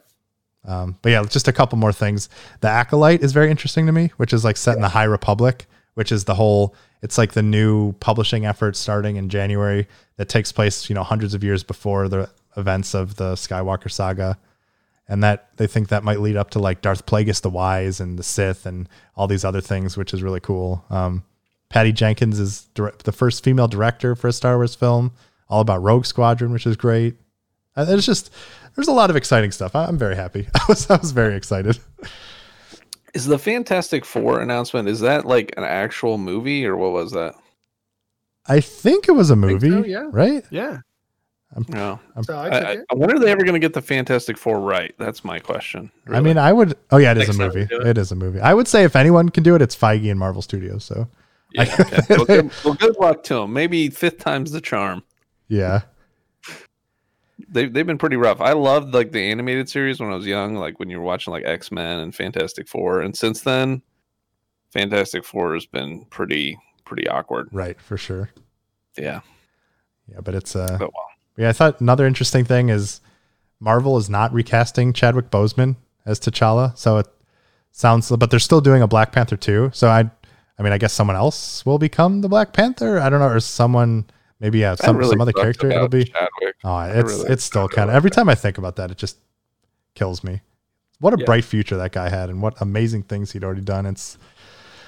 Um, 0.67 0.97
but 1.01 1.11
yeah, 1.11 1.23
just 1.23 1.47
a 1.47 1.53
couple 1.53 1.77
more 1.77 1.93
things. 1.93 2.29
The 2.61 2.67
Acolyte 2.67 3.21
is 3.21 3.33
very 3.33 3.51
interesting 3.51 3.85
to 3.85 3.91
me, 3.91 4.11
which 4.17 4.33
is 4.33 4.43
like 4.43 4.57
set 4.57 4.75
in 4.75 4.81
the 4.81 4.89
High 4.89 5.03
Republic, 5.03 5.67
which 5.93 6.11
is 6.11 6.25
the 6.25 6.35
whole. 6.35 6.75
It's 7.01 7.17
like 7.17 7.33
the 7.33 7.43
new 7.43 7.93
publishing 7.93 8.45
effort 8.45 8.75
starting 8.75 9.15
in 9.15 9.29
January. 9.29 9.87
that 10.17 10.29
takes 10.29 10.51
place, 10.51 10.89
you 10.89 10.95
know, 10.95 11.03
hundreds 11.03 11.33
of 11.33 11.43
years 11.43 11.63
before 11.63 12.07
the 12.07 12.29
events 12.57 12.93
of 12.93 13.17
the 13.17 13.33
Skywalker 13.33 13.91
saga. 13.91 14.37
And 15.07 15.23
that 15.23 15.49
they 15.57 15.67
think 15.67 15.89
that 15.89 16.03
might 16.03 16.19
lead 16.19 16.35
up 16.35 16.49
to 16.51 16.59
like 16.59 16.81
Darth 16.81 17.05
Plagueis 17.05 17.41
the 17.41 17.49
Wise 17.49 17.99
and 17.99 18.17
the 18.17 18.23
Sith 18.23 18.65
and 18.65 18.89
all 19.15 19.27
these 19.27 19.45
other 19.45 19.61
things, 19.61 19.95
which 19.97 20.15
is 20.15 20.23
really 20.23 20.39
cool. 20.39 20.83
Um, 20.89 21.23
Patty 21.69 21.91
Jenkins 21.91 22.39
is 22.39 22.67
dir- 22.73 22.93
the 23.03 23.11
first 23.11 23.43
female 23.43 23.67
director 23.67 24.15
for 24.15 24.29
a 24.29 24.33
Star 24.33 24.55
Wars 24.55 24.73
film, 24.73 25.11
all 25.47 25.61
about 25.61 25.83
Rogue 25.83 26.05
Squadron, 26.05 26.51
which 26.51 26.65
is 26.65 26.75
great. 26.75 27.15
It's 27.77 28.05
just 28.05 28.31
there's 28.75 28.87
a 28.87 28.93
lot 28.93 29.09
of 29.09 29.15
exciting 29.15 29.51
stuff. 29.51 29.75
I- 29.75 29.85
I'm 29.85 29.97
very 29.97 30.15
happy. 30.15 30.47
I 30.55 30.61
was 30.69 30.89
I 30.89 30.97
was 30.97 31.11
very 31.11 31.35
excited. 31.35 31.79
Is 33.13 33.25
the 33.25 33.39
Fantastic 33.39 34.03
Four 34.05 34.41
announcement 34.41 34.87
is 34.89 34.99
that 34.99 35.25
like 35.25 35.53
an 35.57 35.63
actual 35.63 36.17
movie 36.17 36.65
or 36.65 36.75
what 36.75 36.91
was 36.91 37.11
that? 37.13 37.35
I 38.47 38.59
think 38.59 39.07
it 39.07 39.13
was 39.13 39.29
a 39.31 39.35
movie, 39.35 39.69
so, 39.71 39.83
yeah. 39.85 40.07
right? 40.11 40.43
Yeah. 40.51 40.79
No. 41.69 41.99
So 42.23 42.35
I 42.35 42.47
I, 42.49 42.57
I, 42.59 42.71
it. 42.73 42.85
when 42.93 43.11
are 43.11 43.17
they 43.19 43.31
ever 43.31 43.43
going 43.43 43.53
to 43.53 43.59
get 43.59 43.73
the 43.73 43.81
Fantastic 43.81 44.37
Four 44.37 44.59
right? 44.59 44.93
That's 44.99 45.23
my 45.23 45.39
question. 45.39 45.89
I 46.09 46.19
mean, 46.19 46.37
I 46.37 46.51
would. 46.51 46.77
Oh 46.91 46.97
yeah, 46.97 47.11
it 47.11 47.17
is 47.17 47.27
Next 47.29 47.39
a 47.39 47.41
movie. 47.59 47.73
it. 47.73 47.87
It 47.87 47.97
is 47.97 48.11
a 48.11 48.15
movie. 48.15 48.41
I 48.41 48.53
would 48.53 48.67
say 48.67 48.83
if 48.83 48.95
anyone 48.97 49.29
can 49.29 49.43
do 49.43 49.55
it, 49.55 49.61
it's 49.61 49.75
Feige 49.75 50.11
and 50.11 50.19
Marvel 50.19 50.41
Studios. 50.41 50.83
So 50.83 51.07
Yeah. 51.53 51.73
Okay. 51.79 52.01
well, 52.09 52.25
good, 52.25 52.51
well, 52.65 52.73
good 52.73 52.95
luck 52.99 53.23
to 53.23 53.35
them. 53.35 53.53
Maybe 53.53 53.89
fifth 53.89 54.19
time's 54.19 54.51
the 54.51 54.59
charm. 54.59 55.03
yeah, 55.47 55.83
They 57.49 57.67
they've 57.67 57.85
been 57.85 57.97
pretty 57.97 58.15
rough. 58.15 58.39
I 58.39 58.53
loved 58.53 58.93
like 58.93 59.11
the 59.11 59.29
animated 59.29 59.69
series 59.69 59.99
when 59.99 60.11
I 60.11 60.15
was 60.15 60.25
young, 60.25 60.55
like 60.55 60.79
when 60.79 60.89
you 60.89 60.97
were 60.97 61.03
watching 61.05 61.33
like 61.33 61.45
X 61.45 61.71
Men 61.71 61.99
and 61.99 62.15
Fantastic 62.15 62.67
Four, 62.67 63.01
and 63.01 63.15
since 63.15 63.41
then, 63.41 63.81
Fantastic 64.71 65.25
Four 65.25 65.53
has 65.53 65.65
been 65.65 66.05
pretty 66.05 66.57
pretty 66.85 67.07
awkward. 67.07 67.49
right 67.51 67.79
for 67.81 67.97
sure. 67.97 68.29
Yeah, 68.97 69.21
Yeah, 70.07 70.21
but 70.23 70.35
it's 70.35 70.55
uh, 70.55 70.77
but 70.79 70.93
well, 70.93 71.07
yeah. 71.37 71.49
I 71.49 71.53
thought 71.53 71.81
another 71.81 72.05
interesting 72.07 72.45
thing 72.45 72.69
is 72.69 73.01
Marvel 73.59 73.97
is 73.97 74.09
not 74.09 74.33
recasting 74.33 74.93
Chadwick 74.93 75.29
Boseman 75.29 75.75
as 76.05 76.19
T'Challa, 76.19 76.77
so 76.77 76.97
it 76.97 77.07
sounds. 77.71 78.09
But 78.09 78.29
they're 78.31 78.39
still 78.39 78.61
doing 78.61 78.81
a 78.81 78.87
Black 78.87 79.11
Panther 79.11 79.35
too. 79.35 79.71
So 79.73 79.89
I, 79.89 80.09
I 80.57 80.63
mean, 80.63 80.71
I 80.71 80.77
guess 80.77 80.93
someone 80.93 81.17
else 81.17 81.65
will 81.65 81.79
become 81.79 82.21
the 82.21 82.29
Black 82.29 82.53
Panther. 82.53 82.99
I 82.99 83.09
don't 83.09 83.19
know, 83.19 83.27
or 83.27 83.39
someone 83.41 84.05
maybe 84.39 84.59
yeah, 84.59 84.75
some 84.75 84.97
really 84.97 85.11
some 85.11 85.21
other 85.21 85.31
character. 85.33 85.69
It'll 85.71 85.87
be. 85.87 86.05
Chadwick. 86.05 86.55
Oh, 86.63 86.79
it's 86.81 87.11
really- 87.13 87.29
it's 87.31 87.43
still 87.43 87.67
kind 87.67 87.89
of 87.89 87.95
every 87.95 88.09
time 88.11 88.29
I 88.29 88.35
think 88.35 88.57
about 88.57 88.75
that, 88.77 88.91
it 88.91 88.97
just 88.97 89.17
kills 89.93 90.23
me. 90.23 90.41
What 90.99 91.13
a 91.13 91.17
Yeah. 91.19 91.25
bright 91.25 91.43
future 91.45 91.75
that 91.77 91.91
guy 91.91 92.09
had, 92.09 92.29
and 92.29 92.41
what 92.41 92.59
amazing 92.61 93.03
things 93.03 93.31
he'd 93.31 93.43
already 93.43 93.61
done. 93.61 93.85
It's 93.85 94.17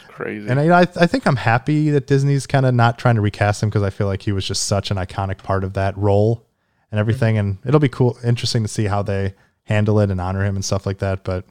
Crazy. 0.10 0.48
and 0.50 0.60
I, 0.60 0.82
I 0.82 0.88
I 1.02 1.06
think 1.08 1.28
I'm 1.28 1.36
happy 1.36 1.90
that 1.92 2.08
Disney's 2.08 2.48
kind 2.48 2.66
of 2.66 2.74
not 2.74 2.98
trying 2.98 3.16
to 3.16 3.22
recast 3.22 3.62
him 3.62 3.70
because 3.70 3.84
I 3.84 3.90
feel 3.90 4.08
like 4.08 4.22
he 4.24 4.32
was 4.32 4.46
just 4.46 4.64
such 4.66 4.90
an 4.90 4.98
iconic 4.98 5.40
part 5.40 5.64
of 5.64 5.74
that 5.74 5.98
role 5.98 6.46
and 6.92 7.00
everything. 7.00 7.38
And 7.38 7.58
it'll 7.66 7.80
be 7.80 7.90
cool, 7.90 8.18
interesting 8.24 8.64
to 8.64 8.68
see 8.70 8.86
how 8.86 9.04
they 9.04 9.36
handle 9.66 10.00
it 10.00 10.10
and 10.10 10.20
honor 10.22 10.44
him 10.46 10.56
and 10.56 10.64
stuff 10.66 10.86
like 10.86 11.00
that. 11.00 11.24
But 11.24 11.46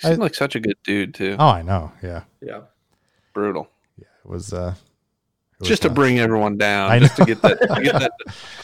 He 0.00 0.08
seemed 0.08 0.20
like 0.20 0.34
such 0.34 0.54
a 0.54 0.60
good 0.60 0.76
dude 0.84 1.12
too. 1.14 1.36
oh, 1.38 1.48
I 1.48 1.62
know, 1.62 1.92
yeah, 2.02 2.22
Yeah. 2.40 2.60
Brutal. 3.34 3.68
Yeah, 3.98 4.06
it 4.24 4.28
was 4.30 4.52
uh, 4.52 4.74
it 5.60 5.64
was, 5.64 5.68
Just 5.68 5.82
to 5.82 5.90
uh, 5.90 5.94
bring 5.94 6.18
everyone 6.18 6.56
down, 6.56 6.90
I 6.90 7.00
just 7.00 7.16
to 7.16 7.26
get 7.26 7.42
that, 7.42 7.60
to 7.60 7.82
get 7.82 7.92
that, 7.98 8.12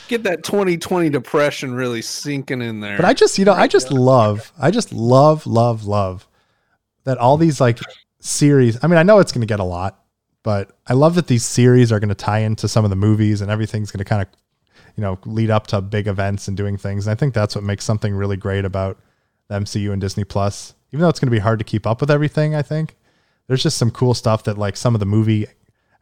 get 0.08 0.22
that 0.22 0.42
2020 0.44 1.10
depression 1.10 1.74
really 1.74 2.00
sinking 2.00 2.62
in 2.62 2.80
there. 2.80 2.96
But 2.96 3.04
I 3.04 3.12
just, 3.12 3.38
you 3.38 3.44
know, 3.44 3.52
I 3.52 3.68
just 3.68 3.92
love, 3.92 4.50
I 4.58 4.70
just 4.70 4.94
love, 4.94 5.46
love, 5.46 5.84
love 5.84 6.26
that 7.04 7.18
all 7.18 7.36
these 7.36 7.60
like 7.60 7.80
series. 8.18 8.82
I 8.82 8.86
mean, 8.86 8.96
I 8.96 9.02
know 9.02 9.18
it's 9.18 9.30
going 9.30 9.42
to 9.42 9.46
get 9.46 9.60
a 9.60 9.64
lot, 9.64 10.02
but 10.42 10.72
I 10.86 10.94
love 10.94 11.16
that 11.16 11.26
these 11.26 11.44
series 11.44 11.92
are 11.92 12.00
going 12.00 12.08
to 12.08 12.14
tie 12.14 12.38
into 12.38 12.66
some 12.66 12.84
of 12.84 12.88
the 12.88 12.96
movies 12.96 13.42
and 13.42 13.50
everything's 13.50 13.90
going 13.90 13.98
to 13.98 14.04
kind 14.06 14.22
of, 14.22 14.28
you 14.96 15.02
know, 15.02 15.18
lead 15.26 15.50
up 15.50 15.66
to 15.66 15.82
big 15.82 16.06
events 16.06 16.48
and 16.48 16.56
doing 16.56 16.78
things. 16.78 17.06
And 17.06 17.12
I 17.12 17.14
think 17.14 17.34
that's 17.34 17.54
what 17.54 17.62
makes 17.62 17.84
something 17.84 18.14
really 18.14 18.38
great 18.38 18.64
about 18.64 18.98
the 19.48 19.56
MCU 19.56 19.92
and 19.92 20.00
Disney 20.00 20.24
Plus. 20.24 20.74
Even 20.92 21.02
though 21.02 21.10
it's 21.10 21.20
going 21.20 21.28
to 21.28 21.36
be 21.36 21.40
hard 21.40 21.58
to 21.58 21.64
keep 21.64 21.86
up 21.86 22.00
with 22.00 22.10
everything, 22.10 22.54
I 22.54 22.62
think 22.62 22.96
there's 23.48 23.62
just 23.62 23.76
some 23.76 23.90
cool 23.90 24.14
stuff 24.14 24.44
that 24.44 24.56
like 24.56 24.78
some 24.78 24.94
of 24.94 25.00
the 25.00 25.06
movie 25.06 25.46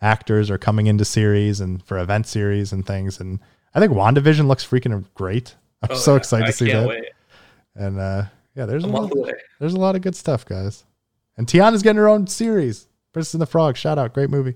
actors 0.03 0.51
are 0.51 0.59
coming 0.59 0.87
into 0.87 1.05
series 1.05 1.61
and 1.61 1.83
for 1.85 1.99
event 1.99 2.27
series 2.27 2.73
and 2.73 2.87
things. 2.87 3.21
And 3.21 3.41
I 3.75 3.81
think 3.81 3.93
WandaVision 3.93 4.47
looks 4.47 4.65
freaking 4.67 5.05
great. 5.15 5.55
I'm 5.83 5.91
Oh, 5.93 5.95
so 5.95 6.13
yeah. 6.13 6.17
excited 6.19 6.45
I 6.45 6.47
to 6.49 6.53
see 6.53 6.67
can't 6.71 6.83
that. 6.83 6.89
Wait. 6.89 7.05
And 7.75 7.99
uh, 7.99 8.25
yeah, 8.55 8.67
there's 8.67 8.85
A 8.85 8.87
a 8.87 8.89
lot, 8.89 9.13
away. 9.15 9.33
there's 9.61 9.75
a 9.75 9.79
lot 9.79 9.97
of 9.97 10.03
good 10.03 10.17
stuff, 10.17 10.45
guys. 10.45 10.85
And 11.37 11.47
Tiana's 11.47 11.83
getting 11.83 11.99
her 11.99 12.09
own 12.09 12.27
series. 12.27 12.87
Princess 13.13 13.35
and 13.35 13.41
the 13.43 13.47
Frog, 13.47 13.77
shout 13.77 13.99
out, 13.99 14.13
great 14.15 14.31
movie. 14.31 14.55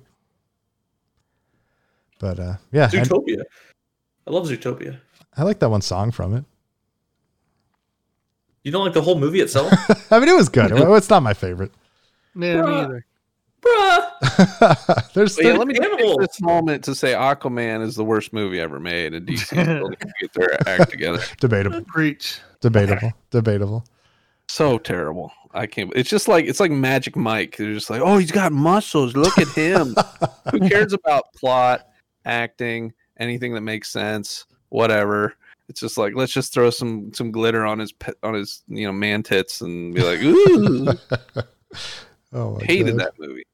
But 2.20 2.38
uh, 2.40 2.54
yeah, 2.72 2.90
and 2.92 3.06
Zootopia. 3.08 3.42
I 4.26 4.30
love 4.30 4.46
Zootopia. 4.48 4.98
I 5.36 5.42
like 5.44 5.58
that 5.60 5.68
one 5.70 5.82
song 5.82 6.10
from 6.10 6.34
it. 6.34 6.44
You 8.64 8.72
don't 8.72 8.84
like 8.84 8.92
the 8.94 9.02
whole 9.02 9.18
movie 9.18 9.40
itself, 9.40 9.72
I 10.12 10.18
mean, 10.18 10.28
it 10.28 10.34
was 10.36 10.48
good. 10.48 10.72
It's 10.96 11.08
not 11.10 11.22
my 11.22 11.32
favorite. 11.34 11.72
Yeah, 12.34 12.62
me 12.62 12.72
either. 12.72 13.06
Bruh? 13.60 15.12
there's 15.14 15.36
But 15.36 15.44
yeah, 15.44 15.50
there- 15.50 15.58
let 15.58 15.68
me 15.68 15.74
take 15.74 16.18
this 16.20 16.40
moment 16.40 16.84
to 16.84 16.94
say 16.94 17.12
Aquaman 17.12 17.82
is 17.82 17.96
the 17.96 18.04
worst 18.04 18.32
movie 18.32 18.60
ever 18.60 18.78
made, 18.80 19.14
and 19.14 19.26
DC 19.26 19.46
still 19.46 19.88
need 19.88 19.98
to 20.00 20.06
get 20.20 20.32
their 20.34 20.68
act 20.68 20.90
together. 20.90 21.22
debatable, 21.40 21.82
Preach. 21.84 22.40
debatable, 22.60 23.12
debatable. 23.30 23.84
So 24.48 24.78
terrible. 24.78 25.32
I 25.52 25.66
can't. 25.66 25.92
It's 25.94 26.08
just 26.10 26.28
like 26.28 26.46
it's 26.46 26.60
like 26.60 26.70
Magic 26.70 27.16
Mike. 27.16 27.56
They're 27.56 27.74
just 27.74 27.90
like, 27.90 28.00
oh, 28.00 28.18
he's 28.18 28.30
got 28.32 28.52
muscles. 28.52 29.14
Look 29.16 29.36
at 29.38 29.48
him. 29.48 29.94
Who 30.50 30.60
cares 30.68 30.92
about 30.92 31.32
plot, 31.34 31.88
acting, 32.24 32.92
anything 33.18 33.54
that 33.54 33.60
makes 33.62 33.90
sense? 33.90 34.46
Whatever. 34.70 35.34
It's 35.68 35.80
just 35.80 35.98
like 35.98 36.14
let's 36.14 36.32
just 36.32 36.54
throw 36.54 36.70
some 36.70 37.12
some 37.12 37.30
glitter 37.30 37.66
on 37.66 37.78
his 37.78 37.92
on 38.22 38.32
his 38.34 38.62
you 38.68 38.86
know 38.86 38.92
man 38.92 39.22
tits 39.22 39.60
and 39.60 39.94
be 39.94 40.02
like, 40.02 40.20
ooh, 40.22 40.88
Oh, 42.32 42.56
my 42.56 42.64
hated 42.64 42.98
God. 42.98 43.06
that 43.06 43.18
movie. 43.18 43.44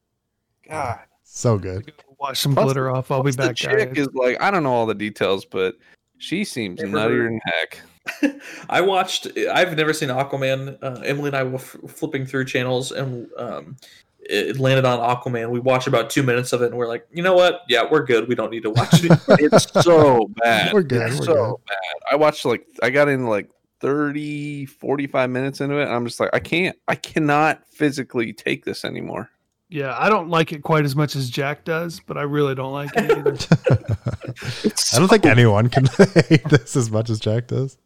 God. 0.69 1.01
So 1.23 1.59
good. 1.59 1.93
Wash 2.19 2.41
some 2.41 2.55
Plus- 2.55 2.65
glitter 2.65 2.91
off. 2.91 3.11
I'll 3.11 3.23
be 3.23 3.33
Plus 3.33 3.37
the 3.37 3.43
back, 3.49 3.57
chick 3.57 3.95
guys. 3.95 4.07
is 4.09 4.15
like, 4.15 4.41
I 4.41 4.51
don't 4.51 4.63
know 4.63 4.73
all 4.73 4.87
the 4.87 4.95
details, 4.95 5.45
but 5.45 5.77
she 6.19 6.45
seems 6.45 6.81
Never 6.81 6.97
nuttier 6.97 7.25
than 7.29 7.41
heck. 7.45 8.41
I 8.69 8.81
watched. 8.81 9.29
I've 9.53 9.77
never 9.77 9.93
seen 9.93 10.11
Aquaman. 10.11 10.79
Uh, 10.83 11.01
Emily 11.05 11.29
and 11.29 11.37
I 11.37 11.43
were 11.43 11.55
f- 11.57 11.77
flipping 11.89 12.27
through 12.27 12.45
channels, 12.45 12.93
and 12.93 13.29
um, 13.39 13.77
it 14.21 14.59
landed 14.61 14.85
on 14.85 14.99
Aquaman. 14.99 15.51
We 15.51 15.59
watched 15.59 15.87
about 15.87 16.11
two 16.11 16.23
minutes 16.23 16.53
of 16.53 16.61
it, 16.63 16.67
and 16.67 16.77
we're 16.77 16.87
like, 16.87 17.07
you 17.13 17.23
know 17.23 17.35
what? 17.35 17.63
Yeah, 17.69 17.85
we're 17.91 18.05
good. 18.05 18.29
We 18.29 18.35
don't 18.35 18.51
need 18.51 18.63
to 18.65 18.71
watch 18.71 19.03
it. 19.03 19.13
It's 19.41 19.71
so 19.85 20.31
bad. 20.43 20.73
We're 20.75 20.83
good, 20.83 21.11
It's 21.13 21.21
we're 21.21 21.25
so 21.27 21.61
bad. 21.67 22.13
I 22.13 22.17
watched 22.17 22.45
like 22.45 22.67
I 22.83 22.91
got 22.91 23.09
in 23.09 23.27
like 23.27 23.51
30, 23.85 24.65
45 24.65 25.29
minutes 25.29 25.61
into 25.61 25.77
it. 25.77 25.83
And 25.83 25.93
I'm 25.93 26.07
just 26.07 26.19
like, 26.19 26.31
I 26.33 26.39
can't. 26.39 26.75
I 26.89 26.95
cannot 26.95 27.61
physically 27.69 28.33
take 28.33 28.65
this 28.65 28.83
anymore. 28.83 29.29
Yeah, 29.69 29.95
I 29.99 30.09
don't 30.09 30.31
like 30.31 30.53
it 30.53 30.63
quite 30.63 30.87
as 30.87 30.97
much 30.97 31.15
as 31.17 31.29
Jack 31.29 31.65
does, 31.65 32.01
but 32.07 32.17
I 32.17 32.23
really 32.23 32.55
don't 32.55 32.73
like 32.73 32.91
it 32.97 33.11
either. 33.11 33.33
I 34.95 34.99
don't 34.99 35.09
think 35.09 35.27
anyone 35.27 35.69
can 35.69 35.85
hate 36.29 36.49
this 36.49 36.77
as 36.77 36.91
much 36.91 37.11
as 37.11 37.21
Jack 37.21 37.49
does. 37.49 37.77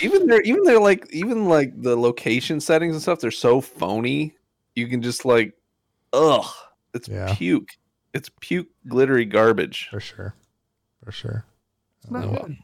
even 0.00 0.26
they're 0.28 0.42
even 0.42 0.62
they're 0.62 0.80
like 0.80 1.08
even 1.12 1.46
like 1.46 1.80
the 1.82 1.96
location 1.96 2.60
settings 2.60 2.94
and 2.94 3.02
stuff. 3.02 3.18
They're 3.18 3.30
so 3.32 3.60
phony. 3.60 4.34
You 4.76 4.86
can 4.86 5.02
just 5.02 5.24
like, 5.24 5.54
ugh, 6.12 6.46
it's 6.94 7.08
Yeah. 7.08 7.34
puke. 7.34 7.70
It's 8.14 8.30
puke 8.40 8.68
glittery 8.86 9.24
garbage. 9.24 9.88
For 9.90 10.00
sure. 10.00 10.34
For 11.04 11.10
sure. 11.10 11.44
It's 12.02 12.10
not 12.12 12.30
well. 12.30 12.42
good. 12.46 12.56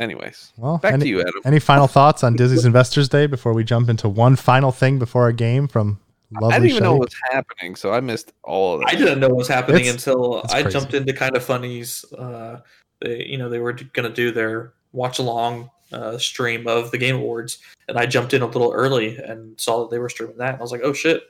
Anyways, 0.00 0.52
Well, 0.56 0.78
back 0.78 0.92
any, 0.94 1.04
to 1.04 1.08
you, 1.08 1.20
Adam. 1.20 1.32
any 1.44 1.58
final 1.58 1.88
thoughts 1.88 2.22
on 2.22 2.36
Disney's 2.36 2.64
Investors 2.64 3.08
Day 3.08 3.26
before 3.26 3.52
we 3.52 3.64
jump 3.64 3.88
into 3.88 4.08
one 4.08 4.36
final 4.36 4.70
thing 4.70 4.98
before 4.98 5.22
our 5.22 5.32
game 5.32 5.66
from 5.66 5.98
lovely 6.40 6.54
I 6.54 6.58
didn't 6.60 6.70
even 6.70 6.82
know 6.84 6.92
Shay? 6.94 6.98
what 6.98 7.08
was 7.08 7.20
happening, 7.32 7.74
so 7.76 7.92
I 7.92 8.00
missed 8.00 8.32
all 8.44 8.74
of 8.76 8.80
that. 8.82 8.90
I 8.90 8.94
didn't 8.94 9.18
know 9.18 9.28
what 9.28 9.38
was 9.38 9.48
happening 9.48 9.80
It's- 9.86 9.94
until 10.06 10.40
it's 10.42 10.54
I 10.54 10.62
crazy. 10.62 10.78
jumped 10.78 10.94
into 10.94 11.12
Kinda 11.12 11.40
Funny's. 11.40 12.04
Uh, 12.12 12.60
they, 13.00 13.24
you 13.24 13.38
know, 13.38 13.48
they 13.48 13.58
were 13.58 13.72
going 13.72 14.08
to 14.08 14.14
do 14.14 14.30
their 14.30 14.72
watch 14.92 15.18
along 15.18 15.70
uh, 15.92 16.16
stream 16.18 16.66
of 16.68 16.90
the 16.92 16.98
Game 16.98 17.16
Awards, 17.16 17.58
and 17.88 17.98
I 17.98 18.06
jumped 18.06 18.34
in 18.34 18.42
a 18.42 18.46
little 18.46 18.72
early 18.72 19.16
and 19.16 19.58
saw 19.58 19.80
that 19.82 19.90
they 19.90 19.98
were 19.98 20.08
streaming 20.08 20.36
that. 20.38 20.50
And 20.50 20.58
I 20.58 20.62
was 20.62 20.70
like, 20.72 20.82
oh 20.84 20.92
shit! 20.92 21.22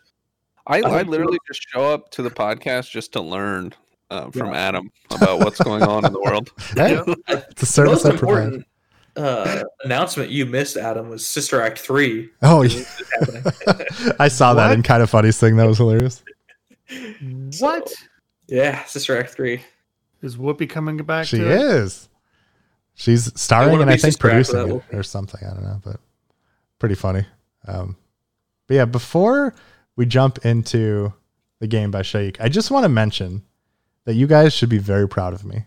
I, 0.66 0.80
I 0.82 0.98
I 0.98 1.02
literally 1.02 1.38
just 1.46 1.62
show 1.70 1.90
up 1.90 2.10
to 2.12 2.22
the 2.22 2.30
podcast 2.30 2.90
just 2.90 3.12
to 3.14 3.20
learn 3.22 3.72
uh, 4.10 4.30
from 4.30 4.48
Yeah. 4.52 4.56
Adam 4.68 4.90
about 5.10 5.40
what's 5.40 5.60
going 5.60 5.82
on 5.82 6.04
in 6.04 6.12
the 6.12 6.20
world. 6.20 6.50
Hey, 6.74 7.02
it's 7.28 7.62
a 7.62 7.66
service 7.66 8.04
Most 8.04 8.14
I 8.14 8.16
provide. 8.16 8.42
important 8.44 8.66
uh, 9.16 9.64
announcement 9.84 10.30
you 10.30 10.46
missed, 10.46 10.76
Adam, 10.76 11.08
was 11.08 11.26
Sister 11.26 11.60
Act 11.60 11.78
three. 11.78 12.30
Oh, 12.42 12.62
yeah. 12.62 12.84
I 14.20 14.28
saw 14.28 14.54
that 14.54 14.68
What? 14.68 14.72
in 14.74 14.82
Kinda 14.82 15.06
Funny 15.08 15.32
thing. 15.32 15.56
That 15.56 15.66
was 15.66 15.78
hilarious. 15.78 16.22
What 17.60 17.88
So, 17.88 17.94
yeah, 18.46 18.84
Sister 18.84 19.18
Act 19.18 19.30
three. 19.34 19.62
is 20.22 20.36
Whoopi 20.36 20.68
coming 20.70 20.96
back? 20.98 21.26
She 21.26 21.38
to 21.38 21.50
it? 21.50 21.60
is. 21.60 22.08
She's 22.94 23.30
starring 23.40 23.70
wanna 23.70 23.82
and 23.82 23.90
I 23.90 23.96
think 23.96 24.18
producing 24.18 24.68
it 24.76 24.82
or 24.92 25.02
something. 25.02 25.40
I 25.44 25.52
don't 25.54 25.62
know, 25.64 25.80
but 25.84 26.00
pretty 26.78 26.94
funny. 26.96 27.26
Um, 27.66 27.96
but 28.66 28.74
yeah, 28.74 28.84
before 28.86 29.54
we 29.96 30.06
jump 30.06 30.44
into 30.46 31.12
the 31.60 31.66
game 31.66 31.90
by 31.90 32.02
Shaik, 32.02 32.36
I 32.40 32.48
just 32.48 32.70
want 32.70 32.84
to 32.84 32.88
mention 32.88 33.42
that 34.08 34.14
you 34.14 34.26
guys 34.26 34.54
should 34.54 34.70
be 34.70 34.78
very 34.78 35.06
proud 35.06 35.34
of 35.34 35.44
me 35.44 35.66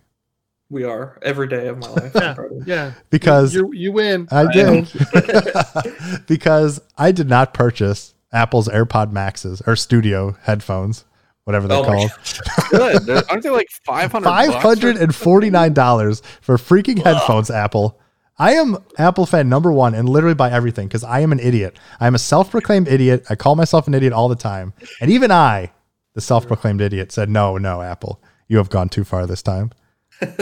We 0.71 0.83
are 0.83 1.19
every 1.21 1.47
day 1.47 1.67
of 1.67 1.77
my 1.77 1.87
life. 1.99 2.11
Yeah. 2.15 2.21
I'm 2.29 2.35
proud 2.35 2.51
of. 2.51 2.67
Yeah, 2.67 2.93
because 3.11 3.53
you 3.53 3.71
you 3.73 3.91
win. 3.91 4.27
I 4.31 4.41
I 4.45 4.51
did. 4.51 4.87
because 6.27 6.81
I 6.97 7.11
did 7.11 7.29
not 7.29 7.53
purchase 7.53 8.13
Apple's 8.33 8.67
AirPod 8.67 9.11
Maxes 9.11 9.61
or 9.67 9.75
Studio 9.75 10.37
headphones, 10.43 11.05
whatever 11.43 11.67
they're 11.67 11.77
Oh 11.77 11.83
my 11.83 11.87
called. 11.87 12.11
Good. 12.71 13.05
They're- 13.05 13.23
Aren't 13.29 13.43
they 13.43 13.49
like 13.49 13.67
five 13.85 14.11
hundred? 14.11 14.25
Five 14.29 14.53
hundred 14.55 14.97
and 14.97 15.13
forty 15.13 15.49
nine 15.49 15.73
dollars 15.73 16.21
for 16.41 16.57
freaking 16.57 17.03
headphones, 17.03 17.49
Apple. 17.51 17.99
I 18.39 18.53
am 18.53 18.77
Apple 18.97 19.25
fan 19.27 19.49
number 19.49 19.71
one 19.71 19.93
and 19.93 20.09
literally 20.09 20.33
buy 20.35 20.49
everything 20.49 20.87
because 20.87 21.03
I 21.03 21.19
am 21.19 21.31
an 21.31 21.39
idiot. 21.39 21.77
I 21.99 22.07
am 22.07 22.15
a 22.15 22.19
self 22.19 22.49
proclaimed 22.49 22.87
idiot. 22.87 23.25
I 23.29 23.35
call 23.35 23.55
myself 23.55 23.87
an 23.87 23.93
idiot 23.93 24.13
all 24.13 24.29
the 24.29 24.35
time. 24.35 24.73
And 24.99 25.11
even 25.11 25.29
I, 25.31 25.71
the 26.15 26.21
self 26.21 26.47
proclaimed 26.47 26.81
idiot, 26.81 27.11
said, 27.11 27.29
No, 27.29 27.57
no, 27.57 27.81
Apple. 27.81 28.19
You 28.51 28.57
have 28.57 28.69
gone 28.69 28.89
too 28.89 29.05
far 29.05 29.25
this 29.25 29.41
time. 29.41 29.71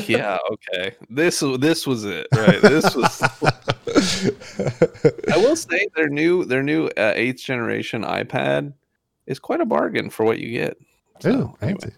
Yeah. 0.08 0.40
Okay. 0.52 0.96
This 1.12 1.44
this 1.60 1.86
was 1.86 2.06
it. 2.06 2.26
Right. 2.36 2.60
This 2.60 2.96
was. 2.96 3.22
I 5.32 5.38
will 5.38 5.56
say 5.56 5.88
their 5.96 6.10
new 6.10 6.44
their 6.44 6.64
new 6.64 6.88
uh, 6.98 7.14
eighth 7.16 7.44
generation 7.44 8.04
iPad 8.04 8.74
is 9.28 9.38
quite 9.38 9.62
a 9.62 9.66
bargain 9.66 10.10
for 10.10 10.26
what 10.26 10.40
you 10.40 10.50
get. 10.50 10.78
So, 11.20 11.30
Ooh, 11.30 11.56
anyway. 11.62 11.92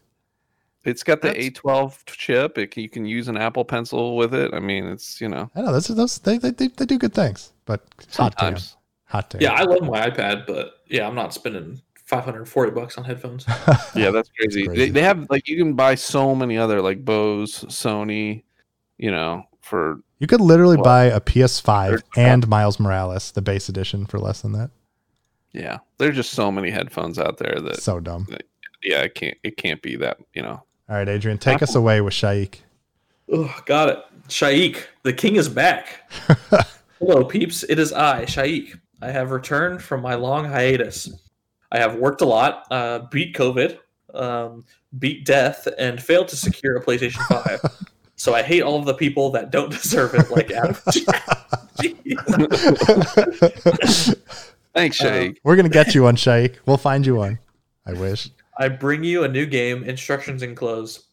It's 0.83 1.01
got 1.01 1.21
the 1.21 1.29
That's- 1.29 1.51
A12 1.51 2.05
chip. 2.07 2.57
It, 2.57 2.75
you 2.75 2.89
can 2.89 3.05
use 3.05 3.29
an 3.29 3.37
Apple 3.37 3.63
Pencil 3.63 4.17
with 4.17 4.33
it. 4.33 4.53
I 4.53 4.59
mean, 4.59 4.87
it's 4.87 5.21
you 5.21 5.29
know 5.29 5.49
I 5.55 5.61
know 5.61 5.71
those, 5.71 5.87
those 5.87 6.19
they, 6.19 6.37
they, 6.37 6.51
they, 6.51 6.67
they 6.67 6.85
do 6.85 6.97
good 6.97 7.13
things, 7.13 7.53
but 7.63 7.85
hot 8.17 8.35
damn. 8.37 8.57
sometimes. 8.57 8.75
Hot 9.05 9.29
damn. 9.29 9.41
Yeah, 9.41 9.53
I 9.53 9.63
love 9.63 9.83
my 9.83 10.09
iPad, 10.09 10.45
but 10.45 10.73
yeah, 10.89 11.07
I'm 11.07 11.15
not 11.15 11.33
spending 11.33 11.81
540 12.11 12.71
bucks 12.71 12.97
on 12.97 13.03
headphones. 13.05 13.45
Yeah, 13.95 14.11
that's 14.11 14.29
crazy. 14.37 14.65
crazy. 14.65 14.85
They, 14.85 14.89
they 14.91 15.01
have 15.01 15.27
like 15.29 15.47
you 15.47 15.57
can 15.57 15.73
buy 15.73 15.95
so 15.95 16.35
many 16.35 16.57
other 16.57 16.81
like 16.81 17.03
Bose, 17.05 17.63
Sony, 17.65 18.43
you 18.97 19.09
know, 19.11 19.43
for 19.61 20.01
You 20.19 20.27
could 20.27 20.41
literally 20.41 20.75
Well, 20.77 20.83
buy 20.85 21.03
a 21.05 21.19
PS5 21.21 22.01
and 22.17 22.47
Miles 22.47 22.79
Morales, 22.79 23.31
the 23.31 23.41
base 23.41 23.69
edition, 23.69 24.05
for 24.05 24.19
less 24.19 24.41
than 24.41 24.51
that. 24.53 24.71
yeah. 25.53 25.79
There's 25.97 26.15
just 26.15 26.31
so 26.31 26.51
many 26.51 26.69
headphones 26.69 27.17
out 27.17 27.37
there 27.37 27.59
that 27.61 27.81
So 27.81 27.99
dumb. 27.99 28.27
yeah, 28.83 29.01
it 29.03 29.15
can't 29.15 29.37
it 29.43 29.57
can't 29.57 29.81
be 29.81 29.95
that 29.97 30.17
you 30.33 30.41
know. 30.41 30.63
All 30.89 30.97
right, 30.97 31.07
Adrian, 31.07 31.37
take 31.37 31.61
us 31.63 31.75
away 31.75 32.01
with 32.01 32.13
Shaik. 32.13 32.59
Oh, 33.31 33.53
got 33.65 33.87
it. 33.89 33.99
Shaik, 34.27 34.83
the 35.03 35.13
king 35.13 35.37
is 35.37 35.47
back. 35.47 36.09
Hello, 36.99 37.23
peeps. 37.23 37.63
It 37.63 37.79
is 37.79 37.93
I, 37.93 38.25
Shaik. 38.25 38.77
I 39.01 39.09
have 39.11 39.31
returned 39.31 39.81
from 39.81 40.01
my 40.01 40.15
long 40.15 40.45
hiatus. 40.45 41.09
I 41.71 41.79
have 41.79 41.95
worked 41.95 42.21
a 42.21 42.25
lot, 42.25 42.65
uh, 42.69 42.99
beat 43.11 43.35
COVID, 43.35 43.77
um, 44.13 44.65
beat 44.99 45.25
death, 45.25 45.67
and 45.77 46.01
failed 46.01 46.27
to 46.29 46.35
secure 46.35 46.75
a 46.75 46.83
PlayStation 46.83 47.21
5. 47.27 47.61
so 48.15 48.33
I 48.33 48.43
hate 48.43 48.61
all 48.61 48.77
of 48.77 48.85
the 48.85 48.93
people 48.93 49.29
that 49.31 49.51
don't 49.51 49.71
deserve 49.71 50.13
it, 50.15 50.29
like 50.29 50.51
Adam. 50.51 50.75
Thanks, 54.73 55.01
Uh, 55.01 55.05
Shaik. 55.05 55.37
We're 55.43 55.55
gonna 55.55 55.69
get 55.69 55.95
you 55.95 56.03
one, 56.03 56.15
Shaik. 56.15 56.57
We'll 56.65 56.77
find 56.77 57.05
you 57.05 57.15
one. 57.15 57.39
I 57.85 57.93
wish. 57.93 58.29
I 58.57 58.69
bring 58.69 59.03
you 59.03 59.23
a 59.23 59.27
new 59.27 59.45
game, 59.45 59.83
instructions 59.83 60.43
enclosed. 60.43 61.05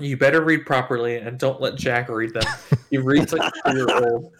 You 0.00 0.16
better 0.16 0.42
read 0.42 0.66
properly 0.66 1.16
and 1.16 1.38
don't 1.38 1.60
let 1.60 1.76
Jack 1.76 2.08
read 2.08 2.34
them. 2.34 2.42
He 2.90 2.98
reads 2.98 3.32
like 3.32 3.52
a 3.64 3.72
year 3.72 3.86
old 4.04 4.32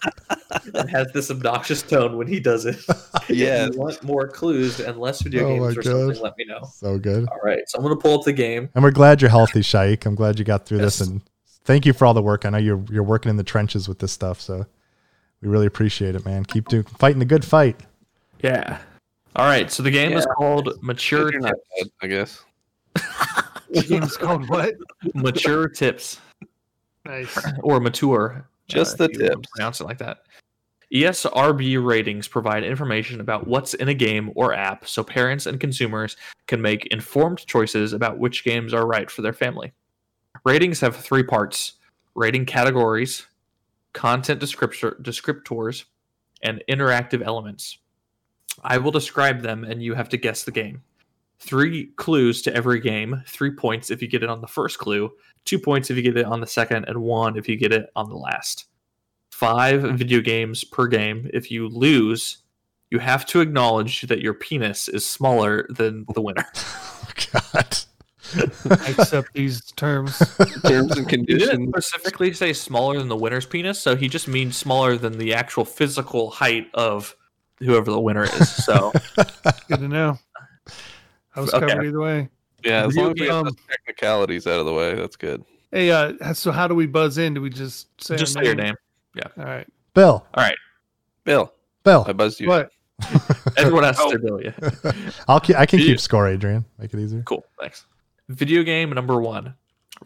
and 0.75 0.91
has 0.91 1.13
this 1.13 1.31
obnoxious 1.31 1.83
tone 1.83 2.17
when 2.17 2.27
he 2.27 2.41
does 2.41 2.67
it. 2.67 2.85
Yeah. 3.29 3.67
If 3.71 3.75
you 3.75 3.81
want 3.81 4.03
more 4.03 4.29
clues 4.29 4.81
and 4.81 4.99
less 4.99 5.23
video 5.23 5.47
Oh 5.47 5.49
games 5.49 5.79
or 5.79 5.83
something, 5.83 6.23
let 6.23 6.37
me 6.37 6.45
know. 6.47 6.61
So 6.73 6.99
good. 6.99 7.29
All 7.29 7.39
right, 7.45 7.61
so 7.69 7.79
I'm 7.79 7.85
gonna 7.85 7.97
pull 7.97 8.19
up 8.19 8.25
the 8.25 8.33
game. 8.33 8.69
And 8.75 8.83
we're 8.83 8.91
glad 8.91 9.21
you're 9.21 9.31
healthy, 9.31 9.61
Shaik. 9.61 10.07
I'm 10.07 10.15
glad 10.15 10.39
you 10.39 10.45
got 10.45 10.67
through 10.67 10.79
this 10.79 11.01
and 11.01 11.23
thank 11.65 11.87
you 11.87 11.93
for 11.93 12.07
all 12.07 12.15
the 12.15 12.23
work. 12.23 12.45
I 12.45 12.51
know 12.51 12.59
you're 12.59 12.85
you're 12.91 13.03
working 13.03 13.31
in 13.31 13.37
the 13.37 13.45
trenches 13.45 13.89
with 13.89 13.99
this 13.99 14.13
stuff, 14.13 14.41
so 14.41 14.67
we 15.41 15.49
really 15.49 15.67
appreciate 15.67 16.15
it, 16.15 16.25
man. 16.25 16.45
Keep 16.45 16.69
doing 16.69 16.85
fighting 16.85 17.19
the 17.19 17.25
good 17.25 17.45
fight. 17.45 17.81
Yeah. 18.43 18.79
All 19.37 19.47
right, 19.47 19.71
so 19.71 19.83
the 19.83 19.91
game 19.91 20.13
is 20.13 20.27
called 20.37 20.83
Mature 20.83 21.31
not 21.39 21.55
Tips. 21.79 21.91
I 22.03 22.07
guess. 22.09 22.43
The 23.73 23.83
game's 23.83 24.17
called 24.17 24.49
what? 24.49 24.75
Mature 25.15 25.69
Tips 25.69 26.21
Nice. 27.05 27.39
or 27.63 27.81
Mature. 27.81 28.49
Just 28.69 29.01
uh, 29.01 29.07
the 29.07 29.13
if 29.13 29.19
you 29.19 29.23
wanna 29.25 29.37
tips. 29.37 29.49
Pronounce 29.55 29.81
it 29.81 29.85
like 29.85 29.99
that. 29.99 30.19
ESRB 30.93 31.85
ratings 31.85 32.27
provide 32.27 32.65
information 32.65 33.21
about 33.21 33.47
what's 33.47 33.75
in 33.75 33.89
a 33.89 33.95
game 33.95 34.33
or 34.35 34.53
app 34.53 34.89
so 34.89 35.05
parents 35.05 35.47
and 35.47 35.61
consumers 35.61 36.17
can 36.49 36.61
make 36.61 36.87
informed 36.87 37.47
choices 37.47 37.93
about 37.93 38.19
which 38.19 38.45
games 38.45 38.75
are 38.75 38.87
right 38.87 39.09
for 39.09 39.23
their 39.23 39.33
family. 39.33 39.73
Ratings 40.45 40.81
have 40.81 40.97
three 40.97 41.23
parts 41.23 41.75
rating 42.17 42.45
categories, 42.45 43.27
content 43.93 44.41
descriptor, 44.41 45.01
descriptors, 45.01 45.85
and 46.43 46.63
interactive 46.69 47.23
elements. 47.25 47.79
I 48.63 48.79
will 48.79 48.91
describe 48.91 49.43
them 49.43 49.63
and 49.63 49.81
you 49.83 49.95
have 49.95 50.09
to 50.09 50.17
guess 50.17 50.43
the 50.43 50.51
game. 50.51 50.83
Three 51.41 51.87
clues 51.97 52.43
to 52.43 52.55
every 52.55 52.81
game, 52.81 53.23
three 53.27 53.51
points 53.51 53.91
if 53.91 54.03
you 54.03 54.09
get 54.09 54.23
it 54.23 54.29
on 54.29 54.41
the 54.41 54.47
first 54.47 54.79
clue, 54.79 55.11
two 55.45 55.59
points 55.59 55.91
if 55.91 55.97
you 55.97 56.03
get 56.03 56.17
it 56.17 56.27
on 56.27 56.41
the 56.41 56.47
second, 56.47 56.85
and 56.87 57.01
one 57.01 57.37
if 57.37 57.49
you 57.49 57.57
get 57.57 57.73
it 57.73 57.91
on 57.97 58.09
the 58.09 58.17
last. 58.17 58.67
Five 59.31 59.83
video 59.99 60.21
games 60.21 60.65
per 60.65 60.87
game. 60.87 61.31
If 61.33 61.51
you 61.51 61.69
lose, 61.69 62.39
you 62.91 62.99
have 62.99 63.25
to 63.27 63.41
acknowledge 63.41 64.03
that 64.03 64.21
your 64.21 64.35
penis 64.35 64.87
is 64.89 65.07
smaller 65.07 65.67
than 65.71 66.05
the 66.15 66.21
winner. 66.21 66.45
Oh, 67.03 67.31
God. 67.57 67.79
I 68.71 68.91
accept 68.97 69.33
these 69.35 69.63
terms. 69.73 70.17
Terms 70.65 70.97
and 70.97 71.11
He 71.11 71.17
didn't 71.27 71.27
conditions. 71.27 71.69
specifically 71.71 72.33
say 72.33 72.53
smaller 72.53 72.99
than 72.99 73.09
the 73.09 73.17
winner's 73.17 73.47
penis, 73.47 73.81
so 73.81 73.97
he 73.97 74.09
just 74.09 74.29
means 74.29 74.57
smaller 74.57 74.97
than 74.97 75.19
the 75.19 75.35
actual 75.35 75.65
physical 75.65 76.31
height 76.31 76.69
of 76.75 77.17
whoever 77.59 77.91
the 77.91 78.01
winner 78.01 78.25
is. 78.25 78.49
So 78.65 78.93
Good 79.69 79.81
to 79.81 79.89
know. 79.89 80.19
I 81.41 81.43
was 81.43 81.55
Okay. 81.55 81.67
covered 81.69 81.87
either 81.87 82.01
way. 82.01 82.29
Yeah, 82.65 82.87
as 82.87 82.95
long 82.97 83.07
as 83.13 83.15
we 83.15 83.21
get 83.27 83.31
Um, 83.31 83.45
those 83.45 83.55
technicalities 83.71 84.47
out 84.47 84.61
of 84.61 84.67
the 84.67 84.73
way, 84.75 84.95
that's 84.95 85.17
good. 85.17 85.43
Hey, 85.73 85.91
uh, 85.91 86.35
so 86.35 86.51
how 86.53 86.69
do 86.69 86.75
we 86.75 86.87
buzz 86.87 87.17
in? 87.19 87.33
Do 87.35 87.41
we 87.41 87.49
just 87.51 87.89
say 88.03 88.17
just 88.17 88.37
our 88.37 88.43
say 88.43 88.49
your 88.49 88.57
name. 88.57 88.75
Yeah. 89.15 89.29
All 89.39 89.45
right. 89.45 89.67
Bill. 89.95 90.27
All 90.35 90.45
right, 90.45 90.57
Bill, 91.25 91.53
Bill. 91.85 92.05
I 92.07 92.13
buzzed 92.13 92.41
you. 92.41 92.49
What? 92.49 92.71
Everyone 93.57 93.85
has 93.85 93.97
to 93.97 94.03
Oh. 94.05 94.11
say 94.11 94.17
Bill, 94.19 94.41
yeah. 94.43 95.13
I'll 95.27 95.41
keep, 95.41 95.57
I 95.57 95.65
can 95.67 95.79
Video- 95.79 95.95
keep 95.95 96.01
score, 96.01 96.29
Adrian. 96.29 96.65
Make 96.79 96.93
it 96.93 97.01
easier. 97.01 97.23
Cool. 97.23 97.45
Thanks. 97.59 97.87
Video 98.29 98.63
game 98.63 98.91
number 98.91 99.21
one. 99.21 99.55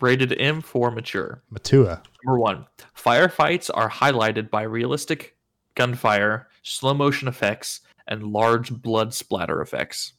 Rated 0.01 0.41
M 0.41 0.61
for 0.61 0.91
mature. 0.91 1.43
Matua. 1.51 2.03
Number 2.25 2.39
one, 2.39 2.67
firefights 2.97 3.71
are 3.75 3.89
highlighted 3.91 4.49
by 4.51 4.63
realistic 4.63 5.37
gunfire, 5.75 6.49
slow 6.63 6.95
motion 6.95 7.29
effects, 7.29 7.81
and 8.09 8.23
large 8.33 8.73
blood 8.73 9.13
splatter 9.15 9.61
effects. 9.61 10.15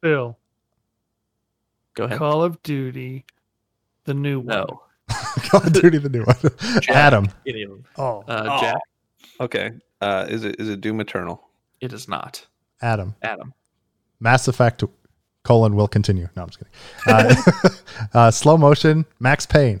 Bill. 0.00 0.38
Go 1.94 2.04
ahead. 2.04 2.18
Call 2.18 2.42
of 2.42 2.62
Duty, 2.62 3.24
the 4.04 4.14
new 4.14 4.38
one. 4.40 4.46
No, 4.46 4.82
Call 5.42 5.62
of 5.62 5.72
Duty, 5.72 5.98
the 5.98 6.08
new 6.08 6.24
one. 6.24 6.36
Adam. 6.88 7.28
any 7.46 7.62
of 7.64 7.70
them. 7.70 7.84
Oh. 7.96 8.22
Uh, 8.28 8.60
Jack, 8.60 8.80
Okay. 9.40 9.72
Uh, 10.00 10.26
is 10.28 10.44
it 10.44 10.56
is 10.58 10.68
it 10.68 10.80
Doom 10.80 11.00
Eternal? 11.00 11.42
it 11.80 11.92
is 11.92 12.08
not. 12.08 12.46
Adam. 12.82 13.14
Adam, 13.22 13.52
Mass 14.20 14.48
Effect 14.48 14.82
colon 15.42 15.74
will 15.74 15.88
continue. 15.88 16.28
No, 16.36 16.42
I'm 16.44 16.48
just 16.50 16.58
kidding. 16.58 16.72
Uh, 17.06 17.68
uh, 18.14 18.30
slow 18.30 18.56
motion. 18.56 19.04
Max 19.18 19.44
Payne. 19.46 19.80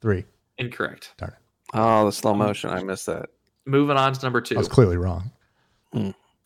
Three. 0.00 0.24
incorrect. 0.58 1.12
Darn 1.18 1.32
it. 1.32 1.36
Oh, 1.74 2.06
the 2.06 2.12
slow 2.12 2.34
motion. 2.34 2.70
I 2.70 2.82
missed 2.82 3.06
that. 3.06 3.28
Moving 3.66 3.96
on 3.96 4.12
to 4.12 4.22
number 4.24 4.40
two. 4.40 4.56
I 4.56 4.58
was 4.58 4.68
clearly 4.68 4.96
wrong. 4.96 5.30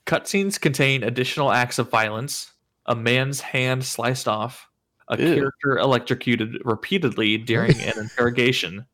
Cutscenes 0.07 0.61
contain 0.61 1.03
additional 1.03 1.51
acts 1.51 1.79
of 1.79 1.89
violence, 1.91 2.53
a 2.87 2.95
man's 2.95 3.41
hand 3.41 3.85
sliced 3.85 4.29
off, 4.29 4.69
a 5.09 5.17
Ew. 5.21 5.35
character 5.35 5.79
electrocuted 5.79 6.57
repeatedly 6.65 7.37
during 7.53 7.79
an 7.81 7.99
interrogation. 7.99 8.87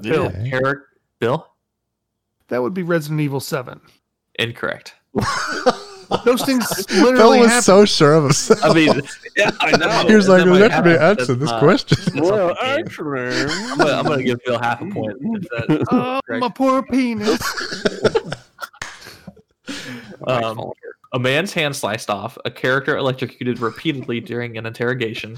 Bill. 0.00 0.26
Okay. 0.26 0.50
Eric, 0.52 0.78
Bill, 1.18 1.48
That 2.48 2.62
would 2.62 2.74
be 2.74 2.82
Resident 2.82 3.20
Evil 3.20 3.40
7. 3.40 3.80
incorrect. 4.38 4.94
Those 6.24 6.42
things 6.42 6.66
literally 6.90 7.12
Bill 7.16 7.40
was 7.40 7.48
happen. 7.50 7.62
so 7.62 7.84
sure 7.84 8.14
of 8.14 8.22
himself. 8.24 8.64
I 8.64 8.72
mean, 8.72 9.00
Yeah, 9.36 9.50
I 9.60 9.76
know. 9.76 10.06
he 10.08 10.14
was 10.14 10.26
like, 10.28 10.44
That 10.44 10.50
might 10.50 10.60
let 10.60 10.84
me 10.84 10.96
answer 10.96 11.34
this 11.34 11.50
not- 11.50 11.60
question. 11.62 11.98
Well, 12.22 12.48
not 12.48 12.58
the 12.60 12.64
game. 12.64 12.84
actually, 12.86 13.30
I'm 13.70 13.78
gonna, 13.78 13.92
I'm 13.92 14.04
gonna 14.06 14.22
give 14.22 14.38
Bill 14.46 14.58
half 14.58 14.80
a 14.80 14.86
point. 14.86 15.20
That, 15.20 15.86
Oh, 15.90 16.20
Correct. 16.26 16.40
my 16.40 16.48
poor 16.48 16.82
penis. 16.84 17.42
um, 20.26 20.70
a 21.12 21.18
man's 21.18 21.52
hand 21.52 21.74
sliced 21.74 22.10
off, 22.10 22.36
a 22.44 22.50
character 22.50 22.96
electrocuted 22.96 23.60
repeatedly 23.60 24.20
during 24.32 24.56
an 24.58 24.66
interrogation, 24.66 25.36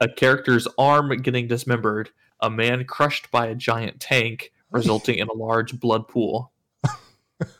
a 0.00 0.08
character's 0.08 0.66
arm 0.78 1.10
getting 1.22 1.48
dismembered, 1.48 2.10
a 2.40 2.48
man 2.50 2.84
crushed 2.84 3.30
by 3.30 3.46
a 3.46 3.54
giant 3.54 3.98
tank, 4.00 4.52
resulting 4.70 5.18
in 5.18 5.28
a 5.28 5.32
large 5.34 5.78
blood 5.80 6.06
pool. 6.08 6.52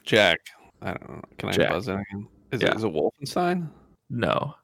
Jack. 0.04 0.38
I 0.82 0.88
don't 0.92 1.08
know. 1.08 1.22
Can 1.38 1.48
I 1.48 1.52
Jack. 1.52 1.70
buzz 1.70 1.88
in 1.88 1.94
again? 1.98 2.28
Is 2.52 2.62
Yeah. 2.62 2.68
it 2.70 2.76
is 2.76 2.84
it 2.84 2.92
Wolfenstein? 2.92 3.68
No, 4.10 4.54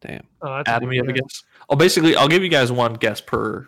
Damn. 0.00 0.22
Oh, 0.42 0.56
that's 0.56 0.68
Adam, 0.68 0.92
you 0.92 1.00
have 1.02 1.08
a 1.08 1.12
guess. 1.12 1.22
guess? 1.22 1.42
Oh, 1.68 1.74
basically, 1.76 2.14
I'll 2.16 2.28
give 2.28 2.42
you 2.44 2.48
guys 2.48 2.70
one 2.70 2.94
guess 2.94 3.20
per 3.20 3.66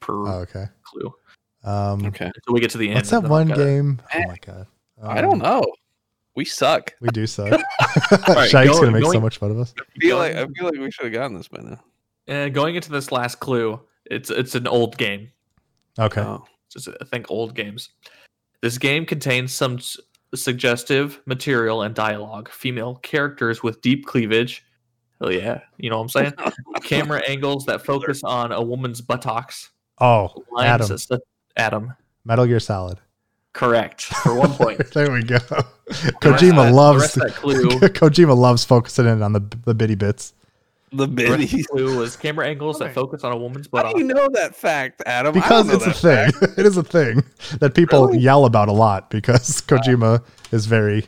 per 0.00 0.14
Oh, 0.28 0.40
okay. 0.40 0.66
clue. 0.82 1.14
Um, 1.62 2.06
Okay. 2.06 2.24
Until 2.26 2.54
we 2.54 2.60
get 2.60 2.70
to 2.70 2.78
the 2.78 2.88
end. 2.88 2.96
what's 2.96 3.10
that 3.10 3.22
one 3.22 3.52
I've 3.52 3.58
it. 3.58 3.64
game? 3.64 4.02
Oh 4.14 4.18
Eh, 4.18 4.24
my 4.26 4.36
god. 4.44 4.66
I 5.02 5.20
don't 5.20 5.34
Um, 5.34 5.38
know. 5.38 5.64
We 6.36 6.44
suck. 6.44 6.94
We 7.00 7.08
do 7.08 7.26
suck. 7.28 7.50
right, 8.28 8.48
Shaik's 8.48 8.72
go- 8.72 8.80
gonna 8.80 8.92
make 8.92 9.04
so 9.04 9.20
much 9.20 9.38
fun 9.38 9.50
of 9.50 9.58
us. 9.58 9.74
I 9.78 10.00
feel 10.00 10.16
like 10.16 10.34
I 10.36 10.46
feel 10.46 10.64
like 10.66 10.78
we 10.78 10.90
should 10.90 11.04
have 11.06 11.12
gotten 11.12 11.36
this 11.36 11.48
by 11.48 11.60
now. 11.62 11.80
And 12.26 12.54
going 12.54 12.76
into 12.76 12.90
this 12.90 13.10
last 13.10 13.40
clue, 13.40 13.80
it's 14.06 14.30
it's 14.30 14.54
an 14.54 14.66
old 14.66 14.96
game. 14.96 15.30
Okay. 15.98 16.20
Oh. 16.20 16.44
Just 16.72 16.88
uh, 16.88 16.92
think 17.06 17.26
old 17.30 17.54
games. 17.54 17.90
This 18.62 18.78
game 18.78 19.04
contains 19.04 19.52
some 19.52 19.76
s- 19.78 19.96
suggestive 20.34 21.20
material 21.26 21.82
and 21.82 21.94
dialogue. 21.94 22.48
Female 22.50 22.96
characters 22.96 23.62
with 23.62 23.80
deep 23.80 24.06
cleavage. 24.06 24.64
Oh 25.20 25.30
yeah, 25.30 25.60
you 25.78 25.90
know 25.90 25.96
what 25.98 26.02
I'm 26.04 26.08
saying. 26.08 26.32
Camera 26.82 27.22
angles 27.28 27.66
that 27.66 27.84
focus 27.84 28.22
on 28.22 28.52
a 28.52 28.62
woman's 28.62 29.00
buttocks. 29.00 29.70
Oh, 29.98 30.32
Lines 30.52 30.90
Adam. 30.90 30.96
that 31.10 31.20
Adam. 31.56 31.94
Metal 32.24 32.46
Gear 32.46 32.60
Solid. 32.60 32.98
Correct 33.52 34.02
for 34.02 34.34
one 34.34 34.52
point. 34.52 34.78
there 34.94 35.10
we 35.10 35.24
go. 35.24 35.38
The 35.90 35.94
rest 35.94 36.04
of 36.06 36.14
Kojima 36.20 36.56
that- 36.56 36.64
the 36.66 36.72
loves 36.72 37.16
rest 37.16 37.34
clue. 37.36 37.68
Kojima 37.68 38.36
loves 38.36 38.64
focusing 38.64 39.06
in 39.06 39.22
on 39.22 39.32
the 39.32 39.42
the 39.64 39.74
bitty 39.74 39.94
bits. 39.96 40.32
The 40.92 41.06
The 41.06 41.24
rest 41.24 41.32
of 41.34 41.38
biddies. 41.38 41.50
the 41.52 41.62
clue 41.72 41.98
was 41.98 42.16
camera 42.16 42.48
angles 42.48 42.78
that 42.80 42.94
focus 42.94 43.22
on 43.22 43.32
a 43.32 43.36
woman's 43.36 43.68
butt. 43.68 43.86
How 43.86 43.92
do 43.92 43.98
you 44.00 44.04
know 44.06 44.28
that 44.32 44.56
fact, 44.56 45.02
Adam? 45.06 45.32
Because 45.34 45.68
it's 45.72 45.86
a 45.86 45.92
thing. 45.92 46.32
fact. 46.32 46.58
it 46.58 46.66
is 46.66 46.76
a 46.76 46.82
thing 46.82 47.22
that 47.60 47.74
people 47.74 48.06
Really? 48.06 48.18
yell 48.18 48.44
about 48.44 48.68
a 48.68 48.72
lot 48.72 49.08
because 49.10 49.60
uh, 49.60 49.64
Kojima 49.66 50.24
is 50.50 50.66
very, 50.66 51.06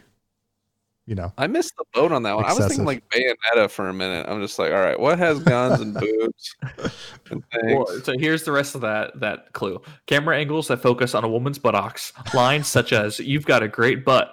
you 1.06 1.16
know, 1.16 1.32
I 1.36 1.48
missed 1.48 1.74
the 1.76 1.84
boat 1.94 2.12
on 2.12 2.22
that 2.22 2.36
one. 2.36 2.44
I 2.44 2.52
was 2.52 2.64
thinking 2.68 2.84
like 2.84 3.02
Bayonetta 3.08 3.68
for 3.70 3.88
a 3.88 3.92
minute. 3.92 4.24
I'm 4.28 4.40
just 4.40 4.56
like, 4.56 4.72
all 4.72 4.78
right, 4.80 4.98
what 4.98 5.18
has 5.18 5.40
guns 5.40 5.80
and 5.80 5.94
boobs 6.00 6.54
and 7.32 7.42
Well, 7.64 7.86
so 8.04 8.12
here's 8.16 8.44
the 8.44 8.52
rest 8.52 8.76
of 8.76 8.82
that 8.82 9.18
that 9.18 9.52
clue. 9.52 9.82
Camera 10.06 10.38
angles 10.38 10.68
that 10.68 10.80
focus 10.80 11.16
on 11.16 11.24
a 11.24 11.28
woman's 11.28 11.58
buttocks. 11.58 12.12
Lines 12.34 12.68
such 12.68 12.92
as 12.92 13.18
"You've 13.18 13.46
got 13.46 13.64
a 13.64 13.68
great 13.68 14.04
butt," 14.04 14.32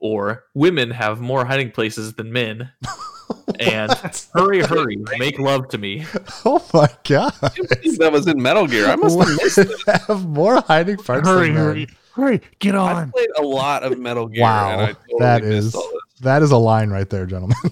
or 0.00 0.44
"Women 0.54 0.90
have 0.90 1.20
more 1.20 1.44
hiding 1.44 1.70
places 1.70 2.14
than 2.14 2.32
men," 2.32 2.70
and 3.60 3.92
"Hurry, 4.34 4.60
hurry, 4.60 4.96
make 5.18 5.38
love 5.38 5.68
to 5.68 5.78
me." 5.78 6.06
oh 6.44 6.64
my 6.72 6.88
god, 7.04 7.32
that 7.40 8.10
was 8.12 8.26
in 8.26 8.40
Metal 8.40 8.66
Gear. 8.66 8.86
I 8.88 8.96
must 8.96 9.18
have 9.18 9.36
missed 9.36 9.58
it. 9.58 10.02
Have 10.08 10.26
more 10.26 10.60
hiding 10.62 10.96
parts. 10.98 11.26
hurry, 11.28 11.48
than 11.48 11.54
men. 11.54 11.64
hurry, 11.64 11.86
hurry, 12.14 12.40
get 12.58 12.74
on. 12.74 12.96
I 12.96 13.10
played 13.10 13.30
a 13.38 13.42
lot 13.42 13.82
of 13.82 13.98
Metal 13.98 14.26
Gear. 14.26 14.42
Wow, 14.42 14.70
and 14.72 14.80
I 14.80 14.86
totally 14.92 15.18
that 15.20 15.42
missed 15.42 15.66
is 15.68 15.74
all 15.74 15.90
this. 15.92 16.20
that 16.20 16.42
is 16.42 16.50
a 16.50 16.56
line 16.56 16.90
right 16.90 17.08
there, 17.08 17.26
gentlemen. 17.26 17.56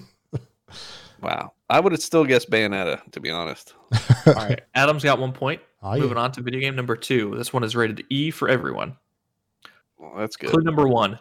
Wow, 1.21 1.53
I 1.69 1.79
would 1.79 1.93
have 1.93 2.01
still 2.01 2.25
guessed 2.25 2.49
Bayonetta 2.49 3.01
to 3.11 3.19
be 3.19 3.31
honest. 3.31 3.73
All 4.27 4.33
right, 4.33 4.61
Adam's 4.75 5.03
got 5.03 5.19
one 5.19 5.31
point. 5.31 5.61
Oh, 5.81 5.95
yeah. 5.95 6.01
Moving 6.01 6.17
on 6.17 6.31
to 6.33 6.41
video 6.41 6.59
game 6.59 6.75
number 6.75 6.95
two. 6.95 7.35
This 7.35 7.51
one 7.51 7.63
is 7.63 7.75
rated 7.75 8.03
E 8.09 8.31
for 8.31 8.47
everyone. 8.49 8.97
Well, 9.97 10.13
that's 10.17 10.35
good. 10.35 10.49
Clue 10.49 10.61
number 10.61 10.87
one. 10.87 11.19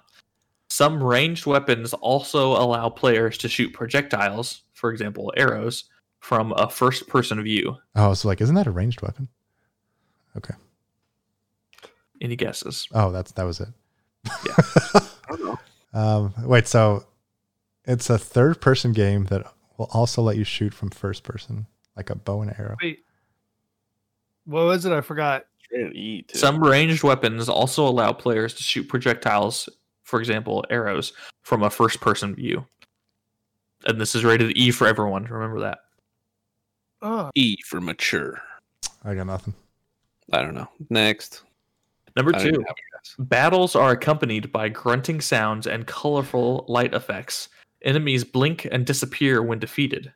Some 0.76 1.02
ranged 1.02 1.46
weapons 1.46 1.94
also 1.94 2.48
allow 2.52 2.90
players 2.90 3.38
to 3.38 3.48
shoot 3.48 3.72
projectiles, 3.72 4.60
for 4.74 4.92
example, 4.92 5.32
arrows, 5.34 5.84
from 6.18 6.52
a 6.52 6.68
first 6.68 7.08
person 7.08 7.42
view. 7.42 7.78
Oh, 7.94 8.12
so 8.12 8.28
like, 8.28 8.42
isn't 8.42 8.56
that 8.56 8.66
a 8.66 8.70
ranged 8.70 9.00
weapon? 9.00 9.28
Okay. 10.36 10.52
Any 12.20 12.36
guesses? 12.36 12.88
Oh, 12.92 13.10
that's 13.10 13.32
that 13.32 13.44
was 13.44 13.60
it. 13.60 13.68
I. 15.30 15.56
Um, 15.94 16.34
wait, 16.44 16.68
so 16.68 17.06
it's 17.86 18.10
a 18.10 18.18
third 18.18 18.60
person 18.60 18.92
game 18.92 19.24
that 19.30 19.50
will 19.78 19.88
also 19.94 20.20
let 20.20 20.36
you 20.36 20.44
shoot 20.44 20.74
from 20.74 20.90
first 20.90 21.22
person, 21.22 21.68
like 21.96 22.10
a 22.10 22.16
bow 22.16 22.42
and 22.42 22.52
arrow. 22.58 22.76
Wait, 22.82 22.98
what 24.44 24.66
was 24.66 24.84
it? 24.84 24.92
I 24.92 25.00
forgot. 25.00 25.46
Rated 25.72 26.28
too. 26.28 26.38
Some 26.38 26.62
ranged 26.62 27.02
weapons 27.02 27.48
also 27.48 27.88
allow 27.88 28.12
players 28.12 28.52
to 28.52 28.62
shoot 28.62 28.90
projectiles, 28.90 29.70
for 30.06 30.20
example, 30.20 30.64
arrows, 30.70 31.12
from 31.42 31.64
a 31.64 31.70
first 31.70 32.00
person 32.00 32.34
view. 32.34 32.64
And 33.86 34.00
this 34.00 34.14
is 34.14 34.24
rated 34.24 34.56
E 34.56 34.70
for 34.70 34.86
everyone. 34.86 35.24
Remember 35.24 35.60
that. 35.60 35.78
Oh, 37.02 37.30
E 37.34 37.56
for 37.66 37.80
mature. 37.80 38.40
I 39.04 39.14
got 39.14 39.26
nothing. 39.26 39.52
I 40.32 40.42
don't 40.42 40.54
know. 40.54 40.68
Next. 40.90 41.42
Number 42.14 42.34
I 42.34 42.38
don't 42.38 42.46
even 42.46 42.60
two. 42.60 42.66
have 42.66 42.76
a 42.76 42.96
guess. 42.96 43.14
Battles 43.18 43.74
are 43.74 43.90
accompanied 43.90 44.52
by 44.52 44.68
grunting 44.68 45.20
sounds 45.20 45.66
and 45.66 45.86
colorful 45.86 46.64
light 46.68 46.94
effects. 46.94 47.48
Enemies 47.82 48.24
blink 48.24 48.66
and 48.70 48.86
disappear 48.86 49.42
when 49.42 49.58
defeated. 49.58 50.12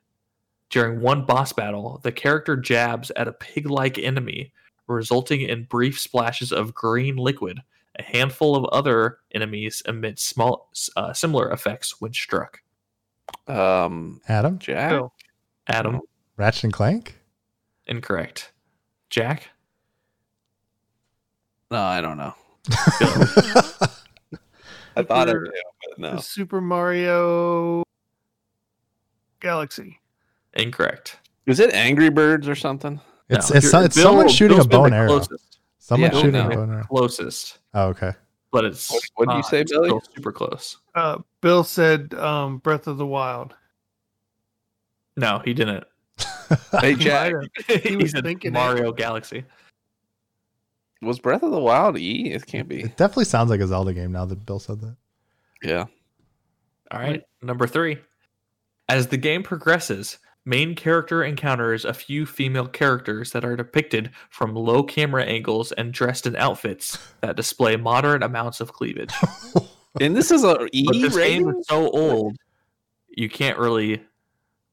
During 0.69 1.01
one 1.01 1.25
boss 1.25 1.51
battle, 1.51 1.99
the 2.01 2.13
character 2.13 2.55
jabs 2.55 3.11
at 3.17 3.27
a 3.27 3.33
pig 3.33 3.69
like 3.69 3.99
enemy, 3.99 4.53
resulting 4.87 5.41
in 5.41 5.65
brief 5.65 5.99
splashes 5.99 6.53
of 6.53 6.73
green 6.73 7.17
liquid. 7.17 7.59
A 7.99 8.03
handful 8.03 8.55
of 8.55 8.63
other 8.65 9.17
enemies 9.33 9.81
emit 9.85 10.17
small, 10.19 10.69
uh, 10.95 11.11
similar 11.13 11.51
effects 11.51 11.99
when 11.99 12.13
struck. 12.13 12.61
Um, 13.47 14.21
Adam, 14.27 14.59
Jack. 14.59 14.91
Phil. 14.91 15.13
Adam, 15.67 15.99
Ratchet 16.37 16.63
and 16.65 16.73
Clank. 16.73 17.19
incorrect. 17.87 18.51
Jack, 19.09 19.49
No, 21.69 21.79
I 21.81 22.01
don't 22.01 22.17
know. 22.17 22.33
I 24.95 25.03
thought 25.03 25.29
I 25.29 25.31
Super- 25.31 25.41
knew, 25.43 25.61
but 25.89 25.99
no. 25.99 26.17
Super 26.17 26.61
Mario 26.61 27.83
Galaxy. 29.39 29.99
incorrect. 30.53 31.17
Is 31.45 31.59
it 31.59 31.73
Angry 31.73 32.09
Birds 32.09 32.47
or 32.47 32.55
something? 32.55 32.99
it's 33.29 33.49
No, 33.49 33.55
it's, 33.57 33.71
you're- 33.73 33.85
it's 33.85 33.95
Bill- 33.95 34.03
someone 34.03 34.27
shooting 34.29 34.57
Bill's 34.57 34.65
a 34.65 34.69
bow 34.69 34.85
and 34.85 34.95
arrow. 34.95 35.07
Closest. 35.07 35.59
Someone 35.83 36.11
Yeah, 36.11 36.17
shooting 36.17 36.31
no. 36.33 36.45
a 36.47 36.49
bow 36.55 36.61
and 36.61 36.71
arrow. 36.73 36.83
Closest, 36.83 37.57
Oh, 37.73 37.87
okay. 37.87 38.11
but 38.51 38.65
it's 38.65 38.91
What- 38.91 39.03
what'd 39.15 39.35
you 39.35 39.41
say, 39.43 39.61
it's 39.61 39.71
Billy? 39.71 39.89
still 39.89 40.01
Super 40.15 40.31
close. 40.31 40.77
Uh, 40.93 41.17
Bill 41.41 41.63
said 41.63 42.13
um, 42.13 42.59
Breath 42.59 42.85
of 42.85 42.97
the 42.97 43.05
Wild. 43.05 43.55
No, 45.17 45.39
he 45.43 45.53
didn't. 45.55 45.83
Hey, 46.79 46.93
Jack. 46.99 47.33
he 47.67 47.95
was 47.97 48.11
said 48.11 48.23
thinking 48.23 48.51
it. 48.51 48.53
Mario 48.53 48.91
Galaxy. 48.91 49.43
Was 51.01 51.17
Breath 51.19 51.41
of 51.41 51.49
the 51.51 51.59
Wild 51.59 51.97
E? 51.97 52.31
It 52.31 52.45
can't 52.45 52.67
be. 52.67 52.81
It 52.81 52.95
definitely 52.95 53.25
sounds 53.25 53.49
like 53.49 53.59
a 53.59 53.65
Zelda 53.67 53.91
game 53.93 54.11
now 54.11 54.25
that 54.25 54.45
Bill 54.45 54.59
said 54.59 54.81
that. 54.81 54.95
Yeah. 55.63 55.85
All 56.91 56.99
right, 56.99 57.23
number 57.41 57.65
three. 57.65 57.97
As 58.87 59.07
the 59.07 59.17
game 59.17 59.41
progresses, 59.41 60.19
main 60.45 60.73
character 60.75 61.23
encounters 61.23 61.85
a 61.85 61.93
few 61.93 62.25
female 62.25 62.67
characters 62.67 63.31
that 63.31 63.45
are 63.45 63.55
depicted 63.55 64.09
from 64.29 64.55
low 64.55 64.81
camera 64.83 65.23
angles 65.23 65.71
and 65.73 65.93
dressed 65.93 66.25
in 66.25 66.35
outfits 66.35 66.97
that 67.21 67.35
display 67.35 67.75
moderate 67.75 68.23
amounts 68.23 68.59
of 68.61 68.73
cleavage. 68.73 69.13
And 69.99 70.15
this 70.15 70.31
is 70.31 70.45
a 70.45 70.67
E 70.71 70.85
But 70.85 70.93
this 71.01 71.17
game 71.17 71.49
is 71.49 71.67
so 71.67 71.89
old, 71.89 72.37
you 73.09 73.27
can't 73.27 73.57
really 73.59 74.01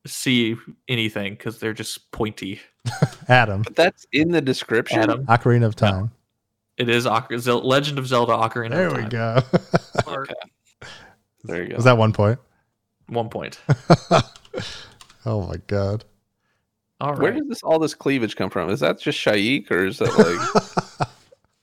see 0.06 0.54
anything 0.86 1.32
because 1.32 1.58
they're 1.58 1.72
just 1.74 2.08
pointy. 2.12 2.60
Adam, 3.28 3.62
But 3.62 3.74
that's 3.74 4.06
in 4.12 4.30
the 4.30 4.40
description. 4.40 5.00
Adam, 5.00 5.26
Ocarina 5.26 5.64
of 5.66 5.74
Time. 5.74 6.12
it 6.76 6.88
is 6.88 7.04
Ocar- 7.04 7.36
Zel- 7.40 7.66
Legend 7.66 7.98
of 7.98 8.06
Zelda 8.06 8.32
Ocarina. 8.34 8.70
there 8.70 8.86
of 8.90 8.96
we 8.96 9.08
go. 9.08 9.42
Okay. 10.06 10.34
There 11.42 11.62
you 11.64 11.70
go. 11.70 11.74
Was 11.74 11.84
that 11.84 11.98
one 11.98 12.12
point? 12.12 12.38
One 13.08 13.28
point. 13.28 13.58
oh 15.28 15.46
my 15.46 15.56
god. 15.66 16.04
All 17.00 17.12
right. 17.12 17.20
Where 17.20 17.32
does 17.32 17.46
this 17.48 17.62
all 17.62 17.78
this 17.78 17.94
cleavage 17.94 18.34
come 18.34 18.50
from? 18.50 18.70
Is 18.70 18.80
that 18.80 18.98
just 18.98 19.18
Shaik 19.18 19.70
or 19.70 19.86
is 19.86 19.98
that 19.98 20.18
like 20.18 21.08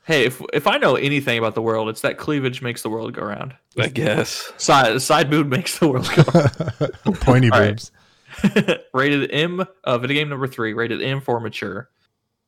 Hey, 0.05 0.25
if 0.25 0.39
if 0.53 0.67
I 0.67 0.77
know 0.77 0.95
anything 0.95 1.39
about 1.39 1.55
the 1.55 1.63
world, 1.63 1.89
it's 1.89 2.01
that 2.01 2.17
cleavage 2.19 2.61
makes 2.61 2.83
the 2.83 2.89
world 2.89 3.11
go 3.13 3.23
round. 3.23 3.55
I 3.77 3.87
guess. 3.87 4.53
Side 4.57 5.01
side 5.01 5.31
boob 5.31 5.47
makes 5.47 5.79
the 5.79 5.87
world 5.87 6.07
go. 6.15 7.13
Pointy 7.15 7.49
boobs. 7.49 7.91
rated 8.93 9.31
M. 9.31 9.65
Uh, 9.83 9.97
video 9.97 10.15
game 10.15 10.29
number 10.29 10.47
three. 10.47 10.73
Rated 10.73 11.01
M 11.01 11.21
for 11.21 11.39
mature. 11.39 11.89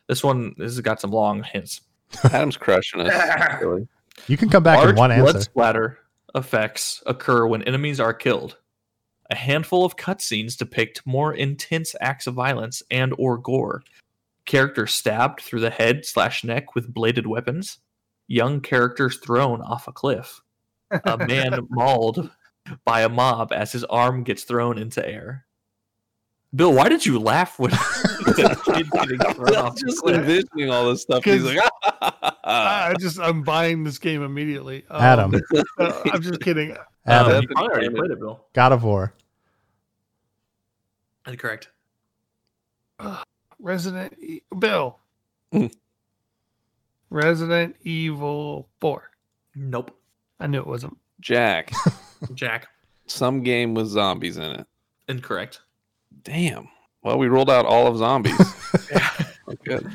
This 0.07 0.23
one 0.23 0.53
this 0.57 0.73
has 0.73 0.81
got 0.81 1.01
some 1.01 1.11
long 1.11 1.41
hints. 1.43 1.81
Adam's 2.25 2.57
crushing 2.57 3.01
us. 3.01 3.61
Really. 3.61 3.87
You 4.27 4.37
can 4.37 4.49
come 4.49 4.63
back 4.63 4.77
Large 4.77 4.91
in 4.91 4.95
one 4.95 5.11
answer. 5.11 5.23
blood 5.23 5.35
answer. 5.35 5.49
splatter 5.49 5.99
effects 6.35 7.01
occur 7.07 7.47
when 7.47 7.63
enemies 7.63 7.99
are 7.99 8.13
killed. 8.13 8.55
A 9.29 9.35
handful 9.35 9.83
of 9.83 9.97
cutscenes 9.97 10.57
depict 10.57 11.01
more 11.05 11.33
intense 11.33 11.95
acts 11.99 12.27
of 12.27 12.33
violence 12.33 12.81
and 12.89 13.13
or 13.17 13.37
gore. 13.37 13.83
Characters 14.45 14.93
stabbed 14.93 15.41
through 15.41 15.59
the 15.59 15.69
head 15.69 16.05
slash 16.05 16.43
neck 16.43 16.75
with 16.75 16.93
bladed 16.93 17.27
weapons. 17.27 17.79
Young 18.27 18.61
characters 18.61 19.17
thrown 19.17 19.61
off 19.61 19.87
a 19.87 19.91
cliff. 19.91 20.41
A 20.91 21.17
man 21.17 21.59
mauled 21.69 22.29
by 22.85 23.01
a 23.01 23.09
mob 23.09 23.51
as 23.51 23.71
his 23.71 23.83
arm 23.85 24.23
gets 24.23 24.43
thrown 24.43 24.77
into 24.77 25.05
air. 25.05 25.45
Bill, 26.55 26.73
why 26.73 26.87
did 26.87 27.05
you 27.05 27.19
laugh 27.19 27.59
when 27.59 27.71
the 27.71 28.59
kid 28.65 28.89
getting 28.91 29.19
thrown 29.33 29.55
I'm 29.55 29.75
just 29.75 30.05
envisioning 30.05 30.69
all 30.69 30.89
this 30.89 31.01
stuff. 31.01 31.25
He's 31.25 31.43
like, 31.43 31.59
I 31.83 32.21
I 32.45 32.95
just 32.99 33.19
I'm 33.19 33.43
buying 33.43 33.83
this 33.83 33.99
game 33.99 34.23
immediately. 34.23 34.85
Um, 34.89 35.01
Adam. 35.01 35.41
uh, 35.77 36.01
I'm 36.05 36.21
just 36.21 36.39
kidding. 36.39 36.75
Um, 37.07 37.13
Adam, 37.13 37.41
you 37.41 37.47
probably 37.47 37.71
already 37.71 37.89
played 37.89 38.11
it, 38.11 38.19
Bill. 38.19 38.45
God 38.53 38.71
of 38.73 38.83
War. 38.83 39.13
Correct. 41.37 41.69
Resident 43.59 44.13
E- 44.21 44.41
Bill. 44.57 44.97
Mm. 45.53 45.73
Resident 47.09 47.75
Evil 47.83 48.67
4. 48.81 49.09
Nope. 49.55 49.97
I 50.39 50.47
knew 50.47 50.59
it 50.59 50.67
wasn't. 50.67 50.97
Jack. 51.19 51.71
Jack. 52.33 52.67
Some 53.07 53.41
game 53.41 53.73
with 53.73 53.87
zombies 53.87 54.37
in 54.37 54.43
it. 54.43 54.67
Incorrect. 55.07 55.61
Damn. 56.23 56.67
Well, 57.03 57.17
we 57.17 57.27
rolled 57.27 57.49
out 57.49 57.65
all 57.65 57.87
of 57.87 57.97
zombies. 57.97 58.37
Good. 59.63 59.89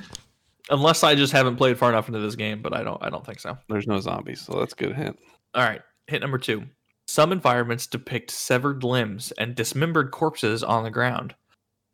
Unless 0.71 1.05
I 1.05 1.15
just 1.15 1.33
haven't 1.33 1.57
played 1.57 1.79
far 1.79 1.91
enough 1.91 2.09
into 2.09 2.21
this 2.21 2.37
game, 2.37 2.63
but 2.63 2.75
I 2.75 2.83
don't. 2.83 3.03
I 3.03 3.11
don't 3.11 3.25
think 3.25 3.41
so. 3.41 3.59
There's 3.69 3.87
no 3.87 4.01
zombies, 4.01 4.41
so 4.41 4.59
that's 4.59 4.73
a 4.73 4.77
good 4.77 4.97
hint. 4.97 5.19
All 5.55 5.63
right. 5.63 5.83
Hit 6.07 6.23
number 6.23 6.39
two. 6.39 6.65
Some 7.07 7.33
environments 7.33 7.87
depict 7.87 8.31
severed 8.31 8.85
limbs 8.85 9.33
and 9.33 9.55
dismembered 9.55 10.11
corpses 10.11 10.63
on 10.63 10.85
the 10.85 10.91
ground. 10.91 11.35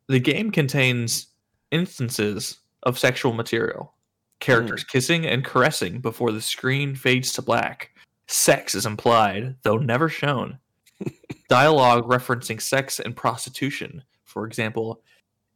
The 0.06 0.20
game 0.20 0.50
contains 0.50 1.28
instances 1.70 2.58
of 2.82 2.98
sexual 2.98 3.32
material, 3.32 3.94
characters 4.40 4.82
hmm. 4.82 4.88
kissing 4.90 5.26
and 5.26 5.44
caressing 5.44 6.00
before 6.00 6.32
the 6.32 6.40
screen 6.40 6.94
fades 6.94 7.32
to 7.34 7.42
black. 7.42 7.90
Sex 8.26 8.74
is 8.74 8.86
implied, 8.86 9.56
though 9.62 9.78
never 9.78 10.08
shown. 10.08 10.58
Dialogue 11.48 12.06
referencing 12.08 12.60
sex 12.60 13.00
and 13.00 13.16
prostitution. 13.16 14.02
For 14.24 14.46
example, 14.46 15.02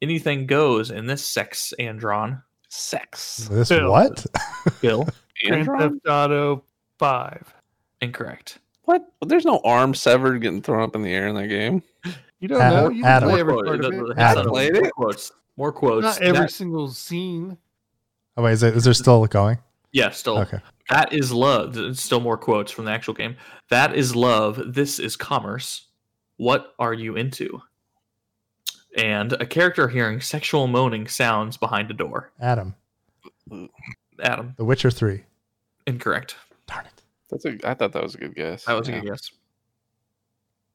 anything 0.01 0.47
goes 0.47 0.91
in 0.91 1.07
this 1.07 1.25
sex 1.25 1.73
andron. 1.79 2.43
Sex. 2.69 3.49
This 3.51 3.69
Bill. 3.69 3.91
what? 3.91 4.25
Bill, 4.81 5.07
Grand 5.47 5.67
Theft 5.67 6.09
Auto 6.09 6.65
5. 6.99 7.55
incorrect. 8.01 8.59
What? 8.85 9.07
There's 9.25 9.45
no 9.45 9.61
arm 9.65 9.95
severed 9.95 10.41
getting 10.41 10.61
thrown 10.63 10.83
up 10.83 10.97
in 10.97 11.03
the 11.03 11.13
air 11.13 11.29
in 11.29 11.35
that 11.37 11.47
game. 11.49 11.83
You 12.41 12.49
don't 12.49 12.61
Adam- 12.61 12.85
know. 12.85 12.91
You 12.91 13.05
Adam. 13.05 13.29
play 13.31 13.41
every 13.41 13.55
part 13.55 13.85
of 13.85 13.93
it. 13.93 14.19
Adam. 14.19 14.47
Played 14.49 14.75
more 14.75 14.85
it? 14.85 14.93
quotes. 14.93 15.33
More 15.57 15.73
quotes. 15.73 16.03
Not 16.05 16.23
every 16.23 16.41
That- 16.43 16.51
single 16.51 16.89
scene. 16.89 17.57
Oh 18.37 18.43
wait, 18.43 18.53
is, 18.53 18.63
it, 18.63 18.77
is 18.77 18.85
there 18.85 18.95
still 18.95 19.25
going? 19.27 19.59
yeah, 19.93 20.11
still. 20.11 20.39
Okay. 20.39 20.59
That 20.91 21.13
is 21.13 21.33
love. 21.33 21.77
Still 21.99 22.21
more 22.21 22.37
quotes 22.37 22.73
from 22.73 22.87
the 22.87 22.91
actual 22.91 23.15
game. 23.15 23.37
That 23.69 23.95
is 23.95 24.17
love. 24.17 24.61
This 24.75 24.99
is 24.99 25.17
commerce. 25.17 25.87
What 26.39 26.75
are 26.79 26.95
you 26.95 27.15
into? 27.17 27.63
And 28.97 29.33
a 29.35 29.47
character 29.47 29.89
hearing 29.89 30.21
sexual 30.21 30.67
moaning 30.67 31.07
sounds 31.09 31.57
behind 31.57 31.91
a 31.91 31.95
door. 31.95 32.31
Adam, 32.41 32.75
Adam, 34.23 34.55
The 34.57 34.65
Witcher 34.65 34.91
Three. 34.91 35.25
incorrect. 35.87 36.37
Darn 37.33 37.55
it. 37.55 37.63
That's 37.63 37.65
a. 37.65 37.71
I 37.71 37.75
thought 37.75 37.93
that 37.93 38.03
was 38.03 38.15
a 38.15 38.19
good 38.19 38.35
guess. 38.35 38.65
That 38.65 38.79
was 38.79 38.89
a 38.89 38.93
good 38.93 39.05
guess. 39.05 39.31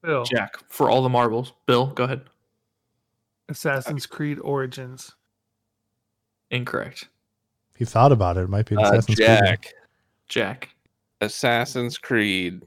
Bill. 0.04 0.24
Jack, 0.24 0.58
for 0.70 0.90
all 0.90 1.02
the 1.02 1.10
marbles. 1.10 1.54
Bill, 1.66 1.88
go 1.88 2.04
ahead. 2.04 2.22
Assassin's 3.50 4.06
Creed 4.06 4.40
Origins. 4.40 5.14
Incorrect. 6.52 7.10
He 7.76 7.86
thought 7.86 8.12
about 8.12 8.38
it, 8.38 8.42
it 8.42 8.50
might 8.50 8.66
be 8.68 8.76
an 8.76 8.80
Uh, 8.82 8.84
Assassin's 8.92 9.16
Creed. 9.16 9.28
Jack. 9.28 9.74
Jack, 10.28 10.70
Assassin's 11.22 11.98
Creed. 11.98 12.64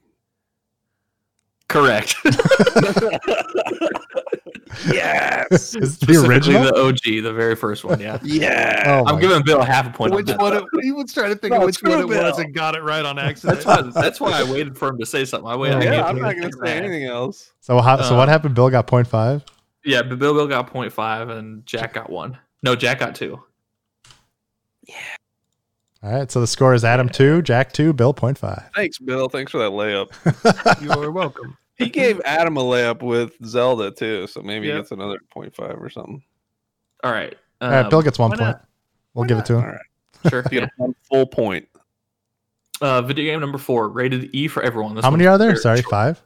correct. 1.69 2.17
yes. 4.87 5.75
Is 5.75 5.99
the 5.99 6.25
original? 6.27 6.63
the 6.65 6.75
OG, 6.77 7.23
the 7.25 7.33
very 7.33 7.55
first 7.57 7.85
one. 7.85 8.01
Yeah. 8.01 8.19
Yeah. 8.25 8.83
Oh 8.87 9.07
I'm 9.09 9.15
my- 9.17 9.21
giving 9.21 9.43
Bill 9.43 9.63
half 9.63 9.87
a 9.87 9.91
point. 9.91 10.15
Which 10.15 10.27
that. 10.27 10.39
one? 10.41 10.57
It, 10.57 10.65
he 10.83 10.93
was 10.93 11.13
trying 11.13 11.31
to 11.33 11.37
think 11.37 11.53
No, 11.53 11.59
of 11.61 11.67
which 11.67 11.83
one 11.83 11.93
it 11.93 12.03
screw 12.03 12.09
was 12.23 12.39
and 12.39 12.55
got 12.55 12.75
it 12.75 12.83
right 12.83 13.05
on 13.05 13.19
accident. 13.19 13.63
That's 13.63 13.67
why. 13.95 14.01
That's 14.03 14.21
why 14.21 14.33
I 14.33 14.45
waited 14.45 14.77
for 14.79 14.89
him 14.89 14.99
to 14.99 15.07
say 15.07 15.25
something. 15.25 15.49
I 15.51 15.57
waited. 15.57 15.77
I 15.79 15.85
Yeah, 15.85 15.85
gave 15.91 15.95
yeah, 15.99 16.05
I'm 16.07 16.19
not 16.21 16.35
gonna 16.37 16.51
say 16.65 16.77
anything 16.77 17.05
else. 17.05 17.53
So 17.61 17.81
how? 17.81 18.01
so 18.03 18.15
Uh, 18.15 18.19
what 18.19 18.29
happened? 18.29 18.55
Bill 18.55 18.71
got 18.71 18.87
0.5. 18.87 19.43
Yeah, 19.85 20.03
but 20.03 20.19
Bill 20.19 20.35
Bill 20.35 20.47
got 20.47 20.73
0.5 20.73 21.31
and 21.39 21.65
Jack 21.67 21.95
got 21.95 22.11
one. 22.11 22.39
No, 22.63 22.77
Jack 22.77 22.99
got 23.01 23.15
two. 23.15 23.41
Yeah. 24.87 24.95
All 26.03 26.13
right. 26.13 26.31
So 26.31 26.41
the 26.41 26.47
score 26.47 26.73
is 26.75 26.85
Adam 26.85 27.09
two, 27.09 27.43
Jack 27.43 27.73
two, 27.73 27.93
Bill 27.93 28.15
0.5. 28.15 28.71
Thanks, 28.75 28.99
Bill. 28.99 29.29
Thanks 29.29 29.53
for 29.53 29.59
that 29.59 29.71
layup. 29.71 30.81
You're 30.97 31.11
welcome. 31.11 31.57
He 31.85 31.89
gave 31.91 32.21
Adam 32.25 32.57
a 32.57 32.63
layup 32.63 33.03
with 33.03 33.33
Zelda 33.45 33.91
too, 33.91 34.27
so 34.27 34.43
maybe 34.43 34.67
Yep. 34.67 34.75
he 34.75 34.81
gets 34.81 34.91
another 34.93 35.19
0.5 35.35 35.81
or 35.81 35.89
something. 35.91 36.23
All 37.03 37.11
right. 37.13 37.35
All 37.61 37.71
right. 37.71 37.85
um, 37.85 37.91
Bill 37.91 38.03
gets 38.03 38.19
one 38.19 38.31
point. 38.31 38.41
not? 38.41 38.69
We'll 39.15 39.25
Why 39.25 39.29
give 39.29 39.39
it 39.39 39.47
to 39.47 39.55
him. 39.55 39.61
All 39.65 39.67
right. 39.71 39.81
Sure. 40.31 40.43
You 40.53 40.59
yeah. 40.61 40.61
get 40.67 40.71
one 40.77 40.95
full 41.11 41.27
point. 41.27 41.67
Uh, 42.83 43.01
video 43.03 43.25
game 43.25 43.41
number 43.41 43.57
four, 43.59 43.89
rated 43.89 44.35
E 44.35 44.49
for 44.49 44.63
everyone. 44.63 44.95
This 44.95 45.05
How 45.05 45.11
many 45.11 45.27
are 45.27 45.39
there? 45.39 45.49
very 45.53 45.59
Sorry, 45.59 45.81
short. 45.81 45.91
five. 45.91 46.23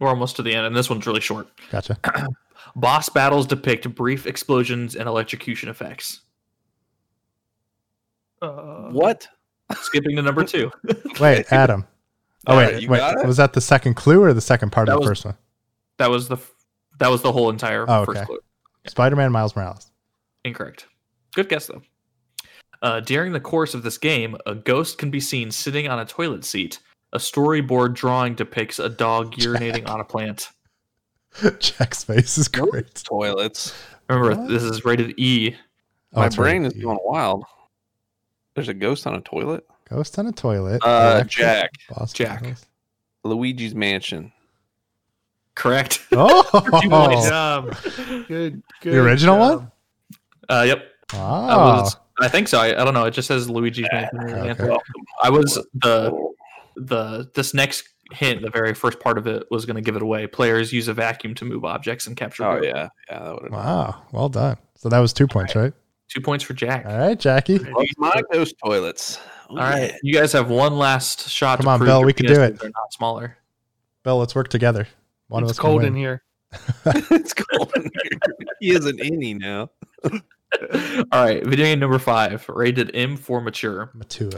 We're 0.00 0.08
almost 0.08 0.36
to 0.36 0.42
the 0.42 0.52
end, 0.54 0.66
and 0.66 0.74
this 0.74 0.90
one's 0.90 1.06
really 1.06 1.20
short. 1.20 1.48
Gotcha. 1.70 1.96
Boss 2.76 3.08
battles 3.10 3.46
depict 3.46 3.94
brief 3.94 4.26
explosions 4.26 4.96
and 4.96 5.06
electrocution 5.08 5.68
effects. 5.68 6.22
Uh, 8.42 8.88
What? 8.90 9.28
Skipping 9.76 10.16
to 10.16 10.22
number 10.22 10.44
two. 10.44 10.70
Wait, 11.20 11.46
Adam. 11.52 11.86
Oh 12.46 12.56
wait, 12.56 12.88
right, 12.88 13.16
wait. 13.16 13.26
Was 13.26 13.36
that 13.38 13.52
the 13.54 13.60
second 13.60 13.94
clue 13.94 14.22
or 14.22 14.32
the 14.34 14.40
second 14.40 14.70
part 14.70 14.86
That 14.86 14.94
of 14.94 14.96
the 14.96 15.00
was- 15.00 15.08
first 15.10 15.24
one? 15.26 15.36
That 15.98 16.10
was 16.10 16.28
the 16.28 16.36
that 16.98 17.10
was 17.10 17.22
the 17.22 17.32
whole 17.32 17.50
entire 17.50 17.84
Oh, 17.88 18.04
first 18.04 18.18
okay. 18.18 18.26
clue. 18.26 18.38
Spider-Man, 18.86 19.32
Miles 19.32 19.56
Morales. 19.56 19.90
Incorrect. 20.44 20.86
Good 21.34 21.48
guess 21.48 21.66
though. 21.66 21.82
Uh, 22.82 23.00
during 23.00 23.32
the 23.32 23.40
course 23.40 23.72
of 23.74 23.82
this 23.82 23.96
game, 23.96 24.36
a 24.46 24.54
ghost 24.54 24.98
can 24.98 25.10
be 25.10 25.20
seen 25.20 25.50
sitting 25.50 25.88
on 25.88 25.98
a 25.98 26.04
toilet 26.04 26.44
seat. 26.44 26.80
A 27.14 27.18
storyboard 27.18 27.94
drawing 27.94 28.34
depicts 28.34 28.78
a 28.78 28.88
dog 28.90 29.34
urinating 29.36 29.88
on 29.88 30.00
a 30.00 30.04
plant. 30.04 30.50
Jack's 31.58 32.04
face 32.04 32.36
is 32.38 32.48
great. 32.48 32.94
Toilets. 33.04 33.74
Remember, 34.08 34.36
What? 34.40 34.48
this 34.48 34.62
is 34.62 34.84
rated 34.84 35.18
E. 35.18 35.54
Oh, 36.12 36.20
My 36.20 36.28
brain 36.28 36.62
right. 36.64 36.72
is 36.72 36.80
going 36.82 36.98
wild. 37.02 37.44
There's 38.54 38.68
a 38.68 38.74
ghost 38.74 39.06
on 39.06 39.14
a 39.14 39.20
toilet. 39.20 39.66
Ghost 39.90 40.18
on 40.18 40.26
a 40.26 40.32
toilet. 40.32 40.82
Uh, 40.84 41.12
Electric 41.16 41.30
Jack. 41.30 41.70
boss 41.90 42.12
Jack. 42.12 42.40
battles. 42.42 42.66
Luigi's 43.24 43.74
Mansion. 43.74 44.32
Correct. 45.54 46.00
Oh, 46.12 46.42
Good 46.52 47.28
job. 47.28 47.76
Good. 48.28 48.62
good 48.80 48.92
The 48.92 48.98
original 49.00 49.36
job. 49.36 49.58
one? 49.60 49.70
Uh, 50.48 50.62
yep. 50.62 50.84
That 51.10 51.18
wow. 51.18 51.80
was, 51.82 51.96
I 52.20 52.28
think 52.28 52.48
so. 52.48 52.58
I, 52.60 52.80
I 52.80 52.84
don't 52.84 52.94
know. 52.94 53.04
It 53.04 53.10
just 53.12 53.28
says 53.28 53.48
Luigi's 53.50 53.86
Mansion. 53.92 54.20
in 54.28 54.50
okay. 54.60 54.76
I 55.22 55.30
was 55.30 55.54
the 55.74 56.32
the 56.76 57.30
this 57.34 57.54
next 57.54 57.88
hint, 58.12 58.42
the 58.42 58.50
very 58.50 58.74
first 58.74 59.00
part 59.00 59.16
of 59.18 59.26
it 59.26 59.44
was 59.50 59.64
going 59.64 59.76
to 59.76 59.82
give 59.82 59.96
it 59.96 60.02
away. 60.02 60.26
Players 60.26 60.72
use 60.72 60.88
a 60.88 60.94
vacuum 60.94 61.34
to 61.36 61.44
move 61.44 61.64
objects 61.64 62.06
and 62.06 62.16
capture. 62.16 62.44
Oh 62.44 62.56
both. 62.56 62.64
yeah, 62.64 62.88
yeah, 63.10 63.18
that 63.18 63.32
would 63.34 63.42
have. 63.44 63.52
Wow. 63.52 64.02
Well 64.12 64.28
done. 64.28 64.56
So 64.76 64.88
that 64.88 64.98
was 64.98 65.12
two 65.12 65.26
points, 65.26 65.54
right? 65.56 65.72
Two 66.08 66.20
points 66.20 66.44
for 66.44 66.54
Jack. 66.54 66.84
All 66.86 66.96
right, 66.98 67.18
Jackie. 67.18 67.58
Love 67.58 67.86
my 67.98 68.22
ghost 68.32 68.54
toilets. 68.64 69.18
Oh, 69.50 69.58
All 69.58 69.62
right, 69.62 69.94
you 70.02 70.14
guys 70.14 70.32
have 70.32 70.48
one 70.48 70.78
last 70.78 71.28
shot. 71.28 71.58
Come 71.58 71.64
to 71.64 71.70
on, 71.70 71.78
prove 71.78 71.88
Bill, 71.88 72.04
we 72.04 72.12
can 72.12 72.26
do 72.26 72.40
it. 72.40 72.58
They're 72.58 72.70
not 72.70 72.92
smaller. 72.92 73.36
Bill, 74.02 74.18
let's 74.18 74.34
work 74.34 74.48
together. 74.48 74.86
One 75.28 75.42
it's 75.42 75.52
of 75.52 75.54
us 75.56 75.58
can 75.58 75.70
cold 75.70 75.84
in 75.84 75.94
here. 75.94 76.22
it's 76.86 77.34
cold 77.34 77.72
in 77.76 77.82
here. 77.82 78.20
He 78.60 78.70
is 78.70 78.86
an 78.86 78.96
innie 78.96 79.38
now. 79.38 79.68
All 81.12 81.24
right, 81.24 81.44
video 81.44 81.66
game 81.66 81.80
number 81.80 81.98
five, 81.98 82.48
rated 82.48 82.94
M 82.94 83.16
for 83.16 83.40
mature. 83.40 83.90
Mature. 83.92 84.30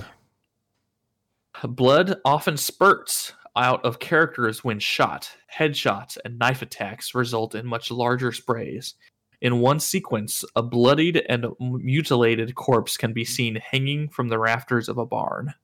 Blood 1.62 2.16
often 2.24 2.56
spurts 2.56 3.32
out 3.56 3.84
of 3.84 3.98
characters 3.98 4.62
when 4.64 4.78
shot. 4.78 5.30
Headshots 5.54 6.18
and 6.24 6.38
knife 6.38 6.62
attacks 6.62 7.14
result 7.14 7.54
in 7.54 7.66
much 7.66 7.90
larger 7.90 8.32
sprays. 8.32 8.94
In 9.40 9.60
one 9.60 9.80
sequence, 9.80 10.44
a 10.54 10.62
bloodied 10.62 11.22
and 11.28 11.46
mutilated 11.60 12.54
corpse 12.54 12.96
can 12.96 13.12
be 13.12 13.24
seen 13.24 13.56
hanging 13.70 14.08
from 14.08 14.28
the 14.28 14.38
rafters 14.38 14.88
of 14.88 14.98
a 14.98 15.06
barn. 15.06 15.54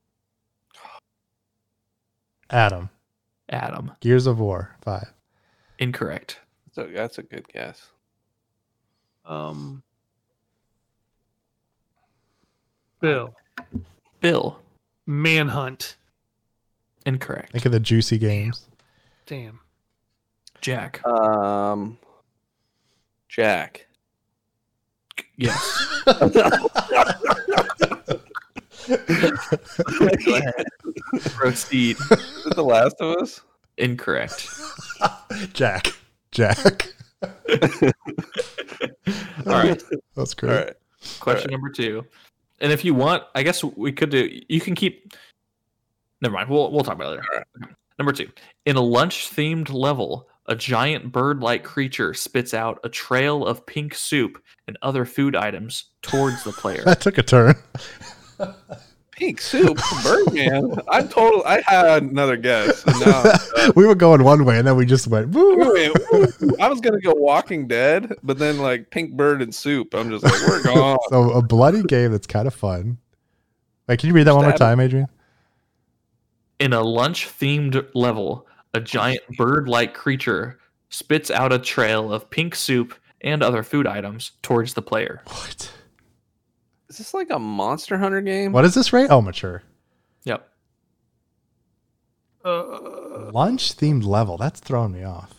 Adam. 2.51 2.91
Adam, 3.49 3.93
Gears 4.01 4.27
of 4.27 4.39
War. 4.41 4.77
Five. 4.83 5.13
incorrect. 5.79 6.41
So 6.73 6.89
that's 6.95 7.19
a 7.19 7.23
good 7.23 7.47
guess. 7.49 7.89
Um, 9.27 9.83
Bill. 13.01 13.35
Bill, 14.21 14.59
Manhunt. 15.07 15.97
incorrect. 17.05 17.53
Think 17.53 17.67
of 17.67 17.73
the 17.73 17.81
juicy 17.81 18.17
games. 18.19 18.69
Damn. 19.27 19.61
Jack, 20.61 21.05
Um, 21.07 21.99
Jack. 23.33 23.87
yes. 25.39 25.59
Proceed. 31.35 31.97
Is 31.97 32.47
it 32.47 32.55
The 32.57 32.63
Last 32.63 32.97
of 33.01 33.17
Us? 33.23 33.41
Incorrect. 33.79 34.51
Jack. 35.55 35.87
Jack. 36.31 36.93
All 37.23 37.31
right. 39.47 39.83
That's 40.15 40.35
great. 40.35 40.55
right. 40.55 40.75
Question 41.21 41.53
number 41.53 41.71
two. 41.71 42.05
And 42.61 42.71
if 42.71 42.85
you 42.85 42.93
want, 42.93 43.23
I 43.35 43.43
guess 43.45 43.65
we 43.65 43.93
could 43.93 44.11
do. 44.11 44.29
You 44.51 44.61
can 44.61 44.75
keep. 44.75 45.15
Never 46.21 46.35
mind. 46.35 46.51
We'll 46.51 46.71
we'll 46.71 46.85
talk 46.85 46.97
about 46.97 47.15
it 47.15 47.23
later. 47.23 47.47
Number 47.99 48.13
two. 48.13 48.29
In 48.67 48.77
a 48.77 48.83
lunch 48.83 49.31
themed 49.31 49.73
level, 49.73 50.29
A 50.47 50.57
giant 50.57 51.13
bird 51.13 51.41
like 51.41 51.63
creature 51.63 52.15
spits 52.15 52.53
out 52.53 52.81
a 52.83 52.89
trail 52.89 53.47
of 53.47 53.65
pink 53.65 53.95
soup 53.95 54.43
and 54.67 54.77
other 54.83 55.05
food 55.05 55.37
items 55.37 55.85
towards 56.03 56.43
the 56.45 56.53
player. 56.61 56.83
That 56.85 57.01
took 57.01 57.19
a 57.19 57.23
turn. 57.23 57.55
Pink 59.13 59.41
soup, 59.41 59.79
Birdman. 60.03 60.75
I'm 60.89 61.07
total. 61.09 61.45
I 61.45 61.63
had 61.67 62.03
another 62.03 62.37
guess. 62.37 62.83
and 62.87 62.99
now, 63.01 63.23
uh, 63.25 63.73
we 63.77 63.87
were 63.87 63.95
going 63.95 64.25
one 64.25 64.45
way 64.45 64.59
and 64.59 64.67
then 64.67 64.75
we 64.75 64.85
just 64.85 65.07
went, 65.07 65.29
woo. 65.29 65.73
wait, 65.73 65.93
wait, 66.11 66.61
I 66.61 66.69
was 66.69 66.81
gonna 66.81 67.01
go 67.01 67.13
Walking 67.13 67.69
Dead, 67.69 68.13
but 68.25 68.39
then 68.39 68.59
like 68.59 68.91
Pink 68.91 69.13
Bird 69.13 69.43
and 69.43 69.55
Soup. 69.55 69.95
I'm 69.95 70.11
just 70.11 70.25
like, 70.25 70.49
we're 70.49 70.63
gone. 70.75 70.99
So 71.11 71.31
a 71.31 71.43
bloody 71.43 71.83
game 71.85 72.11
that's 72.11 72.27
kind 72.27 72.49
of 72.49 72.55
fun. 72.55 72.99
Wait, 73.87 74.01
can 74.01 74.09
you 74.09 74.15
read 74.15 74.27
that 74.27 74.35
one 74.35 74.45
more 74.45 74.57
time, 74.57 74.81
Adrian? 74.81 75.07
In 76.59 76.73
a 76.73 76.81
lunch 76.81 77.29
themed 77.29 77.87
level, 77.95 78.47
a 78.75 78.81
giant 78.81 79.23
bird 79.37 79.69
like 79.69 79.95
creature 79.95 80.59
spits 80.89 81.31
out 81.31 81.53
a 81.53 81.59
trail 81.59 82.13
of 82.13 82.29
pink 82.31 82.55
soup 82.55 82.95
and 83.21 83.43
other 83.43 83.63
food 83.63 83.87
items 83.87 84.33
towards 84.43 84.75
the 84.75 84.83
player. 84.83 85.23
What? 85.27 85.73
Is 86.89 86.99
this 86.99 87.15
like 87.15 87.31
a 87.31 87.39
Monster 87.39 87.97
Hunter 87.99 88.21
game? 88.21 88.53
What 88.53 88.65
is 88.65 88.75
this 88.75 88.93
rate? 88.93 89.09
Oh, 89.11 89.23
mature. 89.23 89.63
Yep. 90.25 90.47
Uh, 92.45 93.31
Lunch 93.33 93.77
themed 93.77 94.05
level. 94.05 94.37
That's 94.37 94.61
throwing 94.61 94.93
me 94.93 95.05
off. 95.05 95.33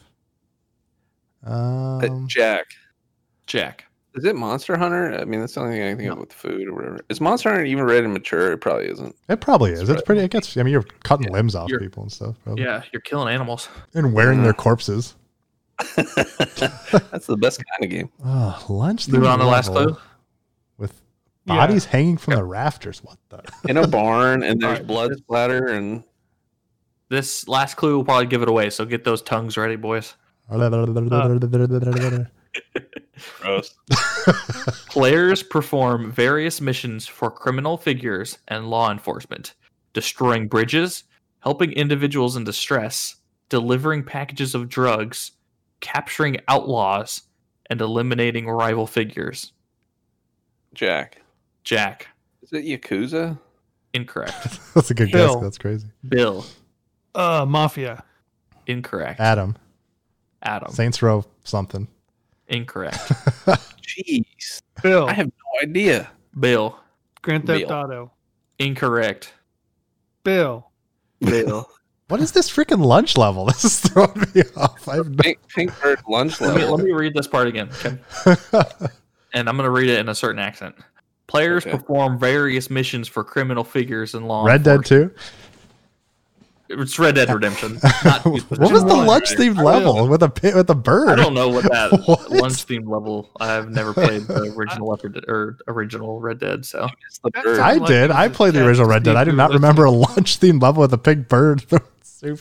Uh, 1.46 2.00
Um, 2.00 2.28
Jack. 2.28 2.68
Jack. 3.46 3.86
Is 4.16 4.26
it 4.26 4.36
Monster 4.36 4.78
Hunter? 4.78 5.14
I 5.20 5.26
mean, 5.26 5.40
that's 5.40 5.56
the 5.56 5.62
only 5.62 5.74
thing 5.78 5.84
I 5.84 5.90
can 5.90 5.98
think 5.98 6.12
of 6.12 6.20
with 6.20 6.34
food 6.34 6.68
or 6.68 6.74
whatever. 6.76 7.00
Is 7.10 7.20
Monster 7.20 7.50
Hunter 7.50 7.66
even 7.66 7.84
ready 7.84 8.02
to 8.04 8.08
mature? 8.08 8.52
It 8.52 8.60
probably 8.60 8.86
isn't. 8.88 9.16
it 9.28 9.42
probably 9.42 9.72
is. 9.72 9.82
It's 9.82 9.90
right. 9.90 10.06
pretty. 10.06 10.22
It 10.22 10.30
gets. 10.32 10.56
I 10.56 10.62
mean, 10.64 10.72
you're 10.72 10.86
cutting 11.04 11.26
Yeah, 11.28 11.34
limbs 11.34 11.56
off 11.56 11.70
you're- 11.70 11.84
people 11.84 12.04
and 12.04 12.12
stuff. 12.12 12.36
Probably. 12.44 12.64
Yeah, 12.64 12.84
you're 12.92 13.02
killing 13.02 13.34
animals. 13.34 13.70
And 13.96 14.14
wearing 14.14 14.44
their 14.44 14.54
corpses. 14.54 15.16
that's 15.96 17.26
the 17.26 17.38
best 17.42 17.64
kind 17.72 17.84
of 17.84 17.90
game. 17.90 18.10
Oh, 18.24 18.64
lunch. 18.70 19.08
Moving 19.08 19.28
themed 19.28 19.34
on 19.34 19.40
the 19.40 19.46
last 19.46 19.70
clue. 19.70 19.98
With 20.78 20.94
Yeah. 21.46 21.56
bodies 21.58 21.86
hanging 21.86 22.18
from 22.18 22.36
the 22.36 22.44
rafters. 22.44 23.04
What 23.04 23.18
the? 23.30 23.42
In 23.70 23.78
a 23.78 23.88
barn, 23.88 24.44
and 24.44 24.62
there's 24.62 24.74
Alright. 24.74 24.88
blood 24.88 25.16
splatter, 25.18 25.68
and 25.70 26.04
This 27.10 27.48
last 27.48 27.76
clue 27.78 27.96
will 27.98 28.06
probably 28.06 28.28
give 28.28 28.44
it 28.44 28.48
away, 28.50 28.70
so 28.70 28.86
get 28.86 29.04
those 29.04 29.22
tongues 29.24 29.58
ready, 29.58 29.76
boys. 29.76 30.14
Gross. 33.42 33.74
Players 34.88 35.44
perform 35.44 36.12
various 36.12 36.62
missions 36.62 37.08
for 37.08 37.30
criminal 37.32 37.78
figures 37.78 38.38
and 38.48 38.70
law 38.70 38.92
enforcement, 38.92 39.54
destroying 39.94 40.48
bridges, 40.48 41.04
helping 41.40 41.72
individuals 41.74 42.36
in 42.36 42.44
distress, 42.44 43.16
delivering 43.50 44.04
packages 44.04 44.56
of 44.56 44.70
drugs, 44.70 45.32
capturing 45.82 46.38
outlaws, 46.48 47.24
and 47.70 47.82
eliminating 47.82 48.48
rival 48.48 48.88
figures. 48.88 49.52
Jack. 50.74 51.22
Jack, 51.64 52.08
Is 52.42 52.52
it 52.52 52.66
Yakuza? 52.66 53.40
incorrect. 53.94 54.60
That's 54.74 54.92
a 54.92 54.94
good 54.94 55.12
Bill. 55.12 55.36
guess. 55.36 55.44
That's 55.44 55.58
crazy. 55.58 55.88
Bill, 56.08 56.46
uh, 57.16 57.46
Mafia. 57.48 58.04
incorrect. 58.68 59.20
Adam. 59.22 59.56
Adam, 60.42 60.74
Saints 60.74 61.02
Row 61.02 61.24
something. 61.46 61.88
Incorrect. 62.54 62.98
Jeez. 63.82 64.62
Bill. 64.82 65.08
I 65.08 65.14
have 65.14 65.28
no 65.28 65.62
idea. 65.70 66.10
Bill, 66.40 66.80
Grand 67.22 67.46
Theft 67.46 67.68
Bill. 67.68 67.72
Auto. 67.72 68.12
incorrect. 68.60 69.34
Bill. 70.24 70.70
Bill. 71.20 71.70
What 72.10 72.20
is 72.22 72.32
this 72.34 72.50
freaking 72.52 72.84
lunch 72.86 73.18
level? 73.18 73.46
This 73.48 73.64
is 73.64 73.80
throwing 73.80 74.20
me 74.36 74.44
off. 74.58 74.88
I 74.88 74.98
have 74.98 75.10
no 75.10 75.16
Pink, 75.24 75.40
Pink 75.48 75.82
Bird 75.82 76.00
lunch 76.08 76.40
let, 76.42 76.54
me, 76.54 76.62
level. 76.62 76.76
let 76.78 76.86
me 76.86 76.92
read 76.92 77.14
this 77.16 77.28
part 77.28 77.48
again. 77.48 77.70
Okay? 77.84 77.98
and 79.34 79.50
I'm 79.50 79.56
going 79.58 79.66
to 79.66 79.72
read 79.72 79.90
it 79.90 80.00
in 80.00 80.10
a 80.10 80.14
certain 80.14 80.38
accent. 80.38 80.76
Players 81.28 81.66
Okay. 81.66 81.76
perform 81.78 82.20
various 82.20 82.70
missions 82.70 83.08
for 83.08 83.24
criminal 83.24 83.64
figures 83.64 84.14
and 84.14 84.28
law. 84.28 84.46
Red 84.46 84.62
Dead 84.64 84.86
2. 84.86 85.10
It's 86.70 86.98
Red 86.98 87.16
Dead 87.16 87.30
Redemption. 87.32 87.74
Not 88.06 88.26
what 88.26 88.50
was 88.72 88.84
the 88.86 88.96
lunch 88.96 89.32
right? 89.32 89.40
themed 89.40 89.58
I 89.58 89.64
level 89.64 90.08
with 90.08 90.24
a 90.24 90.30
pit 90.30 90.56
with 90.56 90.70
a 90.70 90.76
bird? 90.76 91.10
I 91.10 91.16
don't 91.16 91.34
know 91.34 91.50
what 91.50 91.64
that 91.66 91.92
What? 92.08 92.32
lunch 92.32 92.64
theme 92.64 92.90
level. 92.90 93.30
I've 93.40 93.70
never 93.70 93.94
played 93.94 94.24
the 94.24 94.54
original 94.58 94.88
Left 94.90 95.02
4 95.04 95.12
or 95.28 95.58
original 95.68 96.20
Red 96.22 96.40
Dead. 96.40 96.66
So 96.66 96.88
It's 97.08 97.20
the 97.20 97.32
That 97.34 97.44
bird. 97.44 97.60
I 97.60 97.74
like 97.74 97.88
did. 97.88 98.12
I 98.12 98.30
played 98.30 98.54
the 98.54 98.66
original 98.66 98.88
Red 98.88 99.04
Dead. 99.04 99.16
I 99.18 99.22
if 99.24 99.28
did 99.28 99.36
not 99.36 99.52
remember 99.52 99.84
a 99.86 99.92
lunch 99.92 100.40
themed 100.40 100.62
level 100.62 100.82
with 100.82 100.94
a 100.94 100.98
pig 100.98 101.28
bird 101.28 101.62
throwing 101.68 101.84
soup. 102.02 102.40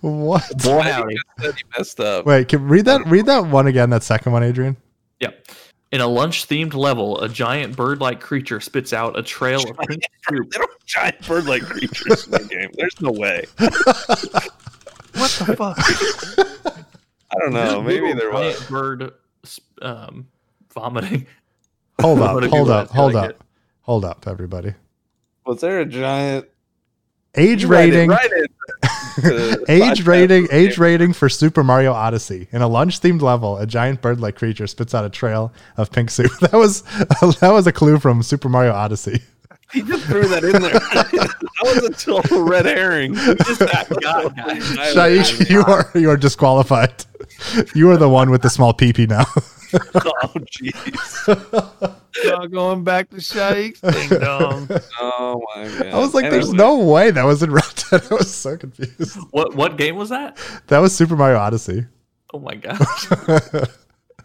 what? 0.00 0.62
boy 0.62 0.80
howdy. 0.80 1.16
he 1.40 1.50
messed 1.76 2.00
up. 2.00 2.24
Wait, 2.26 2.48
can 2.48 2.66
read 2.68 2.84
that 2.84 3.06
read 3.06 3.26
that 3.26 3.46
one 3.46 3.66
again, 3.66 3.90
that 3.90 4.02
second 4.02 4.32
one, 4.32 4.42
Adrian. 4.42 4.76
Yep. 5.20 5.46
In 5.90 6.02
a 6.02 6.06
lunch 6.06 6.46
themed 6.46 6.74
level, 6.74 7.18
a 7.20 7.28
giant 7.28 7.74
bird 7.74 8.00
like 8.00 8.20
creature 8.20 8.60
spits 8.60 8.92
out 8.92 9.18
a 9.18 9.22
trail 9.22 9.62
of 9.68 9.78
pink 9.78 10.02
soup. 10.28 10.50
There 10.50 10.62
are 10.62 10.68
giant 10.84 11.26
bird-like 11.26 11.62
creatures 11.62 12.26
in 12.26 12.32
the 12.32 12.44
game. 12.44 12.70
There's 12.74 13.00
no 13.00 13.10
way. 13.10 13.44
What 15.14 15.30
the 15.30 15.56
fuck? 15.56 15.78
I 17.32 17.38
don't 17.40 17.52
know. 17.52 17.82
Maybe 17.82 18.12
there 18.12 18.30
was. 18.30 18.56
Giant 18.56 18.70
bird 18.70 19.12
um, 19.82 20.28
vomiting. 20.72 21.26
Hold 22.00 22.20
up, 22.20 22.44
hold 22.44 22.70
up, 22.70 22.90
hold 22.90 23.14
like 23.14 23.30
up. 23.30 23.44
Hold 23.80 24.04
up, 24.04 24.28
everybody. 24.28 24.72
Was 25.44 25.60
there 25.60 25.80
a 25.80 25.84
giant 25.84 26.46
Age 27.34 27.64
Write 27.64 27.88
it, 27.88 27.96
rating 27.96 28.10
write 28.10 28.30
it. 28.30 28.52
Age 29.68 30.02
podcast 30.02 30.06
rating 30.06 30.42
game. 30.46 30.50
age 30.52 30.78
rating 30.78 31.12
for 31.12 31.28
Super 31.28 31.64
Mario 31.64 31.92
Odyssey. 31.92 32.48
In 32.52 32.62
a 32.62 32.68
lunch 32.68 33.00
themed 33.00 33.20
level, 33.22 33.56
a 33.56 33.66
giant 33.66 34.00
bird 34.00 34.20
like 34.20 34.36
creature 34.36 34.66
spits 34.66 34.94
out 34.94 35.04
a 35.04 35.10
trail 35.10 35.52
of 35.76 35.90
pink 35.90 36.10
soup. 36.10 36.30
That 36.40 36.52
was 36.54 36.82
that 37.40 37.50
was 37.52 37.66
a 37.66 37.72
clue 37.72 37.98
from 37.98 38.22
Super 38.22 38.48
Mario 38.48 38.72
Odyssey. 38.72 39.22
He 39.72 39.82
just 39.82 40.04
threw 40.06 40.26
that 40.28 40.44
in 40.44 40.52
there. 40.52 40.72
that 40.72 41.62
was 41.62 41.84
a 41.84 41.90
total 41.90 42.42
red 42.42 42.64
herring. 42.64 43.14
Just 43.14 43.58
that 43.58 43.88
guy, 44.00 44.28
guy. 44.28 44.58
Shaik, 44.58 45.50
you 45.50 45.62
are 45.62 45.90
you 45.94 46.08
are 46.10 46.16
disqualified. 46.16 47.04
You 47.74 47.90
are 47.90 47.96
the 47.96 48.08
one 48.08 48.30
with 48.30 48.42
the 48.42 48.50
small 48.50 48.72
peepee 48.72 49.08
now. 49.08 49.24
Oh 49.74 50.32
jeez. 50.50 51.94
Y'all 52.24 52.46
going 52.48 52.84
back 52.84 53.10
to 53.10 53.20
Shakes? 53.20 53.80
Ding 53.80 54.08
dong. 54.20 54.68
Oh 55.00 55.42
my 55.54 55.64
god. 55.68 55.86
I 55.86 55.98
was 55.98 56.14
like, 56.14 56.30
"There's 56.30 56.48
Anyway, 56.48 56.58
no 56.58 56.78
way 56.80 57.10
that 57.10 57.24
was 57.24 57.42
in 57.42 57.50
Red 57.52 57.64
Dead." 57.90 58.02
I 58.10 58.14
was 58.14 58.32
so 58.34 58.56
confused. 58.56 59.16
What 59.30 59.54
what 59.54 59.76
game 59.76 59.96
was 59.96 60.08
that? 60.08 60.38
That 60.68 60.78
was 60.78 60.94
Super 60.94 61.16
Mario 61.16 61.38
Odyssey. 61.38 61.86
Oh 62.34 62.38
my 62.40 62.54
gosh. 62.54 63.06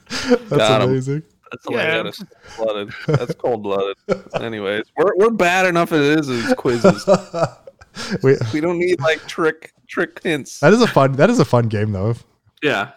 That's 0.09 0.49
Got 0.49 0.81
'em. 0.81 0.89
amazing. 0.89 1.23
That's 1.51 1.65
Yeah. 1.69 1.81
hilarious. 1.93 2.23
blooded. 2.57 2.93
That's 3.07 3.35
cold 3.35 3.63
blooded. 3.63 3.95
Anyways, 4.41 4.85
we're 4.97 5.15
we're 5.17 5.29
bad 5.31 5.65
enough 5.67 5.91
as 5.91 6.01
it 6.01 6.19
is 6.19 6.29
as 6.29 6.53
quizzes. 6.55 7.07
we, 8.23 8.35
We 8.53 8.59
don't 8.61 8.79
need 8.79 8.99
like 9.01 9.25
trick 9.27 9.73
trick 9.87 10.21
hints. 10.23 10.59
that 10.61 10.73
is 10.73 10.81
a 10.81 10.87
fun. 10.87 11.13
That 11.13 11.29
is 11.29 11.39
a 11.39 11.45
fun 11.45 11.67
game 11.67 11.91
though. 11.91 12.15
Yeah. 12.61 12.91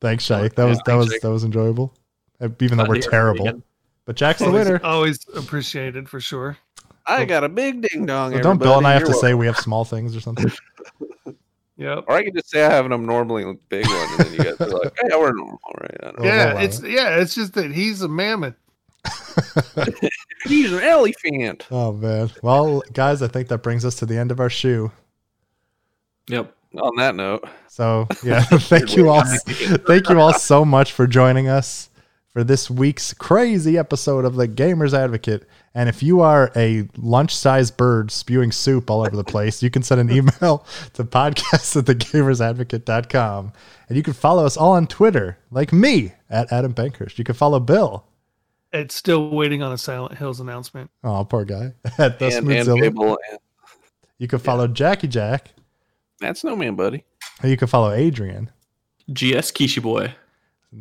Thanks, 0.00 0.26
Shaik. 0.26 0.54
That 0.54 0.64
was 0.64 0.78
that 0.86 0.94
was 0.94 1.08
Shaik. 1.12 1.20
that 1.22 1.30
was 1.30 1.44
enjoyable. 1.44 1.94
Even 2.60 2.78
though 2.78 2.84
Glad 2.84 2.88
we're 2.88 2.94
to 2.96 3.00
hear 3.00 3.02
from 3.02 3.04
you 3.04 3.10
terrible, 3.10 3.48
again. 3.48 3.62
But 4.10 4.16
Jack's 4.16 4.40
the 4.40 4.50
winner. 4.50 4.80
always 4.82 5.24
appreciated 5.36 6.08
for 6.08 6.18
sure. 6.18 6.56
I 7.06 7.24
got 7.24 7.44
a 7.44 7.48
big 7.48 7.80
ding 7.80 8.06
dong. 8.06 8.32
So 8.32 8.40
don't 8.40 8.58
Bill 8.58 8.76
and 8.76 8.84
I 8.84 8.90
have 8.94 9.02
to 9.02 9.10
everybody. 9.10 9.20
say 9.20 9.34
we 9.34 9.46
have 9.46 9.56
small 9.56 9.84
things 9.84 10.16
or 10.16 10.20
something? 10.20 10.50
Yep. 11.76 12.04
Or 12.08 12.16
I 12.16 12.24
can 12.24 12.34
just 12.34 12.50
say 12.50 12.62
I 12.62 12.70
have 12.70 12.84
an 12.84 12.92
abnormally 12.92 13.56
big 13.70 13.86
one, 13.86 13.96
and 13.96 14.18
then 14.18 14.32
you 14.34 14.38
guys 14.38 14.60
are 14.60 14.68
like, 14.68 14.92
"Hey, 15.00 15.08
we're 15.16 15.32
normal, 15.32 15.58
right?" 15.80 15.96
I 16.02 16.04
don't 16.04 16.18
know. 16.18 16.24
Yeah, 16.26 16.50
oh, 16.50 16.54
well, 16.56 16.64
it's 16.64 16.82
yeah, 16.82 17.16
it's 17.16 17.34
just 17.34 17.54
that 17.54 17.72
he's 17.72 18.02
a 18.02 18.08
mammoth. 18.08 18.54
He's 20.44 20.72
an 20.74 20.80
elephant. 20.82 21.66
Oh 21.70 21.92
man. 21.92 22.30
Well, 22.42 22.82
guys, 22.92 23.22
I 23.22 23.28
think 23.28 23.48
that 23.48 23.58
brings 23.62 23.86
us 23.86 23.94
to 23.96 24.06
the 24.06 24.18
end 24.18 24.30
of 24.30 24.40
our 24.40 24.50
shoe. 24.50 24.92
Yep. 26.28 26.54
On 26.78 26.96
that 26.96 27.14
note, 27.14 27.44
So 27.68 28.08
yeah, 28.22 28.40
thank 28.44 28.94
you 28.96 29.08
all. 29.08 29.22
Thank 29.24 30.10
you 30.10 30.20
all 30.20 30.34
so 30.34 30.66
much 30.66 30.92
for 30.92 31.06
joining 31.06 31.48
us 31.48 31.89
for 32.32 32.44
this 32.44 32.70
week's 32.70 33.12
crazy 33.12 33.76
episode 33.76 34.24
of 34.24 34.36
the 34.36 34.46
Gamers 34.46 34.94
Advocate. 34.94 35.46
And 35.74 35.88
if 35.88 36.02
you 36.02 36.20
are 36.20 36.52
a 36.54 36.88
lunch-sized 36.96 37.76
bird 37.76 38.10
spewing 38.10 38.52
soup 38.52 38.88
all 38.90 39.00
over 39.00 39.16
the 39.16 39.24
place, 39.24 39.62
you 39.62 39.70
can 39.70 39.82
send 39.82 40.00
an 40.00 40.10
email 40.10 40.64
to 40.94 41.04
podcast 41.04 41.76
at 41.76 41.84
thegamersadvocate.com. 41.86 43.52
And 43.88 43.96
you 43.96 44.02
can 44.02 44.12
follow 44.12 44.46
us 44.46 44.56
all 44.56 44.72
on 44.72 44.86
Twitter, 44.86 45.38
like 45.50 45.72
me, 45.72 46.12
at 46.28 46.52
Adam 46.52 46.72
Bankhurst. 46.72 47.18
You 47.18 47.24
can 47.24 47.34
follow 47.34 47.58
Bill. 47.58 48.04
It's 48.72 48.94
still 48.94 49.30
waiting 49.30 49.62
on 49.62 49.72
a 49.72 49.78
Silent 49.78 50.16
Hills 50.16 50.38
announcement. 50.38 50.90
Oh, 51.02 51.24
poor 51.24 51.44
guy. 51.44 51.72
At 51.98 52.20
the 52.20 52.26
and, 52.26 52.48
and 52.48 52.68
Smoothzilla. 52.68 53.16
And 53.30 53.38
You 54.18 54.28
can 54.28 54.38
follow 54.38 54.68
Jackie 54.68 55.08
Jack. 55.08 55.50
that's 56.20 56.44
no 56.44 56.54
man, 56.54 56.76
buddy. 56.76 57.04
And 57.42 57.50
you 57.50 57.56
can 57.56 57.66
follow 57.66 57.90
Adrian. 57.90 58.48
GS 59.12 59.50
Quichey 59.50 59.82
Boy. 59.82 60.14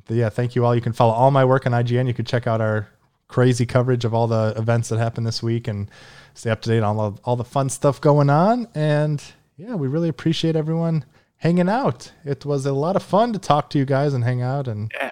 Yeah, 0.09 0.29
thank 0.29 0.55
you 0.55 0.65
all. 0.65 0.75
You 0.75 0.81
can 0.81 0.93
follow 0.93 1.13
all 1.13 1.31
my 1.31 1.45
work 1.45 1.65
on 1.65 1.71
IGN. 1.71 2.07
You 2.07 2.13
can 2.13 2.25
check 2.25 2.47
out 2.47 2.61
our 2.61 2.87
crazy 3.27 3.65
coverage 3.65 4.05
of 4.05 4.13
all 4.13 4.27
the 4.27 4.53
events 4.57 4.89
that 4.89 4.97
happened 4.97 5.25
this 5.27 5.43
week 5.43 5.67
and 5.67 5.89
stay 6.33 6.49
up 6.49 6.61
to 6.61 6.69
date 6.69 6.81
on 6.83 6.97
all, 6.97 7.19
all 7.23 7.35
the 7.35 7.43
fun 7.43 7.69
stuff 7.69 8.01
going 8.01 8.29
on. 8.29 8.67
And 8.73 9.21
yeah, 9.57 9.75
we 9.75 9.87
really 9.87 10.09
appreciate 10.09 10.55
everyone 10.55 11.05
hanging 11.37 11.69
out. 11.69 12.11
It 12.25 12.45
was 12.45 12.65
a 12.65 12.73
lot 12.73 12.95
of 12.95 13.03
fun 13.03 13.33
to 13.33 13.39
talk 13.39 13.69
to 13.71 13.77
you 13.77 13.85
guys 13.85 14.13
and 14.13 14.23
hang 14.23 14.41
out. 14.41 14.67
And 14.67 14.91
Yeah. 14.99 15.11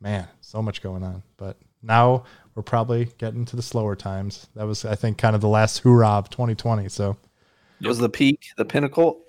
man, 0.00 0.28
so 0.40 0.60
much 0.62 0.82
going 0.82 1.02
on. 1.04 1.22
But 1.36 1.56
now 1.82 2.24
we're 2.54 2.62
probably 2.62 3.08
getting 3.18 3.44
to 3.46 3.56
the 3.56 3.62
slower 3.62 3.96
times. 3.96 4.48
That 4.56 4.66
was, 4.66 4.84
I 4.84 4.94
think, 4.94 5.18
kind 5.18 5.34
of 5.34 5.40
the 5.40 5.48
last 5.48 5.78
hoorah 5.78 6.08
of 6.18 6.30
2020. 6.30 6.88
So 6.88 7.16
It 7.80 7.86
was 7.88 7.98
the 7.98 8.08
peak, 8.08 8.46
the 8.56 8.64
pinnacle. 8.64 9.20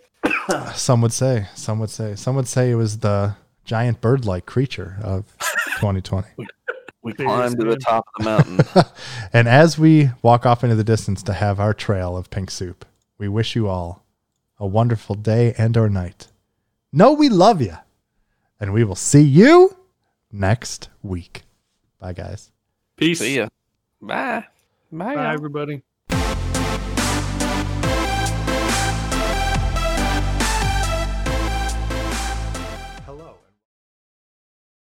some 0.73 1.01
would 1.01 1.13
say, 1.13 1.47
some 1.55 1.79
would 1.79 1.89
say, 1.89 2.15
some 2.15 2.35
would 2.35 2.47
say 2.47 2.71
it 2.71 2.75
was 2.75 2.99
the 2.99 3.35
giant 3.65 4.01
bird-like 4.01 4.45
creature 4.45 4.97
of 5.01 5.25
2020. 5.79 6.27
We 6.37 7.11
Seriously. 7.11 7.25
climbed 7.25 7.59
to 7.59 7.65
the 7.65 7.77
top 7.77 8.05
of 8.15 8.23
the 8.23 8.29
mountain. 8.29 8.83
And 9.33 9.47
as 9.47 9.77
we 9.77 10.11
walk 10.21 10.45
off 10.45 10.63
into 10.63 10.75
the 10.75 10.83
distance 10.83 11.21
to 11.23 11.33
have 11.33 11.59
our 11.59 11.73
trail 11.73 12.15
of 12.15 12.29
pink 12.29 12.49
soup, 12.51 12.85
we 13.17 13.27
wish 13.27 13.55
you 13.55 13.67
all 13.67 14.05
a 14.59 14.65
wonderful 14.67 15.15
day 15.15 15.53
and 15.57 15.75
or 15.75 15.89
night. 15.89 16.27
Know 16.93 17.11
we 17.13 17.27
love 17.29 17.61
you. 17.61 17.75
And 18.59 18.71
we 18.71 18.83
will 18.85 18.95
see 18.95 19.21
you 19.21 19.75
next 20.31 20.89
week. 21.01 21.43
Bye 21.99 22.13
guys. 22.13 22.51
Peace. 22.95 23.19
See 23.19 23.35
ya. 23.37 23.47
Bye. 24.01 24.45
Bye. 24.91 25.15
Bye, 25.15 25.33
everybody. 25.33 25.81